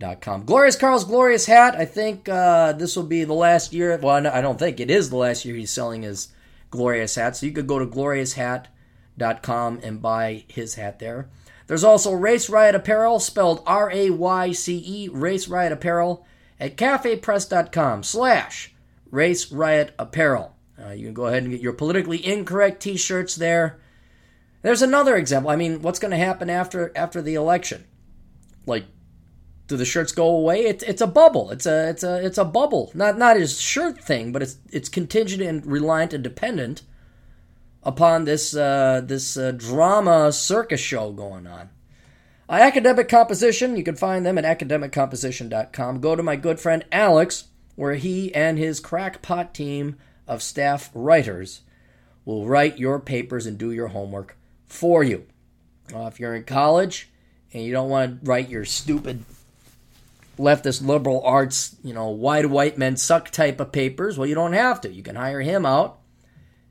blowmeuptom.com. 0.00 0.44
Glorious 0.44 0.76
Carl's 0.76 1.04
glorious 1.04 1.46
hat. 1.46 1.76
I 1.76 1.84
think 1.84 2.28
uh, 2.28 2.72
this 2.72 2.96
will 2.96 3.04
be 3.04 3.24
the 3.24 3.34
last 3.34 3.72
year. 3.72 3.98
Well, 3.98 4.26
I 4.26 4.40
don't 4.40 4.58
think 4.58 4.80
it 4.80 4.90
is 4.90 5.10
the 5.10 5.16
last 5.16 5.44
year 5.44 5.56
he's 5.56 5.70
selling 5.70 6.02
his 6.02 6.28
glorious 6.70 7.14
hat. 7.14 7.36
So 7.36 7.46
you 7.46 7.52
could 7.52 7.66
go 7.66 7.78
to 7.78 7.86
glorioushat.com 7.86 9.80
and 9.82 10.02
buy 10.02 10.44
his 10.48 10.74
hat 10.74 10.98
there. 10.98 11.28
There's 11.66 11.84
also 11.84 12.12
Rayce 12.12 12.50
Riot 12.50 12.74
Apparel, 12.74 13.20
spelled 13.20 13.62
R 13.64 13.90
A 13.92 14.10
Y 14.10 14.52
C 14.52 14.82
E, 14.84 15.08
Rayce 15.08 15.48
Riot 15.48 15.72
Apparel, 15.72 16.26
at 16.58 16.76
cafepress.com 16.76 18.02
slash 18.02 18.74
Rayce 19.10 19.56
Riot 19.56 19.94
Apparel. 19.98 20.56
Uh, 20.82 20.90
you 20.90 21.04
can 21.04 21.14
go 21.14 21.26
ahead 21.26 21.42
and 21.42 21.52
get 21.52 21.60
your 21.60 21.74
politically 21.74 22.24
incorrect 22.26 22.82
T-shirts 22.82 23.36
there. 23.36 23.78
There's 24.62 24.82
another 24.82 25.14
example. 25.16 25.50
I 25.50 25.56
mean, 25.56 25.82
what's 25.82 25.98
going 25.98 26.10
to 26.10 26.16
happen 26.16 26.50
after 26.50 26.90
after 26.96 27.22
the 27.22 27.34
election? 27.34 27.84
Like, 28.66 28.86
do 29.70 29.76
the 29.76 29.84
shirts 29.84 30.12
go 30.12 30.26
away? 30.26 30.64
It's 30.64 30.82
it's 30.82 31.00
a 31.00 31.06
bubble. 31.06 31.50
It's 31.50 31.64
a 31.64 31.88
it's 31.88 32.02
a 32.02 32.24
it's 32.24 32.38
a 32.38 32.44
bubble. 32.44 32.90
Not 32.92 33.16
not 33.16 33.36
his 33.36 33.60
shirt 33.60 34.02
thing, 34.02 34.32
but 34.32 34.42
it's 34.42 34.58
it's 34.70 34.88
contingent 34.88 35.42
and 35.42 35.64
reliant 35.64 36.12
and 36.12 36.24
dependent 36.24 36.82
upon 37.84 38.24
this 38.24 38.54
uh, 38.54 39.00
this 39.04 39.36
uh, 39.36 39.52
drama 39.52 40.32
circus 40.32 40.80
show 40.80 41.12
going 41.12 41.46
on. 41.46 41.70
Uh, 42.48 42.54
academic 42.54 43.08
composition. 43.08 43.76
You 43.76 43.84
can 43.84 43.94
find 43.94 44.26
them 44.26 44.36
at 44.36 44.44
academiccomposition.com. 44.44 46.00
Go 46.00 46.16
to 46.16 46.22
my 46.22 46.34
good 46.34 46.58
friend 46.58 46.84
Alex, 46.90 47.44
where 47.76 47.94
he 47.94 48.34
and 48.34 48.58
his 48.58 48.80
crackpot 48.80 49.54
team 49.54 49.96
of 50.26 50.42
staff 50.42 50.90
writers 50.94 51.60
will 52.24 52.46
write 52.46 52.78
your 52.78 52.98
papers 52.98 53.46
and 53.46 53.56
do 53.56 53.70
your 53.70 53.88
homework 53.88 54.36
for 54.66 55.04
you. 55.04 55.26
If 55.94 56.18
you're 56.18 56.34
in 56.34 56.44
college 56.44 57.08
and 57.52 57.62
you 57.62 57.72
don't 57.72 57.88
want 57.88 58.20
to 58.20 58.26
write 58.26 58.48
your 58.48 58.64
stupid 58.64 59.24
leftist 60.40 60.84
liberal 60.84 61.22
arts, 61.24 61.76
you 61.84 61.94
know, 61.94 62.08
why 62.08 62.42
do 62.42 62.48
white 62.48 62.78
men 62.78 62.96
suck 62.96 63.30
type 63.30 63.60
of 63.60 63.72
papers, 63.72 64.18
well, 64.18 64.26
you 64.28 64.34
don't 64.34 64.54
have 64.54 64.80
to. 64.82 64.92
You 64.92 65.02
can 65.02 65.16
hire 65.16 65.40
him 65.40 65.66
out 65.66 66.00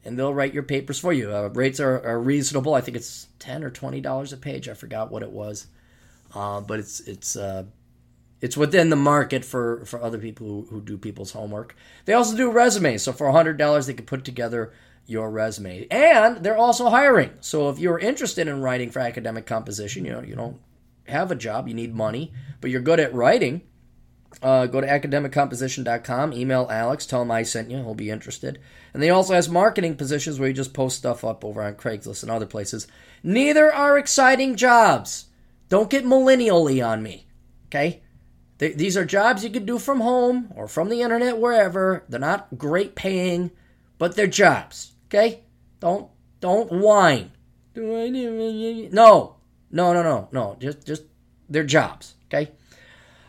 and 0.03 0.17
they'll 0.17 0.33
write 0.33 0.53
your 0.53 0.63
papers 0.63 0.99
for 0.99 1.13
you. 1.13 1.33
Uh, 1.33 1.49
rates 1.53 1.79
are, 1.79 2.05
are, 2.05 2.19
reasonable. 2.19 2.73
I 2.73 2.81
think 2.81 2.97
it's 2.97 3.27
ten 3.37 3.63
or 3.63 3.69
twenty 3.69 4.01
dollars 4.01 4.33
a 4.33 4.37
page. 4.37 4.67
I 4.67 4.73
forgot 4.73 5.11
what 5.11 5.23
it 5.23 5.31
was, 5.31 5.67
uh, 6.33 6.61
but 6.61 6.79
it's 6.79 6.99
it's 7.01 7.35
uh, 7.35 7.65
it's 8.41 8.57
within 8.57 8.89
the 8.89 8.95
market 8.95 9.43
for, 9.43 9.85
for 9.85 10.01
other 10.01 10.17
people 10.17 10.47
who, 10.47 10.67
who 10.69 10.81
do 10.81 10.97
people's 10.97 11.31
homework. 11.31 11.75
They 12.05 12.13
also 12.13 12.37
do 12.37 12.51
resumes. 12.51 13.03
So 13.03 13.11
for 13.11 13.27
$100, 13.27 13.85
they 13.85 13.93
can 13.93 14.05
put 14.05 14.23
together 14.23 14.71
your 15.05 15.29
resume. 15.29 15.87
And 15.91 16.37
they're 16.37 16.57
also 16.57 16.89
hiring. 16.89 17.31
So 17.41 17.69
if 17.69 17.79
you're 17.79 17.99
interested 17.99 18.47
in 18.47 18.61
writing 18.61 18.91
for 18.91 18.99
academic 18.99 19.45
composition, 19.45 20.05
you 20.05 20.13
know, 20.13 20.21
you 20.21 20.35
don't 20.35 20.57
have 21.09 21.31
a 21.31 21.35
job, 21.35 21.67
you 21.67 21.73
need 21.73 21.93
money, 21.93 22.33
but 22.61 22.69
you're 22.69 22.81
good 22.81 22.99
at 22.99 23.13
writing, 23.13 23.61
uh, 24.41 24.67
go 24.67 24.79
to 24.79 24.87
academiccomposition.com, 24.87 26.33
email 26.33 26.67
Alex, 26.69 27.05
tell 27.05 27.21
him 27.21 27.31
I 27.31 27.43
sent 27.43 27.71
you, 27.71 27.77
he'll 27.77 27.95
be 27.95 28.09
interested. 28.09 28.59
And 28.93 29.01
they 29.01 29.09
also 29.09 29.33
has 29.33 29.49
marketing 29.49 29.95
positions 29.95 30.39
where 30.39 30.49
you 30.49 30.53
just 30.53 30.73
post 30.73 30.97
stuff 30.97 31.23
up 31.23 31.43
over 31.43 31.61
on 31.61 31.75
Craigslist 31.75 32.23
and 32.23 32.31
other 32.31 32.45
places. 32.45 32.87
Neither 33.23 33.73
are 33.73 33.97
exciting 33.97 34.55
jobs. 34.55 35.25
Don't 35.67 35.89
get 35.89 36.05
millennially 36.05 36.85
on 36.85 37.03
me, 37.03 37.27
okay? 37.67 38.01
They, 38.59 38.73
these 38.73 38.97
are 38.97 39.05
jobs 39.05 39.43
you 39.43 39.49
could 39.49 39.65
do 39.65 39.79
from 39.79 40.01
home 40.01 40.51
or 40.55 40.67
from 40.67 40.89
the 40.89 41.01
internet, 41.01 41.37
wherever. 41.37 42.03
They're 42.09 42.19
not 42.19 42.57
great 42.57 42.93
paying, 42.93 43.51
but 43.97 44.15
they're 44.15 44.27
jobs. 44.27 44.93
Okay? 45.07 45.43
Don't 45.79 46.09
don't 46.39 46.71
whine. 46.71 47.31
No, 48.91 49.37
no, 49.71 49.93
no, 49.93 50.03
no, 50.03 50.27
no. 50.31 50.57
Just 50.59 50.85
just 50.85 51.03
they're 51.49 51.63
jobs. 51.63 52.15
Okay. 52.27 52.51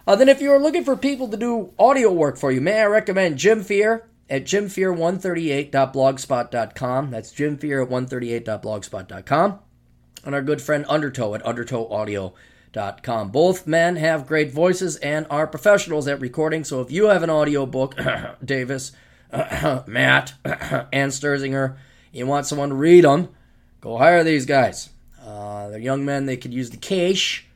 Uh, 0.07 0.17
then, 0.17 0.29
if 0.29 0.41
you're 0.41 0.59
looking 0.59 0.85
for 0.85 0.97
people 0.97 1.29
to 1.29 1.37
do 1.37 1.73
audio 1.79 2.13
work 2.13 2.37
for 2.37 2.51
you, 2.51 2.61
may 2.61 2.81
I 2.81 2.87
recommend 2.87 3.39
Jim 3.39 3.63
Fear 3.63 4.11
at 4.31 4.45
jimfear138.blogspot.com. 4.45 7.11
That's 7.11 7.35
jimfear 7.35 7.85
at 7.85 7.91
138.blogspot.com. 7.91 9.59
And 10.25 10.35
our 10.35 10.43
good 10.43 10.63
friend 10.63 10.87
Undertow 10.89 11.35
at 11.35 11.43
undertowaudio.com 11.43 13.31
Both 13.31 13.67
men 13.67 13.97
have 13.97 14.27
great 14.27 14.53
voices 14.53 14.97
and 14.97 15.27
are 15.31 15.47
professionals 15.47 16.07
at 16.07 16.21
recording. 16.21 16.65
So 16.65 16.81
if 16.81 16.93
you 16.93 17.07
have 17.07 17.23
an 17.23 17.31
audio 17.31 17.65
book, 17.67 17.99
Davis, 18.45 18.93
Matt, 19.33 20.35
and 20.45 21.11
Sterzinger, 21.11 21.77
you 22.13 22.27
want 22.27 22.47
someone 22.47 22.71
to 22.71 22.75
read 22.75 23.05
them, 23.05 23.29
go 23.81 23.99
hire 23.99 24.23
these 24.23 24.47
guys. 24.47 24.91
Uh, 25.31 25.69
they're 25.69 25.79
young 25.79 26.05
men. 26.05 26.27
They 26.27 26.37
could 26.37 26.55
use 26.55 26.71
the 26.71 26.77
cash, 26.77 27.47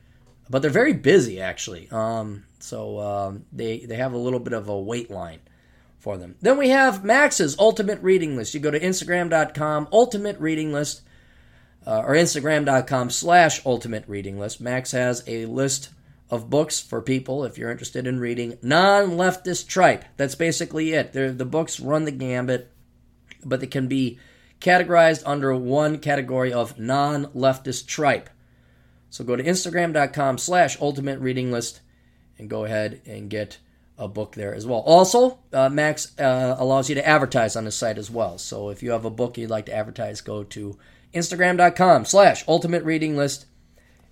but 0.49 0.63
they're 0.63 0.71
very 0.71 0.93
busy 0.93 1.41
actually. 1.41 1.89
Um, 1.91 2.45
so 2.61 3.01
um, 3.01 3.45
they 3.53 3.81
they 3.81 3.97
have 3.97 4.13
a 4.13 4.19
little 4.19 4.41
bit 4.41 4.53
of 4.53 4.69
a 4.69 4.79
wait 4.79 5.11
line 5.11 5.41
for 5.99 6.17
them. 6.17 6.37
Then 6.41 6.59
we 6.59 6.69
have 6.71 7.05
Max's 7.05 7.57
Ultimate 7.59 8.01
Reading 8.03 8.37
List. 8.37 8.55
You 8.55 8.61
go 8.61 8.71
to 8.71 8.81
Instagram.com, 8.81 9.89
Ultimate 9.93 10.39
Reading 10.39 10.73
List 10.73 11.03
uh, 11.87 12.03
or 12.07 12.15
Instagram.com 12.15 13.11
slash 13.11 13.65
ultimate 13.67 14.05
reading 14.07 14.39
list. 14.39 14.61
Max 14.61 14.93
has 14.93 15.23
a 15.27 15.47
list 15.47 15.91
of 16.31 16.51
books 16.51 16.81
for 16.81 17.03
people 17.03 17.45
if 17.45 17.59
you're 17.59 17.71
interested 17.71 18.07
in 18.07 18.19
reading 18.19 18.59
non 18.63 19.11
leftist 19.11 19.69
tripe. 19.69 20.05
That's 20.17 20.35
basically 20.35 20.93
it. 20.93 21.13
They're, 21.13 21.33
the 21.33 21.45
books 21.45 21.81
run 21.81 22.05
the 22.05 22.11
gambit, 22.11 22.71
but 23.45 23.61
they 23.61 23.67
can 23.67 23.87
be 23.87 24.19
categorized 24.61 25.23
under 25.27 25.55
one 25.55 25.99
category 25.99 26.53
of 26.53 26.79
non 26.79 27.27
leftist 27.27 27.87
tripe. 27.87 28.31
So 29.11 29.25
go 29.25 29.37
to 29.37 29.43
Instagram.com 29.45 30.39
slash 30.39 30.81
ultimate 30.81 31.21
reading 31.21 31.53
list 31.53 31.81
and 32.39 32.51
go 32.51 32.65
ahead 32.65 33.01
and 33.07 33.31
get 33.31 33.59
a 33.97 34.09
book 34.09 34.35
there 34.35 34.55
as 34.55 34.67
well. 34.67 34.81
Also, 34.81 35.39
uh, 35.53 35.69
Max 35.69 36.19
uh, 36.19 36.57
allows 36.59 36.89
you 36.89 36.97
to 36.97 37.07
advertise 37.07 37.55
on 37.55 37.65
the 37.65 37.71
site 37.71 37.99
as 37.99 38.11
well. 38.11 38.39
So 38.39 38.71
if 38.71 38.83
you 38.83 38.91
have 38.91 39.05
a 39.05 39.11
book 39.11 39.39
you'd 39.39 39.51
like 39.51 39.67
to 39.67 39.75
advertise, 39.75 40.21
go 40.21 40.43
to 40.45 40.77
Instagram.com 41.13 42.05
slash 42.05 42.45
ultimate 42.49 42.83
reading 42.83 43.17
list 43.17 43.47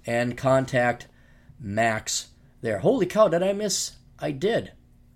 and 0.06 0.36
contact 0.36 1.08
Max 1.58 2.28
there. 2.60 2.78
Holy 2.78 3.06
cow, 3.06 3.28
did 3.28 3.42
I 3.42 3.52
miss? 3.52 3.92
I 4.18 4.30
did. 4.30 4.72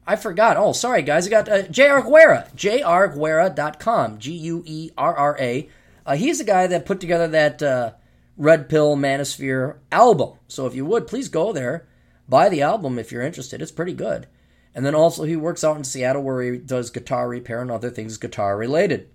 I 0.06 0.16
forgot. 0.16 0.56
Oh, 0.56 0.72
sorry, 0.72 1.02
guys. 1.02 1.26
I 1.26 1.30
got 1.30 1.48
uh, 1.48 1.62
J.R. 1.62 2.02
Guerra, 2.02 2.48
jrguerra.com, 2.56 4.18
G 4.18 4.32
U 4.32 4.62
E 4.64 4.90
R 4.96 5.16
R 5.16 5.36
A. 5.40 5.68
Uh, 6.04 6.14
he's 6.14 6.38
the 6.38 6.44
guy 6.44 6.66
that 6.68 6.86
put 6.86 7.00
together 7.00 7.26
that 7.28 7.62
uh, 7.62 7.92
Red 8.36 8.68
Pill 8.68 8.96
Manosphere 8.96 9.78
album. 9.90 10.38
So 10.46 10.66
if 10.66 10.74
you 10.74 10.84
would, 10.84 11.08
please 11.08 11.28
go 11.28 11.52
there, 11.52 11.88
buy 12.28 12.48
the 12.48 12.62
album 12.62 12.98
if 12.98 13.10
you're 13.10 13.22
interested. 13.22 13.60
It's 13.60 13.72
pretty 13.72 13.94
good. 13.94 14.28
And 14.74 14.84
then 14.84 14.94
also, 14.94 15.24
he 15.24 15.36
works 15.36 15.64
out 15.64 15.76
in 15.76 15.84
Seattle 15.84 16.22
where 16.22 16.42
he 16.42 16.58
does 16.58 16.90
guitar 16.90 17.28
repair 17.28 17.62
and 17.62 17.70
other 17.70 17.90
things 17.90 18.18
guitar 18.18 18.56
related. 18.56 19.08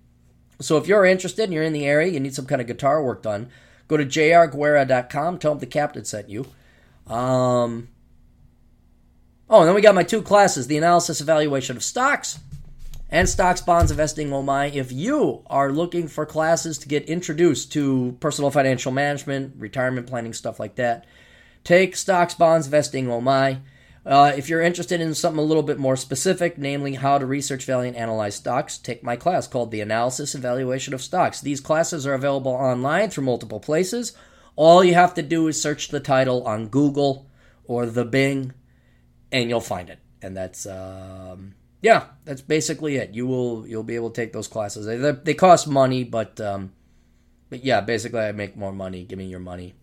So 0.60 0.78
if 0.78 0.88
you're 0.88 1.06
interested 1.06 1.44
and 1.44 1.54
you're 1.54 1.64
in 1.64 1.74
the 1.74 1.86
area, 1.86 2.12
you 2.12 2.20
need 2.20 2.36
some 2.36 2.48
kind 2.48 2.60
of 2.60 2.68
guitar 2.68 3.04
work 3.04 3.22
done, 3.22 3.50
go 3.88 3.96
to 3.96 4.06
jrguerra.com. 4.06 5.38
Tell 5.38 5.52
him 5.54 5.60
the 5.60 5.68
captain 5.68 6.04
sent 6.04 6.30
you. 6.30 6.48
Um, 7.08 7.90
oh, 9.52 9.60
and 9.60 9.68
then 9.68 9.76
we 9.76 9.82
got 9.82 9.94
my 9.94 10.04
two 10.04 10.24
classes 10.24 10.66
the 10.66 10.78
analysis 10.78 11.22
evaluation 11.22 11.78
of 11.78 11.84
stocks 11.84 12.40
and 13.12 13.28
stocks, 13.28 13.60
bonds, 13.60 13.92
investing. 13.92 14.32
Oh 14.32 14.42
my. 14.42 14.68
If 14.68 14.92
you 14.92 15.44
are 15.48 15.72
looking 15.72 16.08
for 16.08 16.26
classes 16.26 16.78
to 16.80 16.88
get 16.88 17.10
introduced 17.10 17.74
to 17.74 18.16
personal 18.22 18.52
financial 18.52 18.94
management, 18.94 19.56
retirement 19.58 20.08
planning, 20.08 20.34
stuff 20.34 20.62
like 20.62 20.76
that, 20.76 21.06
take 21.66 21.98
stocks, 21.98 22.34
bonds, 22.34 22.68
investing. 22.68 23.12
Oh 23.12 23.20
my. 23.20 23.60
Uh, 24.04 24.32
if 24.36 24.50
you're 24.50 24.62
interested 24.62 25.00
in 25.00 25.14
something 25.14 25.40
a 25.40 25.46
little 25.46 25.62
bit 25.62 25.78
more 25.78 25.96
specific, 25.96 26.58
namely 26.58 26.96
how 26.96 27.18
to 27.18 27.26
research, 27.26 27.66
value, 27.66 27.90
and 27.90 27.98
analyze 27.98 28.36
stocks, 28.36 28.78
take 28.78 29.04
my 29.04 29.16
class 29.16 29.46
called 29.46 29.70
The 29.70 29.82
Analysis 29.82 30.34
Evaluation 30.34 30.94
of 30.94 31.04
Stocks. 31.04 31.40
These 31.40 31.60
classes 31.60 32.08
are 32.08 32.16
available 32.16 32.54
online 32.54 33.10
through 33.10 33.26
multiple 33.26 33.60
places. 33.60 34.14
All 34.56 34.84
you 34.84 34.96
have 34.96 35.14
to 35.16 35.22
do 35.22 35.48
is 35.48 35.62
search 35.62 35.90
the 35.90 36.00
title 36.00 36.48
on 36.48 36.70
Google 36.70 37.28
or 37.66 37.86
the 37.86 38.06
Bing, 38.06 38.54
and 39.32 39.50
you'll 39.50 39.62
find 39.62 39.90
it. 39.90 40.00
And 40.22 40.36
that's 40.36 40.66
um, 40.66 41.56
yeah, 41.82 42.06
that's 42.26 42.42
basically 42.42 42.98
it. 42.98 43.14
You 43.14 43.28
will 43.28 43.68
you'll 43.68 43.84
be 43.84 43.96
able 43.96 44.10
to 44.10 44.22
take 44.22 44.34
those 44.34 44.48
classes. 44.48 44.86
They, 44.86 44.98
they 44.98 45.34
cost 45.34 45.68
money, 45.68 46.04
but 46.04 46.40
um, 46.40 46.74
but 47.50 47.64
yeah, 47.64 47.82
basically 47.82 48.22
I 48.22 48.32
make 48.32 48.56
more 48.56 48.72
money. 48.72 49.04
Give 49.04 49.18
me 49.18 49.26
your 49.26 49.40
money. 49.40 49.76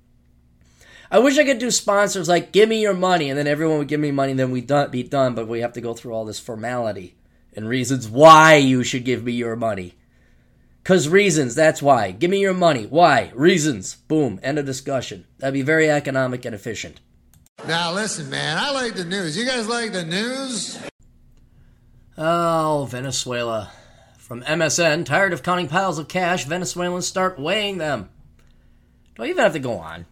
I 1.11 1.21
wish 1.21 1.39
I 1.39 1.45
could 1.45 1.59
do 1.59 1.71
sponsors 1.71 2.29
like 2.29 2.53
give 2.53 2.69
me 2.69 2.83
your 2.83 2.95
money 2.95 3.31
and 3.31 3.39
then 3.39 3.47
everyone 3.47 3.79
would 3.79 3.89
give 3.89 4.01
me 4.01 4.11
money 4.11 4.33
and 4.33 4.41
then 4.41 4.51
we'd 4.51 4.71
be 4.91 5.03
done, 5.03 5.35
but 5.35 5.49
we 5.49 5.61
have 5.61 5.73
to 5.73 5.81
go 5.81 5.95
through 5.95 6.13
all 6.13 6.27
this 6.27 6.39
formality 6.39 7.17
and 7.55 7.67
reasons 7.67 8.09
why 8.09 8.57
you 8.57 8.85
should 8.85 9.07
give 9.07 9.25
me 9.25 9.33
your 9.33 9.57
money. 9.57 9.95
Because 10.83 11.09
reasons, 11.09 11.55
that's 11.55 11.83
why. 11.83 12.13
Give 12.13 12.31
me 12.31 12.41
your 12.41 12.55
money. 12.55 12.87
Why? 12.87 13.33
Reasons. 13.35 13.97
Boom. 14.07 14.39
End 14.43 14.59
of 14.59 14.67
discussion. 14.67 15.27
That'd 15.39 15.55
be 15.55 15.63
very 15.63 15.91
economic 15.91 16.45
and 16.45 16.55
efficient. 16.55 17.01
Now 17.67 17.93
listen, 17.93 18.31
man, 18.31 18.57
I 18.59 18.71
like 18.71 18.95
the 18.95 19.05
news. 19.05 19.37
You 19.37 19.45
guys 19.45 19.69
like 19.69 19.93
the 19.93 20.05
news? 20.05 20.79
Oh, 22.17 22.87
Venezuela. 22.91 23.71
From 24.17 24.43
MSN, 24.43 25.07
tired 25.07 25.33
of 25.33 25.43
counting 25.43 25.69
piles 25.69 25.99
of 25.99 26.09
cash, 26.09 26.45
Venezuelans 26.45 27.07
start 27.07 27.39
weighing 27.39 27.79
them. 27.79 28.11
Do 29.15 29.23
I 29.25 29.27
even 29.29 29.43
have 29.43 29.55
to 29.55 29.59
go 29.59 29.79
on? 29.79 30.07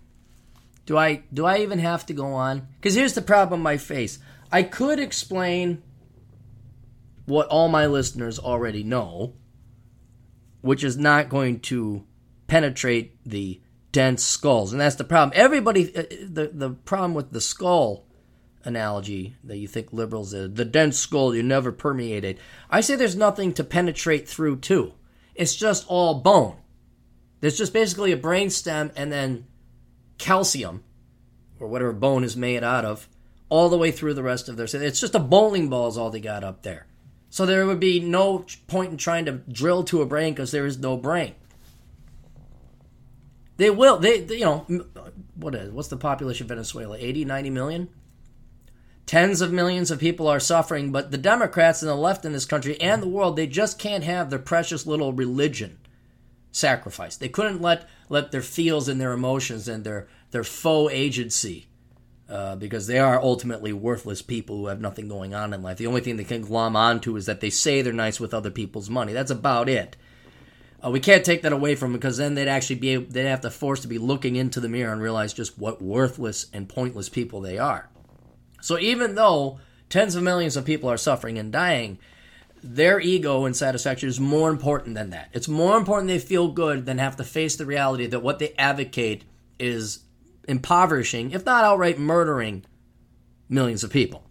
Do 0.87 0.97
I 0.97 1.23
do 1.33 1.45
I 1.45 1.59
even 1.59 1.79
have 1.81 2.07
to 2.07 2.15
go 2.15 2.33
on? 2.33 2.69
Cuz 2.81 2.95
here's 2.95 3.15
the 3.15 3.23
problem 3.23 3.67
I 3.67 3.77
face. 3.77 4.19
I 4.51 4.63
could 4.63 4.99
explain 4.99 5.83
what 7.27 7.49
all 7.49 7.69
my 7.69 7.87
listeners 7.87 8.39
already 8.39 8.83
know, 8.85 9.35
which 10.61 10.85
is 10.85 10.97
not 10.97 11.29
going 11.29 11.61
to 11.61 12.05
penetrate 12.47 13.19
the 13.25 13.61
dense 13.97 14.23
skulls. 14.23 14.73
And 14.73 14.81
that's 14.81 14.97
the 14.97 15.05
problem. 15.05 15.33
Everybody 15.35 15.97
uh, 15.97 16.03
the 16.29 16.51
the 16.53 16.71
problem 16.85 17.15
with 17.15 17.33
the 17.33 17.41
skull 17.41 18.05
analogy 18.63 19.37
that 19.43 19.57
you 19.57 19.67
think 19.67 19.91
liberals 19.91 20.35
is 20.35 20.53
the 20.53 20.67
dense 20.67 20.99
skull 20.99 21.35
you 21.35 21.43
never 21.43 21.73
permeated. 21.73 22.39
I 22.69 22.83
say 22.83 22.95
there's 22.95 23.17
nothing 23.17 23.55
to 23.55 23.65
penetrate 23.65 24.29
through 24.29 24.57
too. 24.57 24.93
It's 25.35 25.57
just 25.57 25.87
all 25.89 26.21
bone. 26.21 26.57
There's 27.41 27.57
just 27.57 27.73
basically 27.73 28.13
a 28.13 28.19
brain 28.19 28.51
stem 28.51 28.93
and 28.97 29.11
then 29.11 29.47
calcium 30.19 30.85
or 31.59 31.67
whatever 31.67 31.95
bone 31.95 32.23
is 32.23 32.37
made 32.37 32.63
out 32.63 32.85
of 32.85 33.09
all 33.49 33.71
the 33.71 33.79
way 33.79 33.91
through 33.91 34.13
the 34.13 34.23
rest 34.23 34.51
of 34.51 34.59
their 34.59 34.67
it's 34.67 35.01
just 35.01 35.15
a 35.15 35.19
bowling 35.21 35.71
ball 35.71 35.89
is 35.89 35.97
all 35.97 36.11
they 36.11 36.21
got 36.21 36.45
up 36.45 36.65
there. 36.65 36.87
So 37.31 37.47
there 37.47 37.65
would 37.65 37.81
be 37.81 37.99
no 37.99 38.45
point 38.67 38.91
in 38.91 38.99
trying 38.99 39.25
to 39.25 39.33
drill 39.33 39.85
to 39.85 40.03
a 40.03 40.07
brain 40.07 40.35
because 40.35 40.51
there 40.51 40.67
is 40.67 40.77
no 40.77 40.99
brain. 40.99 41.35
They 43.57 43.71
will. 43.71 43.99
They, 43.99 44.21
they, 44.21 44.39
you 44.39 44.45
know, 44.45 44.67
what 45.35 45.55
is 45.55 45.71
what's 45.71 45.89
the 45.89 45.97
population 45.97 46.45
of 46.45 46.49
Venezuela? 46.49 46.97
80, 46.99 47.25
90 47.25 47.51
million? 47.51 47.89
Tens 49.07 49.41
of 49.41 49.53
millions 49.53 49.93
of 49.93 50.01
people 50.01 50.27
are 50.27 50.41
suffering, 50.41 50.91
but 50.91 51.13
the 51.13 51.19
Democrats 51.19 51.81
and 51.81 51.89
the 51.89 51.95
left 51.95 52.25
in 52.25 52.33
this 52.33 52.45
country 52.45 52.81
and 52.81 53.01
the 53.01 53.09
world, 53.09 53.37
they 53.37 53.47
just 53.47 53.79
can't 53.79 54.03
have 54.03 54.31
their 54.31 54.39
precious 54.41 54.85
little 54.85 55.13
religion 55.13 55.79
sacrificed. 56.51 57.21
They 57.21 57.29
couldn't 57.29 57.63
let 57.63 57.89
let 58.09 58.33
their 58.33 58.43
feels 58.43 58.89
and 58.89 59.01
their 59.01 59.13
emotions 59.13 59.69
and 59.69 59.85
their 59.85 60.09
their 60.33 60.43
faux 60.43 60.93
agency, 60.93 61.69
uh, 62.29 62.57
because 62.57 62.89
they 62.89 62.99
are 62.99 63.23
ultimately 63.23 63.73
worthless 63.73 64.23
people 64.23 64.57
who 64.57 64.67
have 64.67 64.81
nothing 64.81 65.07
going 65.07 65.35
on 65.35 65.53
in 65.53 65.63
life. 65.63 65.79
The 65.79 65.87
only 65.87 66.01
thing 66.01 66.17
they 66.17 66.25
can 66.25 66.43
glom 66.43 66.75
onto 66.75 67.17
is 67.17 67.27
that 67.27 67.41
they 67.41 67.51
say 67.51 67.83
they're 67.83 67.93
nice 67.93 68.19
with 68.19 68.35
other 68.35 68.51
people's 68.51 68.91
money. 68.91 69.13
That's 69.13 69.31
about 69.31 69.69
it. 69.69 69.97
Uh, 70.87 70.91
we 70.91 71.01
can't 71.01 71.25
take 71.25 71.43
that 71.43 71.53
away 71.53 71.75
from 71.75 71.93
them 71.93 71.99
because 71.99 72.17
then 72.17 72.35
they'd 72.35 72.49
actually 72.49 72.77
be 72.77 72.91
able, 72.91 73.07
they'd 73.11 73.25
have 73.25 73.41
to 73.41 73.51
force 73.51 73.81
to 73.81 73.89
be 73.89 73.99
looking 73.99 74.37
into 74.37 74.61
the 74.61 74.69
mirror 74.69 74.93
and 74.93 75.03
realize 75.03 75.33
just 75.33 75.59
what 75.59 75.83
worthless 75.83 76.47
and 76.53 76.69
pointless 76.69 77.09
people 77.09 77.41
they 77.41 77.59
are. 77.59 77.89
So 78.61 78.79
even 78.79 79.15
though 79.15 79.59
tens 79.89 80.15
of 80.15 80.23
millions 80.23 80.57
of 80.57 80.65
people 80.65 80.89
are 80.89 80.97
suffering 80.97 81.39
and 81.39 81.53
dying, 81.53 81.99
their 82.63 83.01
ego 83.01 83.45
and 83.45 83.57
satisfaction 83.57 84.09
is 84.09 84.21
more 84.21 84.51
important 84.51 84.95
than 84.95 85.11
that. 85.11 85.31
It's 85.33 85.49
more 85.49 85.77
important 85.77 86.09
they 86.09 86.19
feel 86.19 86.49
good 86.49 86.87
than 86.87 86.99
have 86.99 87.17
to 87.17 87.25
face 87.25 87.57
the 87.57 87.67
reality 87.67 88.07
that 88.07 88.23
what 88.23 88.39
they 88.39 88.55
advocate 88.59 89.25
is 89.59 90.01
impoverishing, 90.49 91.33
if 91.33 91.45
not 91.45 91.65
outright 91.65 91.99
murdering, 91.99 92.65
millions 93.49 93.83
of 93.83 93.91
people. 93.91 94.25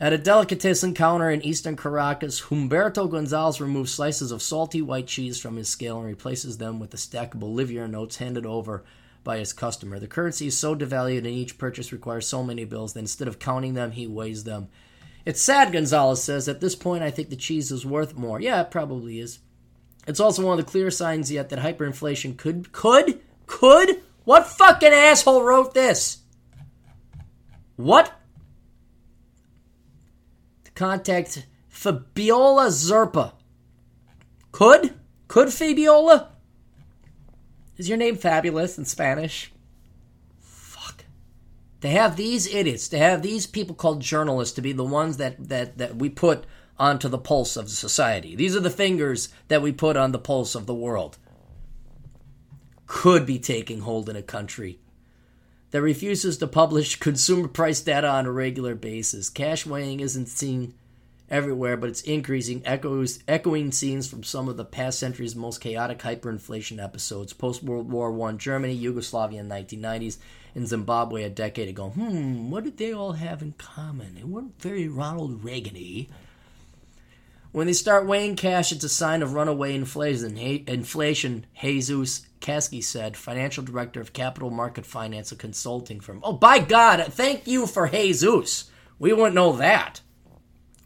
At 0.00 0.12
a 0.12 0.18
delicatessen 0.18 0.92
counter 0.92 1.30
in 1.30 1.42
eastern 1.42 1.76
Caracas, 1.76 2.42
Humberto 2.42 3.08
Gonzalez 3.08 3.60
removes 3.60 3.92
slices 3.92 4.32
of 4.32 4.42
salty 4.42 4.82
white 4.82 5.06
cheese 5.06 5.40
from 5.40 5.56
his 5.56 5.68
scale 5.68 5.98
and 5.98 6.06
replaces 6.06 6.58
them 6.58 6.80
with 6.80 6.92
a 6.94 6.96
stack 6.96 7.34
of 7.34 7.40
Bolivian 7.40 7.92
notes 7.92 8.16
handed 8.16 8.44
over 8.44 8.84
by 9.22 9.38
his 9.38 9.52
customer. 9.52 10.00
The 10.00 10.08
currency 10.08 10.48
is 10.48 10.58
so 10.58 10.74
devalued 10.74 11.18
and 11.18 11.28
each 11.28 11.58
purchase 11.58 11.92
requires 11.92 12.26
so 12.26 12.42
many 12.42 12.64
bills 12.64 12.92
that 12.92 13.00
instead 13.00 13.28
of 13.28 13.38
counting 13.38 13.74
them, 13.74 13.92
he 13.92 14.08
weighs 14.08 14.42
them. 14.42 14.68
It's 15.24 15.40
sad, 15.40 15.72
Gonzalez 15.72 16.22
says. 16.22 16.48
At 16.48 16.60
this 16.60 16.74
point, 16.74 17.04
I 17.04 17.10
think 17.10 17.30
the 17.30 17.36
cheese 17.36 17.70
is 17.70 17.86
worth 17.86 18.16
more. 18.16 18.40
Yeah, 18.40 18.62
it 18.62 18.72
probably 18.72 19.20
is. 19.20 19.38
It's 20.08 20.20
also 20.20 20.44
one 20.44 20.58
of 20.58 20.64
the 20.64 20.70
clear 20.70 20.90
signs 20.90 21.30
yet 21.30 21.50
that 21.50 21.60
hyperinflation 21.60 22.36
could, 22.36 22.72
could, 22.72 23.20
could? 23.46 24.02
What 24.24 24.48
fucking 24.48 24.92
asshole 24.92 25.44
wrote 25.44 25.72
this? 25.72 26.18
What? 27.76 28.12
Contact 30.74 31.46
Fabiola 31.68 32.66
Zerpa. 32.66 33.32
Could? 34.52 34.94
Could 35.28 35.52
Fabiola? 35.52 36.30
Is 37.76 37.88
your 37.88 37.98
name 37.98 38.16
fabulous 38.16 38.78
in 38.78 38.84
Spanish? 38.84 39.52
Fuck. 40.40 41.04
To 41.80 41.88
have 41.88 42.16
these 42.16 42.52
idiots, 42.52 42.88
to 42.88 42.98
have 42.98 43.22
these 43.22 43.46
people 43.46 43.74
called 43.74 44.00
journalists 44.00 44.54
to 44.54 44.62
be 44.62 44.72
the 44.72 44.84
ones 44.84 45.16
that, 45.16 45.48
that, 45.48 45.78
that 45.78 45.96
we 45.96 46.08
put 46.08 46.44
onto 46.78 47.08
the 47.08 47.18
pulse 47.18 47.56
of 47.56 47.70
society. 47.70 48.34
These 48.34 48.56
are 48.56 48.60
the 48.60 48.70
fingers 48.70 49.28
that 49.48 49.62
we 49.62 49.72
put 49.72 49.96
on 49.96 50.12
the 50.12 50.18
pulse 50.18 50.54
of 50.54 50.66
the 50.66 50.74
world. 50.74 51.18
Could 52.86 53.26
be 53.26 53.38
taking 53.38 53.80
hold 53.80 54.08
in 54.08 54.16
a 54.16 54.22
country 54.22 54.78
that 55.74 55.82
refuses 55.82 56.38
to 56.38 56.46
publish 56.46 56.94
consumer 57.00 57.48
price 57.48 57.80
data 57.80 58.08
on 58.08 58.26
a 58.26 58.30
regular 58.30 58.76
basis. 58.76 59.28
Cash 59.28 59.66
weighing 59.66 59.98
isn't 59.98 60.28
seen 60.28 60.72
everywhere, 61.28 61.76
but 61.76 61.90
it's 61.90 62.02
increasing, 62.02 62.62
echoes, 62.64 63.18
echoing 63.26 63.72
scenes 63.72 64.06
from 64.06 64.22
some 64.22 64.48
of 64.48 64.56
the 64.56 64.64
past 64.64 65.00
century's 65.00 65.34
most 65.34 65.60
chaotic 65.60 65.98
hyperinflation 65.98 66.80
episodes. 66.80 67.32
Post 67.32 67.64
World 67.64 67.90
War 67.90 68.28
I, 68.28 68.32
Germany, 68.34 68.72
Yugoslavia 68.72 69.40
in 69.40 69.48
the 69.48 69.54
1990s, 69.56 70.18
and 70.54 70.68
Zimbabwe 70.68 71.24
a 71.24 71.28
decade 71.28 71.68
ago. 71.68 71.88
Hmm, 71.88 72.52
what 72.52 72.62
did 72.62 72.76
they 72.76 72.92
all 72.92 73.14
have 73.14 73.42
in 73.42 73.54
common? 73.58 74.14
They 74.14 74.22
weren't 74.22 74.62
very 74.62 74.86
Ronald 74.86 75.42
Reagan 75.42 75.74
y. 75.74 76.06
When 77.50 77.66
they 77.66 77.72
start 77.72 78.06
weighing 78.06 78.36
cash, 78.36 78.70
it's 78.70 78.84
a 78.84 78.88
sign 78.88 79.22
of 79.22 79.32
runaway 79.32 79.74
inflation. 79.74 80.38
Inflation, 80.38 81.46
Jesus 81.60 82.26
Kasky 82.44 82.84
said, 82.84 83.16
financial 83.16 83.64
director 83.64 84.02
of 84.02 84.12
Capital 84.12 84.50
Market 84.50 84.84
Finance, 84.84 85.32
a 85.32 85.36
consulting 85.36 85.98
firm. 85.98 86.20
Oh, 86.22 86.34
by 86.34 86.58
God, 86.58 87.02
thank 87.08 87.46
you 87.46 87.66
for 87.66 87.88
Jesus. 87.88 88.70
We 88.98 89.14
wouldn't 89.14 89.34
know 89.34 89.56
that. 89.56 90.02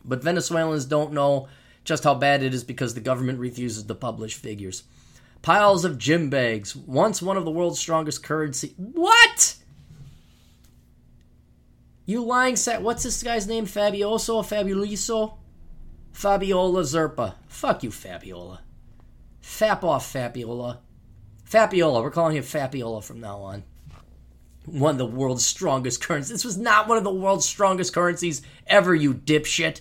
But 0.05 0.23
Venezuelans 0.23 0.85
don't 0.85 1.13
know 1.13 1.49
just 1.85 2.05
how 2.05 2.15
bad 2.15 2.45
it 2.45 2.55
is 2.55 2.63
because 2.63 2.95
the 2.95 3.01
government 3.01 3.41
refuses 3.41 3.83
to 3.83 3.95
publish 3.97 4.37
figures. 4.37 4.85
Piles 5.43 5.85
of 5.85 5.99
gym 5.99 6.31
bags, 6.31 6.77
once 6.77 7.21
one 7.21 7.37
of 7.37 7.45
the 7.45 7.51
world's 7.51 7.81
strongest 7.81 8.23
currency. 8.23 8.75
What? 8.77 9.57
You 12.07 12.25
lying 12.25 12.55
set. 12.55 12.83
What's 12.83 13.03
this 13.03 13.21
guy's 13.21 13.49
name? 13.49 13.67
Fabioso? 13.67 14.43
Fabuliso? 14.43 15.39
Fabiola 16.13 16.83
Zerpa. 16.83 17.35
Fuck 17.49 17.83
you, 17.83 17.91
Fabiola. 17.91 18.61
Fap 19.43 19.83
off, 19.83 20.09
Fabiola. 20.13 20.83
Fabiola. 21.49 22.03
We're 22.03 22.11
calling 22.11 22.37
him 22.37 22.43
Fabiola 22.43 23.01
from 23.01 23.21
now 23.21 23.39
on. 23.39 23.65
One 24.67 24.93
of 24.93 24.99
the 24.99 25.07
world's 25.07 25.47
strongest 25.47 26.03
currencies. 26.03 26.31
This 26.31 26.45
was 26.45 26.59
not 26.59 26.87
one 26.87 26.99
of 26.99 27.05
the 27.05 27.11
world's 27.11 27.47
strongest 27.47 27.95
currencies 27.95 28.43
ever, 28.67 28.95
you 28.95 29.15
dipshit. 29.15 29.81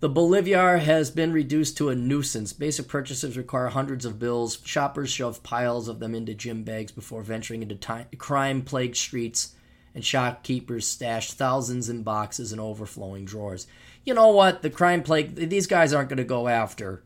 The 0.00 0.08
Bolivar 0.08 0.78
has 0.78 1.10
been 1.10 1.34
reduced 1.34 1.76
to 1.76 1.90
a 1.90 1.94
nuisance. 1.94 2.54
Basic 2.54 2.88
purchases 2.88 3.36
require 3.36 3.68
hundreds 3.68 4.06
of 4.06 4.18
bills. 4.18 4.58
Shoppers 4.64 5.10
shove 5.10 5.42
piles 5.42 5.86
of 5.86 6.00
them 6.00 6.14
into 6.14 6.32
gym 6.32 6.62
bags 6.62 6.90
before 6.90 7.20
venturing 7.20 7.62
into 7.62 8.06
crime 8.16 8.62
plagued 8.62 8.96
streets, 8.96 9.54
and 9.94 10.02
shopkeepers 10.02 10.86
stash 10.86 11.32
thousands 11.32 11.90
in 11.90 12.02
boxes 12.02 12.52
and 12.52 12.60
overflowing 12.60 13.26
drawers. 13.26 13.66
You 14.02 14.14
know 14.14 14.28
what? 14.28 14.62
The 14.62 14.70
crime 14.70 15.02
plague, 15.02 15.34
these 15.34 15.66
guys 15.66 15.92
aren't 15.92 16.08
going 16.08 16.16
to 16.16 16.24
go 16.24 16.48
after 16.48 17.02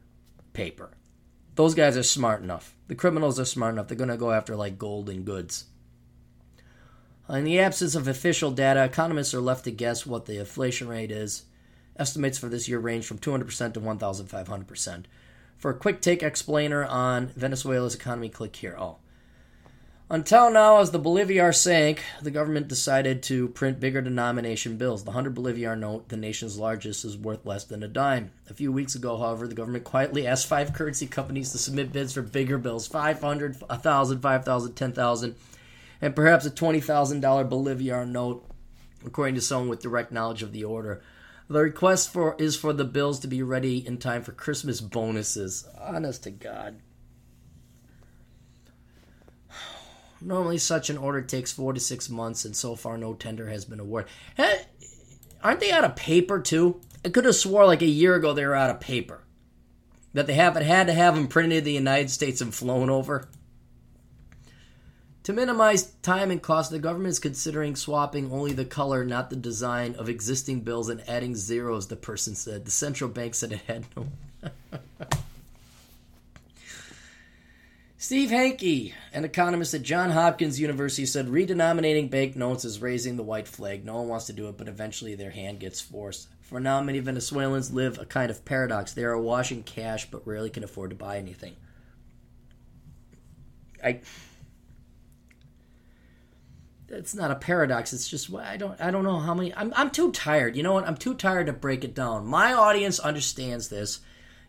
paper. 0.53 0.91
Those 1.59 1.75
guys 1.75 1.97
are 1.97 2.05
smart 2.05 2.41
enough. 2.41 2.77
The 2.87 2.95
criminals 2.95 3.41
are 3.41 3.45
smart 3.45 3.75
enough. 3.75 3.89
They're 3.89 3.97
going 3.97 4.11
to 4.11 4.17
go 4.17 4.31
after 4.31 4.55
like 4.55 4.79
gold 4.79 5.09
and 5.09 5.25
goods. 5.25 5.65
In 7.29 7.43
the 7.43 7.59
absence 7.59 7.97
of 7.97 8.07
official 8.07 8.53
data, 8.53 8.85
economists 8.85 9.35
are 9.35 9.41
left 9.41 9.65
to 9.65 9.73
guess 9.73 10.07
what 10.07 10.27
the 10.27 10.39
inflation 10.39 10.87
rate 10.87 11.11
is 11.11 11.47
Estimates 11.97 12.39
for 12.39 12.49
this 12.49 12.69
year 12.69 12.79
range 12.79 13.07
from 13.07 13.19
200% 13.19 13.75
to 13.75 13.81
1,500%. 13.81 15.05
For 15.57 15.73
a 15.73 15.77
quick 15.77 16.01
take 16.01 16.23
explainer 16.23 16.85
on 16.85 17.33
Venezuela's 17.35 17.97
economy, 17.97 18.29
click 18.29 18.55
here. 18.55 18.77
Oh. 18.79 18.99
Until 20.11 20.51
now, 20.51 20.79
as 20.79 20.91
the 20.91 20.99
Bolivar 20.99 21.53
sank, 21.53 22.03
the 22.23 22.31
government 22.31 22.67
decided 22.67 23.23
to 23.25 23.49
print 23.49 23.79
bigger 23.79 24.01
denomination 24.01 24.79
bills. 24.79 25.05
The 25.05 25.11
100 25.11 25.35
Bolivar 25.35 25.77
note, 25.77 26.09
the 26.09 26.17
nation's 26.17 26.59
largest, 26.59 27.05
is 27.05 27.15
worth 27.15 27.45
less 27.45 27.65
than 27.65 27.83
a 27.83 27.89
dime. 27.89 28.31
A 28.49 28.55
few 28.55 28.73
weeks 28.73 28.95
ago, 28.95 29.19
however, 29.19 29.47
the 29.47 29.55
government 29.55 29.85
quietly 29.85 30.27
asked 30.27 30.47
five 30.47 30.73
currency 30.73 31.07
companies 31.07 31.53
to 31.53 31.59
submit 31.59 31.93
bids 31.93 32.15
for 32.15 32.23
bigger 32.23 32.57
bills 32.57 32.87
500, 32.87 33.61
1,000, 33.61 34.21
5,000, 34.23 34.73
10,000, 34.73 35.35
and 36.01 36.17
perhaps 36.17 36.47
a 36.47 36.51
$20,000 36.51 37.51
Bolivar 37.51 38.07
note, 38.07 38.49
according 39.05 39.35
to 39.35 39.43
someone 39.43 39.69
with 39.69 39.83
direct 39.83 40.11
knowledge 40.11 40.43
of 40.43 40.53
the 40.53 40.65
order. 40.65 41.03
The 41.51 41.61
request 41.61 42.11
for 42.11 42.35
is 42.39 42.57
for 42.57 42.73
the 42.73 42.85
bills 42.85 43.21
to 43.21 43.29
be 43.29 43.43
ready 43.43 43.87
in 43.87 43.99
time 43.99 44.23
for 44.23 44.33
Christmas 44.33 44.81
bonuses. 44.81 45.69
Honest 45.79 46.23
to 46.23 46.31
God. 46.31 46.77
Normally, 50.21 50.59
such 50.59 50.91
an 50.91 50.99
order 50.99 51.23
takes 51.23 51.53
four 51.53 51.73
to 51.73 51.81
six 51.81 52.09
months, 52.09 52.45
and 52.45 52.57
so 52.57 52.75
far, 52.75 52.99
no 52.99 53.15
tender 53.15 53.49
has 53.49 53.65
been 53.65 53.81
awarded. 53.81 54.11
Eh, 54.37 54.45
hey, 54.45 54.65
aren't 55.43 55.61
they 55.61 55.71
out 55.71 55.85
of 55.85 55.97
paper 55.97 56.41
too? 56.41 56.81
I 57.05 57.11
could 57.11 57.25
have 57.25 57.37
swore 57.37 57.67
like 57.67 57.83
a 57.83 57.87
year 57.87 58.15
ago 58.17 58.33
they 58.33 58.45
were 58.45 58.55
out 58.55 58.71
of 58.71 58.81
paper. 58.81 59.23
That 60.15 60.27
they 60.27 60.35
haven't 60.35 60.65
had 60.65 60.89
to 60.89 60.93
have 60.93 61.15
them 61.15 61.29
printed 61.29 61.59
in 61.59 61.65
the 61.65 61.73
United 61.73 62.11
States 62.11 62.41
and 62.41 62.53
flown 62.53 62.91
over. 62.91 63.29
To 65.25 65.33
minimize 65.35 65.93
time 66.03 66.31
and 66.31 66.43
cost, 66.43 66.71
the 66.71 66.79
government 66.79 67.11
is 67.11 67.19
considering 67.19 67.77
swapping 67.77 68.33
only 68.33 68.55
the 68.55 68.65
color, 68.65 69.05
not 69.05 69.29
the 69.29 69.37
design, 69.37 69.95
of 69.97 70.09
existing 70.09 70.61
bills 70.61 70.89
and 70.89 71.03
adding 71.07 71.37
zeros, 71.37 71.89
the 71.89 71.97
person 71.97 72.35
said. 72.35 72.65
The 72.65 72.71
central 72.71 73.11
bank 73.11 73.35
said 73.35 73.53
it 73.53 73.61
had 73.67 73.85
no. 73.95 74.09
Steve 78.01 78.31
Hanke, 78.31 78.93
an 79.13 79.25
economist 79.25 79.75
at 79.75 79.83
Johns 79.83 80.13
Hopkins 80.13 80.61
University, 80.61 81.05
said 81.05 81.27
redenominating 81.27 82.09
banknotes 82.09 82.65
is 82.65 82.81
raising 82.81 83.17
the 83.17 83.25
white 83.25 83.49
flag. 83.49 83.85
No 83.85 83.97
one 83.97 84.07
wants 84.07 84.27
to 84.27 84.33
do 84.33 84.49
it, 84.49 84.57
but 84.57 84.69
eventually 84.69 85.17
their 85.17 85.33
hand 85.33 85.59
gets 85.59 85.81
forced. 85.81 86.29
For 86.41 86.61
now, 86.61 86.81
many 86.81 87.01
Venezuelans 87.01 87.73
live 87.73 87.99
a 87.99 88.07
kind 88.07 88.31
of 88.31 88.45
paradox. 88.45 88.93
They 88.93 89.03
are 89.03 89.13
awash 89.13 89.51
in 89.51 89.65
cash, 89.65 90.09
but 90.13 90.25
rarely 90.25 90.49
can 90.49 90.63
afford 90.63 90.91
to 90.91 90.97
buy 90.97 91.19
anything. 91.19 91.57
I. 93.83 94.01
It's 96.89 97.17
not 97.17 97.33
a 97.33 97.37
paradox. 97.37 97.93
It's 97.93 98.09
just 98.09 98.33
I 98.33 98.57
don't 98.57 98.81
I 98.81 98.93
don't 98.93 99.05
know 99.05 99.19
how 99.19 99.35
many. 99.35 99.53
I'm 99.57 99.73
I'm 99.77 99.91
too 99.91 100.13
tired. 100.13 100.57
You 100.57 100.63
know 100.63 100.73
what? 100.73 100.87
I'm 100.87 100.97
too 100.97 101.15
tired 101.15 101.49
to 101.49 101.53
break 101.53 101.83
it 101.83 101.95
down. 101.95 102.27
My 102.27 102.53
audience 102.53 103.01
understands 103.01 103.69
this. 103.69 104.01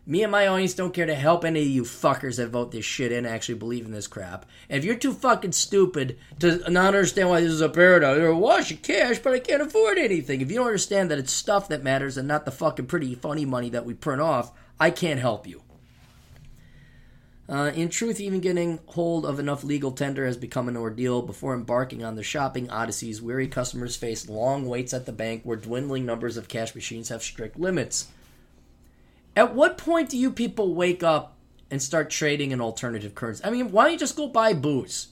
Me 0.06 0.22
and 0.22 0.32
my 0.32 0.46
audience 0.46 0.74
don't 0.74 0.94
care 0.94 1.06
to 1.06 1.14
help 1.14 1.44
any 1.44 1.60
of 1.60 1.68
you 1.68 1.82
fuckers 1.82 2.36
that 2.36 2.48
vote 2.48 2.72
this 2.72 2.84
shit 2.84 3.12
in 3.12 3.26
actually 3.26 3.56
believe 3.56 3.84
in 3.84 3.92
this 3.92 4.06
crap. 4.06 4.46
And 4.68 4.78
if 4.78 4.84
you're 4.84 4.96
too 4.96 5.12
fucking 5.12 5.52
stupid 5.52 6.18
to 6.40 6.58
not 6.70 6.94
understand 6.94 7.28
why 7.28 7.42
this 7.42 7.52
is 7.52 7.60
a 7.60 7.68
paradox, 7.68 8.18
you're 8.18 8.34
wash 8.34 8.72
of 8.72 8.82
cash, 8.82 9.18
but 9.18 9.34
I 9.34 9.38
can't 9.38 9.62
afford 9.62 9.98
anything. 9.98 10.40
If 10.40 10.50
you 10.50 10.56
don't 10.56 10.66
understand 10.66 11.10
that 11.10 11.18
it's 11.18 11.32
stuff 11.32 11.68
that 11.68 11.82
matters 11.82 12.16
and 12.16 12.26
not 12.26 12.44
the 12.44 12.50
fucking 12.50 12.86
pretty 12.86 13.14
funny 13.14 13.44
money 13.44 13.68
that 13.70 13.84
we 13.84 13.94
print 13.94 14.22
off, 14.22 14.52
I 14.80 14.90
can't 14.90 15.20
help 15.20 15.46
you. 15.46 15.62
Uh, 17.50 17.72
in 17.74 17.88
truth, 17.88 18.20
even 18.20 18.40
getting 18.40 18.78
hold 18.86 19.26
of 19.26 19.40
enough 19.40 19.64
legal 19.64 19.90
tender 19.90 20.24
has 20.24 20.36
become 20.36 20.68
an 20.68 20.76
ordeal. 20.76 21.20
Before 21.20 21.52
embarking 21.52 22.04
on 22.04 22.14
the 22.14 22.22
shopping 22.22 22.70
odysseys, 22.70 23.20
weary 23.20 23.48
customers 23.48 23.96
face 23.96 24.28
long 24.28 24.66
waits 24.66 24.94
at 24.94 25.04
the 25.04 25.12
bank 25.12 25.42
where 25.42 25.56
dwindling 25.56 26.06
numbers 26.06 26.36
of 26.36 26.46
cash 26.46 26.76
machines 26.76 27.08
have 27.08 27.24
strict 27.24 27.58
limits. 27.58 28.06
At 29.36 29.54
what 29.54 29.78
point 29.78 30.08
do 30.08 30.18
you 30.18 30.30
people 30.30 30.74
wake 30.74 31.02
up 31.02 31.36
and 31.70 31.80
start 31.80 32.10
trading 32.10 32.50
in 32.50 32.60
alternative 32.60 33.14
currency? 33.14 33.44
I 33.44 33.50
mean, 33.50 33.70
why 33.70 33.84
don't 33.84 33.92
you 33.92 33.98
just 33.98 34.16
go 34.16 34.28
buy 34.28 34.52
booze? 34.52 35.08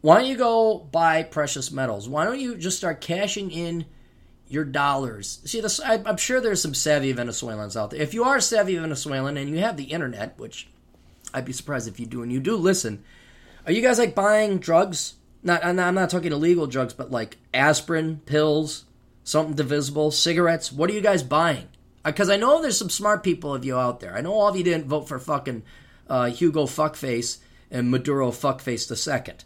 Why 0.00 0.20
don't 0.20 0.28
you 0.28 0.36
go 0.36 0.78
buy 0.78 1.24
precious 1.24 1.72
metals? 1.72 2.08
Why 2.08 2.24
don't 2.24 2.40
you 2.40 2.56
just 2.56 2.78
start 2.78 3.00
cashing 3.00 3.50
in 3.50 3.86
your 4.46 4.64
dollars? 4.64 5.40
See, 5.44 5.60
this, 5.60 5.80
I, 5.80 6.00
I'm 6.06 6.16
sure 6.16 6.40
there's 6.40 6.62
some 6.62 6.74
savvy 6.74 7.12
Venezuelans 7.12 7.76
out 7.76 7.90
there. 7.90 8.00
If 8.00 8.14
you 8.14 8.22
are 8.22 8.36
a 8.36 8.42
savvy 8.42 8.76
Venezuelan 8.76 9.36
and 9.36 9.50
you 9.50 9.58
have 9.58 9.76
the 9.76 9.84
internet, 9.84 10.38
which 10.38 10.68
I'd 11.34 11.44
be 11.44 11.52
surprised 11.52 11.88
if 11.88 11.98
you 11.98 12.06
do, 12.06 12.22
and 12.22 12.32
you 12.32 12.40
do 12.40 12.56
listen. 12.56 13.02
Are 13.66 13.72
you 13.72 13.82
guys 13.82 13.98
like 13.98 14.14
buying 14.14 14.58
drugs? 14.58 15.14
Not, 15.42 15.64
I'm 15.64 15.76
not, 15.76 15.88
I'm 15.88 15.94
not 15.94 16.10
talking 16.10 16.32
illegal 16.32 16.66
drugs, 16.66 16.94
but 16.94 17.10
like 17.10 17.36
aspirin, 17.52 18.20
pills, 18.24 18.84
something 19.24 19.54
divisible, 19.54 20.10
cigarettes. 20.10 20.72
What 20.72 20.90
are 20.90 20.94
you 20.94 21.00
guys 21.00 21.22
buying? 21.22 21.68
Because 22.04 22.30
I 22.30 22.36
know 22.36 22.62
there's 22.62 22.78
some 22.78 22.90
smart 22.90 23.22
people 23.22 23.54
of 23.54 23.64
you 23.64 23.76
out 23.76 24.00
there. 24.00 24.14
I 24.14 24.20
know 24.20 24.32
all 24.32 24.48
of 24.48 24.56
you 24.56 24.64
didn't 24.64 24.86
vote 24.86 25.08
for 25.08 25.18
fucking 25.18 25.62
uh, 26.08 26.30
Hugo 26.30 26.64
Fuckface 26.64 27.38
and 27.70 27.90
Maduro 27.90 28.30
Fuckface 28.30 28.88
the 28.88 28.96
second. 28.96 29.44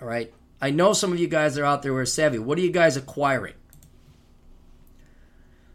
All 0.00 0.08
right. 0.08 0.32
I 0.60 0.70
know 0.70 0.92
some 0.92 1.12
of 1.12 1.18
you 1.18 1.28
guys 1.28 1.56
are 1.56 1.64
out 1.64 1.82
there 1.82 1.92
who 1.92 1.98
are 1.98 2.06
savvy. 2.06 2.38
What 2.38 2.58
are 2.58 2.62
you 2.62 2.70
guys 2.70 2.96
acquiring? 2.96 3.54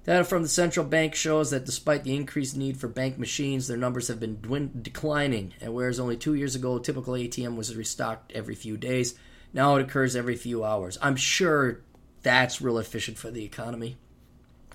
Data 0.06 0.26
from 0.26 0.42
the 0.44 0.50
central 0.50 0.86
bank 0.86 1.16
shows 1.16 1.52
that 1.52 1.66
despite 1.66 2.04
the 2.04 2.16
increased 2.16 2.58
need 2.58 2.76
for 2.76 2.90
bank 2.90 3.18
machines, 3.18 3.68
their 3.68 3.78
numbers 3.78 4.10
have 4.10 4.20
been 4.20 4.36
dwind- 4.42 4.84
declining. 4.84 5.54
And 5.62 5.74
whereas 5.74 6.00
only 6.00 6.18
two 6.18 6.34
years 6.34 6.56
ago, 6.56 6.76
a 6.76 6.82
typical 6.82 7.14
ATM 7.14 7.56
was 7.56 7.76
restocked 7.76 8.34
every 8.34 8.56
few 8.56 8.76
days, 8.76 9.16
now 9.54 9.76
it 9.76 9.82
occurs 9.82 10.16
every 10.16 10.36
few 10.36 10.66
hours. 10.66 10.98
I'm 11.02 11.16
sure 11.16 11.82
that's 12.22 12.62
real 12.62 12.80
efficient 12.80 13.18
for 13.18 13.32
the 13.32 13.46
economy. 13.46 13.98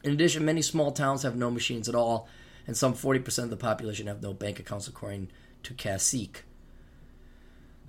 In 0.08 0.14
addition, 0.14 0.42
many 0.42 0.62
small 0.62 0.90
towns 0.90 1.22
have 1.22 1.36
no 1.36 1.50
machines 1.50 1.86
at 1.86 1.94
all, 1.94 2.28
and 2.66 2.74
some 2.74 2.94
40% 2.94 3.44
of 3.44 3.50
the 3.50 3.58
population 3.58 4.06
have 4.06 4.22
no 4.22 4.32
bank 4.32 4.58
accounts, 4.58 4.88
according 4.88 5.28
to 5.64 5.74
CACIC. 5.74 6.36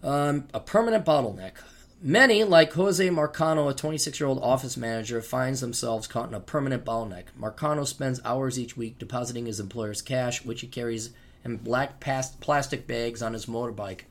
Um, 0.04 0.50
a 0.54 0.60
permanent 0.60 1.06
bottleneck. 1.06 1.54
Many, 2.02 2.44
like 2.44 2.74
Jose 2.74 3.08
Marcano, 3.08 3.70
a 3.70 3.74
26 3.74 4.20
year 4.20 4.28
old 4.28 4.44
office 4.44 4.76
manager, 4.76 5.22
finds 5.22 5.62
themselves 5.62 6.08
caught 6.08 6.28
in 6.28 6.34
a 6.34 6.42
permanent 6.42 6.84
bottleneck. 6.84 7.28
Marcano 7.40 7.88
spends 7.88 8.20
hours 8.26 8.60
each 8.60 8.76
week 8.76 9.00
depositing 9.00 9.46
his 9.46 9.62
employer's 9.62 10.02
cash, 10.02 10.44
which 10.44 10.60
he 10.60 10.68
carries 10.68 11.12
in 11.46 11.56
black 11.56 12.02
plastic 12.02 12.86
bags 12.86 13.22
on 13.22 13.32
his 13.32 13.46
motorbike. 13.46 14.02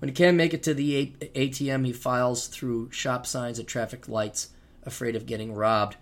When 0.00 0.08
he 0.08 0.14
can't 0.14 0.36
make 0.36 0.52
it 0.52 0.64
to 0.64 0.74
the 0.74 1.12
ATM, 1.20 1.86
he 1.86 1.92
files 1.92 2.48
through 2.48 2.90
shop 2.90 3.24
signs 3.24 3.60
at 3.60 3.68
traffic 3.68 4.08
lights, 4.08 4.48
afraid 4.84 5.14
of 5.14 5.26
getting 5.26 5.54
robbed. 5.54 5.96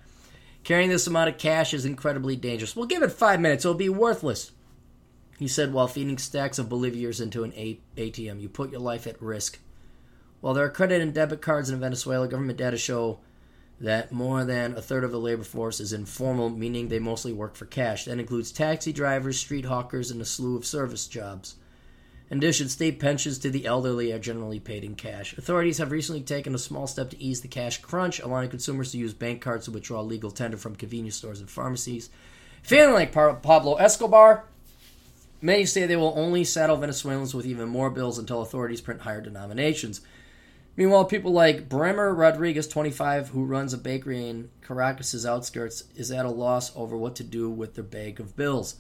Carrying 0.65 0.89
this 0.89 1.07
amount 1.07 1.29
of 1.29 1.37
cash 1.37 1.75
is 1.75 1.85
incredibly 1.85 2.37
dangerous. 2.37 2.75
We'll 2.75 2.87
give 2.87 3.03
it 3.03 3.13
five 3.13 3.39
minutes, 3.39 3.65
it'll 3.65 3.75
be 3.75 3.91
worthless. 3.91 4.51
He 5.39 5.47
said 5.47 5.73
while 5.73 5.89
feeding 5.89 6.17
stacks 6.17 6.59
of 6.59 6.69
Boliviers 6.69 7.21
into 7.21 7.45
an 7.45 7.53
ATM, 7.53 8.41
you 8.41 8.49
put 8.49 8.71
your 8.71 8.81
life 8.81 9.07
at 9.07 9.21
risk. 9.21 9.59
While 10.41 10.55
there 10.55 10.65
are 10.65 10.71
credit 10.71 11.03
and 11.03 11.13
debit 11.13 11.43
cards 11.43 11.71
in 11.71 11.81
Venezuela, 11.81 12.29
government 12.29 12.59
data 12.59 12.79
show 12.79 13.21
that 13.81 14.13
more 14.13 14.45
than 14.45 14.75
a 14.75 14.83
third 14.83 15.05
of 15.05 15.11
the 15.11 15.21
labor 15.21 15.43
force 15.43 15.81
is 15.81 15.93
informal, 15.93 16.49
meaning 16.49 16.89
they 16.89 16.99
mostly 16.99 17.33
work 17.33 17.57
for 17.57 17.67
cash. 17.67 18.05
That 18.05 18.19
includes 18.19 18.53
taxi 18.53 18.93
drivers, 18.93 19.39
street 19.39 19.65
hawkers, 19.65 20.11
and 20.11 20.21
a 20.21 20.25
slew 20.25 20.57
of 20.57 20.65
service 20.65 21.07
jobs. 21.07 21.57
In 22.31 22.39
addition, 22.39 22.69
state 22.69 22.99
pensions 22.99 23.39
to 23.39 23.51
the 23.51 23.67
elderly 23.67 24.11
are 24.11 24.19
generally 24.19 24.59
paid 24.59 24.83
in 24.83 24.95
cash. 24.95 25.37
Authorities 25.37 25.79
have 25.79 25.93
recently 25.93 26.23
taken 26.23 26.55
a 26.55 26.59
small 26.59 26.87
step 26.87 27.11
to 27.11 27.23
ease 27.23 27.43
the 27.43 27.49
cash 27.49 27.79
crunch, 27.83 28.19
allowing 28.19 28.49
consumers 28.49 28.93
to 28.93 28.99
use 28.99 29.13
bank 29.13 29.43
cards 29.43 29.67
to 29.67 29.71
withdraw 29.71 30.01
legal 30.01 30.31
tender 30.31 30.57
from 30.57 30.75
convenience 30.75 31.17
stores 31.17 31.41
and 31.41 31.51
pharmacies. 31.51 32.09
Feeling 32.63 32.95
like 32.95 33.13
Pablo 33.13 33.75
Escobar, 33.75 34.45
many 35.43 35.67
say 35.67 35.85
they 35.85 35.97
will 35.97 36.15
only 36.17 36.45
saddle 36.45 36.77
Venezuelans 36.77 37.35
with 37.35 37.45
even 37.45 37.69
more 37.69 37.91
bills 37.91 38.19
until 38.19 38.41
authorities 38.41 38.81
print 38.81 39.03
higher 39.03 39.21
denominations. 39.21 40.01
Meanwhile, 40.77 41.05
people 41.05 41.31
like 41.31 41.69
Bremer 41.69 42.13
Rodriguez, 42.15 42.67
25, 42.67 43.29
who 43.29 43.45
runs 43.45 43.75
a 43.75 43.79
bakery 43.79 44.29
in 44.29 44.51
Caracas' 44.67 45.27
outskirts, 45.27 45.85
is 45.95 46.11
at 46.11 46.25
a 46.25 46.31
loss 46.31 46.75
over 46.75 46.97
what 46.97 47.15
to 47.17 47.23
do 47.23 47.51
with 47.51 47.75
their 47.75 47.85
bag 47.85 48.19
of 48.19 48.35
bills. 48.35 48.77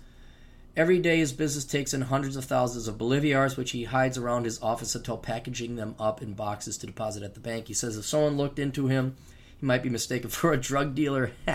Every 0.77 0.99
day, 0.99 1.19
his 1.19 1.33
business 1.33 1.65
takes 1.65 1.95
in 1.95 2.01
hundreds 2.01 2.35
of 2.35 2.47
thousands 2.47 2.89
of 2.89 2.99
boliviars, 2.99 3.57
which 3.57 3.71
he 3.71 3.85
hides 3.85 4.19
around 4.19 4.45
his 4.45 4.61
office 4.61 4.97
until 4.97 5.17
packaging 5.17 5.77
them 5.77 5.95
up 6.01 6.21
in 6.21 6.33
boxes 6.33 6.77
to 6.79 6.87
deposit 6.87 7.23
at 7.23 7.35
the 7.35 7.41
bank. 7.41 7.69
He 7.69 7.75
says 7.75 7.97
if 7.97 8.05
someone 8.05 8.37
looked 8.37 8.59
into 8.59 8.89
him, 8.89 9.15
he 9.57 9.67
might 9.67 9.85
be 9.85 9.89
mistaken 9.89 10.31
for 10.31 10.53
a 10.53 10.57
drug 10.57 10.97
dealer. 10.97 11.31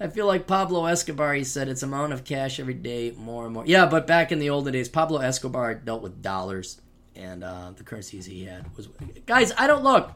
I 0.00 0.08
feel 0.08 0.24
like 0.24 0.46
Pablo 0.46 0.86
Escobar, 0.86 1.34
he 1.34 1.44
said, 1.44 1.68
it's 1.68 1.82
amount 1.82 2.14
of 2.14 2.24
cash 2.24 2.58
every 2.58 2.72
day, 2.72 3.12
more 3.18 3.44
and 3.44 3.52
more. 3.52 3.66
Yeah, 3.66 3.84
but 3.84 4.06
back 4.06 4.32
in 4.32 4.38
the 4.38 4.48
olden 4.48 4.72
days, 4.72 4.88
Pablo 4.88 5.20
Escobar 5.20 5.74
dealt 5.74 6.00
with 6.00 6.22
dollars 6.22 6.80
and 7.14 7.44
uh, 7.44 7.72
the 7.76 7.84
currencies 7.84 8.24
he 8.24 8.44
had 8.44 8.74
was. 8.78 8.88
Guys, 9.26 9.52
I 9.58 9.66
don't 9.66 9.84
look. 9.84 10.12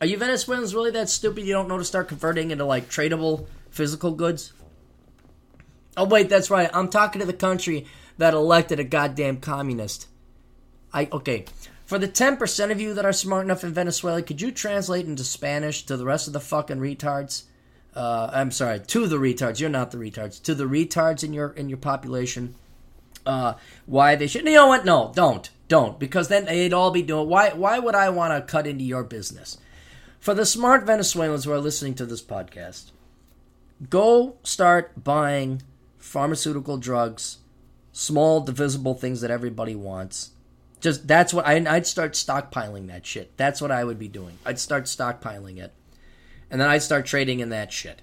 Are 0.00 0.06
you 0.06 0.18
Venezuelans 0.18 0.74
really 0.74 0.90
that 0.90 1.08
stupid? 1.08 1.44
You 1.44 1.52
don't 1.52 1.68
know 1.68 1.78
to 1.78 1.84
start 1.84 2.08
converting 2.08 2.50
into 2.50 2.64
like 2.64 2.90
tradable 2.90 3.46
physical 3.70 4.10
goods? 4.10 4.52
Oh 5.96 6.04
wait, 6.04 6.28
that's 6.28 6.50
right. 6.50 6.70
I'm 6.72 6.88
talking 6.88 7.20
to 7.20 7.26
the 7.26 7.32
country 7.32 7.86
that 8.18 8.34
elected 8.34 8.80
a 8.80 8.84
goddamn 8.84 9.38
communist. 9.38 10.06
I 10.92 11.08
okay. 11.12 11.46
For 11.84 11.98
the 11.98 12.08
10% 12.08 12.72
of 12.72 12.80
you 12.80 12.94
that 12.94 13.04
are 13.04 13.12
smart 13.12 13.44
enough 13.44 13.62
in 13.62 13.72
Venezuela, 13.72 14.20
could 14.20 14.40
you 14.40 14.50
translate 14.50 15.06
into 15.06 15.22
Spanish 15.22 15.84
to 15.84 15.96
the 15.96 16.04
rest 16.04 16.26
of 16.26 16.32
the 16.32 16.40
fucking 16.40 16.78
retards? 16.78 17.44
Uh, 17.94 18.28
I'm 18.32 18.50
sorry, 18.50 18.80
to 18.80 19.06
the 19.06 19.18
retards. 19.18 19.60
You're 19.60 19.70
not 19.70 19.92
the 19.92 19.98
retards. 19.98 20.42
To 20.42 20.54
the 20.54 20.64
retards 20.64 21.22
in 21.22 21.32
your 21.32 21.50
in 21.50 21.68
your 21.68 21.78
population. 21.78 22.54
Uh, 23.24 23.54
why 23.86 24.16
they 24.16 24.26
should? 24.26 24.44
You 24.44 24.54
know 24.54 24.68
what? 24.68 24.84
No, 24.84 25.12
don't. 25.14 25.50
Don't, 25.68 25.98
because 25.98 26.28
then 26.28 26.44
they'd 26.44 26.72
all 26.72 26.92
be 26.92 27.02
doing. 27.02 27.28
Why? 27.28 27.50
Why 27.50 27.78
would 27.78 27.94
I 27.94 28.10
want 28.10 28.32
to 28.32 28.52
cut 28.52 28.66
into 28.66 28.84
your 28.84 29.02
business? 29.02 29.58
For 30.20 30.34
the 30.34 30.46
smart 30.46 30.84
Venezuelans 30.84 31.44
who 31.44 31.52
are 31.52 31.58
listening 31.58 31.94
to 31.94 32.06
this 32.06 32.22
podcast, 32.22 32.90
go 33.88 34.36
start 34.42 35.02
buying 35.02 35.62
pharmaceutical 36.06 36.78
drugs, 36.78 37.38
small 37.92 38.40
divisible 38.40 38.94
things 38.94 39.20
that 39.20 39.30
everybody 39.30 39.74
wants. 39.74 40.30
Just 40.80 41.08
that's 41.08 41.34
what 41.34 41.46
I, 41.46 41.54
I'd 41.68 41.86
start 41.86 42.12
stockpiling 42.12 42.86
that 42.86 43.04
shit. 43.04 43.36
That's 43.36 43.60
what 43.60 43.72
I 43.72 43.82
would 43.82 43.98
be 43.98 44.08
doing. 44.08 44.38
I'd 44.44 44.60
start 44.60 44.84
stockpiling 44.84 45.58
it, 45.58 45.72
and 46.50 46.60
then 46.60 46.68
I'd 46.68 46.82
start 46.82 47.06
trading 47.06 47.40
in 47.40 47.48
that 47.48 47.72
shit. 47.72 48.02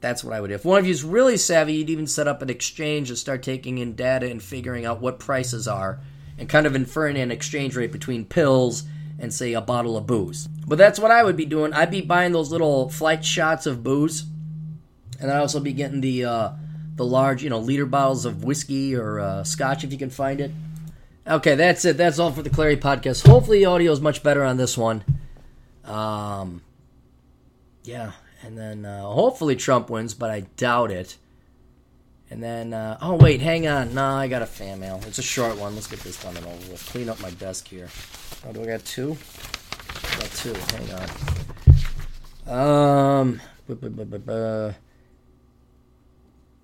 That's 0.00 0.24
what 0.24 0.34
I 0.34 0.40
would 0.40 0.48
do. 0.48 0.54
If 0.54 0.64
one 0.64 0.80
of 0.80 0.86
you's 0.86 1.04
really 1.04 1.36
savvy, 1.36 1.74
you'd 1.74 1.90
even 1.90 2.08
set 2.08 2.26
up 2.26 2.42
an 2.42 2.50
exchange 2.50 3.08
and 3.08 3.16
start 3.16 3.42
taking 3.42 3.78
in 3.78 3.94
data 3.94 4.28
and 4.28 4.42
figuring 4.42 4.84
out 4.84 5.00
what 5.00 5.20
prices 5.20 5.68
are 5.68 6.00
and 6.36 6.48
kind 6.48 6.66
of 6.66 6.74
inferring 6.74 7.16
an 7.16 7.30
exchange 7.30 7.76
rate 7.76 7.92
between 7.92 8.24
pills 8.24 8.82
and, 9.20 9.32
say, 9.32 9.52
a 9.52 9.60
bottle 9.60 9.96
of 9.96 10.06
booze. 10.06 10.48
But 10.66 10.78
that's 10.78 10.98
what 10.98 11.12
I 11.12 11.22
would 11.22 11.36
be 11.36 11.44
doing. 11.44 11.72
I'd 11.72 11.92
be 11.92 12.00
buying 12.00 12.32
those 12.32 12.50
little 12.50 12.88
flight 12.88 13.24
shots 13.24 13.64
of 13.64 13.84
booze, 13.84 14.24
and 15.20 15.30
I'd 15.30 15.38
also 15.38 15.60
be 15.60 15.72
getting 15.72 16.00
the 16.00 16.24
uh, 16.24 16.50
the 16.96 17.04
large, 17.04 17.42
you 17.42 17.50
know, 17.50 17.58
liter 17.58 17.86
bottles 17.86 18.24
of 18.24 18.44
whiskey 18.44 18.94
or 18.94 19.20
uh, 19.20 19.44
scotch 19.44 19.84
if 19.84 19.92
you 19.92 19.98
can 19.98 20.10
find 20.10 20.40
it. 20.40 20.50
Okay, 21.26 21.54
that's 21.54 21.84
it. 21.84 21.96
That's 21.96 22.18
all 22.18 22.32
for 22.32 22.42
the 22.42 22.50
Clarey 22.50 22.76
podcast. 22.76 23.26
Hopefully, 23.26 23.60
the 23.60 23.66
audio 23.66 23.92
is 23.92 24.00
much 24.00 24.22
better 24.22 24.42
on 24.44 24.56
this 24.56 24.76
one. 24.76 25.04
Um, 25.84 26.62
yeah, 27.84 28.12
and 28.42 28.58
then 28.58 28.84
uh, 28.84 29.02
hopefully 29.02 29.56
Trump 29.56 29.88
wins, 29.88 30.14
but 30.14 30.30
I 30.30 30.40
doubt 30.56 30.90
it. 30.90 31.16
And 32.30 32.42
then, 32.42 32.72
uh, 32.72 32.98
oh 33.02 33.14
wait, 33.14 33.40
hang 33.40 33.66
on. 33.68 33.94
No, 33.94 34.04
I 34.04 34.26
got 34.26 34.42
a 34.42 34.46
fan 34.46 34.80
mail. 34.80 35.00
It's 35.06 35.18
a 35.18 35.22
short 35.22 35.58
one. 35.58 35.74
Let's 35.74 35.86
get 35.86 36.00
this 36.00 36.20
done 36.22 36.36
and 36.36 36.46
over 36.46 36.72
with. 36.72 36.84
Clean 36.90 37.08
up 37.08 37.20
my 37.20 37.30
desk 37.30 37.68
here. 37.68 37.88
Oh, 38.48 38.52
do 38.52 38.62
I 38.62 38.66
got 38.66 38.84
two? 38.84 39.16
I 40.04 40.18
got 40.18 40.30
two. 40.32 40.54
Hang 40.54 40.92
on. 42.48 43.18
Um, 43.28 43.40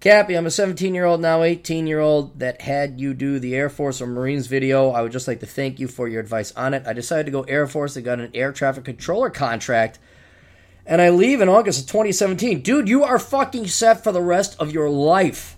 Cappy, 0.00 0.36
I'm 0.36 0.46
a 0.46 0.50
17 0.50 0.94
year 0.94 1.06
old, 1.06 1.20
now 1.20 1.42
18 1.42 1.88
year 1.88 1.98
old 1.98 2.38
that 2.38 2.60
had 2.60 3.00
you 3.00 3.14
do 3.14 3.40
the 3.40 3.56
Air 3.56 3.68
Force 3.68 4.00
or 4.00 4.06
Marines 4.06 4.46
video. 4.46 4.90
I 4.90 5.02
would 5.02 5.10
just 5.10 5.26
like 5.26 5.40
to 5.40 5.46
thank 5.46 5.80
you 5.80 5.88
for 5.88 6.06
your 6.06 6.20
advice 6.20 6.52
on 6.52 6.72
it. 6.72 6.86
I 6.86 6.92
decided 6.92 7.26
to 7.26 7.32
go 7.32 7.42
Air 7.42 7.66
Force. 7.66 7.96
I 7.96 8.02
got 8.02 8.20
an 8.20 8.30
air 8.32 8.52
traffic 8.52 8.84
controller 8.84 9.28
contract, 9.28 9.98
and 10.86 11.02
I 11.02 11.10
leave 11.10 11.40
in 11.40 11.48
August 11.48 11.80
of 11.80 11.86
2017. 11.88 12.60
Dude, 12.60 12.88
you 12.88 13.02
are 13.02 13.18
fucking 13.18 13.66
set 13.66 14.04
for 14.04 14.12
the 14.12 14.22
rest 14.22 14.54
of 14.60 14.70
your 14.70 14.88
life. 14.88 15.57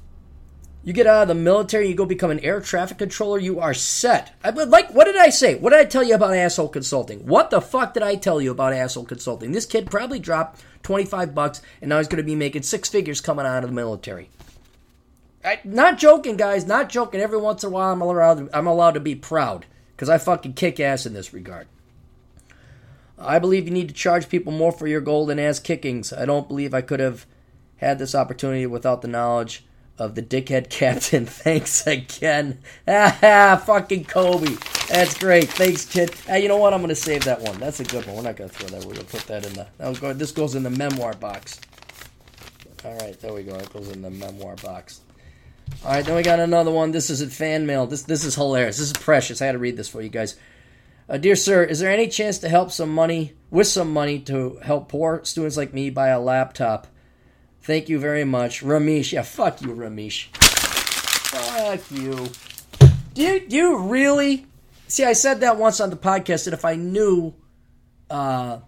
You 0.82 0.94
get 0.94 1.06
out 1.06 1.22
of 1.22 1.28
the 1.28 1.34
military, 1.34 1.88
you 1.88 1.94
go 1.94 2.06
become 2.06 2.30
an 2.30 2.40
air 2.40 2.60
traffic 2.60 2.96
controller, 2.96 3.38
you 3.38 3.60
are 3.60 3.74
set. 3.74 4.34
I, 4.42 4.48
like, 4.50 4.94
what 4.94 5.04
did 5.04 5.16
I 5.16 5.28
say? 5.28 5.54
What 5.54 5.70
did 5.70 5.80
I 5.80 5.84
tell 5.84 6.02
you 6.02 6.14
about 6.14 6.34
asshole 6.34 6.68
consulting? 6.68 7.26
What 7.26 7.50
the 7.50 7.60
fuck 7.60 7.92
did 7.92 8.02
I 8.02 8.14
tell 8.14 8.40
you 8.40 8.50
about 8.50 8.72
asshole 8.72 9.04
consulting? 9.04 9.52
This 9.52 9.66
kid 9.66 9.90
probably 9.90 10.18
dropped 10.18 10.62
25 10.82 11.34
bucks 11.34 11.60
and 11.82 11.90
now 11.90 11.98
he's 11.98 12.08
going 12.08 12.16
to 12.16 12.22
be 12.22 12.34
making 12.34 12.62
six 12.62 12.88
figures 12.88 13.20
coming 13.20 13.44
out 13.44 13.62
of 13.62 13.68
the 13.68 13.76
military. 13.76 14.30
I, 15.44 15.60
not 15.64 15.98
joking, 15.98 16.36
guys, 16.36 16.66
not 16.66 16.88
joking. 16.88 17.20
Every 17.20 17.38
once 17.38 17.62
in 17.62 17.68
a 17.68 17.72
while, 17.72 17.92
I'm 17.92 18.00
allowed, 18.00 18.48
I'm 18.54 18.66
allowed 18.66 18.92
to 18.92 19.00
be 19.00 19.14
proud 19.14 19.66
because 19.94 20.08
I 20.08 20.16
fucking 20.16 20.54
kick 20.54 20.80
ass 20.80 21.04
in 21.04 21.12
this 21.12 21.34
regard. 21.34 21.66
I 23.18 23.38
believe 23.38 23.66
you 23.66 23.70
need 23.70 23.88
to 23.88 23.94
charge 23.94 24.30
people 24.30 24.52
more 24.52 24.72
for 24.72 24.86
your 24.86 25.02
golden 25.02 25.38
ass 25.38 25.58
kickings. 25.58 26.10
I 26.10 26.24
don't 26.24 26.48
believe 26.48 26.72
I 26.72 26.80
could 26.80 27.00
have 27.00 27.26
had 27.76 27.98
this 27.98 28.14
opportunity 28.14 28.66
without 28.66 29.02
the 29.02 29.08
knowledge 29.08 29.64
of 30.00 30.14
the 30.14 30.22
dickhead 30.22 30.70
captain. 30.70 31.26
Thanks 31.26 31.86
again. 31.86 32.58
Ah, 32.88 33.62
fucking 33.66 34.06
Kobe. 34.06 34.56
That's 34.88 35.16
great. 35.16 35.48
Thanks, 35.50 35.84
kid. 35.84 36.12
Ah, 36.28 36.36
you 36.36 36.48
know 36.48 36.56
what? 36.56 36.72
I'm 36.74 36.80
gonna 36.80 36.94
save 36.96 37.24
that 37.24 37.40
one. 37.40 37.60
That's 37.60 37.78
a 37.78 37.84
good 37.84 38.06
one. 38.06 38.16
We're 38.16 38.22
not 38.22 38.36
gonna 38.36 38.48
throw 38.48 38.68
that. 38.68 38.84
We're 38.84 38.94
gonna 38.94 39.04
put 39.04 39.20
that 39.26 39.46
in 39.46 39.52
the. 39.52 40.00
Go, 40.00 40.12
this 40.14 40.32
goes 40.32 40.54
in 40.54 40.62
the 40.62 40.70
memoir 40.70 41.12
box. 41.12 41.60
All 42.84 42.96
right, 42.96 43.20
there 43.20 43.34
we 43.34 43.42
go. 43.42 43.54
It 43.54 43.72
goes 43.72 43.90
in 43.90 44.00
the 44.00 44.10
memoir 44.10 44.56
box. 44.56 45.02
All 45.84 45.92
right, 45.92 46.04
then 46.04 46.16
we 46.16 46.22
got 46.22 46.40
another 46.40 46.70
one. 46.70 46.90
This 46.90 47.10
is 47.10 47.20
a 47.20 47.28
fan 47.28 47.66
mail. 47.66 47.86
This 47.86 48.02
this 48.02 48.24
is 48.24 48.34
hilarious. 48.34 48.78
This 48.78 48.88
is 48.88 48.92
precious. 48.94 49.42
I 49.42 49.46
had 49.46 49.52
to 49.52 49.58
read 49.58 49.76
this 49.76 49.88
for 49.88 50.00
you 50.00 50.08
guys. 50.08 50.36
Uh, 51.08 51.18
dear 51.18 51.36
sir, 51.36 51.62
is 51.64 51.80
there 51.80 51.90
any 51.90 52.08
chance 52.08 52.38
to 52.38 52.48
help 52.48 52.70
some 52.70 52.94
money 52.94 53.34
with 53.50 53.66
some 53.66 53.92
money 53.92 54.18
to 54.20 54.58
help 54.62 54.88
poor 54.88 55.20
students 55.24 55.56
like 55.56 55.74
me 55.74 55.90
buy 55.90 56.08
a 56.08 56.20
laptop? 56.20 56.86
Thank 57.62 57.88
you 57.88 57.98
very 57.98 58.24
much, 58.24 58.62
Ramesh. 58.62 59.12
Yeah, 59.12 59.22
fuck 59.22 59.60
you, 59.60 59.68
Ramesh. 59.68 60.34
Fuck 61.30 61.90
you. 61.90 62.28
Do 63.14 63.22
you, 63.22 63.48
do 63.48 63.56
you 63.56 63.78
really? 63.78 64.46
See, 64.88 65.04
I 65.04 65.12
said 65.12 65.40
that 65.40 65.56
once 65.56 65.80
on 65.80 65.90
the 65.90 65.96
podcast 65.96 66.46
that 66.46 66.54
if 66.54 66.64
I 66.64 66.76
knew 66.76 67.34
uh, 68.08 68.60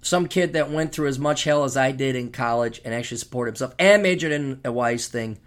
some 0.00 0.26
kid 0.26 0.54
that 0.54 0.70
went 0.70 0.92
through 0.92 1.08
as 1.08 1.18
much 1.18 1.44
hell 1.44 1.64
as 1.64 1.76
I 1.76 1.92
did 1.92 2.16
in 2.16 2.32
college 2.32 2.80
and 2.84 2.94
actually 2.94 3.18
supported 3.18 3.52
himself 3.52 3.74
and 3.78 4.02
majored 4.02 4.32
in 4.32 4.60
a 4.64 4.72
wise 4.72 5.08
thing, 5.08 5.38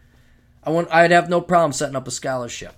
I 0.64 0.70
want, 0.70 0.94
I'd 0.94 1.12
have 1.12 1.30
no 1.30 1.42
problem 1.42 1.74
setting 1.74 1.96
up 1.96 2.08
a 2.08 2.12
scholarship. 2.12 2.76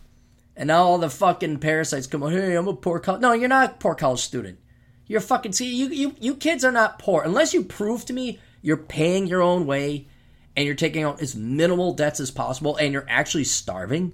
And 0.55 0.67
now 0.67 0.83
all 0.83 0.97
the 0.97 1.09
fucking 1.09 1.59
parasites 1.59 2.07
come. 2.07 2.23
Hey, 2.23 2.55
I'm 2.55 2.67
a 2.67 2.73
poor 2.73 2.99
college. 2.99 3.21
No, 3.21 3.33
you're 3.33 3.47
not 3.47 3.71
a 3.71 3.73
poor 3.75 3.93
college 3.93 4.21
student. 4.21 4.59
You're 5.05 5.21
fucking. 5.21 5.53
See, 5.53 5.73
you 5.73 5.87
you 5.87 6.15
you 6.19 6.35
kids 6.35 6.65
are 6.65 6.71
not 6.71 6.99
poor 6.99 7.21
unless 7.21 7.53
you 7.53 7.63
prove 7.63 8.05
to 8.05 8.13
me 8.13 8.39
you're 8.61 8.77
paying 8.77 9.27
your 9.27 9.41
own 9.41 9.65
way 9.65 10.07
and 10.55 10.65
you're 10.65 10.75
taking 10.75 11.03
out 11.03 11.21
as 11.21 11.35
minimal 11.35 11.93
debts 11.93 12.19
as 12.19 12.31
possible 12.31 12.75
and 12.77 12.91
you're 12.91 13.05
actually 13.07 13.43
starving. 13.43 14.13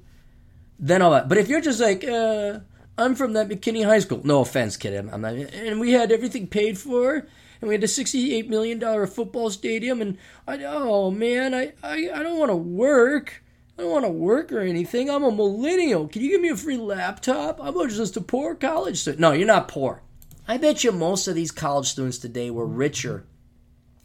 Then 0.78 1.02
all 1.02 1.11
that. 1.11 1.30
But 1.30 1.38
if 1.38 1.48
you're 1.48 1.61
just 1.61 1.80
like, 1.80 2.03
uh, 2.03 2.60
I'm 2.98 3.15
from 3.15 3.34
that 3.34 3.48
McKinney 3.48 3.86
High 3.86 3.99
School. 3.99 4.22
No 4.24 4.41
offense, 4.41 4.76
kid. 4.76 4.94
I'm, 4.94 5.22
not. 5.22 5.34
And 5.34 5.80
we 5.80 5.94
had 5.94 6.11
everything 6.11 6.48
paid 6.48 6.78
for. 6.78 7.26
And 7.61 7.70
we 7.70 7.74
had 7.76 7.84
a 7.84 7.88
$68 7.88 8.49
million 8.49 9.07
football 9.07 9.49
stadium. 9.49 10.02
And 10.02 10.18
I, 10.48 10.61
oh 10.65 11.10
man, 11.10 11.53
I, 11.53 11.74
I, 11.82 12.10
I 12.14 12.24
don't 12.24 12.38
want 12.38 12.52
to 12.52 12.57
work. 12.57 13.41
I 13.78 13.84
don't 13.84 13.91
want 13.91 14.06
to 14.06 14.11
work 14.11 14.52
or 14.52 14.60
anything. 14.60 15.10
I'm 15.10 15.24
a 15.24 15.32
millennial. 15.32 16.10
Can 16.10 16.22
you 16.22 16.30
give 16.30 16.41
me 16.41 16.49
a 16.49 16.57
free 16.57 16.78
laptop? 16.78 17.60
I'm 17.61 17.74
just 17.90 18.18
a 18.18 18.22
poor 18.22 18.53
college 18.53 18.99
student. 18.99 19.22
No, 19.22 19.32
you're 19.32 19.48
not 19.48 19.70
poor. 19.70 20.03
I 20.45 20.57
bet 20.57 20.84
you 20.84 20.91
most 20.91 21.30
of 21.30 21.36
these 21.36 21.52
college 21.52 21.88
students 21.88 22.18
today 22.18 22.52
were 22.52 22.68
richer 22.68 23.26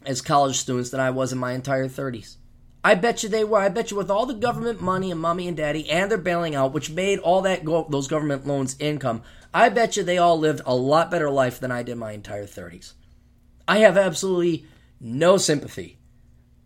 as 0.05 0.21
college 0.21 0.57
students 0.57 0.89
than 0.89 0.99
I 0.99 1.09
was 1.09 1.31
in 1.31 1.37
my 1.37 1.53
entire 1.53 1.87
30s. 1.87 2.37
I 2.83 2.95
bet 2.95 3.23
you 3.23 3.29
they 3.29 3.43
were. 3.43 3.59
I 3.59 3.69
bet 3.69 3.91
you 3.91 3.97
with 3.97 4.09
all 4.09 4.25
the 4.25 4.33
government 4.33 4.81
money 4.81 5.11
and 5.11 5.19
mommy 5.19 5.47
and 5.47 5.57
daddy 5.57 5.89
and 5.89 6.09
their 6.09 6.17
bailing 6.17 6.55
out, 6.55 6.73
which 6.73 6.89
made 6.89 7.19
all 7.19 7.41
that 7.41 7.65
go- 7.65 7.87
those 7.89 8.07
government 8.07 8.47
loans 8.47 8.75
income, 8.79 9.21
I 9.53 9.69
bet 9.69 9.97
you 9.97 10.03
they 10.03 10.17
all 10.17 10.39
lived 10.39 10.61
a 10.65 10.75
lot 10.75 11.11
better 11.11 11.29
life 11.29 11.59
than 11.59 11.71
I 11.71 11.83
did 11.83 11.97
my 11.97 12.13
entire 12.13 12.45
30s. 12.45 12.93
I 13.67 13.79
have 13.79 13.97
absolutely 13.97 14.65
no 15.01 15.37
sympathy 15.37 15.99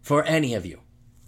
for 0.02 0.24
any 0.24 0.54
of 0.54 0.66
you 0.66 0.82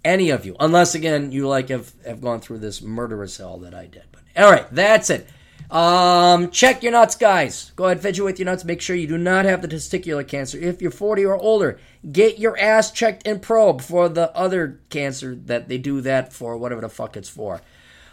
any 0.06 0.30
of 0.30 0.46
you, 0.46 0.56
unless 0.60 0.94
again 0.94 1.32
you 1.32 1.48
like 1.48 1.68
have, 1.68 1.92
have 2.06 2.20
gone 2.20 2.40
through 2.40 2.58
this 2.58 2.80
murderous 2.80 3.36
hell 3.36 3.58
that 3.58 3.74
I 3.74 3.86
did. 3.86 4.04
But 4.12 4.22
all 4.42 4.50
right, 4.50 4.66
that's 4.70 5.10
it. 5.10 5.28
Um, 5.70 6.50
check 6.50 6.82
your 6.82 6.92
nuts, 6.92 7.16
guys. 7.16 7.72
Go 7.74 7.86
ahead, 7.86 8.00
fidget 8.00 8.24
with 8.24 8.38
your 8.38 8.46
nuts. 8.46 8.64
Make 8.64 8.80
sure 8.80 8.94
you 8.94 9.08
do 9.08 9.18
not 9.18 9.44
have 9.44 9.62
the 9.62 9.68
testicular 9.68 10.26
cancer. 10.26 10.58
If 10.58 10.80
you're 10.80 10.90
40 10.90 11.24
or 11.24 11.36
older, 11.36 11.78
get 12.10 12.38
your 12.38 12.58
ass 12.58 12.92
checked 12.92 13.26
and 13.26 13.42
probed 13.42 13.82
for 13.84 14.08
the 14.08 14.34
other 14.36 14.80
cancer 14.90 15.34
that 15.34 15.68
they 15.68 15.78
do 15.78 16.00
that 16.02 16.32
for, 16.32 16.56
whatever 16.56 16.80
the 16.80 16.88
fuck 16.88 17.16
it's 17.16 17.28
for. 17.28 17.60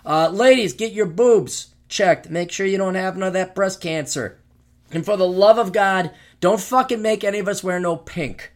Uh, 0.05 0.29
ladies, 0.29 0.73
get 0.73 0.93
your 0.93 1.05
boobs 1.05 1.73
checked. 1.87 2.29
Make 2.29 2.51
sure 2.51 2.65
you 2.65 2.77
don't 2.77 2.95
have 2.95 3.15
none 3.17 3.27
of 3.27 3.33
that 3.33 3.55
breast 3.55 3.81
cancer. 3.81 4.39
And 4.91 5.05
for 5.05 5.15
the 5.15 5.27
love 5.27 5.57
of 5.57 5.71
God, 5.71 6.11
don't 6.39 6.59
fucking 6.59 7.01
make 7.01 7.23
any 7.23 7.39
of 7.39 7.47
us 7.47 7.63
wear 7.63 7.79
no 7.79 7.95
pink. 7.95 8.51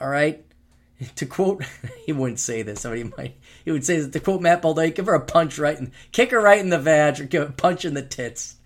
All 0.00 0.08
right? 0.08 0.44
to 1.16 1.26
quote, 1.26 1.64
he 2.06 2.12
wouldn't 2.12 2.40
say 2.40 2.62
this. 2.62 2.80
Somebody 2.80 3.04
might. 3.16 3.36
He 3.64 3.70
would 3.70 3.84
say 3.84 4.00
that 4.00 4.12
to 4.12 4.20
quote 4.20 4.40
Matt 4.40 4.62
Balday, 4.62 4.90
give 4.90 5.06
her 5.06 5.14
a 5.14 5.20
punch 5.20 5.58
right 5.58 5.78
in, 5.78 5.92
kick 6.12 6.30
her 6.30 6.40
right 6.40 6.58
in 6.58 6.70
the 6.70 6.78
vag, 6.78 7.20
or 7.20 7.24
give 7.24 7.42
her 7.42 7.48
a 7.48 7.52
punch 7.52 7.84
in 7.84 7.94
the 7.94 8.02
tits. 8.02 8.56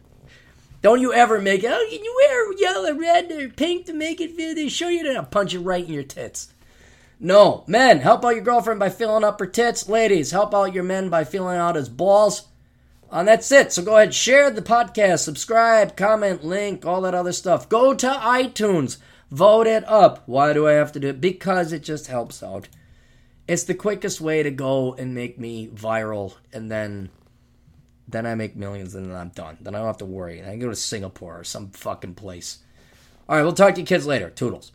Don't 0.82 1.00
you 1.00 1.12
ever 1.12 1.40
make 1.40 1.62
it? 1.62 1.70
Oh, 1.72 1.86
can 1.88 2.02
you 2.02 2.14
wear 2.20 2.52
yellow, 2.58 2.98
red, 2.98 3.30
or 3.30 3.48
pink 3.48 3.86
to 3.86 3.92
make 3.92 4.20
it 4.20 4.32
feel? 4.32 4.54
They 4.54 4.68
show 4.68 4.88
you 4.88 5.04
to 5.04 5.22
punch 5.22 5.54
it 5.54 5.60
right 5.60 5.84
in 5.84 5.92
your 5.92 6.02
tits. 6.02 6.52
No, 7.20 7.62
men, 7.68 8.00
help 8.00 8.24
out 8.24 8.34
your 8.34 8.42
girlfriend 8.42 8.80
by 8.80 8.90
filling 8.90 9.22
up 9.22 9.38
her 9.38 9.46
tits. 9.46 9.88
Ladies, 9.88 10.32
help 10.32 10.52
out 10.52 10.74
your 10.74 10.82
men 10.82 11.08
by 11.08 11.22
filling 11.22 11.56
out 11.56 11.76
his 11.76 11.88
balls. 11.88 12.48
And 13.12 13.28
that's 13.28 13.52
it. 13.52 13.72
So 13.72 13.82
go 13.82 13.96
ahead, 13.96 14.12
share 14.12 14.50
the 14.50 14.60
podcast, 14.60 15.20
subscribe, 15.20 15.96
comment, 15.96 16.42
link, 16.42 16.84
all 16.84 17.02
that 17.02 17.14
other 17.14 17.32
stuff. 17.32 17.68
Go 17.68 17.94
to 17.94 18.08
iTunes. 18.08 18.96
Vote 19.30 19.68
it 19.68 19.88
up. 19.88 20.24
Why 20.26 20.52
do 20.52 20.66
I 20.66 20.72
have 20.72 20.90
to 20.92 21.00
do 21.00 21.08
it? 21.08 21.20
Because 21.20 21.72
it 21.72 21.84
just 21.84 22.08
helps 22.08 22.42
out. 22.42 22.68
It's 23.52 23.64
the 23.64 23.74
quickest 23.74 24.18
way 24.18 24.42
to 24.42 24.50
go 24.50 24.94
and 24.94 25.14
make 25.14 25.38
me 25.38 25.68
viral, 25.68 26.36
and 26.54 26.70
then 26.70 27.10
then 28.08 28.24
I 28.24 28.34
make 28.34 28.56
millions, 28.56 28.94
and 28.94 29.04
then 29.04 29.14
I'm 29.14 29.28
done. 29.28 29.58
Then 29.60 29.74
I 29.74 29.78
don't 29.78 29.88
have 29.88 29.98
to 29.98 30.06
worry. 30.06 30.40
I 30.40 30.44
can 30.46 30.58
go 30.58 30.70
to 30.70 30.74
Singapore 30.74 31.40
or 31.40 31.44
some 31.44 31.68
fucking 31.68 32.14
place. 32.14 32.60
All 33.28 33.36
right, 33.36 33.42
we'll 33.42 33.52
talk 33.52 33.74
to 33.74 33.80
you 33.82 33.86
kids 33.86 34.06
later. 34.06 34.30
Toodles. 34.30 34.72